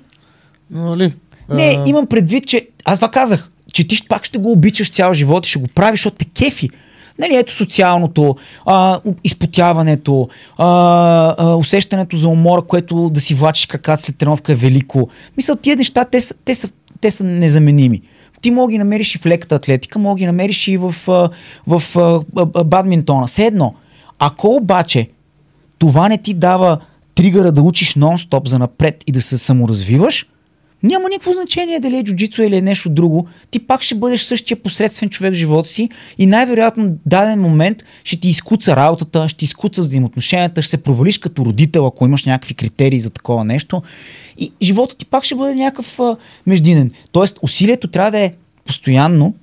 но, 0.72 0.86
Нали? 0.86 1.14
Не, 1.52 1.84
имам 1.86 2.08
предвид, 2.08 2.48
че 2.48 2.68
аз 2.86 3.00
това 3.00 3.12
казах, 3.12 3.50
че 3.74 3.88
ти 3.88 4.08
пак 4.10 4.26
ще 4.26 4.38
го 4.38 4.52
обичаш 4.52 4.92
цял 4.92 5.14
живот 5.14 5.48
и 5.48 5.50
ще 5.50 5.60
го 5.60 5.68
правиш, 5.68 6.00
защото 6.00 6.18
те 6.18 6.26
кефи. 6.26 6.70
Нали, 7.20 7.36
ето 7.36 7.54
социалното, 7.54 8.36
а, 8.66 9.00
изпотяването, 9.24 10.30
а, 10.58 10.68
а, 11.38 11.56
усещането 11.56 12.18
за 12.18 12.28
умора, 12.28 12.62
което 12.62 13.10
да 13.10 13.20
си 13.20 13.34
влачиш 13.34 13.66
краката 13.66 14.04
след 14.04 14.18
тренировка 14.18 14.52
е 14.52 14.56
велико. 14.56 15.10
Мисля, 15.38 15.56
тия 15.56 15.76
неща, 15.76 16.06
те 16.06 16.22
са, 16.22 16.34
те 16.46 16.56
са, 16.56 16.70
те 17.02 17.12
са 17.12 17.24
незаменими. 17.24 18.02
Ти 18.42 18.52
мога 18.52 18.72
ги 18.72 18.78
намериш 18.78 19.16
и 19.16 19.18
в 19.18 19.26
леката 19.26 19.56
атлетика, 19.56 20.00
мога 20.00 20.20
ги 20.20 20.26
намериш 20.26 20.68
и 20.68 20.78
в, 20.78 20.96
в 21.68 21.84
а, 21.96 22.22
а, 22.36 22.64
бадминтона. 22.64 23.28
Все 23.28 23.46
едно. 23.46 23.74
Ако 24.20 24.48
обаче 24.48 25.10
това 25.78 26.10
не 26.10 26.18
ти 26.18 26.34
дава 26.34 26.80
тригъра 27.16 27.52
да 27.52 27.62
учиш 27.62 27.96
нон-стоп 27.96 28.48
за 28.48 28.60
напред 28.60 29.04
и 29.08 29.12
да 29.12 29.22
се 29.22 29.38
саморазвиваш, 29.38 30.28
няма 30.84 31.10
никакво 31.10 31.34
значение 31.34 31.80
дали 31.80 31.98
е 31.98 32.04
джуджицу 32.04 32.42
или 32.42 32.56
е 32.56 32.62
нещо 32.62 32.90
друго. 32.90 33.28
Ти 33.52 33.60
пак 33.60 33.82
ще 33.82 33.96
бъдеш 33.96 34.22
същия 34.22 34.58
посредствен 34.58 35.10
човек 35.10 35.34
в 35.34 35.38
живота 35.38 35.70
си 35.70 35.90
и 36.18 36.26
най-вероятно 36.26 36.86
в 36.86 36.92
даден 37.06 37.42
момент 37.42 37.84
ще 38.04 38.20
ти 38.20 38.30
изкуца 38.30 38.76
работата, 38.76 39.30
ще 39.30 39.38
ти 39.38 39.46
изкуца 39.46 39.82
взаимоотношенията, 39.82 40.62
ще 40.62 40.70
се 40.70 40.84
провалиш 40.84 41.18
като 41.18 41.46
родител, 41.46 41.88
ако 41.88 42.06
имаш 42.06 42.26
някакви 42.26 42.54
критерии 42.54 43.00
за 43.00 43.10
такова 43.10 43.46
нещо. 43.46 43.82
И 44.38 44.52
живота 44.62 44.98
ти 44.98 45.06
пак 45.06 45.24
ще 45.24 45.36
бъде 45.36 45.56
някакъв 45.56 46.00
а, 46.00 46.18
междинен. 46.48 46.92
Тоест 47.12 47.40
усилието 47.42 47.88
трябва 47.88 48.12
да 48.12 48.20
е 48.20 48.34
постоянно 48.66 49.36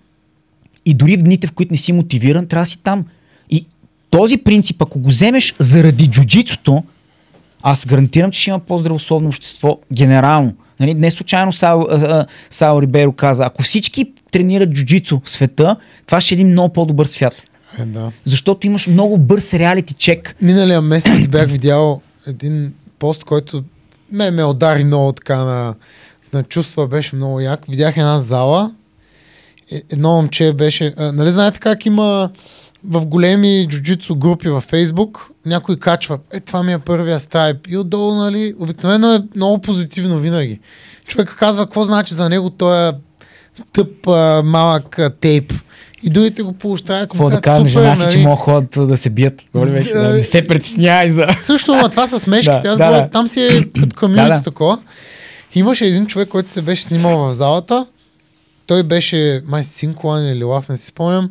и 0.87 0.95
дори 0.95 1.17
в 1.17 1.23
дните, 1.23 1.47
в 1.47 1.53
които 1.53 1.73
не 1.73 1.79
си 1.79 1.93
мотивиран, 1.93 2.47
трябва 2.47 2.63
да 2.63 2.71
си 2.71 2.83
там. 2.83 3.05
И 3.51 3.67
този 4.11 4.37
принцип, 4.37 4.83
ако 4.83 4.99
го 4.99 5.09
вземеш 5.09 5.55
заради 5.59 6.07
джуджицото, 6.07 6.83
аз 7.63 7.87
гарантирам, 7.87 8.31
че 8.31 8.41
ще 8.41 8.51
има 8.51 8.59
по-здравословно 8.59 9.29
общество 9.29 9.79
генерално. 9.93 10.53
Нали, 10.81 10.95
не 10.95 11.11
случайно 11.11 11.53
Сао, 11.53 11.85
Сао 12.51 12.83
Риберо 12.83 13.13
каза, 13.13 13.45
ако 13.45 13.63
всички 13.63 14.13
тренират 14.31 14.71
джуджицу 14.71 15.21
в 15.25 15.31
света, 15.31 15.77
това 16.07 16.21
ще 16.21 16.35
е 16.35 16.37
един 16.37 16.49
много 16.49 16.73
по-добър 16.73 17.07
свят. 17.07 17.35
Е, 17.79 17.85
да. 17.85 18.13
Защото 18.25 18.67
имаш 18.67 18.87
много 18.87 19.19
бърз 19.19 19.55
реалити 19.55 19.95
чек. 19.95 20.37
Миналия 20.43 20.83
месец 20.83 21.29
бях 21.29 21.51
видял 21.51 22.01
един 22.27 22.73
пост, 22.99 23.25
който 23.25 23.65
ме 24.13 24.31
ме 24.31 24.45
удари 24.45 24.85
много 24.85 25.13
така 25.13 25.37
на, 25.37 25.75
на 26.33 26.43
чувства, 26.43 26.89
беше 26.89 27.17
много 27.17 27.41
як. 27.41 27.67
Видях 27.69 27.97
една 27.97 28.21
зала, 28.21 28.73
е- 29.73 29.83
едно 29.91 30.13
момче 30.13 30.53
беше, 30.53 30.95
а, 30.97 31.13
нали 31.13 31.31
знаете 31.31 31.61
как 31.61 31.87
има 31.87 32.31
в 32.85 33.07
големи 33.07 33.67
джуджицу 33.69 34.17
групи 34.17 34.49
във 34.49 34.65
Фейсбук, 34.65 35.31
някой 35.47 35.79
качва, 35.79 36.19
е 36.33 36.41
това 36.41 36.63
ми 36.63 36.73
е 36.73 36.79
първия 36.79 37.21
страйп 37.21 37.57
и 37.69 37.77
отдолу, 37.77 38.15
нали, 38.15 38.55
обикновено 38.59 39.15
е 39.15 39.23
много 39.37 39.61
позитивно 39.61 40.19
винаги. 40.19 40.61
Човек 41.07 41.37
казва 41.39 41.67
какво 41.67 41.85
значи 41.85 42.15
за 42.15 42.29
него 42.29 42.51
той 42.51 42.89
е 42.89 42.93
тъп 43.73 44.09
а, 44.09 44.43
малък 44.45 44.99
а, 44.99 45.11
тейп. 45.11 45.53
И 46.03 46.11
другите 46.11 46.43
го 46.43 46.53
поощряват. 46.53 47.11
Какво 47.11 47.31
да 47.31 47.41
кажа 47.41 47.63
на 47.63 47.69
«Супер, 47.69 47.83
жена 47.83 47.97
си, 47.97 48.07
че 48.11 48.17
нали?» 48.17 48.27
могат 48.27 48.39
ходят 48.39 48.89
да 48.89 48.97
се 48.97 49.11
бият. 49.11 49.43
Ли 49.57 49.71
беше? 49.71 49.93
Да, 49.93 50.13
не 50.13 50.25
се 50.25 50.47
притеснявай 50.47 51.09
за... 51.09 51.27
Също, 51.43 51.77
но 51.77 51.89
това 51.89 52.07
са 52.07 52.21
смешки. 52.21 52.51
Да, 52.63 52.77
Да, 52.77 52.91
да. 52.91 53.09
Там 53.11 53.29
си 53.29 53.43
е 53.43 53.49
като 53.81 54.09
Да, 54.09 54.15
да, 54.15 54.29
да. 54.29 54.43
такова. 54.43 54.79
Имаше 55.55 55.87
един 55.87 56.07
човек, 56.07 56.29
който 56.29 56.53
се 56.53 56.63
беше 56.63 56.83
снимал 56.83 57.19
в 57.19 57.33
залата. 57.33 57.87
Той 58.67 58.83
беше 58.83 59.43
май 59.47 59.63
Синколан 59.65 60.29
или 60.29 60.45
Лав, 60.45 60.69
не 60.69 60.77
си 60.77 60.87
спомням. 60.87 61.31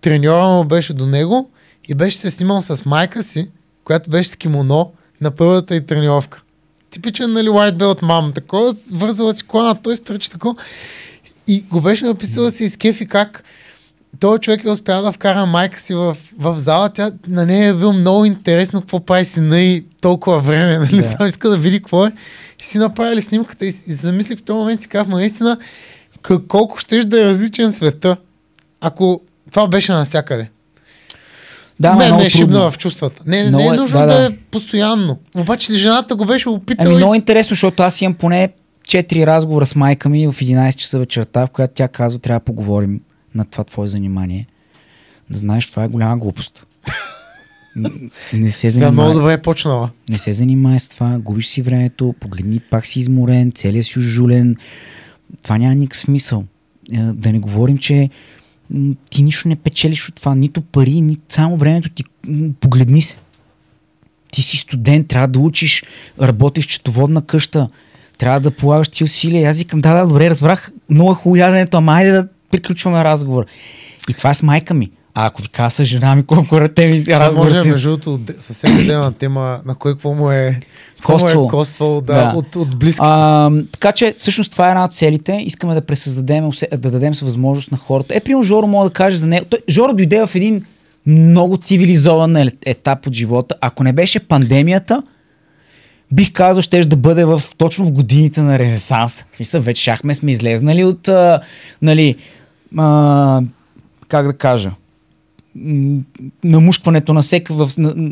Треньора 0.00 0.46
му 0.46 0.64
беше 0.64 0.94
до 0.94 1.06
него 1.06 1.50
и 1.88 1.94
беше 1.94 2.18
се 2.18 2.30
снимал 2.30 2.62
с 2.62 2.84
майка 2.84 3.22
си, 3.22 3.50
която 3.84 4.10
беше 4.10 4.28
с 4.28 4.36
кимоно 4.36 4.92
на 5.20 5.30
първата 5.30 5.76
и 5.76 5.86
тренировка. 5.86 6.42
Типичен, 6.90 7.32
нали, 7.32 7.48
white 7.48 7.76
belt 7.76 8.02
мам, 8.02 8.32
такова, 8.32 8.74
вързала 8.92 9.34
си 9.34 9.46
колана, 9.46 9.82
той 9.82 9.96
стръчи 9.96 10.30
такова. 10.30 10.54
И 11.46 11.60
го 11.60 11.80
беше 11.80 12.04
написала 12.04 12.50
си 12.50 12.64
из 12.64 12.76
кефи 12.76 13.06
как 13.06 13.44
този 14.20 14.40
човек 14.40 14.64
е 14.64 14.70
успял 14.70 15.02
да 15.02 15.12
вкара 15.12 15.46
майка 15.46 15.80
си 15.80 15.94
в, 15.94 16.16
в 16.38 16.58
зала. 16.58 16.92
Тя, 16.92 17.10
на 17.28 17.46
нея 17.46 17.68
е 17.68 17.74
било 17.74 17.92
много 17.92 18.24
интересно 18.24 18.80
какво 18.80 19.04
прави 19.04 19.24
сина 19.24 19.60
и 19.60 19.84
толкова 20.00 20.38
време. 20.38 20.78
Нали? 20.78 20.96
Да. 20.96 21.16
Да. 21.18 21.26
иска 21.26 21.48
да 21.48 21.56
види 21.56 21.78
какво 21.78 22.06
е. 22.06 22.12
И 22.60 22.64
си 22.64 22.78
направили 22.78 23.22
снимката 23.22 23.66
и, 23.66 23.68
и 23.68 23.92
замислих 23.92 24.38
в 24.38 24.42
този 24.42 24.56
момент 24.56 24.80
си 24.80 24.88
казах, 24.88 25.08
наистина, 25.08 25.58
колко 26.48 26.78
щеш 26.78 27.04
да 27.04 27.20
е 27.20 27.24
различен 27.24 27.72
света, 27.72 28.16
ако 28.80 29.20
това 29.50 29.68
беше 29.68 29.92
навсякъде. 29.92 30.50
Да, 31.80 31.94
Мен 31.94 32.14
ме 32.16 32.26
е 32.26 32.30
шибна 32.30 32.70
в 32.70 32.78
чувствата. 32.78 33.22
Не, 33.26 33.42
не, 33.42 33.48
Много 33.48 33.62
не 33.62 33.66
е 33.66 33.74
е- 33.74 33.76
нужно 33.76 33.98
да, 34.00 34.06
да, 34.06 34.14
да. 34.14 34.26
е 34.26 34.36
постоянно. 34.50 35.18
Обаче 35.36 35.72
жената 35.72 36.16
го 36.16 36.24
беше 36.24 36.48
опитала 36.48 36.88
Ами 36.88 36.96
много 36.96 37.14
интересно, 37.14 37.48
защото 37.48 37.82
аз 37.82 38.00
имам 38.00 38.14
поне 38.14 38.48
4 38.82 39.26
разговора 39.26 39.66
с 39.66 39.74
майка 39.74 40.08
ми 40.08 40.26
в 40.26 40.32
11 40.32 40.76
часа 40.76 40.98
вечерта, 40.98 41.46
в 41.46 41.50
която 41.50 41.74
тя 41.74 41.88
казва, 41.88 42.18
трябва 42.18 42.38
да 42.40 42.44
поговорим 42.44 43.00
на 43.34 43.44
това 43.44 43.64
твое 43.64 43.88
занимание. 43.88 44.46
Да 45.30 45.38
знаеш, 45.38 45.70
това 45.70 45.84
е 45.84 45.88
голяма 45.88 46.16
глупост. 46.16 46.66
Не 48.32 48.52
се 48.52 48.70
Да, 48.70 48.76
много 48.92 48.94
занимай, 49.02 49.14
добре 49.14 49.32
е 49.32 49.42
почнала. 49.42 49.90
не 50.08 50.18
се 50.18 50.32
занимай 50.32 50.78
с 50.78 50.88
това, 50.88 51.18
губиш 51.18 51.46
си 51.46 51.62
времето, 51.62 52.14
погледни, 52.20 52.60
пак 52.60 52.86
си 52.86 52.98
изморен, 52.98 53.52
целият 53.52 53.86
си 53.86 53.98
ужулен. 53.98 54.56
Това 55.42 55.58
няма 55.58 55.74
никакъв 55.74 55.98
смисъл. 55.98 56.44
Е, 56.92 56.98
Да 56.98 57.32
не 57.32 57.38
говорим, 57.38 57.78
че 57.78 58.10
ти 59.10 59.22
нищо 59.22 59.48
не 59.48 59.56
печелиш 59.56 60.08
от 60.08 60.14
това, 60.14 60.34
нито 60.34 60.60
пари, 60.60 61.00
нито 61.00 61.22
само 61.34 61.56
времето 61.56 61.88
ти. 61.88 62.04
Погледни 62.60 63.02
се. 63.02 63.16
Ти 64.32 64.42
си 64.42 64.56
студент, 64.56 65.08
трябва 65.08 65.28
да 65.28 65.38
учиш, 65.38 65.84
работиш 66.22 66.64
в 66.64 66.68
четоводна 66.68 67.22
къща, 67.22 67.68
трябва 68.18 68.40
да 68.40 68.50
полагаш 68.50 68.88
ти 68.88 69.04
усилия. 69.04 69.50
Аз 69.50 69.58
викам, 69.58 69.80
да, 69.80 69.94
да, 69.94 70.06
добре, 70.06 70.30
разбрах, 70.30 70.70
много 70.88 71.12
е 71.12 71.14
хубаво 71.14 71.36
яденето, 71.36 71.76
ама 71.76 71.92
айде 71.92 72.12
да 72.12 72.28
приключваме 72.50 73.04
разговор. 73.04 73.46
И 74.08 74.14
това 74.14 74.30
е 74.30 74.34
с 74.34 74.42
майка 74.42 74.74
ми. 74.74 74.90
А 75.18 75.26
ако 75.26 75.42
ви 75.42 75.48
кажа 75.48 75.70
с 75.70 75.84
жена 75.84 76.16
ми, 76.16 76.22
колко 76.22 76.60
ръте 76.60 76.86
ми 76.86 77.04
Това 77.04 77.20
разговор 77.20 77.46
може, 77.48 77.62
си. 77.62 77.68
между 77.68 77.96
другото, 77.96 78.20
съвсем 78.38 78.76
отделна 78.80 79.12
тема, 79.12 79.60
на 79.66 79.74
кой 79.74 79.92
какво 79.92 80.14
му 80.14 80.30
е 80.30 80.50
му 80.50 81.02
Коствало. 81.04 81.46
е 81.46 81.50
коствал 81.50 82.00
да, 82.00 82.14
Да. 82.14 82.32
От, 82.36 82.56
от 82.56 82.78
близки. 82.78 83.00
А, 83.04 83.50
така 83.72 83.92
че, 83.92 84.14
всъщност, 84.18 84.52
това 84.52 84.66
е 84.66 84.70
една 84.70 84.84
от 84.84 84.94
целите. 84.94 85.42
Искаме 85.46 85.74
да 85.74 85.80
пресъздадем, 85.80 86.50
да 86.70 86.90
дадем 86.90 87.14
с 87.14 87.20
възможност 87.20 87.72
на 87.72 87.78
хората. 87.78 88.14
Е, 88.16 88.20
примерно, 88.20 88.42
Жоро 88.42 88.66
мога 88.66 88.88
да 88.88 88.92
каже 88.92 89.16
за 89.16 89.26
него. 89.26 89.46
Той, 89.50 89.58
Жоро 89.68 89.92
дойде 89.92 90.26
в 90.26 90.34
един 90.34 90.64
много 91.06 91.56
цивилизован 91.56 92.34
ел- 92.34 92.56
етап 92.66 93.06
от 93.06 93.12
живота. 93.12 93.54
Ако 93.60 93.84
не 93.84 93.92
беше 93.92 94.20
пандемията, 94.20 95.02
бих 96.12 96.32
казал, 96.32 96.62
ще 96.62 96.80
да 96.80 96.96
бъде 96.96 97.24
в, 97.24 97.42
точно 97.58 97.84
в 97.84 97.92
годините 97.92 98.40
на 98.40 98.58
Ренесанс. 98.58 99.24
Смисъл, 99.32 99.60
вече 99.60 99.82
шахме 99.82 100.14
сме 100.14 100.30
излезнали 100.30 100.84
от, 100.84 101.08
а, 101.08 101.40
нали, 101.82 102.16
а, 102.76 103.40
как 104.08 104.26
да 104.26 104.32
кажа, 104.32 104.70
намушкването 106.44 107.14
на 107.14 107.22
всека 107.22 107.54
в, 107.56 107.70
на, 107.78 108.10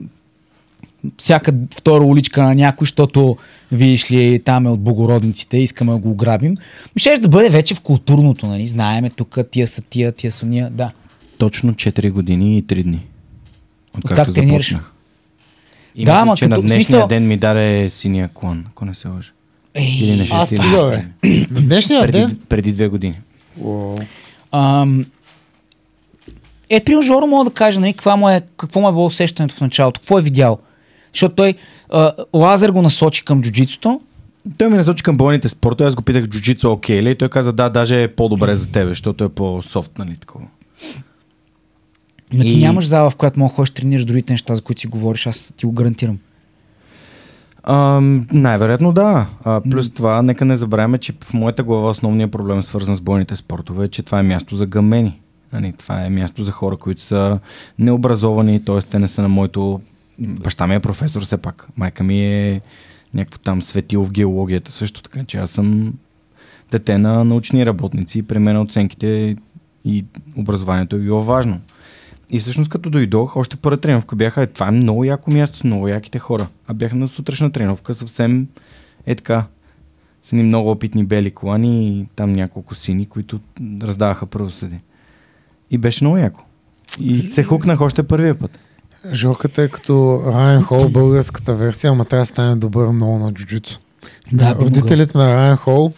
всяка 1.19 1.55
втора 1.75 2.05
уличка 2.05 2.43
на 2.43 2.55
някой, 2.55 2.85
защото 2.85 3.37
видиш 3.73 4.11
ли, 4.11 4.41
там 4.41 4.67
е 4.67 4.71
от 4.71 4.81
богородниците, 4.81 5.59
искаме 5.59 5.93
да 5.93 5.99
го 5.99 6.11
ограбим. 6.11 6.55
Ще 6.97 7.17
да 7.17 7.29
бъде 7.29 7.49
вече 7.49 7.75
в 7.75 7.81
културното, 7.81 8.47
нали? 8.47 8.67
Знаеме 8.67 9.11
тук, 9.11 9.39
тия 9.51 9.67
са 9.67 9.83
тия, 9.83 10.13
тия 10.13 10.31
са 10.31 10.47
ния. 10.47 10.71
Да. 10.71 10.91
Точно 11.39 11.73
4 11.75 12.11
години 12.11 12.59
и 12.59 12.63
3 12.63 12.83
дни. 12.83 13.01
Откакто 13.99 14.33
тренираш? 14.35 14.69
започнах. 14.69 14.91
И 15.95 16.05
Да, 16.05 16.13
мисля, 16.13 16.23
ама 16.23 16.37
че 16.37 16.45
на 16.45 16.51
като- 16.51 16.63
в 16.63 16.67
днешния 16.67 16.85
смисъл- 16.85 17.09
ден 17.09 17.27
ми 17.27 17.37
даде 17.37 17.91
синия 17.91 18.29
клон, 18.29 18.65
ако 18.69 18.85
не 18.85 18.95
се 18.95 19.09
лъжа. 19.09 19.31
Или 19.79 20.17
на 20.17 20.23
Ей, 20.23 20.29
аз 20.33 20.49
6 20.51 20.59
стига, 20.59 21.05
бе. 21.23 21.29
На 21.51 21.61
днешния 21.61 22.01
преди, 22.03 22.19
ден? 22.19 22.39
преди 22.49 22.73
две 22.73 22.89
години. 22.89 23.19
Ам, 24.53 25.05
е, 26.77 26.85
при 26.85 27.03
Жоро 27.03 27.27
мога 27.27 27.45
да 27.45 27.51
кажа, 27.51 27.81
нали, 27.81 27.93
какво 27.93 28.17
му, 28.17 28.29
е, 28.29 28.43
какво 28.57 28.81
му 28.81 28.89
е 28.89 28.93
било 28.93 29.07
усещането 29.07 29.55
в 29.55 29.61
началото, 29.61 30.01
какво 30.01 30.19
е 30.19 30.23
видял. 30.23 30.59
Защото 31.13 31.35
той, 31.35 31.55
а, 31.93 32.13
Лазер 32.35 32.71
го 32.71 32.83
насочи 32.83 33.25
към 33.25 33.43
джуджитсото, 33.43 34.01
Той 34.59 34.69
ми 34.69 34.77
насочи 34.77 35.03
към 35.03 35.17
бойните 35.17 35.49
спортове, 35.49 35.89
аз 35.89 35.95
го 35.95 36.03
питах 36.03 36.27
джуджицу 36.27 36.71
окей 36.71 37.03
ли? 37.03 37.11
И 37.11 37.15
той 37.15 37.29
каза 37.29 37.53
да, 37.53 37.69
даже 37.69 38.03
е 38.03 38.09
по-добре 38.09 38.55
за 38.55 38.73
тебе, 38.73 38.89
защото 38.89 39.25
е 39.25 39.29
по-софт, 39.29 39.99
нали 39.99 40.17
такова. 40.17 40.45
но 42.33 42.43
ти 42.43 42.49
И- 42.49 42.61
нямаш 42.61 42.87
зала, 42.87 43.11
в 43.11 43.17
която 43.17 43.41
мога 43.41 43.51
да 43.51 43.55
ходиш 43.55 43.71
тренираш 43.71 44.05
другите 44.05 44.33
неща, 44.33 44.55
за 44.55 44.61
които 44.63 44.81
си 44.81 44.87
говориш, 44.87 45.27
аз 45.27 45.55
ти 45.57 45.67
го 45.67 45.73
гарантирам. 45.73 46.19
Ам, 47.67 48.27
най-вероятно 48.33 48.93
да. 48.93 49.27
А, 49.45 49.61
плюс 49.71 49.91
това, 49.95 50.23
нека 50.23 50.45
не 50.45 50.57
забравяме, 50.57 50.99
че 50.99 51.13
в 51.25 51.35
моята 51.35 51.63
глава 51.63 51.91
основният 51.91 52.31
проблем, 52.33 52.63
свързан 52.63 52.95
с 52.95 53.01
бойните 53.01 53.37
спортове, 53.37 53.85
е, 53.85 53.89
че 53.89 54.03
това 54.03 54.19
е 54.19 54.23
място 54.23 54.55
за 54.57 54.67
гъмени. 54.67 55.21
Нали, 55.55 55.73
това 55.73 56.05
е 56.05 56.11
място 56.11 56.43
за 56.43 56.53
хора, 56.53 56.77
които 56.77 57.01
са 57.01 57.39
необразовани, 57.79 58.65
т.е. 58.65 58.79
те 58.79 58.99
не 58.99 59.09
са 59.09 59.23
на 59.23 59.29
моето... 59.29 59.81
Баща 60.19 60.67
ми 60.67 60.75
е 60.75 60.81
професор 60.81 61.25
все 61.25 61.37
пак. 61.37 61.69
Майка 61.77 62.05
ми 62.05 62.27
е 62.27 62.61
някакво 63.15 63.39
там 63.39 63.63
светило 63.63 64.05
в 64.05 64.13
геологията 64.13 64.73
също, 64.73 65.03
така 65.03 65.25
че 65.25 65.39
аз 65.39 65.51
съм 65.51 65.95
дете 66.71 66.99
на 66.99 67.25
научни 67.25 67.67
работници 67.67 68.19
и 68.19 68.23
при 68.23 68.39
мен 68.39 68.61
оценките 68.61 69.37
и 69.85 70.05
образованието 70.37 70.97
е 70.97 70.99
било 70.99 71.23
важно. 71.23 71.61
И 72.31 72.39
всъщност 72.39 72.71
като 72.71 72.91
дойдох, 72.91 73.37
още 73.37 73.57
първа 73.57 73.77
тренировка 73.77 74.17
бяха, 74.17 74.43
е, 74.43 74.47
това 74.47 74.69
е 74.69 74.71
много 74.71 75.05
яко 75.05 75.31
място, 75.31 75.67
много 75.67 75.89
яките 75.89 76.19
хора. 76.19 76.47
А 76.69 76.75
бях 76.75 76.93
на 76.93 77.09
сутрешна 77.09 77.53
тренировка 77.53 77.95
съвсем 77.95 78.49
е 79.07 79.15
така. 79.15 79.45
С 80.23 80.33
едни 80.33 80.45
много 80.45 80.71
опитни 80.71 81.05
бели 81.05 81.31
колани 81.31 81.89
и 81.89 82.07
там 82.17 82.33
няколко 82.33 82.75
сини, 82.75 83.07
които 83.07 83.41
раздаваха 83.83 84.27
правосъди. 84.27 84.79
И 85.75 85.79
беше 85.79 86.05
много 86.05 86.17
яко. 86.17 86.45
И 87.01 87.29
се 87.29 87.43
хукнах 87.43 87.81
още 87.81 88.03
първия 88.03 88.35
път. 88.35 88.59
Жорката 89.13 89.63
е 89.63 89.69
като 89.69 90.23
Райан 90.27 90.63
Хол, 90.63 90.89
българската 90.89 91.55
версия, 91.55 91.91
ама 91.91 92.05
трябва 92.05 92.23
да 92.23 92.27
стане 92.27 92.57
добър 92.57 92.89
много 92.89 93.19
на 93.19 93.33
джуджицу. 93.33 93.79
Да. 94.33 94.55
Родителите 94.55 95.19
на 95.19 95.35
Райан 95.35 95.57
Хол 95.57 95.93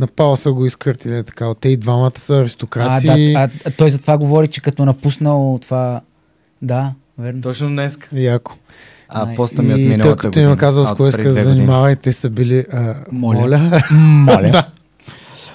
направо 0.00 0.36
са 0.36 0.52
го 0.52 0.66
изкъртили 0.66 1.22
така. 1.22 1.54
Те 1.54 1.68
и 1.68 1.76
двамата 1.76 2.12
са 2.16 2.34
А, 2.34 2.40
аристократи. 2.40 3.06
да, 3.06 3.12
а, 3.38 3.48
а, 3.66 3.70
той 3.70 3.90
затова 3.90 4.18
говори, 4.18 4.48
че 4.48 4.60
като 4.60 4.84
напуснал 4.84 5.58
това... 5.62 6.00
Да, 6.62 6.92
верно. 7.18 7.42
Точно 7.42 7.68
днес. 7.68 7.98
Яко. 8.12 8.52
А 9.08 9.26
Nice. 9.26 9.36
поста 9.36 9.62
ми 9.62 9.72
от 9.74 9.80
и 9.80 9.82
миналата 9.82 10.02
той 10.02 10.16
като 10.16 10.28
година. 10.28 10.46
им 10.46 10.52
е 10.52 10.56
казал 10.56 10.82
А, 10.82 10.86
с 10.86 10.90
от 10.90 10.96
кой 10.96 11.08
иска 11.08 11.22
да 11.24 11.44
занимава 11.44 11.92
и 11.92 11.96
те 11.96 12.12
са 12.12 12.30
били 12.30 12.64
а, 12.72 12.94
Моля. 13.12 13.38
моля. 13.38 13.82
Моля. 13.92 14.50
да. 14.52 14.66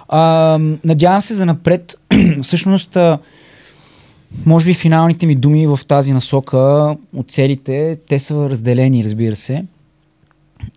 А, 0.10 0.58
надявам 0.84 1.22
се 1.22 1.34
за 1.34 1.46
напред. 1.46 1.96
Всъщност, 2.42 2.96
а, 2.96 3.20
може 4.46 4.66
би 4.66 4.74
финалните 4.74 5.26
ми 5.26 5.36
думи 5.36 5.68
в 5.68 5.80
тази 5.88 6.14
насока 6.14 6.96
от 7.14 7.32
целите, 7.32 7.98
те 8.08 8.20
са 8.20 8.50
разделени, 8.50 9.04
разбира 9.04 9.36
се, 9.36 9.66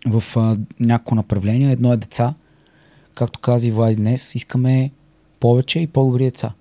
в 0.05 0.23
а, 0.35 0.57
няколко 0.79 1.15
направления. 1.15 1.71
Едно 1.71 1.93
е 1.93 1.97
деца. 1.97 2.33
Както 3.15 3.39
каза 3.39 3.67
и 3.67 3.71
Влади 3.71 3.95
днес, 3.95 4.35
искаме 4.35 4.91
повече 5.39 5.79
и 5.79 5.87
по-добри 5.87 6.23
деца. 6.23 6.53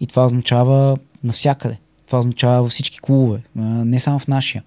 И 0.00 0.06
това 0.06 0.26
означава 0.26 0.96
навсякъде. 1.24 1.78
Това 2.06 2.18
означава 2.18 2.62
във 2.62 2.70
всички 2.70 3.00
клубове, 3.00 3.40
не 3.56 3.98
само 3.98 4.18
в 4.18 4.28
нашия. 4.28 4.62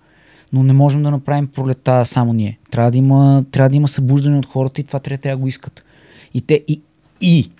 Но 0.53 0.63
не 0.63 0.73
можем 0.73 1.03
да 1.03 1.11
направим 1.11 1.47
пролета 1.47 2.05
само 2.05 2.33
ние. 2.33 2.57
Трябва 2.71 2.91
да 2.91 2.97
има, 2.97 3.43
трябва 3.51 3.69
да 3.69 3.75
има 3.75 3.87
събуждане 3.87 4.37
от 4.37 4.45
хората 4.45 4.81
и 4.81 4.83
това 4.83 4.99
трябва 4.99 5.35
да 5.35 5.37
го 5.37 5.47
искат. 5.47 5.83
И, 6.33 6.41
те, 6.41 6.63
и, 6.67 6.81
и 7.21 7.51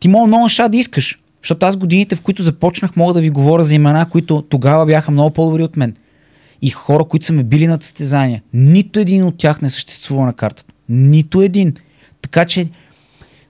ти 0.00 0.08
мога 0.08 0.26
много 0.26 0.44
неща 0.44 0.68
да 0.68 0.76
искаш. 0.76 1.20
Защото 1.44 1.66
аз 1.66 1.76
годините, 1.76 2.16
в 2.16 2.20
които 2.20 2.42
започнах, 2.42 2.96
мога 2.96 3.14
да 3.14 3.20
ви 3.20 3.30
говоря 3.30 3.64
за 3.64 3.74
имена, 3.74 4.08
които 4.08 4.42
тогава 4.42 4.86
бяха 4.86 5.10
много 5.10 5.30
по-добри 5.30 5.62
от 5.62 5.76
мен. 5.76 5.96
И 6.62 6.70
хора, 6.70 7.04
които 7.04 7.26
са 7.26 7.32
ме 7.32 7.44
били 7.44 7.66
на 7.66 7.78
състезания. 7.80 8.42
Нито 8.52 9.00
един 9.00 9.24
от 9.24 9.36
тях 9.36 9.62
не 9.62 9.70
съществува 9.70 10.26
на 10.26 10.32
картата. 10.32 10.74
Нито 10.88 11.42
един. 11.42 11.74
Така 12.22 12.44
че, 12.44 12.68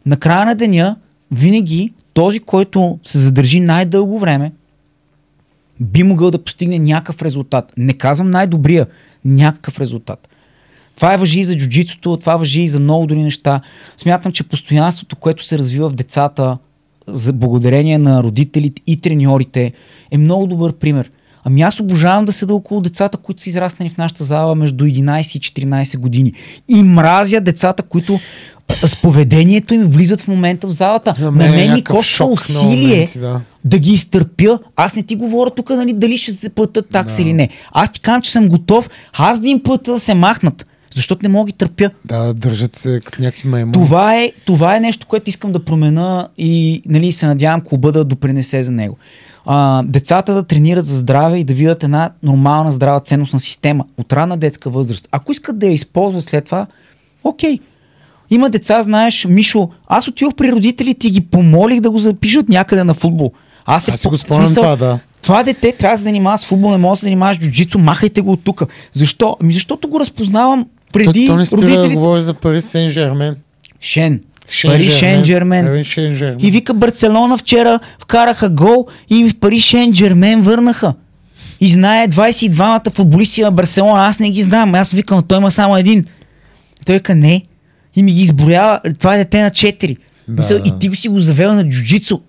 на 0.06 0.16
края 0.16 0.46
на 0.46 0.54
деня, 0.54 0.96
винаги 1.30 1.92
този, 2.12 2.40
който 2.40 2.98
се 3.04 3.18
задържи 3.18 3.60
най-дълго 3.60 4.18
време, 4.18 4.52
би 5.80 6.02
могъл 6.02 6.30
да 6.30 6.44
постигне 6.44 6.78
някакъв 6.78 7.22
резултат. 7.22 7.72
Не 7.76 7.92
казвам 7.92 8.30
най-добрия, 8.30 8.86
някакъв 9.24 9.80
резултат. 9.80 10.28
Това 10.96 11.14
е 11.14 11.16
въжи 11.16 11.40
и 11.40 11.44
за 11.44 11.56
джуджитсото, 11.56 12.16
това 12.16 12.36
въжи 12.36 12.62
и 12.62 12.68
за 12.68 12.80
много 12.80 13.06
други 13.06 13.22
неща. 13.22 13.60
Смятам, 13.96 14.32
че 14.32 14.48
постоянството, 14.48 15.16
което 15.16 15.44
се 15.44 15.58
развива 15.58 15.90
в 15.90 15.94
децата, 15.94 16.58
за 17.06 17.32
благодарение 17.32 17.98
на 17.98 18.22
родителите 18.22 18.82
и 18.86 18.96
треньорите, 18.96 19.72
е 20.10 20.18
много 20.18 20.46
добър 20.46 20.72
пример. 20.72 21.10
Ами 21.44 21.62
аз 21.62 21.80
обожавам 21.80 22.24
да 22.24 22.32
седа 22.32 22.54
около 22.54 22.80
децата, 22.80 23.18
които 23.18 23.42
са 23.42 23.48
израснали 23.48 23.90
в 23.90 23.98
нашата 23.98 24.24
зала 24.24 24.54
между 24.54 24.84
11 24.84 25.36
и 25.36 25.66
14 25.66 25.98
години. 25.98 26.32
И 26.68 26.82
мразя 26.82 27.40
децата, 27.40 27.82
които 27.82 28.20
с 28.84 28.96
поведението 28.96 29.74
им 29.74 29.82
влизат 29.82 30.20
в 30.20 30.28
момента 30.28 30.66
в 30.66 30.70
залата. 30.70 31.14
За 31.18 31.24
на 31.24 31.30
мен 31.30 31.54
е 31.54 31.56
мен 31.56 31.74
ми 31.74 31.84
коства 31.84 32.26
усилие 32.26 32.88
моменти, 32.88 33.18
да. 33.18 33.40
да 33.64 33.78
ги 33.78 33.92
изтърпя. 33.92 34.58
Аз 34.76 34.96
не 34.96 35.02
ти 35.02 35.16
говоря 35.16 35.50
тук 35.50 35.70
нали, 35.70 35.92
дали 35.92 36.18
ще 36.18 36.32
се 36.32 36.48
платят 36.48 36.88
такса 36.88 37.16
Да. 37.16 37.22
или 37.22 37.32
не. 37.32 37.48
Аз 37.72 37.90
ти 37.90 38.00
казвам, 38.00 38.22
че 38.22 38.30
съм 38.30 38.48
готов 38.48 38.90
аз 39.12 39.40
да 39.40 39.48
им 39.48 39.62
платя 39.62 39.92
да 39.92 40.00
се 40.00 40.14
махнат. 40.14 40.66
Защото 40.94 41.20
не 41.22 41.28
мога 41.28 41.46
ги 41.46 41.52
търпя. 41.52 41.90
Да, 42.04 42.34
държат 42.34 42.76
се 42.76 43.00
като 43.04 43.22
някакви 43.22 43.48
маймуни. 43.48 43.72
Това 43.72 44.16
е, 44.16 44.32
това 44.46 44.76
е 44.76 44.80
нещо, 44.80 45.06
което 45.06 45.30
искам 45.30 45.52
да 45.52 45.64
променя 45.64 46.28
и 46.38 46.82
нали, 46.86 47.12
се 47.12 47.26
надявам 47.26 47.60
клуба 47.60 47.92
да 47.92 48.04
допринесе 48.04 48.62
за 48.62 48.70
него. 48.72 48.96
А, 49.46 49.82
децата 49.82 50.34
да 50.34 50.42
тренират 50.42 50.86
за 50.86 50.96
здраве 50.96 51.38
и 51.38 51.44
да 51.44 51.54
видят 51.54 51.82
една 51.82 52.10
нормална 52.22 52.70
здрава 52.72 53.00
ценностна 53.00 53.40
система 53.40 53.84
от 53.98 54.12
ранна 54.12 54.36
детска 54.36 54.70
възраст. 54.70 55.08
Ако 55.12 55.32
искат 55.32 55.58
да 55.58 55.66
я 55.66 55.72
използват 55.72 56.24
след 56.24 56.44
това, 56.44 56.66
окей. 57.24 57.58
Има 58.30 58.50
деца, 58.50 58.82
знаеш, 58.82 59.26
Мишо, 59.28 59.68
аз 59.86 60.08
отидох 60.08 60.34
при 60.34 60.52
родителите 60.52 61.06
и 61.06 61.10
ги 61.10 61.20
помолих 61.20 61.80
да 61.80 61.90
го 61.90 61.98
запишат 61.98 62.48
някъде 62.48 62.84
на 62.84 62.94
футбол. 62.94 63.32
Аз, 63.66 63.84
се 63.84 63.90
Аз 63.92 64.02
по- 64.02 64.10
го 64.10 64.18
спомням 64.18 64.46
смисъл, 64.46 64.62
това, 64.62 64.76
да. 64.76 64.98
това 65.22 65.42
дете 65.42 65.72
трябва 65.72 65.94
да 65.94 65.98
се 65.98 66.04
занимава 66.04 66.38
с 66.38 66.44
футбол, 66.44 66.70
не 66.70 66.76
може 66.76 66.92
да 66.92 67.00
се 67.00 67.06
занимава 67.06 67.34
с 67.34 67.38
джуджицу, 67.38 67.78
махайте 67.78 68.20
го 68.20 68.32
от 68.32 68.44
тук. 68.44 68.62
Защо? 68.92 69.36
Ами 69.40 69.52
защото 69.52 69.88
го 69.88 70.00
разпознавам 70.00 70.66
преди 70.94 71.26
то, 71.26 71.32
то 71.32 71.36
не 71.38 71.46
спира 71.46 71.60
да 71.60 71.66
родителите. 71.66 71.94
говори 71.94 72.20
за 72.20 72.34
Пари 72.34 72.60
Сен 72.60 72.90
Жермен. 72.90 73.36
Шен. 73.80 74.20
Пари 74.64 74.90
Шен 74.90 75.24
Жермен. 75.24 75.66
Пари 75.66 75.84
Шен 75.84 76.14
Жермен. 76.14 76.38
И 76.40 76.50
вика 76.50 76.74
Барселона 76.74 77.38
вчера 77.38 77.80
вкараха 77.98 78.48
гол 78.48 78.86
и 79.10 79.28
в 79.30 79.38
Пари 79.38 79.60
Шен 79.60 79.92
Джермен 79.92 80.42
върнаха. 80.42 80.94
И 81.60 81.70
знае 81.70 82.08
22-мата 82.08 82.90
футболисти 82.90 83.42
на 83.42 83.50
Барселона. 83.50 84.06
Аз 84.06 84.18
не 84.18 84.30
ги 84.30 84.42
знам. 84.42 84.74
Аз 84.74 84.90
викам, 84.90 85.22
той 85.22 85.38
има 85.38 85.50
само 85.50 85.76
един. 85.76 86.04
Той 86.86 87.00
ка 87.00 87.14
не. 87.14 87.42
И 87.96 88.02
ми 88.02 88.12
ги 88.12 88.22
изброява. 88.22 88.80
Това 88.98 89.14
е 89.14 89.18
дете 89.18 89.42
на 89.42 89.50
4. 89.50 89.96
Да, 90.28 90.40
Мисъл, 90.40 90.58
да. 90.58 90.68
И 90.68 90.78
ти 90.80 90.88
го 90.88 90.94
си 90.94 91.08
го 91.08 91.18
завел 91.20 91.54
на 91.54 91.68
джуджицу. 91.68 92.20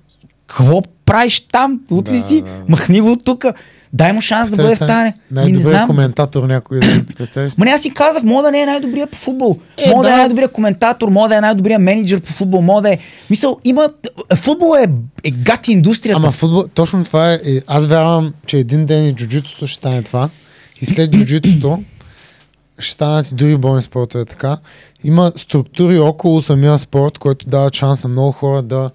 Какво 0.47 0.81
правиш 1.05 1.39
там? 1.39 1.79
От 1.91 2.09
ли 2.09 2.17
Да, 2.17 2.23
си? 2.27 2.41
да. 2.41 2.47
Махни 2.69 3.01
го 3.01 3.11
от 3.11 3.23
тук. 3.25 3.45
Дай 3.95 4.13
му 4.13 4.21
шанс 4.21 4.51
да 4.51 4.57
бъде 4.57 4.75
в 4.75 4.79
тане. 4.79 5.13
Най-добрият 5.31 5.87
коментатор 5.87 6.43
някой 6.43 6.79
да? 6.79 7.49
Ма 7.57 7.65
не, 7.65 7.71
аз 7.71 7.81
си 7.81 7.93
казах, 7.93 8.23
мога 8.23 8.43
да 8.43 8.51
не 8.51 8.61
е 8.61 8.65
най-добрия 8.65 9.07
по 9.07 9.17
футбол. 9.17 9.57
Е, 9.77 9.89
мога 9.89 10.03
да, 10.03 10.09
да. 10.09 10.13
е 10.13 10.17
най-добрия 10.17 10.47
коментатор, 10.47 11.09
мога 11.09 11.29
да 11.29 11.37
е 11.37 11.41
най-добрия 11.41 11.79
менеджер 11.79 12.21
по 12.21 12.33
футбол, 12.33 12.61
мога 12.61 12.81
да 12.81 12.93
е... 12.93 12.97
Мисъл, 13.29 13.59
има... 13.63 13.89
Футбол 14.35 14.75
е, 14.77 14.87
е 15.23 15.31
гати 15.31 15.71
индустрията. 15.71 16.19
Ама 16.23 16.31
футбол, 16.31 16.63
точно 16.73 17.03
това 17.03 17.31
е. 17.31 17.35
и 17.45 17.61
Аз 17.67 17.85
вярвам, 17.85 18.33
че 18.45 18.57
един 18.57 18.85
ден 18.85 19.05
и 19.05 19.15
джуджитото 19.15 19.67
ще 19.67 19.77
стане 19.77 20.01
това. 20.01 20.29
И 20.81 20.85
след 20.85 21.11
джуджитото 21.11 21.83
ще 22.79 22.91
станат 22.93 23.31
и 23.31 23.35
други 23.35 23.57
бойни 23.57 23.81
спортове 23.81 24.25
така. 24.25 24.57
Има 25.03 25.31
структури 25.35 25.99
около 25.99 26.41
самия 26.41 26.79
спорт, 26.79 27.17
който 27.17 27.49
дава 27.49 27.69
шанс 27.73 28.03
на 28.03 28.09
много 28.09 28.31
хора 28.31 28.61
да 28.61 28.89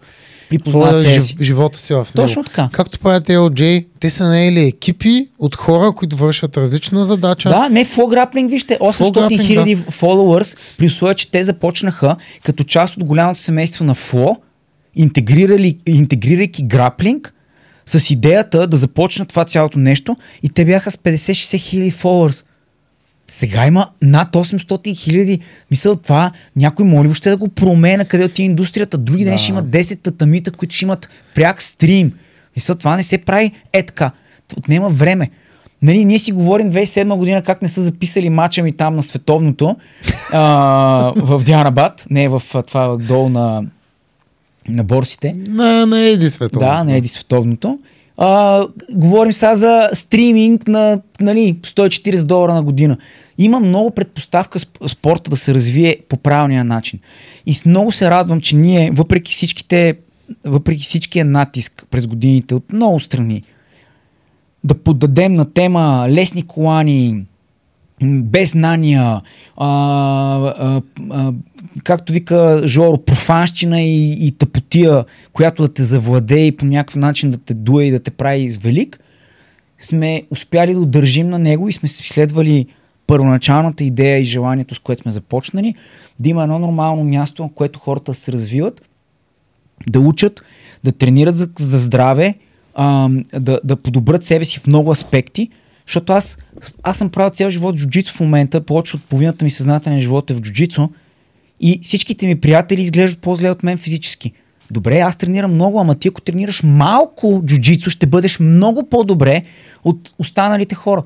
Припознават 0.51 0.89
водят 0.89 1.02
себе 1.02 1.20
си. 1.20 1.36
живота 1.40 1.78
си 1.78 1.93
в 1.93 1.97
него. 1.97 2.06
Точно 2.14 2.44
така. 2.44 2.68
Както 2.72 2.98
правят 2.98 3.27
LJ, 3.28 3.86
те 4.01 4.10
са 4.10 4.27
наели 4.27 4.60
екипи 4.60 5.28
от 5.39 5.56
хора, 5.56 5.93
които 5.93 6.16
вършат 6.16 6.56
различна 6.56 7.05
задача. 7.05 7.48
Да, 7.48 7.68
не 7.68 7.85
Flow 7.85 8.32
Grappling, 8.32 8.48
вижте, 8.48 8.78
800 8.78 9.12
Grappling, 9.12 9.47
хиляди 9.47 9.78
followers, 9.78 10.56
при 10.78 10.86
условие, 10.86 11.14
че 11.14 11.31
те 11.31 11.44
започнаха 11.44 12.16
като 12.44 12.64
част 12.64 12.97
от 12.97 13.05
голямото 13.05 13.40
семейство 13.40 13.85
на 13.85 13.94
Flow, 13.94 14.36
интегрирайки 15.86 16.62
граплинг, 16.62 17.35
с 17.86 18.10
идеята 18.10 18.66
да 18.66 18.77
започнат 18.77 19.28
това 19.28 19.44
цялото 19.44 19.78
нещо 19.78 20.16
и 20.43 20.48
те 20.48 20.64
бяха 20.64 20.90
с 20.90 20.97
50-60 20.97 21.59
хиляди 21.59 21.93
followers. 21.93 22.44
Сега 23.31 23.66
има 23.66 23.86
над 24.02 24.32
800 24.32 24.97
хиляди. 24.97 25.40
Мисъл 25.70 25.97
това, 25.97 26.32
някой 26.57 26.86
моли 26.86 27.09
въобще 27.09 27.31
да 27.31 27.36
го 27.36 27.48
променя 27.48 28.05
къде 28.05 28.24
отива 28.24 28.47
индустрията. 28.47 28.98
Други 28.98 29.24
ден 29.24 29.32
Да. 29.32 29.39
ще 29.39 29.51
има 29.51 29.65
10 29.65 30.02
татамита, 30.02 30.51
които 30.51 30.74
ще 30.74 30.85
имат 30.85 31.09
пряк 31.35 31.62
стрим. 31.62 32.12
Мисъл, 32.57 32.77
това 32.77 32.97
не 32.97 33.02
се 33.02 33.19
прави 33.19 33.52
е 33.73 33.82
така. 33.82 34.11
Отнема 34.57 34.89
време. 34.89 35.31
Нали, 35.82 36.05
ние 36.05 36.19
си 36.19 36.32
говорим 36.32 36.73
2007 36.73 37.16
година 37.16 37.43
как 37.43 37.62
не 37.62 37.69
са 37.69 37.82
записали 37.82 38.31
мача 38.31 38.62
ми 38.62 38.73
там 38.73 38.97
на 38.97 39.02
световното 39.02 39.77
а, 40.32 41.12
в 41.16 41.44
Дианабад, 41.44 42.07
не 42.11 42.28
в 42.28 42.43
това 42.66 42.97
долу 42.97 43.28
на, 43.28 43.62
на 44.69 44.85
борсите. 44.85 45.36
На, 45.48 45.86
на 45.86 46.01
Еди 46.01 46.31
Световно. 46.31 46.69
Да, 46.69 46.85
не 46.85 46.97
еди 46.97 47.09
световното. 47.09 47.78
А, 48.23 48.67
говорим 48.93 49.33
сега 49.33 49.55
за 49.55 49.89
стриминг 49.93 50.69
на 50.69 51.01
нали, 51.21 51.55
140 51.63 52.23
долара 52.25 52.55
на 52.55 52.63
година. 52.63 52.99
Има 53.39 53.61
много 53.61 53.91
предпоставка 53.91 54.59
сп- 54.59 54.89
спорта 54.89 55.31
да 55.31 55.37
се 55.37 55.55
развие 55.55 55.97
по 56.09 56.17
правилния 56.17 56.65
начин. 56.65 57.01
И 57.47 57.55
с 57.55 57.65
много 57.65 57.93
се 57.93 58.11
радвам, 58.11 58.41
че 58.41 58.57
ние, 58.57 58.91
въпреки 58.95 59.33
всичките, 59.33 59.95
въпреки 60.45 60.83
всичкия 60.83 61.25
натиск 61.25 61.87
през 61.91 62.07
годините 62.07 62.55
от 62.55 62.73
много 62.73 63.01
страни, 63.01 63.43
да 64.65 64.75
поддадем 64.75 65.35
на 65.35 65.53
тема 65.53 66.07
лесни 66.11 66.47
колани, 66.47 67.25
без 68.02 68.51
знания, 68.51 69.02
а, 69.02 69.20
а, 69.56 70.82
а, 71.10 71.32
както 71.85 72.12
вика 72.12 72.62
Жоро, 72.66 72.98
профанщина 72.98 73.82
и, 73.82 74.27
и 74.27 74.32
тъпотия, 74.32 75.05
която 75.32 75.62
да 75.62 75.74
те 75.74 75.85
завладее 75.85 76.47
и 76.47 76.56
по 76.56 76.64
някакъв 76.64 76.97
начин 76.97 77.31
да 77.31 77.39
те 77.39 77.55
дуе 77.55 77.85
и 77.85 77.90
да 77.90 78.01
те 78.01 78.10
прави 78.10 78.59
велик, 78.60 79.01
сме 79.78 80.22
успяли 80.31 80.74
да 80.74 80.81
удържим 80.81 81.28
на 81.28 81.39
него 81.39 81.68
и 81.68 81.72
сме 81.72 81.89
следвали 81.89 82.66
първоначалната 83.06 83.85
идея 83.85 84.18
и 84.18 84.24
желанието, 84.24 84.74
с 84.74 84.78
което 84.78 85.02
сме 85.02 85.10
започнали, 85.10 85.74
да 86.20 86.28
има 86.28 86.43
едно 86.43 86.59
нормално 86.59 87.05
място, 87.05 87.48
в 87.48 87.55
което 87.55 87.78
хората 87.78 88.14
се 88.14 88.32
развиват, 88.32 88.89
да 89.89 90.01
учат, 90.01 90.43
да 90.85 90.93
тренират 90.93 91.35
за, 91.35 91.48
за 91.59 91.78
здраве, 91.78 92.35
а, 92.74 93.09
да, 93.39 93.60
да 93.64 93.77
подобрят 93.77 94.24
себе 94.24 94.44
си 94.44 94.59
в 94.59 94.66
много 94.66 94.90
аспекти, 94.90 95.48
защото 95.91 96.12
аз, 96.12 96.39
аз 96.83 96.99
съм 96.99 97.11
правил 97.11 97.31
цял 97.31 97.51
живот 97.51 97.77
джуджицу 97.77 98.15
в 98.15 98.21
момента, 98.21 98.61
повече 98.61 98.97
от 98.97 99.05
половината 99.05 99.45
ми 99.45 99.51
съзнателен 99.51 100.01
живот 100.01 100.31
е 100.31 100.35
в 100.35 100.41
джуджицу 100.41 100.89
и 101.61 101.81
всичките 101.83 102.27
ми 102.27 102.41
приятели 102.41 102.83
изглеждат 102.83 103.21
по-зле 103.21 103.51
от 103.51 103.62
мен 103.62 103.79
физически. 103.79 104.33
Добре, 104.71 104.99
аз 104.99 105.17
тренирам 105.17 105.55
много, 105.55 105.81
ама 105.81 105.95
ти 105.95 106.09
ако 106.09 106.21
тренираш 106.21 106.62
малко 106.62 107.43
джуджицу, 107.45 107.91
ще 107.91 108.07
бъдеш 108.07 108.41
много 108.41 108.89
по-добре 108.89 109.43
от 109.85 110.15
останалите 110.19 110.75
хора. 110.75 111.03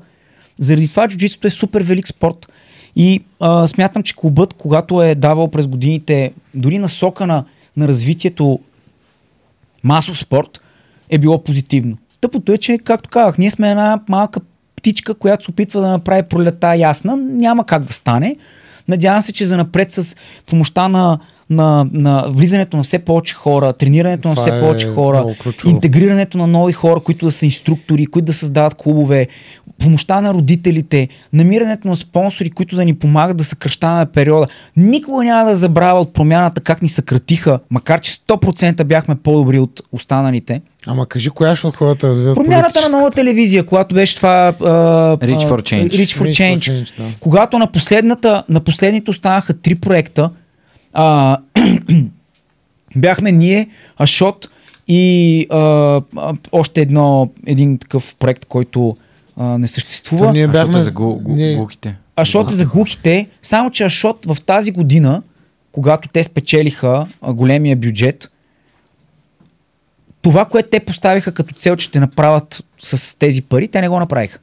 Заради 0.59 0.87
това 0.87 1.07
джуджицуто 1.07 1.47
е 1.47 1.49
супер 1.49 1.81
велик 1.81 2.07
спорт. 2.07 2.47
И 2.95 3.23
а, 3.39 3.67
смятам, 3.67 4.03
че 4.03 4.15
клубът, 4.15 4.53
когато 4.53 5.01
е 5.01 5.15
давал 5.15 5.51
през 5.51 5.67
годините 5.67 6.33
дори 6.53 6.79
насока 6.79 7.27
на, 7.27 7.45
на 7.77 7.87
развитието 7.87 8.59
масов 9.83 10.17
спорт, 10.17 10.61
е 11.09 11.17
било 11.17 11.43
позитивно. 11.43 11.97
Тъпото 12.21 12.51
е, 12.51 12.57
че, 12.57 12.77
както 12.77 13.09
казах, 13.09 13.37
ние 13.37 13.51
сме 13.51 13.69
една 13.71 13.99
малка 14.09 14.39
птичка, 14.85 15.13
която 15.13 15.45
се 15.45 15.51
опитва 15.51 15.81
да 15.81 15.87
направи 15.87 16.23
пролета 16.23 16.75
ясна. 16.75 17.17
Няма 17.17 17.65
как 17.65 17.83
да 17.83 17.93
стане. 17.93 18.35
Надявам 18.87 19.21
се, 19.21 19.33
че 19.33 19.45
за 19.45 19.57
напред 19.57 19.91
с 19.91 20.15
помощта 20.45 20.87
на, 20.87 21.19
на, 21.49 21.87
на 21.91 22.25
влизането 22.29 22.77
на 22.77 22.83
все 22.83 22.99
повече 22.99 23.33
хора, 23.33 23.73
тренирането 23.73 24.29
на 24.29 24.35
все 24.35 24.49
е 24.49 24.59
повече 24.59 24.87
хора, 24.87 25.25
интегрирането 25.65 26.37
на 26.37 26.47
нови 26.47 26.73
хора, 26.73 26.99
които 26.99 27.25
да 27.25 27.31
са 27.31 27.45
инструктори, 27.45 28.05
които 28.05 28.25
да 28.25 28.33
създават 28.33 28.75
клубове, 28.75 29.27
помощта 29.79 30.21
на 30.21 30.33
родителите, 30.33 31.07
намирането 31.33 31.87
на 31.87 31.95
спонсори, 31.95 32.49
които 32.49 32.75
да 32.75 32.85
ни 32.85 32.95
помагат 32.95 33.37
да 33.37 33.43
съкръщаваме 33.43 34.05
периода. 34.05 34.47
Никога 34.77 35.23
няма 35.23 35.49
да 35.49 35.55
забравя 35.55 35.99
от 35.99 36.13
промяната 36.13 36.61
как 36.61 36.81
ни 36.81 36.89
съкратиха, 36.89 37.59
макар 37.69 38.01
че 38.01 38.11
100% 38.11 38.83
бяхме 38.83 39.15
по-добри 39.15 39.59
от 39.59 39.81
останалите. 39.91 40.61
Ама 40.87 41.05
кажи, 41.05 41.29
коя 41.29 41.55
ще 41.55 41.67
от 41.67 41.75
хората 41.75 42.07
развиват 42.07 42.35
Промяната 42.35 42.81
на 42.81 42.97
нова 42.97 43.11
телевизия, 43.11 43.65
когато 43.65 43.95
беше 43.95 44.15
това... 44.15 44.47
А, 44.47 44.63
Reach 45.17 45.49
for 45.49 45.61
Change. 45.61 45.89
Reach 45.89 46.17
for 46.17 46.23
Reach 46.23 46.23
for 46.23 46.29
Change. 46.29 46.59
Change, 46.59 46.97
да. 46.97 47.03
Когато 47.19 47.59
на, 47.59 47.67
последната, 47.67 48.43
на 48.49 48.59
последните 48.59 49.11
останаха 49.11 49.53
три 49.53 49.75
проекта, 49.75 50.29
а, 50.93 51.37
бяхме 52.95 53.31
ние, 53.31 53.67
Ашот 53.97 54.49
и 54.87 55.47
а, 55.49 56.01
още 56.51 56.81
едно, 56.81 57.29
един 57.45 57.77
такъв 57.77 58.15
проект, 58.19 58.45
който 58.45 58.97
а, 59.37 59.57
не 59.57 59.67
съществува. 59.67 60.25
То 60.25 60.33
ние 60.33 60.47
бяхме... 60.47 60.81
за 60.81 60.91
гу, 60.91 61.15
гу, 61.15 61.31
ние- 61.31 61.55
глухите. 61.55 61.95
Ашот 62.15 62.51
е 62.51 62.55
за 62.55 62.65
глухите, 62.65 63.27
само 63.41 63.71
че 63.71 63.83
Ашот 63.83 64.25
в 64.25 64.37
тази 64.45 64.71
година, 64.71 65.23
когато 65.71 66.09
те 66.09 66.23
спечелиха 66.23 67.07
а, 67.21 67.33
големия 67.33 67.75
бюджет, 67.75 68.31
това, 70.21 70.45
което 70.45 70.69
те 70.69 70.79
поставиха 70.79 71.31
като 71.31 71.55
цел, 71.55 71.75
че 71.75 71.85
ще 71.85 71.99
направят 71.99 72.65
с 72.83 73.19
тези 73.19 73.41
пари, 73.41 73.67
те 73.67 73.81
не 73.81 73.89
го 73.89 73.99
направиха. 73.99 74.39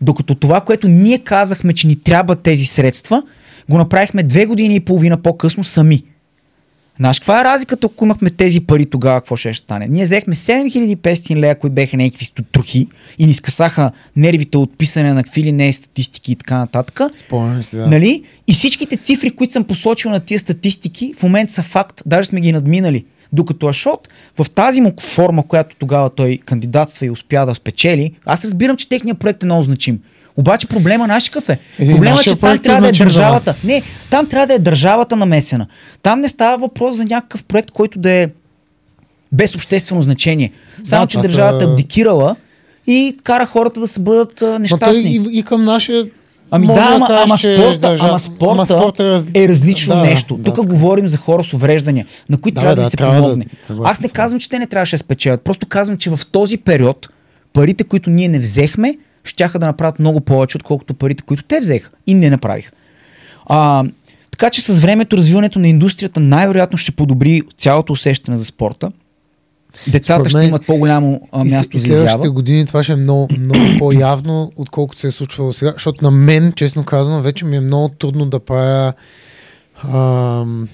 Докато 0.00 0.34
това, 0.34 0.60
което 0.60 0.88
ние 0.88 1.18
казахме, 1.18 1.72
че 1.72 1.86
ни 1.86 1.96
трябва 1.96 2.36
тези 2.36 2.64
средства, 2.66 3.22
го 3.70 3.78
направихме 3.78 4.22
две 4.22 4.46
години 4.46 4.76
и 4.76 4.80
половина 4.80 5.22
по-късно 5.22 5.64
сами. 5.64 6.04
Знаеш, 6.98 7.18
каква 7.18 7.40
е 7.40 7.44
разликата, 7.44 7.88
ако 7.92 8.04
имахме 8.04 8.30
тези 8.30 8.60
пари 8.60 8.86
тогава, 8.86 9.20
какво 9.20 9.36
ще 9.36 9.54
стане? 9.54 9.86
Ние 9.90 10.04
взехме 10.04 10.34
7500 10.34 11.36
лея, 11.36 11.58
които 11.58 11.74
беха 11.74 11.96
някакви 11.96 12.28
трохи 12.52 12.88
и 13.18 13.26
ни 13.26 13.34
скъсаха 13.34 13.90
нервите 14.16 14.58
от 14.58 14.78
писане 14.78 15.12
на 15.12 15.24
какви 15.24 15.42
ли 15.42 15.52
не 15.52 15.72
статистики 15.72 16.32
и 16.32 16.36
така 16.36 16.58
нататък. 16.58 17.00
Спомням 17.16 17.62
си, 17.62 17.76
да. 17.76 17.82
Да. 17.82 17.88
Нали? 17.88 18.22
И 18.48 18.54
всичките 18.54 18.96
цифри, 18.96 19.30
които 19.30 19.52
съм 19.52 19.64
посочил 19.64 20.10
на 20.10 20.20
тия 20.20 20.40
статистики, 20.40 21.14
в 21.16 21.22
момента 21.22 21.52
са 21.52 21.62
факт, 21.62 22.02
даже 22.06 22.28
сме 22.28 22.40
ги 22.40 22.52
надминали. 22.52 23.04
Докато 23.32 23.66
Ашот 23.66 24.08
в 24.38 24.46
тази 24.50 24.80
му 24.80 24.92
форма, 25.00 25.42
която 25.42 25.76
тогава 25.78 26.10
той 26.10 26.38
кандидатства 26.44 27.06
и 27.06 27.10
успя 27.10 27.46
да 27.46 27.54
спечели, 27.54 28.12
аз 28.26 28.44
разбирам, 28.44 28.76
че 28.76 28.88
техният 28.88 29.18
проект 29.18 29.42
е 29.42 29.46
много 29.46 29.62
значим. 29.62 30.00
Обаче 30.36 30.66
проблема 30.66 31.06
наш 31.06 31.28
какъв 31.28 31.48
е? 31.48 31.58
Проблема 31.86 32.20
е, 32.20 32.22
че 32.22 32.36
там 32.36 32.58
трябва 32.58 32.80
да 32.82 32.88
е 32.88 32.92
държавата. 32.94 33.54
Не, 33.64 33.82
там 34.10 34.26
трябва 34.26 34.46
да 34.46 34.54
е 34.54 34.58
държавата 34.58 35.16
намесена. 35.16 35.66
Там 36.02 36.20
не 36.20 36.28
става 36.28 36.58
въпрос 36.58 36.96
за 36.96 37.04
някакъв 37.04 37.44
проект, 37.44 37.70
който 37.70 37.98
да 37.98 38.10
е 38.10 38.28
без 39.32 39.54
обществено 39.54 40.02
значение. 40.02 40.52
Само, 40.84 41.02
Да, 41.02 41.08
че 41.08 41.18
държавата 41.18 41.64
е 41.64 41.68
абдикирала 41.68 42.36
и 42.86 43.16
кара 43.22 43.46
хората 43.46 43.80
да 43.80 43.88
се 43.88 44.00
бъдат 44.00 44.34
той 44.34 44.58
нещастни. 44.58 45.02
и, 45.06 45.38
и 45.38 45.42
към 45.42 45.64
нашия... 45.64 46.06
Ами 46.50 46.66
може 46.66 46.80
да, 46.80 46.86
ама, 46.86 47.06
кажеш, 47.06 47.22
ама, 47.24 47.38
спорта, 47.38 47.78
държа- 47.88 48.08
ама 48.08 48.18
спорта, 48.18 48.52
ама 48.52 48.66
спорта 48.66 49.22
е, 49.34 49.44
е 49.44 49.48
различно 49.48 49.94
Да, 49.94 50.00
нещо. 50.00 50.36
да, 50.36 50.44
Тук 50.44 50.56
така. 50.56 50.68
говорим 50.68 51.08
за 51.08 51.16
хора 51.16 51.44
с 51.44 51.52
увреждания, 51.52 52.06
на 52.28 52.40
които 52.40 52.54
Да, 52.54 52.60
трябва 52.60 52.76
да, 52.76 52.82
да, 52.82 52.90
се 52.90 52.96
да- 52.96 53.06
помогне. 53.06 53.46
съгласен 53.62 53.90
Аз 53.90 54.00
не 54.00 54.08
казвам, 54.08 54.40
че 54.40 54.48
те 54.48 54.58
не 54.58 54.66
трябваше 54.66 54.94
да 54.94 55.00
спечелят. 55.00 55.40
Просто 55.40 55.66
казвам, 55.66 55.96
че 55.96 56.10
в 56.10 56.20
този 56.32 56.56
период 56.56 57.08
парите, 57.52 57.84
които 57.84 58.10
ние 58.10 58.28
не 58.28 58.38
взехме, 58.38 58.94
щяха 59.26 59.58
да 59.58 59.66
направят 59.66 59.98
много 59.98 60.20
повече, 60.20 60.56
отколкото 60.56 60.94
парите, 60.94 61.22
които 61.22 61.42
те 61.42 61.60
взеха 61.60 61.90
и 62.06 62.14
не 62.14 62.30
направиха. 62.30 62.72
А, 63.46 63.84
така 64.30 64.50
че 64.50 64.62
с 64.62 64.80
времето 64.80 65.16
развиването 65.16 65.58
на 65.58 65.68
индустрията 65.68 66.20
най-вероятно 66.20 66.78
ще 66.78 66.92
подобри 66.92 67.42
цялото 67.56 67.92
усещане 67.92 68.38
за 68.38 68.44
спорта. 68.44 68.92
Децата 69.88 70.20
Според 70.20 70.28
ще 70.28 70.38
мен 70.38 70.48
имат 70.48 70.66
по-голямо 70.66 71.20
а, 71.32 71.44
място 71.44 71.76
и 71.76 71.80
за 71.80 71.86
следващите 71.86 72.20
изява. 72.20 72.30
години 72.30 72.66
това 72.66 72.82
ще 72.82 72.92
е 72.92 72.96
много, 72.96 73.28
много 73.38 73.64
по-явно, 73.78 74.52
отколкото 74.56 75.00
се 75.00 75.06
е 75.06 75.10
случвало 75.10 75.52
сега. 75.52 75.72
Защото 75.72 76.04
на 76.04 76.10
мен, 76.10 76.52
честно 76.56 76.84
казано, 76.84 77.22
вече 77.22 77.44
ми 77.44 77.56
е 77.56 77.60
много 77.60 77.88
трудно 77.88 78.26
да 78.26 78.40
правя 78.40 78.92
ам, 79.84 80.68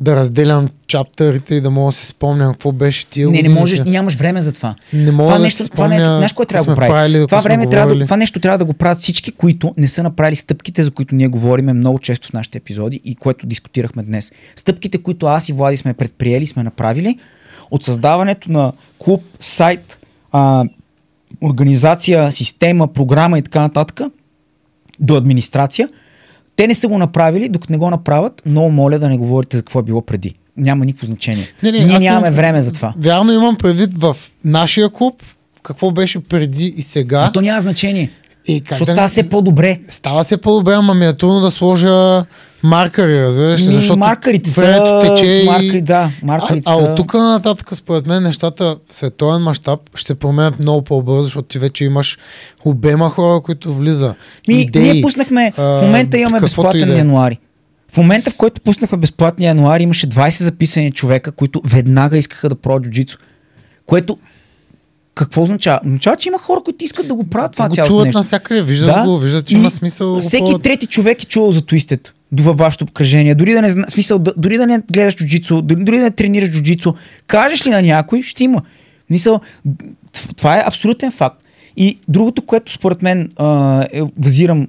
да 0.00 0.16
разделям 0.16 0.68
чаптерите 0.86 1.54
и 1.54 1.60
да 1.60 1.70
мога 1.70 1.92
да 1.92 1.96
се 1.96 2.06
спомням 2.06 2.52
какво 2.52 2.72
беше 2.72 3.06
тия 3.06 3.28
Не, 3.30 3.42
не 3.42 3.48
можеш, 3.48 3.80
нямаш 3.80 4.14
време 4.14 4.40
за 4.40 4.52
това. 4.52 4.74
Не 4.92 5.10
мога 5.10 5.28
това 5.28 5.38
да 5.38 5.42
нещо, 5.44 5.62
си 5.62 5.70
това 5.70 5.84
спомня 5.84 5.96
нещо, 5.96 6.16
знаеш 6.16 6.32
кое 6.32 6.46
трябва 6.46 6.64
да 6.64 6.70
го 6.70 6.76
прави? 6.76 6.90
правили, 6.90 7.26
това, 7.26 7.40
време 7.40 7.68
трябва 7.68 7.96
да, 7.96 8.04
това 8.04 8.16
нещо 8.16 8.40
трябва 8.40 8.58
да 8.58 8.64
го 8.64 8.72
правят 8.72 8.98
всички, 8.98 9.32
които 9.32 9.74
не 9.76 9.88
са 9.88 10.02
направили 10.02 10.36
стъпките, 10.36 10.82
за 10.82 10.90
които 10.90 11.14
ние 11.14 11.28
говориме 11.28 11.72
много 11.72 11.98
често 11.98 12.28
в 12.28 12.32
нашите 12.32 12.58
епизоди 12.58 13.00
и 13.04 13.14
което 13.14 13.46
дискутирахме 13.46 14.02
днес. 14.02 14.32
Стъпките, 14.56 14.98
които 14.98 15.26
аз 15.26 15.48
и 15.48 15.52
Влади 15.52 15.76
сме 15.76 15.94
предприели, 15.94 16.46
сме 16.46 16.62
направили 16.62 17.18
от 17.70 17.82
създаването 17.82 18.52
на 18.52 18.72
клуб, 18.98 19.22
сайт, 19.40 19.98
а, 20.32 20.64
организация, 21.42 22.32
система, 22.32 22.92
програма 22.92 23.38
и 23.38 23.42
така 23.42 23.60
нататък 23.60 24.00
до 25.00 25.16
администрация. 25.16 25.88
Те 26.56 26.66
не 26.66 26.74
са 26.74 26.88
го 26.88 26.98
направили, 26.98 27.48
докато 27.48 27.72
не 27.72 27.78
го 27.78 27.90
направят, 27.90 28.42
много 28.46 28.70
моля 28.70 28.98
да 28.98 29.08
не 29.08 29.18
говорите 29.18 29.56
за 29.56 29.62
какво 29.62 29.78
е 29.78 29.82
било 29.82 30.02
преди. 30.02 30.34
Няма 30.56 30.84
никакво 30.84 31.06
значение. 31.06 31.44
Не, 31.62 31.72
не, 31.72 31.78
Ние 31.78 31.98
нямаме 31.98 32.26
имам- 32.26 32.34
време 32.34 32.62
за 32.62 32.72
това. 32.72 32.94
Вярно 32.98 33.32
имам 33.32 33.56
предвид 33.56 33.90
в 33.94 34.16
нашия 34.44 34.90
клуб, 34.90 35.22
какво 35.62 35.90
беше 35.90 36.20
преди 36.20 36.66
и 36.66 36.82
сега. 36.82 37.20
А 37.20 37.32
то 37.32 37.40
няма 37.40 37.60
значение. 37.60 38.10
И 38.46 38.60
как 38.60 38.68
Защото 38.68 38.86
да 38.86 38.92
става 38.92 39.08
все 39.08 39.28
по-добре. 39.28 39.80
Става 39.88 40.24
се 40.24 40.36
по-добре, 40.36 40.74
ама 40.74 40.94
ми 40.94 41.06
е 41.06 41.12
трудно 41.12 41.40
да 41.40 41.50
сложа 41.50 42.24
маркъри, 42.62 43.24
разбираш? 43.24 43.60
ли? 43.60 43.72
Защото 43.72 43.98
маркерите 43.98 44.50
са... 44.50 45.00
тече 45.02 45.26
и... 45.26 45.44
Маркери, 45.46 45.80
да, 45.80 46.10
А, 46.22 46.26
маркерите 46.26 46.70
а 46.70 46.74
са... 46.74 46.82
от 46.82 46.96
тук 46.96 47.14
нататък, 47.14 47.68
според 47.74 48.06
мен, 48.06 48.22
нещата 48.22 48.76
в 48.90 48.94
световен 48.94 49.42
мащаб 49.42 49.80
ще 49.94 50.14
променят 50.14 50.58
много 50.58 50.82
по-бързо, 50.82 51.22
защото 51.22 51.48
ти 51.48 51.58
вече 51.58 51.84
имаш 51.84 52.18
обема 52.64 53.10
хора, 53.10 53.40
които 53.40 53.74
влиза. 53.74 54.14
Ми, 54.48 54.60
идеи. 54.60 54.92
ние 54.92 55.02
пуснахме, 55.02 55.52
а, 55.56 55.62
в 55.62 55.82
момента 55.82 56.18
имаме 56.18 56.38
и 56.38 56.40
безплатен 56.40 56.88
да 56.88 56.94
е. 56.94 56.98
януари. 56.98 57.38
В 57.92 57.96
момента, 57.96 58.30
в 58.30 58.36
който 58.36 58.60
пуснахме 58.60 58.98
безплатния 58.98 59.48
януари, 59.48 59.82
имаше 59.82 60.08
20 60.08 60.42
записани 60.42 60.92
човека, 60.92 61.32
които 61.32 61.62
веднага 61.64 62.18
искаха 62.18 62.48
да 62.48 62.54
пробват 62.54 62.84
джуджицу. 62.84 63.18
Което 63.86 64.18
какво 65.14 65.42
означава? 65.42 65.80
Означава, 65.84 66.16
че 66.16 66.28
има 66.28 66.38
хора, 66.38 66.60
които 66.64 66.84
искат 66.84 67.08
да 67.08 67.14
го 67.14 67.24
правят 67.24 67.52
това 67.52 67.68
го 67.68 67.74
цялото 67.74 67.90
чуват 67.90 68.04
нещо. 68.04 68.18
навсякъде, 68.18 68.62
виждат 68.62 69.04
го, 69.04 69.18
виждат, 69.18 69.46
че 69.46 69.54
И 69.54 69.58
има 69.58 69.70
смисъл. 69.70 70.08
да 70.08 70.14
го 70.14 70.20
Всеки 70.20 70.44
пробват. 70.44 70.62
трети 70.62 70.86
човек 70.86 71.22
е 71.22 71.26
чувал 71.26 71.52
за 71.52 71.66
твистед 71.66 72.14
във 72.32 72.58
вашето 72.58 72.84
обкръжение. 72.84 73.34
Дори 73.34 73.52
да 73.52 73.62
не, 73.62 73.70
смисъл, 73.88 74.18
да, 74.18 74.32
дори 74.36 74.56
да 74.56 74.66
не 74.66 74.82
гледаш 74.92 75.16
джуджицу, 75.16 75.62
дори, 75.62 75.96
да 75.96 76.02
не 76.02 76.10
тренираш 76.10 76.50
джуджицу, 76.50 76.94
кажеш 77.26 77.66
ли 77.66 77.70
на 77.70 77.82
някой, 77.82 78.22
ще 78.22 78.44
има. 78.44 78.62
Мисъл, 79.10 79.40
това 80.36 80.58
е 80.58 80.64
абсолютен 80.66 81.12
факт. 81.12 81.40
И 81.76 81.98
другото, 82.08 82.42
което 82.42 82.72
според 82.72 83.02
мен 83.02 83.30
а, 83.36 83.82
е, 83.92 84.02
базирам, 84.16 84.68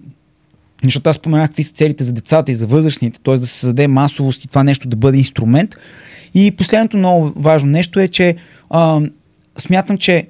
защото 0.84 1.10
аз 1.10 1.16
споменах 1.16 1.50
какви 1.50 1.64
са 1.64 1.74
целите 1.74 2.04
за 2.04 2.14
децата 2.14 2.52
и 2.52 2.56
за 2.56 2.68
възрастните, 2.68 3.20
т.е. 3.24 3.38
да 3.38 3.48
се 3.48 3.60
създаде 3.60 3.88
масовост 3.88 4.44
и 4.44 4.48
това 4.48 4.64
нещо 4.64 4.88
да 4.88 4.96
бъде 4.96 5.18
инструмент. 5.18 5.76
И 6.34 6.52
последното 6.52 6.98
много 6.98 7.34
важно 7.36 7.72
нещо 7.72 8.00
е, 8.00 8.08
че 8.08 8.36
а, 8.70 9.02
смятам, 9.58 9.98
че 9.98 10.28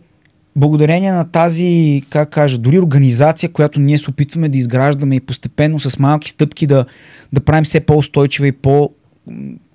благодарение 0.55 1.11
на 1.11 1.31
тази, 1.31 2.01
как 2.09 2.29
кажа, 2.29 2.57
дори 2.57 2.79
организация, 2.79 3.51
която 3.51 3.79
ние 3.79 3.97
се 3.97 4.09
опитваме 4.09 4.49
да 4.49 4.57
изграждаме 4.57 5.15
и 5.15 5.19
постепенно 5.19 5.79
с 5.79 5.99
малки 5.99 6.29
стъпки 6.29 6.67
да, 6.67 6.85
да 7.33 7.41
правим 7.41 7.63
все 7.63 7.79
по-устойчива 7.79 8.47
и 8.47 8.51
по, 8.51 8.89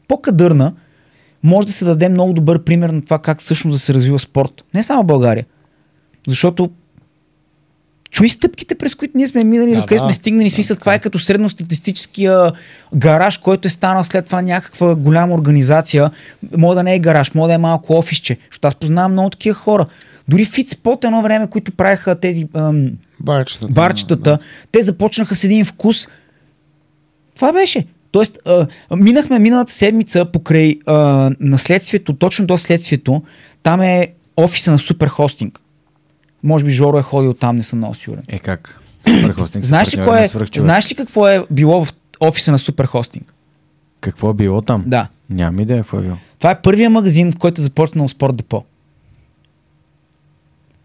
по-кадърна, 0.08 0.74
може 1.42 1.66
да 1.66 1.72
се 1.72 1.84
даде 1.84 2.08
много 2.08 2.32
добър 2.32 2.64
пример 2.64 2.90
на 2.90 3.02
това 3.02 3.18
как 3.18 3.40
всъщност 3.40 3.74
да 3.74 3.78
се 3.78 3.94
развива 3.94 4.18
спорт. 4.18 4.64
Не 4.74 4.82
само 4.82 5.02
в 5.02 5.06
България. 5.06 5.46
Защото 6.28 6.70
чуй 8.10 8.28
стъпките, 8.28 8.74
през 8.74 8.94
които 8.94 9.16
ние 9.16 9.26
сме 9.26 9.44
минали, 9.44 9.70
Да, 9.70 9.80
до 9.80 9.86
къде 9.86 9.98
да. 9.98 10.04
сме 10.04 10.12
стигнали. 10.12 10.50
Смисъл, 10.50 10.76
това 10.76 10.94
е 10.94 10.98
като 10.98 11.18
средностатистическия 11.18 12.52
гараж, 12.94 13.38
който 13.38 13.68
е 13.68 13.70
станал 13.70 14.04
след 14.04 14.26
това 14.26 14.42
някаква 14.42 14.94
голяма 14.94 15.34
организация. 15.34 16.10
Може 16.56 16.74
да 16.76 16.82
не 16.82 16.94
е 16.94 16.98
гараж, 16.98 17.34
може 17.34 17.48
да 17.48 17.54
е 17.54 17.58
малко 17.58 17.92
офисче. 17.92 18.38
Защото 18.50 18.68
аз 18.68 18.74
познавам 18.74 19.12
много 19.12 19.30
такива 19.30 19.54
хора. 19.54 19.86
Дори 20.30 20.44
Фитспот 20.44 21.04
едно 21.04 21.22
време, 21.22 21.50
които 21.50 21.72
правеха 21.72 22.14
тези 22.14 22.48
ам, 22.54 22.90
Барчетата. 23.20 23.72
барчетата, 23.72 24.38
те 24.72 24.82
започнаха 24.82 25.36
с 25.36 25.44
един 25.44 25.64
вкус. 25.64 26.08
Това 27.36 27.52
беше. 27.52 27.84
Тоест, 28.12 28.38
а, 28.46 28.66
минахме 28.96 29.38
миналата 29.38 29.72
седмица 29.72 30.24
покрай 30.24 30.78
а, 30.86 30.94
наследствието, 31.40 32.12
точно 32.12 32.46
до 32.46 32.58
следствието, 32.58 33.22
там 33.62 33.80
е 33.80 34.08
офиса 34.36 34.70
на 34.70 34.78
Суперхостинг. 34.78 35.60
Може 36.42 36.64
би 36.64 36.70
Жоро 36.70 36.98
е 36.98 37.02
ходил 37.02 37.34
там, 37.34 37.56
не 37.56 37.62
съм 37.62 37.78
много 37.78 37.94
сигурен. 37.94 38.22
Е 38.28 38.38
как? 38.38 38.80
Супер 39.08 39.34
хостинг. 39.34 39.64
са 39.64 39.68
Знаеш 39.68 39.96
ли, 39.96 40.04
кое 40.04 40.24
е, 40.24 40.60
знаеш 40.60 40.90
ли 40.90 40.94
какво 40.94 41.28
е 41.28 41.44
било 41.50 41.84
в 41.84 41.92
офиса 42.20 42.52
на 42.52 42.58
Суперхостинг? 42.58 43.34
Какво 44.00 44.30
е 44.30 44.34
било 44.34 44.62
там? 44.62 44.84
Да. 44.86 45.08
Нямам 45.30 45.60
идея 45.60 45.78
какво 45.80 45.98
е 45.98 46.02
било. 46.02 46.16
Това 46.38 46.50
е 46.50 46.62
първият 46.62 46.92
магазин, 46.92 47.32
в 47.32 47.38
който 47.38 47.60
е 47.60 47.64
започнал 47.64 48.08
Спорт 48.08 48.36
Депо. 48.36 48.64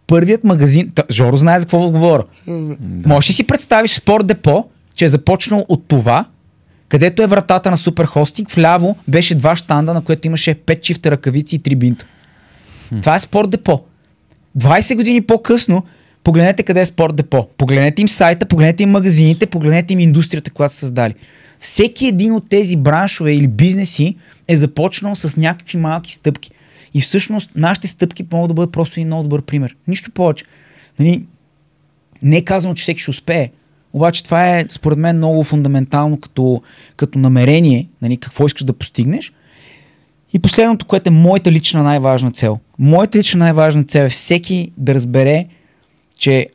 Първият 0.07 0.44
магазин... 0.44 0.91
Та, 0.95 1.03
Жоро 1.11 1.38
знае 1.38 1.60
за 1.60 1.65
какво 1.65 1.90
говоря. 1.90 2.23
Да. 2.48 3.10
Можеш 3.10 3.30
ли 3.30 3.34
си 3.34 3.48
представиш 3.48 3.91
Спорт 3.91 4.27
Депо, 4.27 4.65
че 4.95 5.06
е 5.06 5.10
започнал 5.10 5.65
от 5.69 5.88
това, 5.88 6.26
където 6.90 7.23
е 7.23 7.27
вратата 7.27 7.72
на 7.72 7.77
Суперхостинг, 7.77 8.52
вляво 8.52 8.98
беше 9.07 9.36
два 9.36 9.56
штанда, 9.56 9.94
на 9.94 10.02
което 10.02 10.27
имаше 10.27 10.56
5 10.56 10.82
чифта 10.82 11.11
ръкавици 11.11 11.56
и 11.56 11.60
3 11.60 11.76
бинта. 11.76 12.06
Това 13.02 13.15
е 13.15 13.19
Спорт 13.19 13.49
Депо. 13.49 13.82
20 14.57 14.95
години 14.95 15.22
по-късно, 15.22 15.84
погледнете 16.23 16.64
къде 16.64 16.82
е 16.82 16.86
Спорт 16.86 17.15
Депо. 17.15 17.48
Погледнете 17.57 18.02
им 18.02 18.10
сайта, 18.10 18.45
погледнете 18.45 18.84
им 18.84 18.90
магазините, 18.90 19.45
погледнете 19.45 19.94
им 19.94 19.99
индустрията, 19.99 20.52
която 20.52 20.73
са 20.73 20.80
създали. 20.80 21.14
Всеки 21.60 22.07
един 22.07 22.34
от 22.34 22.49
тези 22.49 22.77
браншове 22.77 23.34
или 23.34 23.48
бизнеси 23.48 24.15
е 24.48 24.57
започнал 24.57 25.15
с 25.15 25.38
някакви 25.38 25.77
малки 25.77 26.14
стъпки. 26.14 26.52
И 26.95 27.01
всъщност 27.01 27.51
нашите 27.55 27.88
стъпки 27.88 28.26
могат 28.31 28.47
да 28.47 28.53
бъдат 28.53 28.72
просто 28.72 28.99
един 28.99 29.07
много 29.07 29.23
добър 29.23 29.41
пример. 29.41 29.76
Нищо 29.88 30.11
повече. 30.11 30.45
Нали, 30.99 31.26
не 32.22 32.38
е 32.38 32.43
казано, 32.43 32.73
че 32.73 32.81
всеки 32.81 33.01
ще 33.01 33.11
успее. 33.11 33.51
Обаче 33.93 34.23
това 34.23 34.57
е, 34.57 34.65
според 34.69 34.97
мен, 34.97 35.17
много 35.17 35.43
фундаментално 35.43 36.19
като, 36.19 36.61
като 36.95 37.19
намерение, 37.19 37.89
нали, 38.01 38.17
какво 38.17 38.45
искаш 38.45 38.63
да 38.63 38.73
постигнеш. 38.73 39.34
И 40.34 40.39
последното, 40.39 40.85
което 40.85 41.09
е 41.09 41.13
моята 41.13 41.51
лична 41.51 41.84
най-важна 41.84 42.31
цел. 42.31 42.59
Моята 42.80 43.17
лична 43.17 43.39
най-важна 43.39 43.84
цел 43.84 44.03
е 44.03 44.09
всеки 44.09 44.72
да 44.77 44.93
разбере, 44.93 45.47
че 46.17 46.47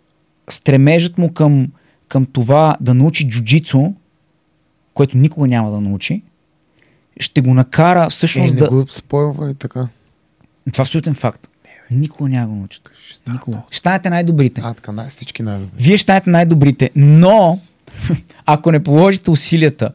стремежът 0.51 1.19
му 1.19 1.33
към, 1.33 1.69
към 2.09 2.25
това 2.25 2.77
да 2.81 2.95
научи 2.95 3.29
джуджицу, 3.29 3.95
което 4.95 5.19
никога 5.19 5.47
няма 5.47 5.71
да 5.71 5.81
научи, 5.81 6.23
ще 7.21 7.41
го 7.41 7.55
накара 7.55 8.11
всъщност 8.11 8.55
не 8.55 8.61
да... 8.61 8.69
го 8.69 8.87
спойва 8.89 9.51
и 9.51 9.55
така. 9.55 9.89
Това 10.73 10.83
е 10.83 10.85
абсолютен 10.85 11.15
факт. 11.15 11.49
Никога 11.91 12.29
няма 12.31 12.49
го 12.49 12.55
научат. 12.55 12.91
Никога. 13.33 13.59
Ще 13.71 13.79
станете 13.79 14.11
най-добрите. 14.11 14.61
А, 14.65 14.75
така, 14.75 14.93
най- 14.93 15.09
всички 15.09 15.43
най-добри. 15.43 15.83
Вие 15.83 15.97
ще 15.97 16.03
станете 16.03 16.31
най-добрите, 16.31 16.91
но 16.97 17.59
ако 18.47 18.73
не 18.73 18.83
положите 18.83 19.31
усилията 19.31 19.91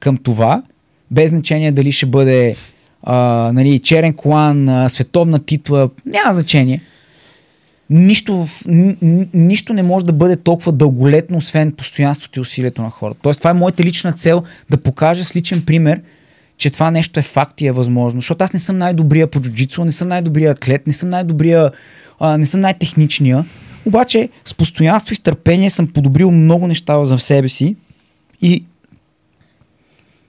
към 0.00 0.16
това, 0.16 0.62
без 1.10 1.30
значение 1.30 1.72
дали 1.72 1.92
ще 1.92 2.06
бъде 2.06 2.56
а, 3.02 3.16
нали, 3.54 3.78
черен 3.78 4.12
колан, 4.14 4.68
а, 4.68 4.88
световна 4.88 5.38
титла, 5.38 5.90
няма 6.06 6.32
значение. 6.32 6.80
Нищо, 7.90 8.44
в- 8.46 8.62
ни- 8.66 9.28
нищо 9.34 9.72
не 9.72 9.82
може 9.82 10.06
да 10.06 10.12
бъде 10.12 10.36
толкова 10.36 10.72
дълголетно, 10.72 11.36
освен 11.36 11.72
постоянството 11.72 12.38
и 12.38 12.42
усилието 12.42 12.82
на 12.82 12.90
хората. 12.90 13.20
Тоест, 13.22 13.40
това 13.40 13.50
е 13.50 13.54
моята 13.54 13.82
лична 13.84 14.12
цел 14.12 14.42
да 14.70 14.76
покажа 14.76 15.24
с 15.24 15.36
личен 15.36 15.62
пример, 15.64 16.02
че 16.58 16.70
това 16.70 16.90
нещо 16.90 17.20
е 17.20 17.22
факт 17.22 17.60
и 17.60 17.66
е 17.66 17.72
възможно. 17.72 18.20
Защото 18.20 18.44
аз 18.44 18.52
не 18.52 18.58
съм 18.58 18.78
най-добрия 18.78 19.26
по 19.26 19.40
джуджицу, 19.40 19.84
не 19.84 19.92
съм 19.92 20.08
най-добрия 20.08 20.50
атлет, 20.50 20.86
не 20.86 20.92
съм 20.92 21.08
най-добрия, 21.08 21.70
а, 22.20 22.38
не 22.38 22.46
съм 22.46 22.60
най-техничния. 22.60 23.44
Обаче 23.86 24.28
с 24.44 24.54
постоянство 24.54 25.12
и 25.12 25.16
с 25.16 25.20
търпение 25.20 25.70
съм 25.70 25.86
подобрил 25.86 26.30
много 26.30 26.66
неща 26.66 27.04
за 27.04 27.18
себе 27.18 27.48
си 27.48 27.76
и 28.42 28.64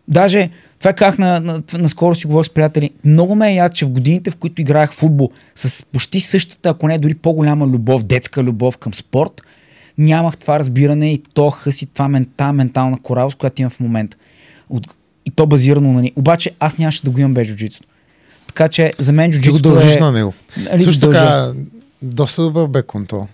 даже 0.08 0.50
това 0.80 0.94
казах 0.94 1.18
на, 1.18 1.40
на, 1.40 1.64
наскоро 1.74 2.16
си 2.16 2.28
говорих 2.28 2.46
с 2.46 2.54
приятели. 2.54 2.90
Много 3.06 3.36
ме 3.36 3.52
е 3.52 3.56
яд, 3.56 3.76
че 3.76 3.86
в 3.86 3.90
годините, 3.90 4.32
в 4.32 4.36
които 4.36 4.62
играех 4.62 4.94
футбол, 4.94 5.30
с 5.56 5.86
почти 5.86 6.22
същата, 6.22 6.70
ако 6.70 6.88
не 6.88 6.98
дори 6.98 7.14
по-голяма 7.16 7.68
любов, 7.68 8.04
детска 8.04 8.44
любов 8.44 8.78
към 8.78 8.94
спорт, 8.94 9.42
нямах 9.98 10.38
това 10.38 10.60
разбиране 10.60 11.14
и 11.14 11.18
то 11.18 11.50
хъс 11.50 11.82
и 11.82 11.86
това 11.86 12.08
мента, 12.08 12.54
ментална 12.54 13.00
коравост, 13.00 13.38
която 13.38 13.62
имам 13.62 13.70
в 13.70 13.80
момента. 13.80 14.18
От, 14.70 14.88
и 15.30 15.36
то 15.36 15.46
базирано 15.46 15.94
на 15.94 16.02
ни. 16.02 16.12
Обаче 16.16 16.52
аз 16.60 16.78
нямаше 16.78 17.04
да 17.04 17.10
го 17.10 17.20
имам 17.20 17.34
без 17.34 17.48
джуджицу. 17.48 17.82
Така 18.48 18.70
че 18.70 18.94
за 18.98 19.14
мен 19.14 19.32
Ти 19.32 19.38
го 19.38 19.44
джуджицу 19.44 19.62
дължиш 19.62 19.96
е... 19.96 20.00
на 20.00 20.12
него. 20.12 20.34
Нали, 20.72 20.84
Също 20.84 21.00
дължа. 21.00 21.20
така, 21.20 21.54
Доста 22.02 22.42
добър 22.42 22.68
бек 22.68 22.86
контрол. 22.86 23.28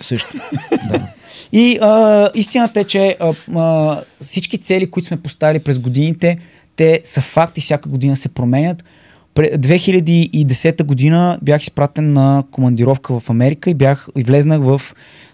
Също. 0.00 0.28
да. 0.90 1.08
И 1.52 1.78
а, 1.80 2.30
истината 2.34 2.80
е, 2.80 2.84
че 2.84 3.16
а, 3.20 3.34
а, 3.54 4.00
всички 4.20 4.58
цели, 4.58 4.90
които 4.90 5.08
сме 5.08 5.16
поставили 5.16 5.58
през 5.58 5.78
годините, 5.78 6.38
те 6.76 7.00
са 7.04 7.20
факти, 7.20 7.60
всяка 7.60 7.88
година 7.88 8.16
се 8.16 8.28
променят. 8.28 8.84
Пре- 9.34 9.56
2010 9.56 10.84
година 10.84 11.38
бях 11.42 11.62
изпратен 11.62 12.12
на 12.12 12.44
командировка 12.50 13.20
в 13.20 13.30
Америка 13.30 13.70
и, 13.70 13.74
бях, 13.74 14.08
и 14.16 14.22
влезнах 14.22 14.60
в 14.60 14.80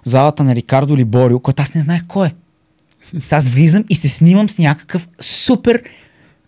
залата 0.05 0.45
на 0.45 0.55
Рикардо 0.55 0.97
Либорио, 0.97 1.41
който 1.41 1.63
аз 1.63 1.75
не 1.75 1.81
знаех 1.81 2.03
кой 2.09 2.27
е. 2.27 2.35
Сега 3.21 3.37
аз 3.37 3.49
влизам 3.49 3.85
и 3.91 3.95
се 3.95 4.09
снимам 4.09 4.49
с 4.49 4.59
някакъв 4.59 5.09
супер 5.21 5.83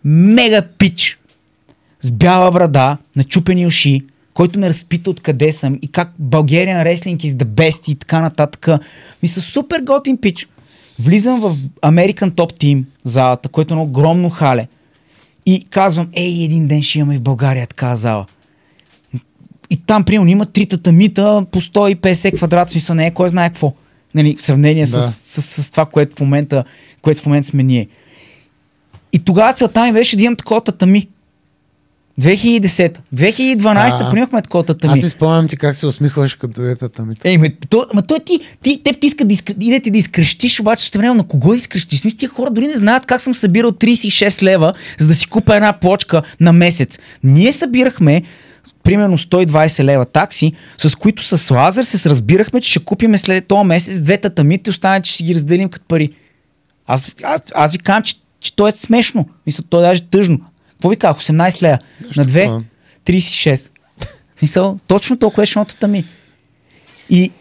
мега 0.03 0.61
пич 0.77 1.19
с 2.01 2.11
бяла 2.11 2.51
брада, 2.51 2.97
начупени 3.15 3.67
уши, 3.67 4.01
който 4.33 4.59
ме 4.59 4.69
разпита 4.69 5.09
откъде 5.09 5.53
съм 5.53 5.79
и 5.81 5.87
как 5.87 6.13
Bulgarian 6.21 6.85
Wrestling 6.85 7.17
is 7.17 7.33
the 7.33 7.45
best 7.45 7.89
и 7.91 7.95
така 7.95 8.21
нататък. 8.21 8.67
Мисля, 9.23 9.41
супер 9.41 9.81
готин 9.81 10.17
пич. 10.17 10.47
Влизам 10.99 11.39
в 11.39 11.55
American 11.81 12.31
Top 12.31 12.63
Team 12.63 12.83
залата, 13.03 13.49
което 13.49 13.73
е 13.73 13.75
едно 13.75 13.83
огромно 13.83 14.29
хале. 14.29 14.67
И 15.45 15.65
казвам, 15.69 16.09
ей, 16.13 16.43
един 16.43 16.67
ден 16.67 16.83
ще 16.83 16.99
имаме 16.99 17.17
в 17.17 17.21
България 17.21 17.67
така 17.67 17.95
зала. 17.95 18.25
И 19.69 19.77
там, 19.77 20.03
примерно, 20.03 20.29
има 20.29 20.45
три 20.45 20.65
татамита 20.65 21.45
по 21.51 21.61
150 21.61 22.35
квадрат, 22.35 22.69
смисъл 22.69 22.95
не 22.95 23.07
е 23.07 23.11
кой 23.11 23.29
знае 23.29 23.49
какво. 23.49 23.73
Нали, 24.15 24.35
в 24.35 24.41
сравнение 24.41 24.85
Да. 24.85 25.01
с, 25.01 25.41
с, 25.41 25.63
с, 25.63 25.69
това, 25.71 25.85
което 25.85 26.15
в 26.15 26.19
момента, 26.19 26.63
което 27.01 27.21
в 27.21 27.25
момента 27.25 27.47
сме 27.47 27.63
ние. 27.63 27.87
И 29.13 29.19
тогава 29.19 29.53
целта 29.53 29.85
ми 29.85 29.93
беше 29.93 30.17
да 30.17 30.23
имам 30.23 30.35
такова 30.35 30.61
татами. 30.61 31.07
2010. 32.21 32.97
2012 33.15 34.07
А. 34.07 34.11
приемахме 34.11 34.41
такова 34.41 34.63
татами. 34.63 34.93
Аз 34.93 34.99
си 34.99 35.09
спомням 35.09 35.47
ти 35.47 35.57
как 35.57 35.75
се 35.75 35.85
усмихваш 35.85 36.35
като 36.35 36.61
етата 36.61 37.05
ми. 37.05 37.15
Ей, 37.23 37.37
ме, 37.37 37.55
то, 37.69 37.87
ма 37.93 38.01
той 38.01 38.19
ти, 38.19 38.39
ти, 38.61 38.81
теб 38.83 38.99
ти 38.99 39.07
иска 39.07 39.25
да, 39.25 39.33
изк... 39.33 39.51
иде 39.59 39.79
ти 39.79 39.91
да 39.91 39.97
изкрещиш, 39.97 40.59
обаче 40.59 40.85
ще 40.85 40.97
време 40.97 41.13
на 41.13 41.27
кого 41.27 41.49
да 41.49 41.55
изкрещиш? 41.55 42.03
Мисля, 42.03 42.17
тия 42.17 42.29
хора 42.29 42.49
дори 42.49 42.67
не 42.67 42.73
знаят 42.75 43.05
как 43.05 43.21
съм 43.21 43.33
събирал 43.33 43.71
36 43.71 44.43
лева, 44.43 44.73
за 44.99 45.07
да 45.07 45.13
си 45.13 45.27
купа 45.27 45.55
една 45.55 45.73
плочка 45.73 46.21
на 46.39 46.53
месец. 46.53 46.99
Ние 47.23 47.51
събирахме 47.51 48.23
примерно 48.85 49.17
120 49.17 49.83
лева 49.83 50.05
такси, 50.05 50.53
с 50.77 50.95
които 50.95 51.23
с 51.23 51.51
лазер 51.51 51.83
се 51.83 52.09
разбирахме, 52.09 52.61
че 52.61 52.69
ще 52.69 52.85
купиме 52.85 53.17
след 53.17 53.47
този 53.47 53.65
месец 53.65 54.01
две 54.01 54.17
татамите 54.17 54.69
и 54.69 54.71
останалите 54.71 55.09
ще 55.09 55.23
ги 55.23 55.35
разделим 55.35 55.69
като 55.69 55.85
пари. 55.87 56.09
Аз, 56.87 57.15
аз, 57.23 57.41
аз 57.55 57.71
ви 57.71 57.77
казвам, 57.77 58.03
че, 58.03 58.15
че 58.39 58.55
то 58.55 58.67
е 58.67 58.71
смешно. 58.71 59.29
Мисля, 59.45 59.63
то 59.69 59.79
е 59.79 59.81
даже 59.81 60.01
тъжно. 60.01 60.39
Какво 60.71 60.89
ви 60.89 60.95
казах? 60.95 61.21
18 61.21 61.61
лева. 61.61 61.79
На 62.17 62.25
две, 62.25 62.41
такова. 62.41 62.63
36. 63.05 63.69
В 64.35 64.39
смисъл, 64.39 64.79
точно 64.87 65.17
толкова 65.17 65.43
е 65.43 65.45
шнотата 65.45 65.87
ми. 65.87 66.05
И 67.09 67.31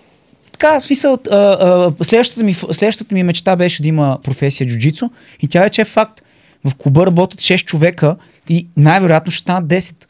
така, 0.52 0.80
смисъл, 0.80 1.18
а, 1.30 1.36
а, 1.36 2.04
следващата, 2.04 2.44
ми, 2.44 2.54
следващата 2.54 3.14
ми 3.14 3.22
мечта 3.22 3.56
беше 3.56 3.82
да 3.82 3.88
има 3.88 4.18
професия 4.22 4.66
джуджицу 4.66 5.10
и 5.40 5.48
тя 5.48 5.60
вече 5.60 5.80
е 5.80 5.84
факт. 5.84 6.22
В 6.64 6.74
клуба 6.74 7.06
работят 7.06 7.40
6 7.40 7.64
човека 7.64 8.16
и 8.48 8.68
най-вероятно 8.76 9.32
ще 9.32 9.42
станат 9.42 9.64
10 9.64 10.06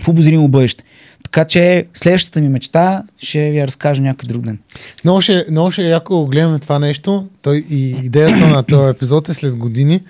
в 0.00 0.08
обозримо 0.08 0.48
бъдеще. 0.48 0.84
Така 1.24 1.44
че 1.44 1.86
следващата 1.94 2.40
ми 2.40 2.48
мечта 2.48 3.02
ще 3.18 3.50
ви 3.50 3.58
я 3.58 3.66
разкажа 3.66 4.02
някой 4.02 4.26
друг 4.26 4.42
ден. 4.42 4.58
Много 5.04 5.20
ще, 5.20 5.46
много 5.50 5.70
ще 5.70 5.82
е 5.82 5.88
яко 5.88 6.26
гледаме 6.26 6.58
това 6.58 6.78
нещо. 6.78 7.26
Той, 7.42 7.64
и 7.70 7.90
идеята 7.90 8.46
на 8.46 8.62
този 8.62 8.90
епизод 8.90 9.28
е 9.28 9.34
след 9.34 9.56
години 9.56 10.00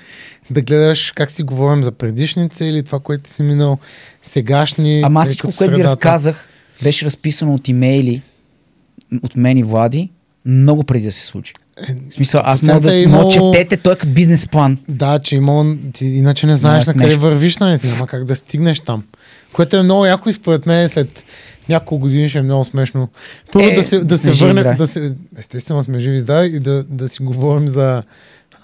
да 0.50 0.62
гледаш 0.62 1.12
как 1.12 1.30
си 1.30 1.42
говорим 1.42 1.82
за 1.82 1.92
предишница 1.92 2.64
или 2.64 2.82
това, 2.82 2.98
което 3.00 3.30
си 3.30 3.42
минал 3.42 3.78
сегашни. 4.22 5.00
Ама 5.00 5.22
е, 5.22 5.24
всичко, 5.24 5.52
което 5.58 5.76
ви 5.76 5.84
разказах, 5.84 6.48
беше 6.82 7.06
разписано 7.06 7.54
от 7.54 7.68
имейли 7.68 8.22
от 9.22 9.36
мен 9.36 9.58
и 9.58 9.62
Влади 9.62 10.10
много 10.44 10.84
преди 10.84 11.04
да 11.04 11.12
се 11.12 11.26
случи. 11.26 11.52
Е, 11.88 11.94
В 12.10 12.14
смисъл, 12.14 12.40
аз 12.44 12.62
мога 12.62 12.80
да 12.80 13.02
е 13.02 13.06
мога 13.06 13.18
имало- 13.18 13.30
четете, 13.52 13.76
той 13.76 13.96
като 13.96 14.12
бизнес 14.12 14.48
план. 14.48 14.78
Да, 14.88 15.18
че 15.18 15.36
има, 15.36 15.76
ти 15.92 16.06
иначе 16.06 16.46
не 16.46 16.56
знаеш 16.56 16.86
на 16.86 16.94
къде 16.94 17.16
вървиш, 17.16 17.56
нали? 17.56 17.78
Ти 17.78 17.86
няма 17.86 18.06
как 18.06 18.24
да 18.24 18.36
стигнеш 18.36 18.80
там. 18.80 19.04
Което 19.52 19.76
е 19.76 19.82
много 19.82 20.06
яко 20.06 20.28
и 20.28 20.32
според 20.32 20.66
мен 20.66 20.88
след 20.88 21.24
няколко 21.68 21.98
години 21.98 22.28
ще 22.28 22.38
е 22.38 22.42
много 22.42 22.64
смешно. 22.64 23.08
Първо 23.52 23.68
Е, 23.68 23.74
да 23.74 23.82
се, 23.82 23.98
да 23.98 24.16
се 24.16 24.22
сме 24.22 24.32
живи 24.32 24.44
и 24.44 24.48
върне, 24.48 24.60
здрави. 24.60 24.78
да 24.78 24.86
се, 24.86 25.14
естествено 25.38 25.82
сме 25.82 25.98
живи 25.98 26.18
здрави 26.18 26.56
и 26.56 26.60
да, 26.60 26.84
да 26.84 27.08
си 27.08 27.22
говорим 27.22 27.68
за 27.68 28.02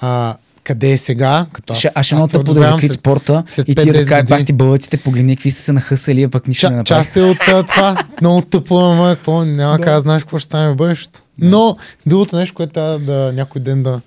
а, 0.01 0.37
къде 0.65 0.93
е 0.93 0.97
сега. 0.97 1.47
Като 1.53 1.73
аз, 1.73 1.79
Ще, 1.79 1.89
ще 1.89 1.99
аз 1.99 2.09
те 2.09 2.33
тъпо 2.33 2.45
да 2.45 2.51
одобрявам 2.51 2.79
закрит 2.79 2.93
спорта 2.93 3.43
след 3.47 3.69
и 3.69 3.75
ти 3.75 3.85
да 3.85 3.99
5-10 3.99 4.09
кажеш, 4.09 4.29
бах 4.29 4.45
ти 4.45 4.53
бълъците, 4.53 4.97
погледни 4.97 5.37
какви 5.37 5.51
са 5.51 5.63
се 5.63 5.73
нахъсали, 5.73 6.23
а 6.23 6.29
пък 6.29 6.49
нищо 6.49 6.67
не 6.67 6.71
Ча, 6.71 6.77
направи. 6.77 7.05
част 7.05 7.17
е 7.17 7.23
от 7.23 7.39
това. 7.69 8.05
Много 8.21 8.41
тъпо, 8.43 8.79
ама 8.79 9.15
какво, 9.17 9.45
няма 9.45 9.79
Да. 9.79 9.85
как 9.85 9.95
да 9.95 10.01
знаеш 10.01 10.23
какво 10.23 10.39
ще 10.39 10.45
стане 10.45 10.71
в 10.71 10.77
бъдещето. 10.77 11.23
Но 11.39 11.77
другото 12.07 12.37
нещо, 12.37 12.55
което 12.55 12.73
трябва 12.73 12.99
да 12.99 13.33
някой 13.35 13.61
ден 13.63 13.83
да... 13.83 14.01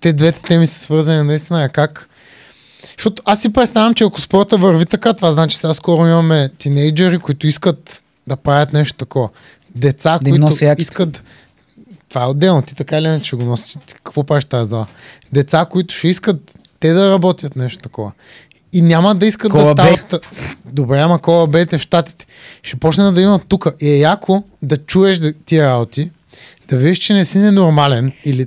Те 0.00 0.12
двете 0.12 0.40
теми 0.48 0.66
са 0.66 0.80
свързани 0.80 1.22
наистина 1.22 1.64
е 1.64 1.68
как... 1.68 2.08
Защото 2.98 3.22
аз 3.26 3.40
си 3.42 3.52
представям, 3.52 3.94
че 3.94 4.04
ако 4.04 4.20
спорта 4.20 4.56
върви 4.56 4.86
така, 4.86 5.12
това 5.12 5.30
значи 5.30 5.56
сега 5.56 5.74
скоро 5.74 6.06
имаме 6.06 6.48
тинейджери, 6.58 7.18
които 7.18 7.46
искат 7.46 8.04
да 8.26 8.36
правят 8.36 8.72
нещо 8.72 8.96
такова. 8.96 9.28
Деца, 9.74 10.18
Да 10.22 10.30
които 10.30 10.64
искат... 10.78 11.22
Това 12.08 12.24
е 12.24 12.26
отделно. 12.26 12.62
Ти 12.62 12.74
така 12.74 12.98
или 12.98 13.06
иначе 13.06 13.24
ще 13.24 13.36
го 13.36 13.44
носиш. 13.44 13.76
Какво 14.04 14.24
правиш 14.24 14.44
тази 14.44 14.70
зала? 14.70 14.86
Деца, 15.32 15.66
които 15.70 15.94
ще 15.94 16.08
искат 16.08 16.58
те 16.80 16.92
да 16.92 17.10
работят 17.10 17.56
нещо 17.56 17.82
такова. 17.82 18.12
И 18.72 18.82
няма 18.82 19.14
да 19.14 19.26
искат 19.26 19.50
Кола 19.50 19.74
да 19.74 19.96
стават... 19.96 20.26
Добре, 20.64 20.98
ама 20.98 21.18
кола 21.18 21.46
бете 21.46 21.78
в 21.78 21.82
Штатите. 21.82 22.26
Ще 22.62 22.76
почне 22.76 23.12
да 23.12 23.20
има 23.20 23.38
тук. 23.38 23.66
И 23.80 23.88
е 23.88 23.98
яко 23.98 24.42
да 24.62 24.76
чуеш 24.76 25.20
тия 25.46 25.66
работи, 25.66 26.10
да 26.68 26.76
видиш, 26.76 26.98
че 26.98 27.14
не 27.14 27.24
си 27.24 27.38
ненормален 27.38 28.12
или 28.24 28.46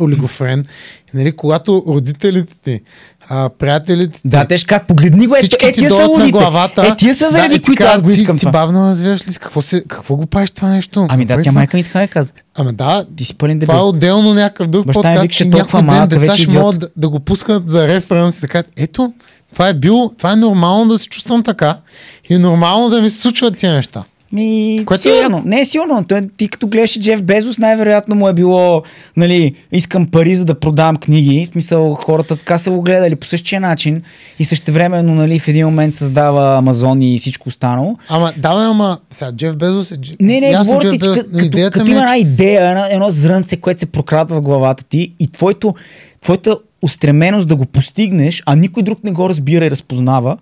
олигофрен. 0.00 0.66
Нали, 1.14 1.36
когато 1.36 1.84
родителите 1.88 2.54
ти, 2.64 2.80
а, 3.28 3.48
приятелите 3.48 4.12
ти, 4.12 4.20
Да, 4.24 4.44
те 4.44 4.58
ще 4.58 4.66
кажат, 4.66 4.86
погледни 4.86 5.26
го, 5.26 5.36
е, 5.36 5.40
ти 5.40 5.48
тия 5.72 5.90
са 5.90 6.06
лудите. 6.06 6.30
главата. 6.30 6.86
Е, 6.86 6.96
тия 6.96 7.14
са 7.14 7.30
заради 7.30 7.48
да, 7.48 7.54
ти 7.54 7.62
които 7.62 7.84
аз 7.84 8.00
го 8.02 8.08
ти- 8.08 8.14
искам 8.14 8.36
ти, 8.36 8.40
това. 8.40 8.50
бавно 8.52 8.88
развиваш 8.88 9.28
ли? 9.28 9.34
Какво, 9.34 9.62
се, 9.62 9.84
какво 9.88 10.16
го 10.16 10.26
правиш 10.26 10.50
това 10.50 10.68
нещо? 10.68 11.06
Ами 11.10 11.24
да, 11.24 11.32
Направи 11.32 11.44
тя 11.44 11.50
това. 11.50 11.58
майка 11.58 11.76
ми 11.76 11.84
така 11.84 12.02
е 12.02 12.06
каза. 12.06 12.32
Ами 12.54 12.72
да, 12.72 13.04
Ти 13.16 13.24
си 13.24 13.34
пълен 13.34 13.60
това 13.60 13.74
е 13.74 13.76
дебил. 13.76 13.88
отделно 13.88 14.34
някакъв 14.34 14.66
друг 14.66 14.86
Баща 14.86 14.94
подкаст 14.94 15.22
викаше 15.22 15.44
и 15.44 15.50
толкова 15.50 15.82
малка, 15.82 16.06
деца 16.08 16.20
вече 16.22 16.42
ще 16.42 16.52
могат 16.52 16.80
да, 16.80 16.88
да 16.96 17.08
го 17.08 17.20
пускат 17.20 17.70
за 17.70 17.88
референс 17.88 18.36
така. 18.36 18.62
Ето, 18.76 19.12
това 19.52 19.68
е 19.68 19.74
било, 19.74 20.10
това 20.10 20.32
е 20.32 20.36
нормално 20.36 20.86
да 20.86 20.98
се 20.98 21.08
чувствам 21.08 21.42
така 21.42 21.76
и 22.24 22.34
е 22.34 22.38
нормално 22.38 22.90
да 22.90 23.02
ми 23.02 23.10
се 23.10 23.18
случват 23.18 23.56
тия 23.56 23.72
неща. 23.72 24.02
Ми, 24.32 24.82
Което 24.86 25.02
сигурно. 25.02 25.42
Не 25.44 25.60
е 25.60 25.64
сигурно. 25.64 26.04
Той, 26.08 26.28
ти 26.36 26.48
като 26.48 26.66
гледаш 26.66 27.00
Джеф 27.00 27.22
Безос, 27.22 27.58
най-вероятно 27.58 28.14
му 28.14 28.28
е 28.28 28.32
било, 28.32 28.82
нали, 29.16 29.54
искам 29.72 30.06
пари 30.06 30.34
за 30.34 30.44
да 30.44 30.60
продавам 30.60 30.96
книги. 30.96 31.46
В 31.46 31.52
смисъл, 31.52 31.94
хората 31.94 32.36
така 32.36 32.58
са 32.58 32.70
го 32.70 32.82
гледали 32.82 33.16
по 33.16 33.26
същия 33.26 33.60
начин 33.60 34.02
и 34.38 34.44
същевременно, 34.44 35.14
нали, 35.14 35.38
в 35.38 35.48
един 35.48 35.66
момент 35.66 35.94
създава 35.94 36.58
Амазон 36.58 37.02
и 37.02 37.18
всичко 37.18 37.48
останало. 37.48 37.96
Ама, 38.08 38.32
да, 38.36 38.48
ама, 38.48 38.98
сега 39.10 39.32
Джеф 39.32 39.56
Безос 39.56 39.90
е... 39.90 39.96
Не, 40.20 40.40
не, 40.40 40.50
ясно, 40.50 40.72
говоря 40.72 40.90
ти, 40.90 40.98
Безос, 40.98 41.18
като, 41.18 41.30
като, 41.38 41.70
като 41.72 41.86
е, 41.86 41.90
има 41.90 42.00
една 42.00 42.16
идея, 42.16 42.70
едно, 42.70 42.84
едно 42.90 43.10
зрънце, 43.10 43.56
което 43.56 43.80
се 43.80 43.86
прокрадва 43.86 44.36
в 44.36 44.42
главата 44.42 44.84
ти 44.84 45.14
и 45.20 45.28
твоето, 45.28 45.74
твоята 46.22 46.56
устременост 46.82 47.48
да 47.48 47.56
го 47.56 47.66
постигнеш, 47.66 48.42
а 48.46 48.56
никой 48.56 48.82
друг 48.82 49.04
не 49.04 49.12
го 49.12 49.28
разбира 49.28 49.66
и 49.66 49.70
разпознава, 49.70 50.36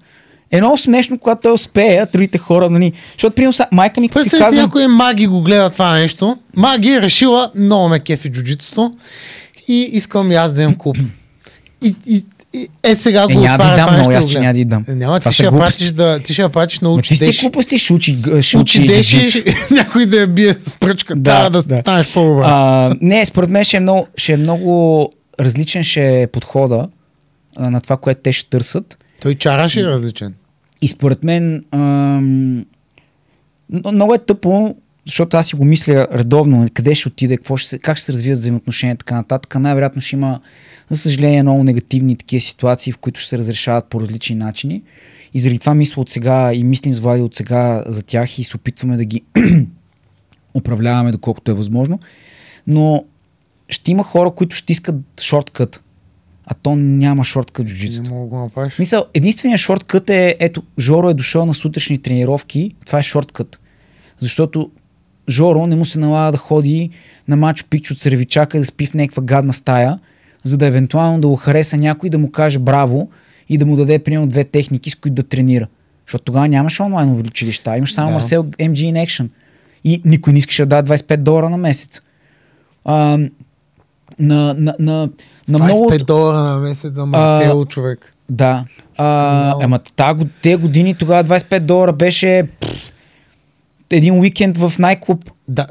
е 0.52 0.60
много 0.60 0.78
смешно, 0.78 1.18
когато 1.18 1.40
той 1.40 1.52
успее, 1.52 1.96
а 1.96 2.06
другите 2.12 2.38
хора, 2.38 2.70
нали, 2.70 2.92
защото, 3.12 3.34
примерно, 3.34 3.54
майка 3.72 4.00
ми, 4.00 4.08
като 4.08 4.20
Представи 4.20 4.40
си, 4.40 4.44
казвам, 4.44 4.62
някой 4.64 4.86
маги 4.86 5.26
го 5.26 5.42
гледа 5.42 5.70
това 5.70 5.94
нещо. 5.94 6.36
Маги 6.56 6.90
е 6.90 7.02
решила, 7.02 7.50
много 7.54 7.88
ме 7.88 8.00
кефи 8.00 8.28
джуджитото 8.28 8.92
и 9.68 9.90
искам 9.92 10.32
и 10.32 10.34
аз 10.34 10.52
да 10.52 10.62
имам 10.62 10.74
клуб. 10.78 10.96
И, 11.84 11.94
и, 12.06 12.24
и 12.54 12.68
е 12.82 12.96
сега 12.96 13.26
го 13.26 13.32
Е, 13.32 13.34
няма 13.34 13.58
да 13.58 13.64
отваря 13.64 13.74
й 13.74 13.76
дам 13.76 13.94
много, 13.94 14.10
аз 14.10 14.24
гледам. 14.26 14.42
няма 14.42 14.54
да 14.54 14.64
дам. 14.64 14.84
Е, 14.88 14.94
Няма, 14.94 15.20
ти 15.20 15.32
ще, 15.32 15.44
я 15.44 15.52
пратиш 15.52 15.90
да, 15.90 16.18
ти 16.18 16.32
ще 16.32 16.42
я 16.42 16.48
пратиш 16.48 16.80
на 16.80 16.90
учи 16.90 17.08
ти 17.08 17.16
си 17.16 17.40
глупости, 17.40 17.78
ще 17.78 17.92
учи, 17.92 18.18
ще 18.40 18.58
учи, 18.58 18.86
деши, 18.86 19.44
някой 19.70 20.06
да 20.06 20.16
я 20.20 20.26
бие 20.26 20.54
с 20.66 20.74
пръчка. 20.74 21.16
Да, 21.16 21.42
Да, 21.42 21.50
да, 21.50 21.62
да. 21.62 21.80
станеш 21.80 22.12
по-добре. 22.12 22.44
А, 22.46 22.94
не, 23.00 23.26
според 23.26 23.50
мен 23.50 23.64
ще 23.64 23.76
е 23.76 23.80
много, 23.80 24.08
ще 24.16 24.32
е 24.32 24.36
много 24.36 25.12
различен 25.40 25.84
ще 25.84 26.22
е 26.22 26.26
подхода 26.26 26.88
а, 27.56 27.70
на 27.70 27.80
това, 27.80 27.96
което 27.96 28.20
те 28.24 28.32
ще 28.32 28.50
търсят. 28.50 29.04
Той 29.22 29.34
чараш 29.34 29.76
е 29.76 29.84
различен. 29.84 30.34
И 30.82 30.88
според 30.88 31.24
мен 31.24 31.64
ам, 31.72 32.66
много 33.92 34.14
е 34.14 34.18
тъпо, 34.18 34.76
защото 35.06 35.36
аз 35.36 35.46
си 35.46 35.56
го 35.56 35.64
мисля 35.64 36.08
редовно, 36.12 36.68
къде 36.74 36.94
ще 36.94 37.08
отиде, 37.08 37.36
какво 37.36 37.56
ще 37.56 37.78
как 37.78 37.96
ще 37.96 38.06
се 38.06 38.12
развият 38.12 38.38
взаимоотношения 38.38 38.94
и 38.94 38.98
така 38.98 39.14
нататък. 39.14 39.54
Най-вероятно 39.54 40.02
ще 40.02 40.16
има, 40.16 40.40
за 40.90 40.98
съжаление, 40.98 41.42
много 41.42 41.64
негативни 41.64 42.16
такива 42.16 42.40
ситуации, 42.40 42.92
в 42.92 42.98
които 42.98 43.20
ще 43.20 43.28
се 43.28 43.38
разрешават 43.38 43.84
по 43.84 44.00
различни 44.00 44.36
начини. 44.36 44.82
И 45.34 45.40
заради 45.40 45.58
това 45.58 45.74
мисля 45.74 46.02
от 46.02 46.10
сега 46.10 46.54
и 46.54 46.64
мислим 46.64 46.94
с 46.94 47.00
Влади 47.00 47.22
от 47.22 47.34
сега 47.34 47.84
за 47.86 48.02
тях 48.02 48.38
и 48.38 48.44
се 48.44 48.56
опитваме 48.56 48.96
да 48.96 49.04
ги 49.04 49.22
управляваме 50.54 51.12
доколкото 51.12 51.50
е 51.50 51.54
възможно. 51.54 52.00
Но 52.66 53.04
ще 53.68 53.90
има 53.90 54.02
хора, 54.02 54.30
които 54.30 54.56
ще 54.56 54.72
искат 54.72 54.96
шорткът. 55.20 55.82
А 56.46 56.54
то 56.54 56.76
няма 56.76 57.24
шорткът 57.24 57.66
в 57.66 57.68
Не 57.68 57.74
джуджитсото. 57.74 58.10
мога 58.10 58.24
да 58.24 58.28
го 58.28 58.38
направиш. 58.38 58.78
Мисъл, 58.78 59.04
единственият 59.14 59.60
шорткът 59.60 60.10
е, 60.10 60.36
ето, 60.40 60.62
Жоро 60.78 61.10
е 61.10 61.14
дошъл 61.14 61.46
на 61.46 61.54
сутрешни 61.54 61.98
тренировки, 61.98 62.74
това 62.86 62.98
е 62.98 63.02
шорткът. 63.02 63.60
Защото 64.20 64.70
Жоро 65.28 65.66
не 65.66 65.76
му 65.76 65.84
се 65.84 65.98
налага 65.98 66.32
да 66.32 66.38
ходи 66.38 66.90
на 67.28 67.36
Мачо 67.36 67.64
Пикчо 67.70 67.94
от 67.94 68.00
сервичака 68.00 68.56
и 68.56 68.60
да 68.60 68.66
спи 68.66 68.86
в 68.86 68.94
някаква 68.94 69.22
гадна 69.22 69.52
стая, 69.52 69.98
за 70.44 70.56
да 70.56 70.66
евентуално 70.66 71.20
да 71.20 71.28
го 71.28 71.36
хареса 71.36 71.76
някой 71.76 72.10
да 72.10 72.18
му 72.18 72.30
каже 72.30 72.58
браво 72.58 73.10
и 73.48 73.58
да 73.58 73.66
му 73.66 73.76
даде 73.76 73.98
примерно 73.98 74.26
две 74.26 74.44
техники, 74.44 74.90
с 74.90 74.94
които 74.94 75.14
да 75.14 75.22
тренира. 75.22 75.66
Защото 76.06 76.24
тогава 76.24 76.48
нямаше 76.48 76.82
онлайн 76.82 77.10
училища, 77.10 77.76
имаш 77.76 77.92
само 77.94 78.08
Да. 78.08 78.14
Марсел 78.14 78.44
MG 78.44 78.74
in 78.74 79.06
Action. 79.06 79.28
И 79.84 80.02
никой 80.04 80.32
не 80.32 80.38
искаше 80.38 80.66
да 80.66 80.82
даде 80.82 80.92
25 80.94 81.16
долара 81.16 81.50
на 81.50 81.56
месец. 81.56 82.02
А, 82.84 83.18
на, 84.18 84.54
на, 84.58 84.74
на, 84.78 85.08
на 85.50 85.58
25 85.58 85.64
много... 85.64 85.86
от- 85.86 86.06
долара 86.06 86.36
на 86.38 86.58
месец 86.58 86.94
за 86.94 87.06
Марсело, 87.06 87.64
човек. 87.64 88.14
Да. 88.28 88.64
А, 88.96 89.40
Скандал. 89.40 89.60
ама 89.62 89.78
та, 89.78 90.14
те 90.42 90.56
години 90.56 90.94
тогава 90.94 91.24
25 91.24 91.60
долара 91.60 91.92
беше 91.92 92.42
пф, 92.60 92.92
един 93.90 94.20
уикенд 94.20 94.56
в 94.56 94.72
най-клуб. 94.78 95.30
Да. 95.48 95.66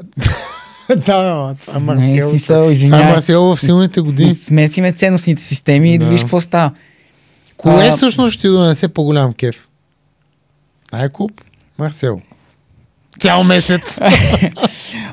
да, 0.88 0.96
това 0.96 1.54
е 1.70 1.74
Не, 1.74 1.80
Марсело. 1.80 2.30
смисъл, 2.30 2.56
Това 2.56 2.68
е 2.68 2.72
извинявай. 2.72 3.12
Марсело 3.12 3.56
в 3.56 3.60
силните 3.60 4.00
години. 4.00 4.34
Смесиме 4.34 4.92
ценностните 4.92 5.42
системи 5.42 5.94
и 5.94 5.98
да 5.98 6.04
Да. 6.04 6.10
видиш 6.10 6.22
какво 6.22 6.40
става. 6.40 6.70
Кое 7.56 7.88
А, 7.88 7.92
всъщност 7.92 8.34
ще 8.34 8.48
донесе 8.48 8.88
по-голям 8.88 9.32
кеф? 9.32 9.68
Най-клуб? 10.92 11.30
Марсело. 11.78 12.20
Цял 13.20 13.44
месец. 13.44 13.80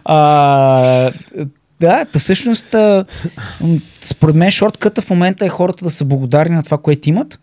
А, 0.05 1.11
да, 1.79 2.05
та 2.05 2.19
всъщност, 2.19 2.75
според 4.01 4.35
мен, 4.35 4.51
шортката 4.51 5.01
в 5.01 5.09
момента 5.09 5.45
е 5.45 5.49
хората 5.49 5.85
да 5.85 5.91
са 5.91 6.05
благодарни 6.05 6.55
на 6.55 6.63
това, 6.63 6.77
което 6.77 7.09
имат 7.09 7.39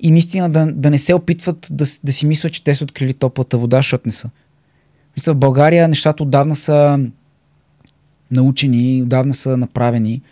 и 0.00 0.10
наистина 0.10 0.50
да, 0.50 0.66
да 0.72 0.90
не 0.90 0.98
се 0.98 1.14
опитват 1.14 1.68
да, 1.70 1.84
да 2.04 2.12
си 2.12 2.26
мислят, 2.26 2.52
че 2.52 2.64
те 2.64 2.74
са 2.74 2.84
открили 2.84 3.14
топлата 3.14 3.58
вода, 3.58 3.76
защото 3.76 4.02
не 4.06 4.12
са. 4.12 4.30
Мисля, 5.16 5.32
в 5.32 5.36
България 5.36 5.88
нещата 5.88 6.22
отдавна 6.22 6.56
са 6.56 7.00
научени, 8.30 9.02
отдавна 9.02 9.34
са 9.34 9.56
направени 9.56 10.22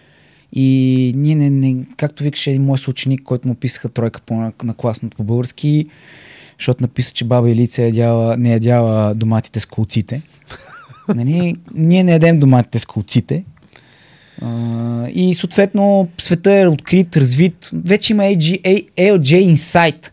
и 0.52 1.12
ние 1.16 1.34
не, 1.34 1.50
не 1.50 1.76
както 1.96 2.22
викаше 2.22 2.50
един 2.50 2.64
мой 2.64 2.78
съученик, 2.78 3.22
който 3.22 3.48
му 3.48 3.54
писаха 3.54 3.88
тройка 3.88 4.20
по, 4.20 4.34
на, 4.34 4.52
на 4.62 4.74
класното 4.74 5.16
по 5.16 5.24
български, 5.24 5.86
защото 6.58 6.84
написа, 6.84 7.12
че 7.12 7.24
баба 7.24 7.50
Елица 7.50 7.82
ядяла, 7.82 8.36
не 8.36 8.52
ядяла 8.52 9.14
доматите 9.14 9.60
с 9.60 9.66
колците. 9.66 10.22
Нали, 11.14 11.56
ние 11.74 12.02
не 12.02 12.12
ядем 12.12 12.40
доматите 12.40 12.78
с 12.78 12.86
колците. 12.86 13.44
А, 14.42 15.08
и 15.08 15.34
съответно 15.34 16.08
света 16.18 16.52
е 16.52 16.68
открит, 16.68 17.16
развит. 17.16 17.70
Вече 17.72 18.12
има 18.12 18.22
A, 18.22 18.86
LJ 18.98 19.54
Insight. 19.54 20.10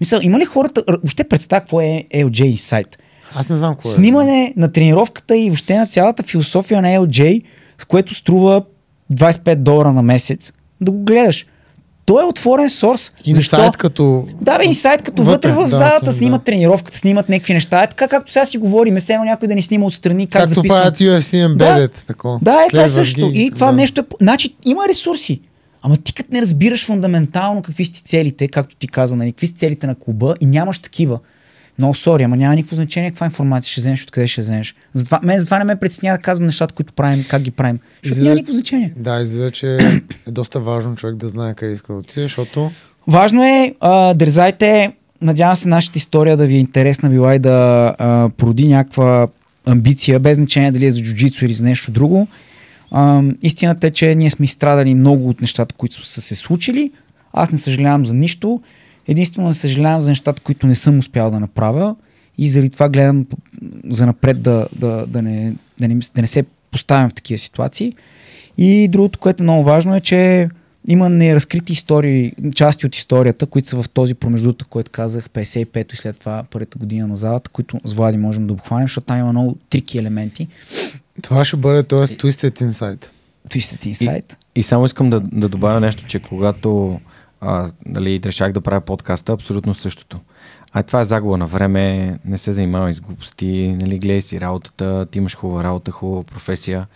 Мисля, 0.00 0.20
има 0.22 0.38
ли 0.38 0.44
хората, 0.44 0.84
въобще 0.88 1.24
представя 1.24 1.60
какво 1.60 1.80
е 1.80 2.04
LJ 2.14 2.54
Insight? 2.54 2.96
Аз 3.34 3.48
не 3.48 3.58
знам 3.58 3.76
кое 3.76 3.90
е. 3.90 3.94
Снимане 3.94 4.54
на 4.56 4.72
тренировката 4.72 5.36
и 5.36 5.46
въобще 5.46 5.78
на 5.78 5.86
цялата 5.86 6.22
философия 6.22 6.82
на 6.82 6.88
LJ, 6.88 7.42
в 7.78 7.86
което 7.86 8.14
струва 8.14 8.62
25 9.14 9.54
долара 9.54 9.92
на 9.92 10.02
месец, 10.02 10.52
да 10.80 10.90
го 10.90 10.98
гледаш. 10.98 11.46
Той 12.06 12.22
е 12.22 12.26
отворен 12.26 12.70
сорс. 12.70 13.12
Инсайт 13.24 13.76
като... 13.76 14.28
Да, 14.40 14.58
бе, 14.58 14.64
инсайт, 14.64 15.02
като 15.02 15.22
вътре, 15.22 15.52
Вътре, 15.52 15.66
в 15.66 15.70
да, 15.70 15.76
залата 15.76 16.00
окей, 16.02 16.12
снимат 16.12 16.40
да. 16.40 16.44
тренировката, 16.44 16.98
снимат 16.98 17.28
някакви 17.28 17.54
неща. 17.54 17.82
Е 17.82 17.86
така, 17.86 18.08
както 18.08 18.32
сега 18.32 18.46
си 18.46 18.58
говорим, 18.58 18.96
все 18.96 19.18
някой 19.18 19.48
да 19.48 19.54
ни 19.54 19.62
снима 19.62 19.86
отстрани, 19.86 20.26
как 20.26 20.42
Както 20.42 20.54
записвам. 20.54 20.78
правят 20.78 20.98
UFC 20.98 21.46
Embedded. 21.46 22.06
Тако. 22.06 22.38
Да, 22.42 22.64
е 22.66 22.70
това 22.70 22.82
е 22.82 22.88
също. 22.88 23.30
И 23.34 23.50
това 23.54 23.66
да. 23.66 23.72
нещо 23.72 24.00
е... 24.00 24.04
Значи 24.20 24.54
има 24.64 24.88
ресурси. 24.88 25.40
Ама 25.82 25.96
ти 25.96 26.14
като 26.14 26.28
не 26.32 26.42
разбираш 26.42 26.86
фундаментално 26.86 27.62
какви 27.62 27.84
са 27.84 27.92
ти 27.92 28.02
целите, 28.02 28.48
както 28.48 28.76
ти 28.76 28.88
каза, 28.88 29.16
нали, 29.16 29.32
какви 29.32 29.46
са 29.46 29.54
целите 29.54 29.86
на 29.86 29.94
клуба 29.94 30.34
и 30.40 30.46
нямаш 30.46 30.78
такива. 30.78 31.18
Много 31.78 31.94
сори, 31.94 32.22
ама 32.22 32.36
няма 32.36 32.54
никакво 32.54 32.76
значение 32.76 33.10
каква 33.10 33.24
информация 33.26 33.70
ще 33.70 33.80
вземеш, 33.80 34.02
откъде 34.02 34.26
ще 34.26 34.40
вземеш. 34.40 34.74
Затова, 34.94 35.20
мен 35.22 35.38
затова 35.38 35.58
не 35.58 35.64
ме 35.64 35.76
притеснява 35.76 36.18
да 36.18 36.22
казвам 36.22 36.46
нещата, 36.46 36.74
които 36.74 36.92
правим, 36.92 37.24
как 37.28 37.42
ги 37.42 37.50
правим. 37.50 37.78
Защото 38.02 38.20
Излиза- 38.20 38.24
няма 38.24 38.34
никакво 38.34 38.52
значение. 38.52 38.92
Да, 38.96 39.20
излиза, 39.20 39.50
че 39.50 39.76
е 40.26 40.30
доста 40.30 40.60
важно 40.60 40.94
човек 40.96 41.16
да 41.16 41.28
знае 41.28 41.54
къде 41.54 41.72
иска 41.72 41.92
да 41.92 41.98
отиде, 41.98 42.22
защото 42.22 42.70
Важно 43.08 43.44
е, 43.44 43.74
а, 43.80 44.14
дързайте, 44.14 44.92
надявам 45.22 45.56
се 45.56 45.68
нашата 45.68 45.98
история 45.98 46.36
да 46.36 46.46
ви 46.46 46.54
е 46.54 46.58
интересна 46.58 47.10
била 47.10 47.34
и 47.34 47.38
да 47.38 47.94
а, 47.98 48.28
породи 48.36 48.68
някаква 48.68 49.28
амбиция, 49.66 50.20
без 50.20 50.36
значение 50.36 50.72
дали 50.72 50.86
е 50.86 50.90
за 50.90 51.02
джуджицу 51.02 51.44
или 51.44 51.54
за 51.54 51.64
нещо 51.64 51.90
друго. 51.90 52.28
А, 52.90 53.22
истината 53.42 53.86
е, 53.86 53.90
че 53.90 54.14
ние 54.14 54.30
сме 54.30 54.44
изстрадали 54.44 54.94
много 54.94 55.28
от 55.28 55.40
нещата, 55.40 55.74
които 55.74 56.06
са 56.06 56.20
се 56.20 56.34
случили. 56.34 56.90
Аз 57.32 57.52
не 57.52 57.58
съжалявам 57.58 58.06
за 58.06 58.14
нищо. 58.14 58.60
Единствено 59.08 59.48
не 59.48 59.54
съжалявам 59.54 60.00
за 60.00 60.08
нещата, 60.08 60.42
които 60.42 60.66
не 60.66 60.74
съм 60.74 60.98
успял 60.98 61.30
да 61.30 61.40
направя 61.40 61.96
и 62.38 62.48
заради 62.48 62.70
това 62.70 62.88
гледам 62.88 63.26
за 63.84 64.06
напред 64.06 64.42
да, 64.42 64.68
да, 64.76 65.06
да, 65.06 65.22
не, 65.22 65.54
да, 65.80 65.88
не, 65.88 65.94
да 66.14 66.22
не 66.22 66.26
се 66.26 66.44
поставям 66.70 67.10
в 67.10 67.14
такива 67.14 67.38
ситуации. 67.38 67.92
И 68.58 68.88
другото, 68.88 69.18
което 69.18 69.42
е 69.42 69.44
много 69.44 69.64
важно 69.64 69.94
е, 69.94 70.00
че 70.00 70.48
има 70.88 71.08
неразкрити 71.08 71.72
истории, 71.72 72.32
части 72.54 72.86
от 72.86 72.96
историята, 72.96 73.46
които 73.46 73.68
са 73.68 73.82
в 73.82 73.88
този 73.88 74.14
промеждутък, 74.14 74.68
който 74.68 74.90
казах, 74.90 75.28
55 75.28 75.92
и 75.92 75.96
след 75.96 76.18
това 76.18 76.44
първата 76.50 76.78
година 76.78 77.08
на 77.08 77.16
залата, 77.16 77.50
които 77.50 77.80
с 77.84 77.92
Влади 77.92 78.16
можем 78.16 78.46
да 78.46 78.52
обхванем, 78.52 78.88
защото 78.88 79.06
там 79.06 79.18
има 79.18 79.32
много 79.32 79.56
трики 79.70 79.98
елементи. 79.98 80.48
това 81.22 81.44
ще 81.44 81.56
бъде 81.56 81.82
т.е. 81.82 81.98
Twisted 81.98 82.62
Inside. 82.62 83.06
Twisted 83.48 83.92
Insight. 83.92 84.36
И 84.56 84.62
само 84.62 84.86
искам 84.86 85.10
да, 85.10 85.20
да 85.20 85.48
добавя 85.48 85.80
нещо, 85.80 86.04
че 86.06 86.18
когато 86.18 87.00
а, 87.40 87.70
дали, 87.86 88.20
решах 88.24 88.52
да 88.52 88.60
правя 88.60 88.80
подкаста, 88.80 89.32
абсолютно 89.32 89.74
същото. 89.74 90.20
А 90.72 90.82
това 90.82 91.00
е 91.00 91.04
загуба 91.04 91.36
на 91.36 91.46
време, 91.46 92.18
не 92.24 92.38
се 92.38 92.52
занимавай 92.52 92.92
с 92.92 93.00
глупости, 93.00 93.76
нали, 93.80 93.98
гледай 93.98 94.20
си 94.20 94.40
работата, 94.40 95.06
ти 95.10 95.18
имаш 95.18 95.36
хубава 95.36 95.64
работа, 95.64 95.90
хубава 95.90 96.22
професия. 96.22 96.86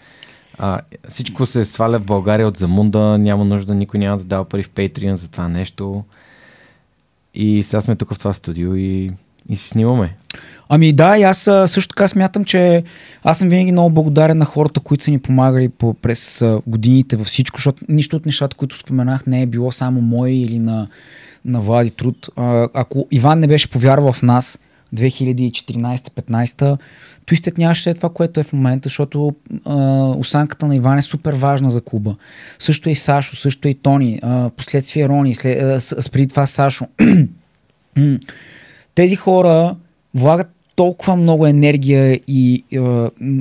А, 0.58 0.80
всичко 1.08 1.46
се 1.46 1.64
сваля 1.64 1.98
в 1.98 2.04
България 2.04 2.48
от 2.48 2.56
замунда, 2.56 3.18
няма 3.18 3.44
нужда, 3.44 3.74
никой 3.74 4.00
няма 4.00 4.18
да 4.18 4.24
дава 4.24 4.44
пари 4.44 4.62
в 4.62 4.70
Patreon 4.70 5.12
за 5.12 5.30
това 5.30 5.48
нещо. 5.48 6.04
И 7.34 7.62
сега 7.62 7.80
сме 7.80 7.96
тук 7.96 8.14
в 8.14 8.18
това 8.18 8.34
студио 8.34 8.74
и, 8.74 9.12
и 9.50 9.56
си 9.56 9.68
снимаме. 9.68 10.16
Ами 10.68 10.92
да, 10.92 11.18
и 11.18 11.22
аз 11.22 11.38
също 11.66 11.88
така 11.88 12.08
смятам, 12.08 12.44
че 12.44 12.82
аз 13.22 13.38
съм 13.38 13.48
винаги 13.48 13.72
много 13.72 13.90
благодарен 13.90 14.38
на 14.38 14.44
хората, 14.44 14.80
които 14.80 15.04
са 15.04 15.10
ни 15.10 15.18
помагали 15.18 15.68
по, 15.68 15.94
през 15.94 16.42
годините 16.66 17.16
във 17.16 17.26
всичко, 17.26 17.58
защото 17.58 17.84
нищо 17.88 18.16
от 18.16 18.26
нещата, 18.26 18.56
които 18.56 18.76
споменах, 18.76 19.26
не 19.26 19.42
е 19.42 19.46
било 19.46 19.72
само 19.72 20.00
мое 20.00 20.32
или 20.32 20.58
на, 20.58 20.88
на 21.44 21.60
Влади 21.60 21.90
труд. 21.90 22.28
Ако 22.74 23.06
Иван 23.10 23.40
не 23.40 23.46
беше 23.46 23.70
повярвал 23.70 24.12
в 24.12 24.22
нас 24.22 24.58
2014-15, 24.94 26.78
Туистът 27.30 27.58
нямаше 27.58 27.94
това, 27.94 28.08
което 28.08 28.40
е 28.40 28.42
в 28.42 28.52
момента, 28.52 28.88
защото 28.88 29.34
а, 29.64 29.74
осанката 30.18 30.66
на 30.66 30.76
Иван 30.76 30.98
е 30.98 31.02
супер 31.02 31.32
важна 31.32 31.70
за 31.70 31.80
клуба. 31.80 32.16
Също 32.58 32.88
е 32.88 32.92
и 32.92 32.94
Сашо, 32.94 33.36
също 33.36 33.68
е 33.68 33.70
и 33.70 33.74
Тони, 33.74 34.20
а, 34.22 34.50
последствие 34.56 35.08
Рони, 35.08 35.34
след, 35.34 35.62
а, 35.62 35.80
с 35.80 36.10
преди 36.10 36.28
това 36.28 36.46
Сашо. 36.46 36.86
Тези 39.00 39.16
хора 39.16 39.76
влагат 40.14 40.48
толкова 40.74 41.16
много 41.16 41.46
енергия 41.46 42.20
и 42.28 42.64
е, 42.72 42.78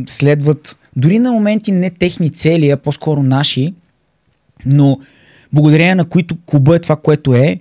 следват 0.07 0.77
дори 0.95 1.19
на 1.19 1.31
моменти 1.31 1.72
не 1.72 1.90
техни 1.90 2.30
цели, 2.30 2.69
а 2.69 2.77
по-скоро 2.77 3.23
наши, 3.23 3.73
но 4.65 4.99
благодарение 5.53 5.95
на 5.95 6.06
които 6.06 6.38
клуба 6.45 6.76
е 6.76 6.80
това, 6.80 6.95
което 6.95 7.36
е. 7.36 7.60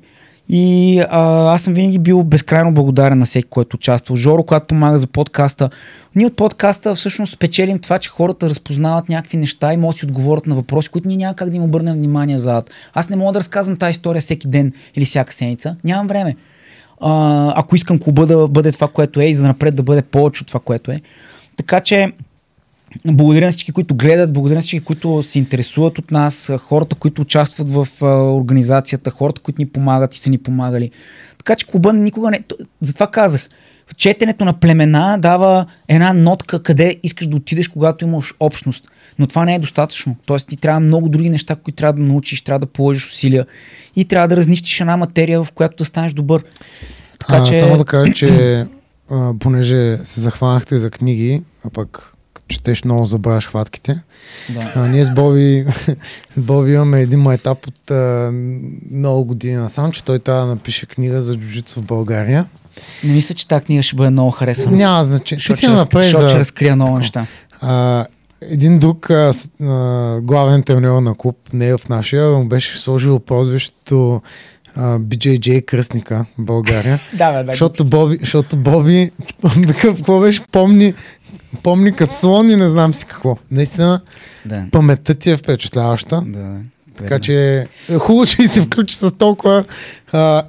И 0.49 0.99
а, 1.11 1.55
аз 1.55 1.63
съм 1.63 1.75
винаги 1.75 1.99
бил 1.99 2.25
безкрайно 2.25 2.75
благодарен 2.75 3.19
на 3.19 3.25
всеки, 3.25 3.49
който 3.49 3.77
участва. 3.77 4.17
Жоро, 4.17 4.45
когато 4.45 4.67
помага 4.67 4.99
за 4.99 5.07
подкаста. 5.07 5.71
Ние 6.15 6.27
от 6.27 6.37
подкаста 6.37 6.95
всъщност 6.95 7.33
спечелим 7.33 7.79
това, 7.79 7.99
че 7.99 8.11
хората 8.11 8.51
разпознават 8.51 9.09
някакви 9.09 9.37
неща 9.37 9.73
и 9.73 9.77
могат 9.77 9.95
да 9.95 9.99
си 9.99 10.07
отговорят 10.07 10.47
на 10.47 10.55
въпроси, 10.55 10.89
които 10.89 11.09
ние 11.09 11.17
няма 11.17 11.37
как 11.37 11.51
да 11.51 11.57
им 11.57 11.63
обърнем 11.63 11.97
внимание 11.97 12.39
зад. 12.39 12.71
Аз 12.95 13.09
не 13.09 13.17
мога 13.17 13.33
да 13.33 13.41
разказвам 13.41 13.77
тази 13.77 13.91
история 13.91 14.21
всеки 14.21 14.49
ден 14.49 14.73
или 14.95 15.05
всяка 15.05 15.33
седмица. 15.33 15.77
Нямам 15.85 16.07
време. 16.07 16.37
А, 17.01 17.53
ако 17.57 17.77
искам 17.77 17.99
клуба 17.99 18.27
да 18.27 18.49
бъде 18.49 18.73
това, 18.73 18.89
което 18.89 19.21
е 19.21 19.25
и 19.25 19.35
за 19.35 19.43
напред 19.43 19.77
да 19.77 19.83
бъде 19.83 20.03
повече 20.03 20.43
от 20.43 20.49
това, 20.49 20.61
което 20.61 20.91
е. 20.91 21.01
Така 21.57 21.81
че 21.81 22.13
благодаря 23.07 23.47
на 23.47 23.51
всички, 23.51 23.73
които 23.73 23.95
гледат, 23.95 24.33
благодаря 24.33 24.57
на 24.57 24.61
всички, 24.61 24.81
които 24.81 25.23
се 25.23 25.39
интересуват 25.39 25.99
от 25.99 26.11
нас, 26.11 26.51
хората, 26.59 26.97
които 26.97 27.23
участват 27.23 27.71
в 27.71 27.89
а, 28.03 28.07
организацията, 28.33 29.11
хората, 29.11 29.41
които 29.41 29.63
ни 29.63 29.69
помагат 29.69 30.15
и 30.15 30.19
са 30.19 30.31
ни 30.31 30.39
помагали. 30.39 30.91
Така 31.39 31.57
че 31.57 31.67
клуба 31.67 31.93
никога 31.93 32.31
не... 32.31 32.45
Затова 32.81 33.07
казах. 33.07 33.49
Четенето 33.97 34.45
на 34.45 34.53
племена 34.53 35.19
дава 35.19 35.67
една 35.89 36.13
нотка 36.13 36.63
къде 36.63 37.01
искаш 37.03 37.27
да 37.27 37.37
отидеш, 37.37 37.69
когато 37.69 38.05
имаш 38.05 38.35
общност. 38.41 38.89
Но 39.19 39.27
това 39.27 39.45
не 39.45 39.55
е 39.55 39.59
достатъчно. 39.59 40.17
Тоест 40.27 40.49
ти 40.49 40.57
трябва 40.57 40.81
много 40.81 41.09
други 41.09 41.31
неща, 41.31 41.57
които 41.57 41.77
трябва 41.77 41.93
да 41.93 42.03
научиш, 42.03 42.43
трябва 42.43 42.59
да 42.59 42.67
положиш 42.67 43.09
усилия 43.09 43.47
и 43.97 44.05
трябва 44.05 44.29
да 44.29 44.37
разнищиш 44.37 44.81
една 44.81 44.97
материя, 44.97 45.45
в 45.45 45.53
която 45.53 45.77
да 45.77 45.85
станеш 45.85 46.13
добър. 46.13 46.45
Така 47.19 47.37
а, 47.37 47.45
че... 47.45 47.61
Само 47.61 47.77
да 47.77 47.85
кажа, 47.85 48.13
че 48.13 48.67
а, 49.11 49.33
понеже 49.39 49.97
се 49.97 50.21
захванахте 50.21 50.79
за 50.79 50.91
книги, 50.91 51.43
а 51.65 51.71
пък 51.71 52.15
четеш 52.49 52.85
много 52.85 53.07
забравяш 53.07 53.47
хватките. 53.47 54.01
Да. 54.49 54.73
А, 54.77 54.87
ние 54.87 55.05
с 55.05 55.11
Боби, 55.11 55.67
с 56.37 56.41
Боби 56.41 56.73
имаме 56.73 57.01
един 57.01 57.21
майтап 57.21 57.67
от 57.67 57.91
а, 57.91 58.31
много 58.91 59.25
години 59.25 59.57
насам, 59.57 59.93
че 59.93 60.05
той 60.05 60.19
трябва 60.19 60.41
да 60.41 60.55
напише 60.55 60.87
книга 60.87 61.23
за 61.23 61.37
джуджицу 61.37 61.81
в 61.81 61.85
България. 61.85 62.47
Не 63.05 63.13
мисля, 63.13 63.35
че 63.35 63.49
тази 63.49 63.65
книга 63.65 63.83
ще 63.83 63.97
бъде 63.97 64.11
много 64.11 64.31
харесана. 64.31 64.77
Няма 64.77 65.05
значение. 65.05 65.41
Си 65.41 65.53
ще, 65.57 65.67
раз- 65.67 65.77
направи 65.77 66.05
защото 66.05 66.29
ще 66.29 66.35
за... 66.35 66.41
разкрия 66.41 66.77
много 66.77 66.99
неща. 66.99 67.27
А, 67.61 68.05
един 68.43 68.79
друг 68.79 69.11
а, 69.11 69.33
а, 69.63 70.21
главен 70.21 70.63
треньор 70.63 71.03
на 71.03 71.15
клуб, 71.15 71.37
не 71.53 71.69
е 71.69 71.77
в 71.77 71.89
нашия, 71.89 72.31
му 72.31 72.45
беше 72.45 72.79
сложил 72.79 73.19
прозвището 73.19 74.23
BJJ 74.79 75.65
кръстника 75.65 76.25
в 76.39 76.43
България. 76.43 76.99
Да, 77.15 77.33
бе, 77.33 77.45
да. 77.45 77.53
Защото 77.53 77.85
Боби, 77.85 78.19
защото 78.21 78.57
Боби, 78.57 79.11
какво 79.81 80.21
беше, 80.21 80.43
помни, 80.53 80.95
помни 81.63 81.93
като 81.93 82.19
слон 82.19 82.51
и 82.51 82.57
не 82.57 82.69
знам 82.69 82.95
си 82.95 83.05
какво. 83.05 83.37
Наистина, 83.51 84.01
Да, 84.47 84.65
паметта 84.73 85.15
ти 85.15 85.31
е 85.31 85.37
впечатляваща. 85.37 86.23
да, 86.27 86.39
да. 86.39 86.57
Така 86.99 87.19
че 87.19 87.67
е 87.91 87.99
хубаво, 87.99 88.27
че 88.27 88.43
и 88.43 88.47
се 88.47 88.63
включи 88.63 88.97
с 88.97 89.11
толкова 89.11 89.65
а, 90.13 90.43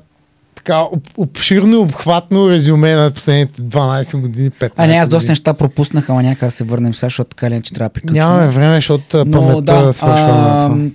така, 0.69 0.87
об, 0.91 1.07
обширно 1.17 1.73
и 1.73 1.77
обхватно 1.77 2.49
резюме 2.49 2.95
на 2.95 3.11
последните 3.11 3.61
12 3.61 4.21
години, 4.21 4.51
15 4.51 4.71
А 4.77 4.87
не, 4.87 4.93
аз 4.93 5.09
доста 5.09 5.31
неща 5.31 5.53
пропуснах, 5.53 6.09
ама 6.09 6.23
някак 6.23 6.47
да 6.47 6.51
се 6.51 6.63
върнем 6.63 6.93
сега, 6.93 7.07
защото 7.07 7.29
така 7.29 7.49
ли 7.49 7.55
е, 7.55 7.61
че 7.61 7.73
трябва 7.73 7.89
да 7.89 7.93
приключим. 7.93 8.15
Нямаме 8.15 8.47
време, 8.47 8.75
защото 8.75 9.25
Но 9.25 9.39
паметта 9.39 9.85
да, 9.85 9.93
свършва 9.93 10.89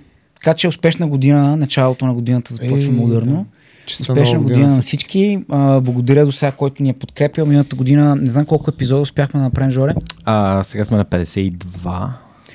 така 0.45 0.57
че 0.57 0.69
успешна 0.69 1.07
година, 1.07 1.57
началото 1.57 2.07
на 2.07 2.15
годината 2.15 2.55
започва 2.55 2.77
Ей, 2.77 2.89
модерно. 2.89 3.47
Чиста 3.87 4.03
Успешна 4.03 4.35
нова 4.35 4.43
година 4.43 4.61
на 4.61 4.67
година. 4.67 4.83
всички. 4.83 5.39
А, 5.49 5.81
благодаря 5.81 6.25
до 6.25 6.33
сега, 6.33 6.53
който 6.53 6.83
ни 6.83 6.91
е 6.91 6.93
подкрепил. 6.93 7.47
Миналата 7.47 7.77
година, 7.77 8.17
не 8.17 8.31
знам 8.31 8.45
колко 8.45 8.71
епизода 8.71 9.01
успяхме 9.01 9.39
да 9.39 9.45
направим, 9.45 9.71
Жоре. 9.71 9.95
А, 10.25 10.63
сега 10.63 10.85
сме 10.85 10.97
на 10.97 11.05
52. 11.05 12.09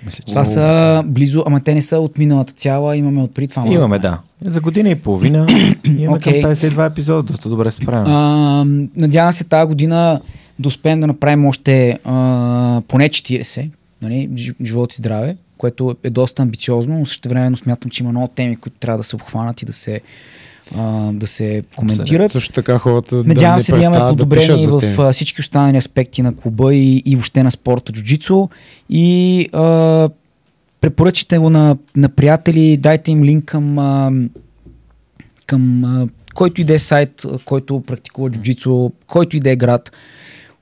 Мисля, 0.06 0.18
че 0.18 0.26
Това 0.26 0.46
са 0.46 1.04
близо, 1.06 1.44
ама 1.46 1.62
те 1.62 1.74
не 1.74 1.82
са 1.82 1.98
от 1.98 2.18
миналата 2.18 2.54
цяла, 2.54 2.98
имаме 2.98 3.22
от 3.22 3.34
преди 3.34 3.48
това. 3.48 3.62
малко. 3.62 3.76
Имаме, 3.76 4.00
да. 4.00 4.20
За 4.42 4.62
година 4.62 4.90
и 4.90 4.96
половина 4.96 5.46
имаме 5.88 6.18
Окей. 6.18 6.42
към 6.42 6.52
52 6.52 6.88
епизода. 6.88 7.24
Доста 7.24 7.50
добре 7.50 7.72
се 7.72 7.86
правим. 7.86 8.14
А, 8.14 8.66
надявам 8.96 9.34
се 9.34 9.44
тази 9.44 9.68
година 9.68 10.22
да 10.60 10.68
успеем 10.68 11.00
да 11.00 11.08
направим 11.08 11.46
още 11.46 12.00
а, 12.06 12.12
поне 12.88 13.10
40, 13.10 13.70
нали, 14.02 14.30
жи- 14.30 14.56
живот 14.64 14.94
и 14.94 14.98
здраве, 14.98 15.36
което 15.58 15.96
е 16.04 16.10
доста 16.10 16.42
амбициозно, 16.42 17.00
но 17.00 17.06
също 17.06 17.30
времено 17.30 17.58
смятам, 17.58 17.92
че 17.92 18.04
има 18.04 18.12
много 18.12 18.28
теми, 18.28 18.56
които 18.56 18.78
трябва 18.78 18.98
да 18.98 19.04
се 19.04 19.16
обхванат 19.16 19.62
и 19.62 19.66
да 19.66 19.74
се, 19.74 20.02
а, 20.78 21.12
да 21.14 21.28
се 21.28 21.64
коментират. 21.76 22.32
Също 22.32 22.54
така 22.54 22.78
хората 22.78 23.24
Надявам 23.26 23.58
да 23.58 23.64
се 23.64 23.72
да 23.72 23.84
имаме 23.84 24.00
да 24.00 24.10
подобрение 24.10 24.66
за 24.66 24.80
в 24.80 25.00
а, 25.00 25.12
всички 25.12 25.42
останали 25.42 25.78
аспекти 25.78 26.22
на 26.22 26.36
клуба 26.36 26.76
и, 26.76 27.04
и 27.06 27.16
въобще 27.16 27.44
на 27.44 27.52
спорта 27.52 27.92
джуджицу. 27.92 28.50
И 28.90 29.50
а, 29.54 30.10
препоръчите 30.82 31.38
го 31.38 31.50
на, 31.50 31.78
на 31.96 32.10
приятели, 32.10 32.78
дайте 32.78 33.12
им 33.12 33.24
линк 33.24 33.46
към, 33.46 33.80
а, 33.80 34.12
към 35.46 35.84
а, 35.84 36.08
който 36.34 36.62
и 36.62 36.64
да 36.64 36.74
е 36.74 36.80
сайт, 36.80 37.26
който 37.46 37.84
практикува 37.88 38.30
джуджицу, 38.30 38.90
който 39.08 39.38
и 39.38 39.40
да 39.40 39.50
е 39.50 39.56
град. 39.56 39.92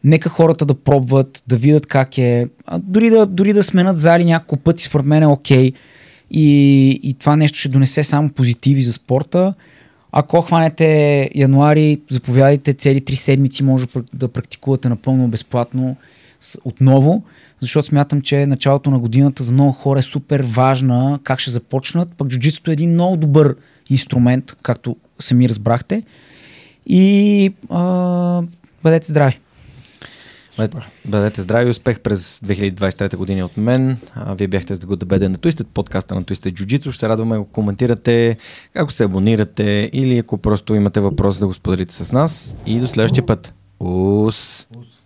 Нека 0.04 0.30
хората 0.30 0.66
да 0.66 0.74
пробват, 0.74 1.44
да 1.48 1.56
видят 1.56 1.86
как 1.86 2.18
е. 2.18 2.48
А, 2.66 2.80
дори, 2.84 3.10
да, 3.10 3.26
дори 3.26 3.54
да 3.54 3.64
сменят 3.64 3.98
зали 3.98 4.26
няколко 4.26 4.64
пъти, 4.64 4.84
според 4.84 5.06
мен 5.06 5.24
е 5.24 5.28
окей. 5.28 5.72
И, 6.32 6.90
и 7.04 7.14
това 7.14 7.36
нещо 7.36 7.58
ще 7.58 7.70
донесе 7.70 8.04
само 8.04 8.30
позитиви 8.30 8.82
за 8.82 8.94
спорта. 8.94 9.54
Ако 10.20 10.42
хванете 10.42 11.30
януари, 11.36 12.02
заповядайте 12.10 12.74
цели 12.74 13.02
три 13.02 13.16
седмици, 13.16 13.64
може 13.64 13.86
да 13.86 13.92
пр- 13.92 14.10
да 14.14 14.28
практикувате 14.28 14.90
напълно 14.90 15.28
безплатно 15.28 15.96
отново, 16.64 17.24
защото 17.62 17.88
смятам, 17.88 18.22
че 18.22 18.46
началото 18.46 18.90
на 18.90 19.00
годината 19.00 19.44
за 19.44 19.52
много 19.52 19.72
хора 19.72 20.00
е 20.00 20.02
супер 20.02 20.46
важна 20.48 21.20
как 21.24 21.40
ще 21.40 21.52
започнат. 21.52 22.14
Пък 22.18 22.28
джуджитото 22.28 22.72
е 22.72 22.74
един 22.74 22.90
много 22.90 23.18
добър 23.18 23.56
инструмент, 23.90 24.56
както 24.62 24.96
сами 25.20 25.50
разбрахте. 25.50 26.04
И 26.86 27.54
а, 27.70 28.42
бъдете 28.84 29.08
здрави! 29.08 29.40
Бъдете- 30.58 30.78
Бъдете 31.06 31.42
здрави 31.42 31.68
и 31.68 31.72
успех 31.72 32.00
през 32.00 32.40
2023 32.40 33.18
година 33.18 33.46
от 33.46 33.58
мен. 33.58 33.98
А, 34.16 34.34
вие 34.36 34.48
бяхте 34.48 34.76
с 34.76 34.80
да 34.80 34.88
го 34.88 34.96
да 34.96 35.06
бъде 35.06 35.30
на 35.30 35.38
Twisted, 35.38 35.64
подкаста 35.64 36.16
на 36.16 36.24
Twisted 36.24 36.54
Jiu-Jitsu. 36.54 36.92
Ще 36.92 37.10
радваме, 37.10 37.36
ако 37.36 37.46
коментирате, 37.46 38.38
ако 38.76 38.92
се 38.92 39.04
абонирате 39.04 39.90
или 39.94 40.18
ако 40.18 40.38
просто 40.38 40.76
имате 40.76 41.00
въпрос 41.00 41.40
да 41.40 41.48
го 41.48 41.54
споделите 41.54 41.96
с 41.96 42.12
нас. 42.12 42.56
И 42.66 42.80
до 42.80 42.88
следващия 42.88 43.26
път. 43.26 43.54
Ус! 43.80 44.68
Ус. 44.78 44.97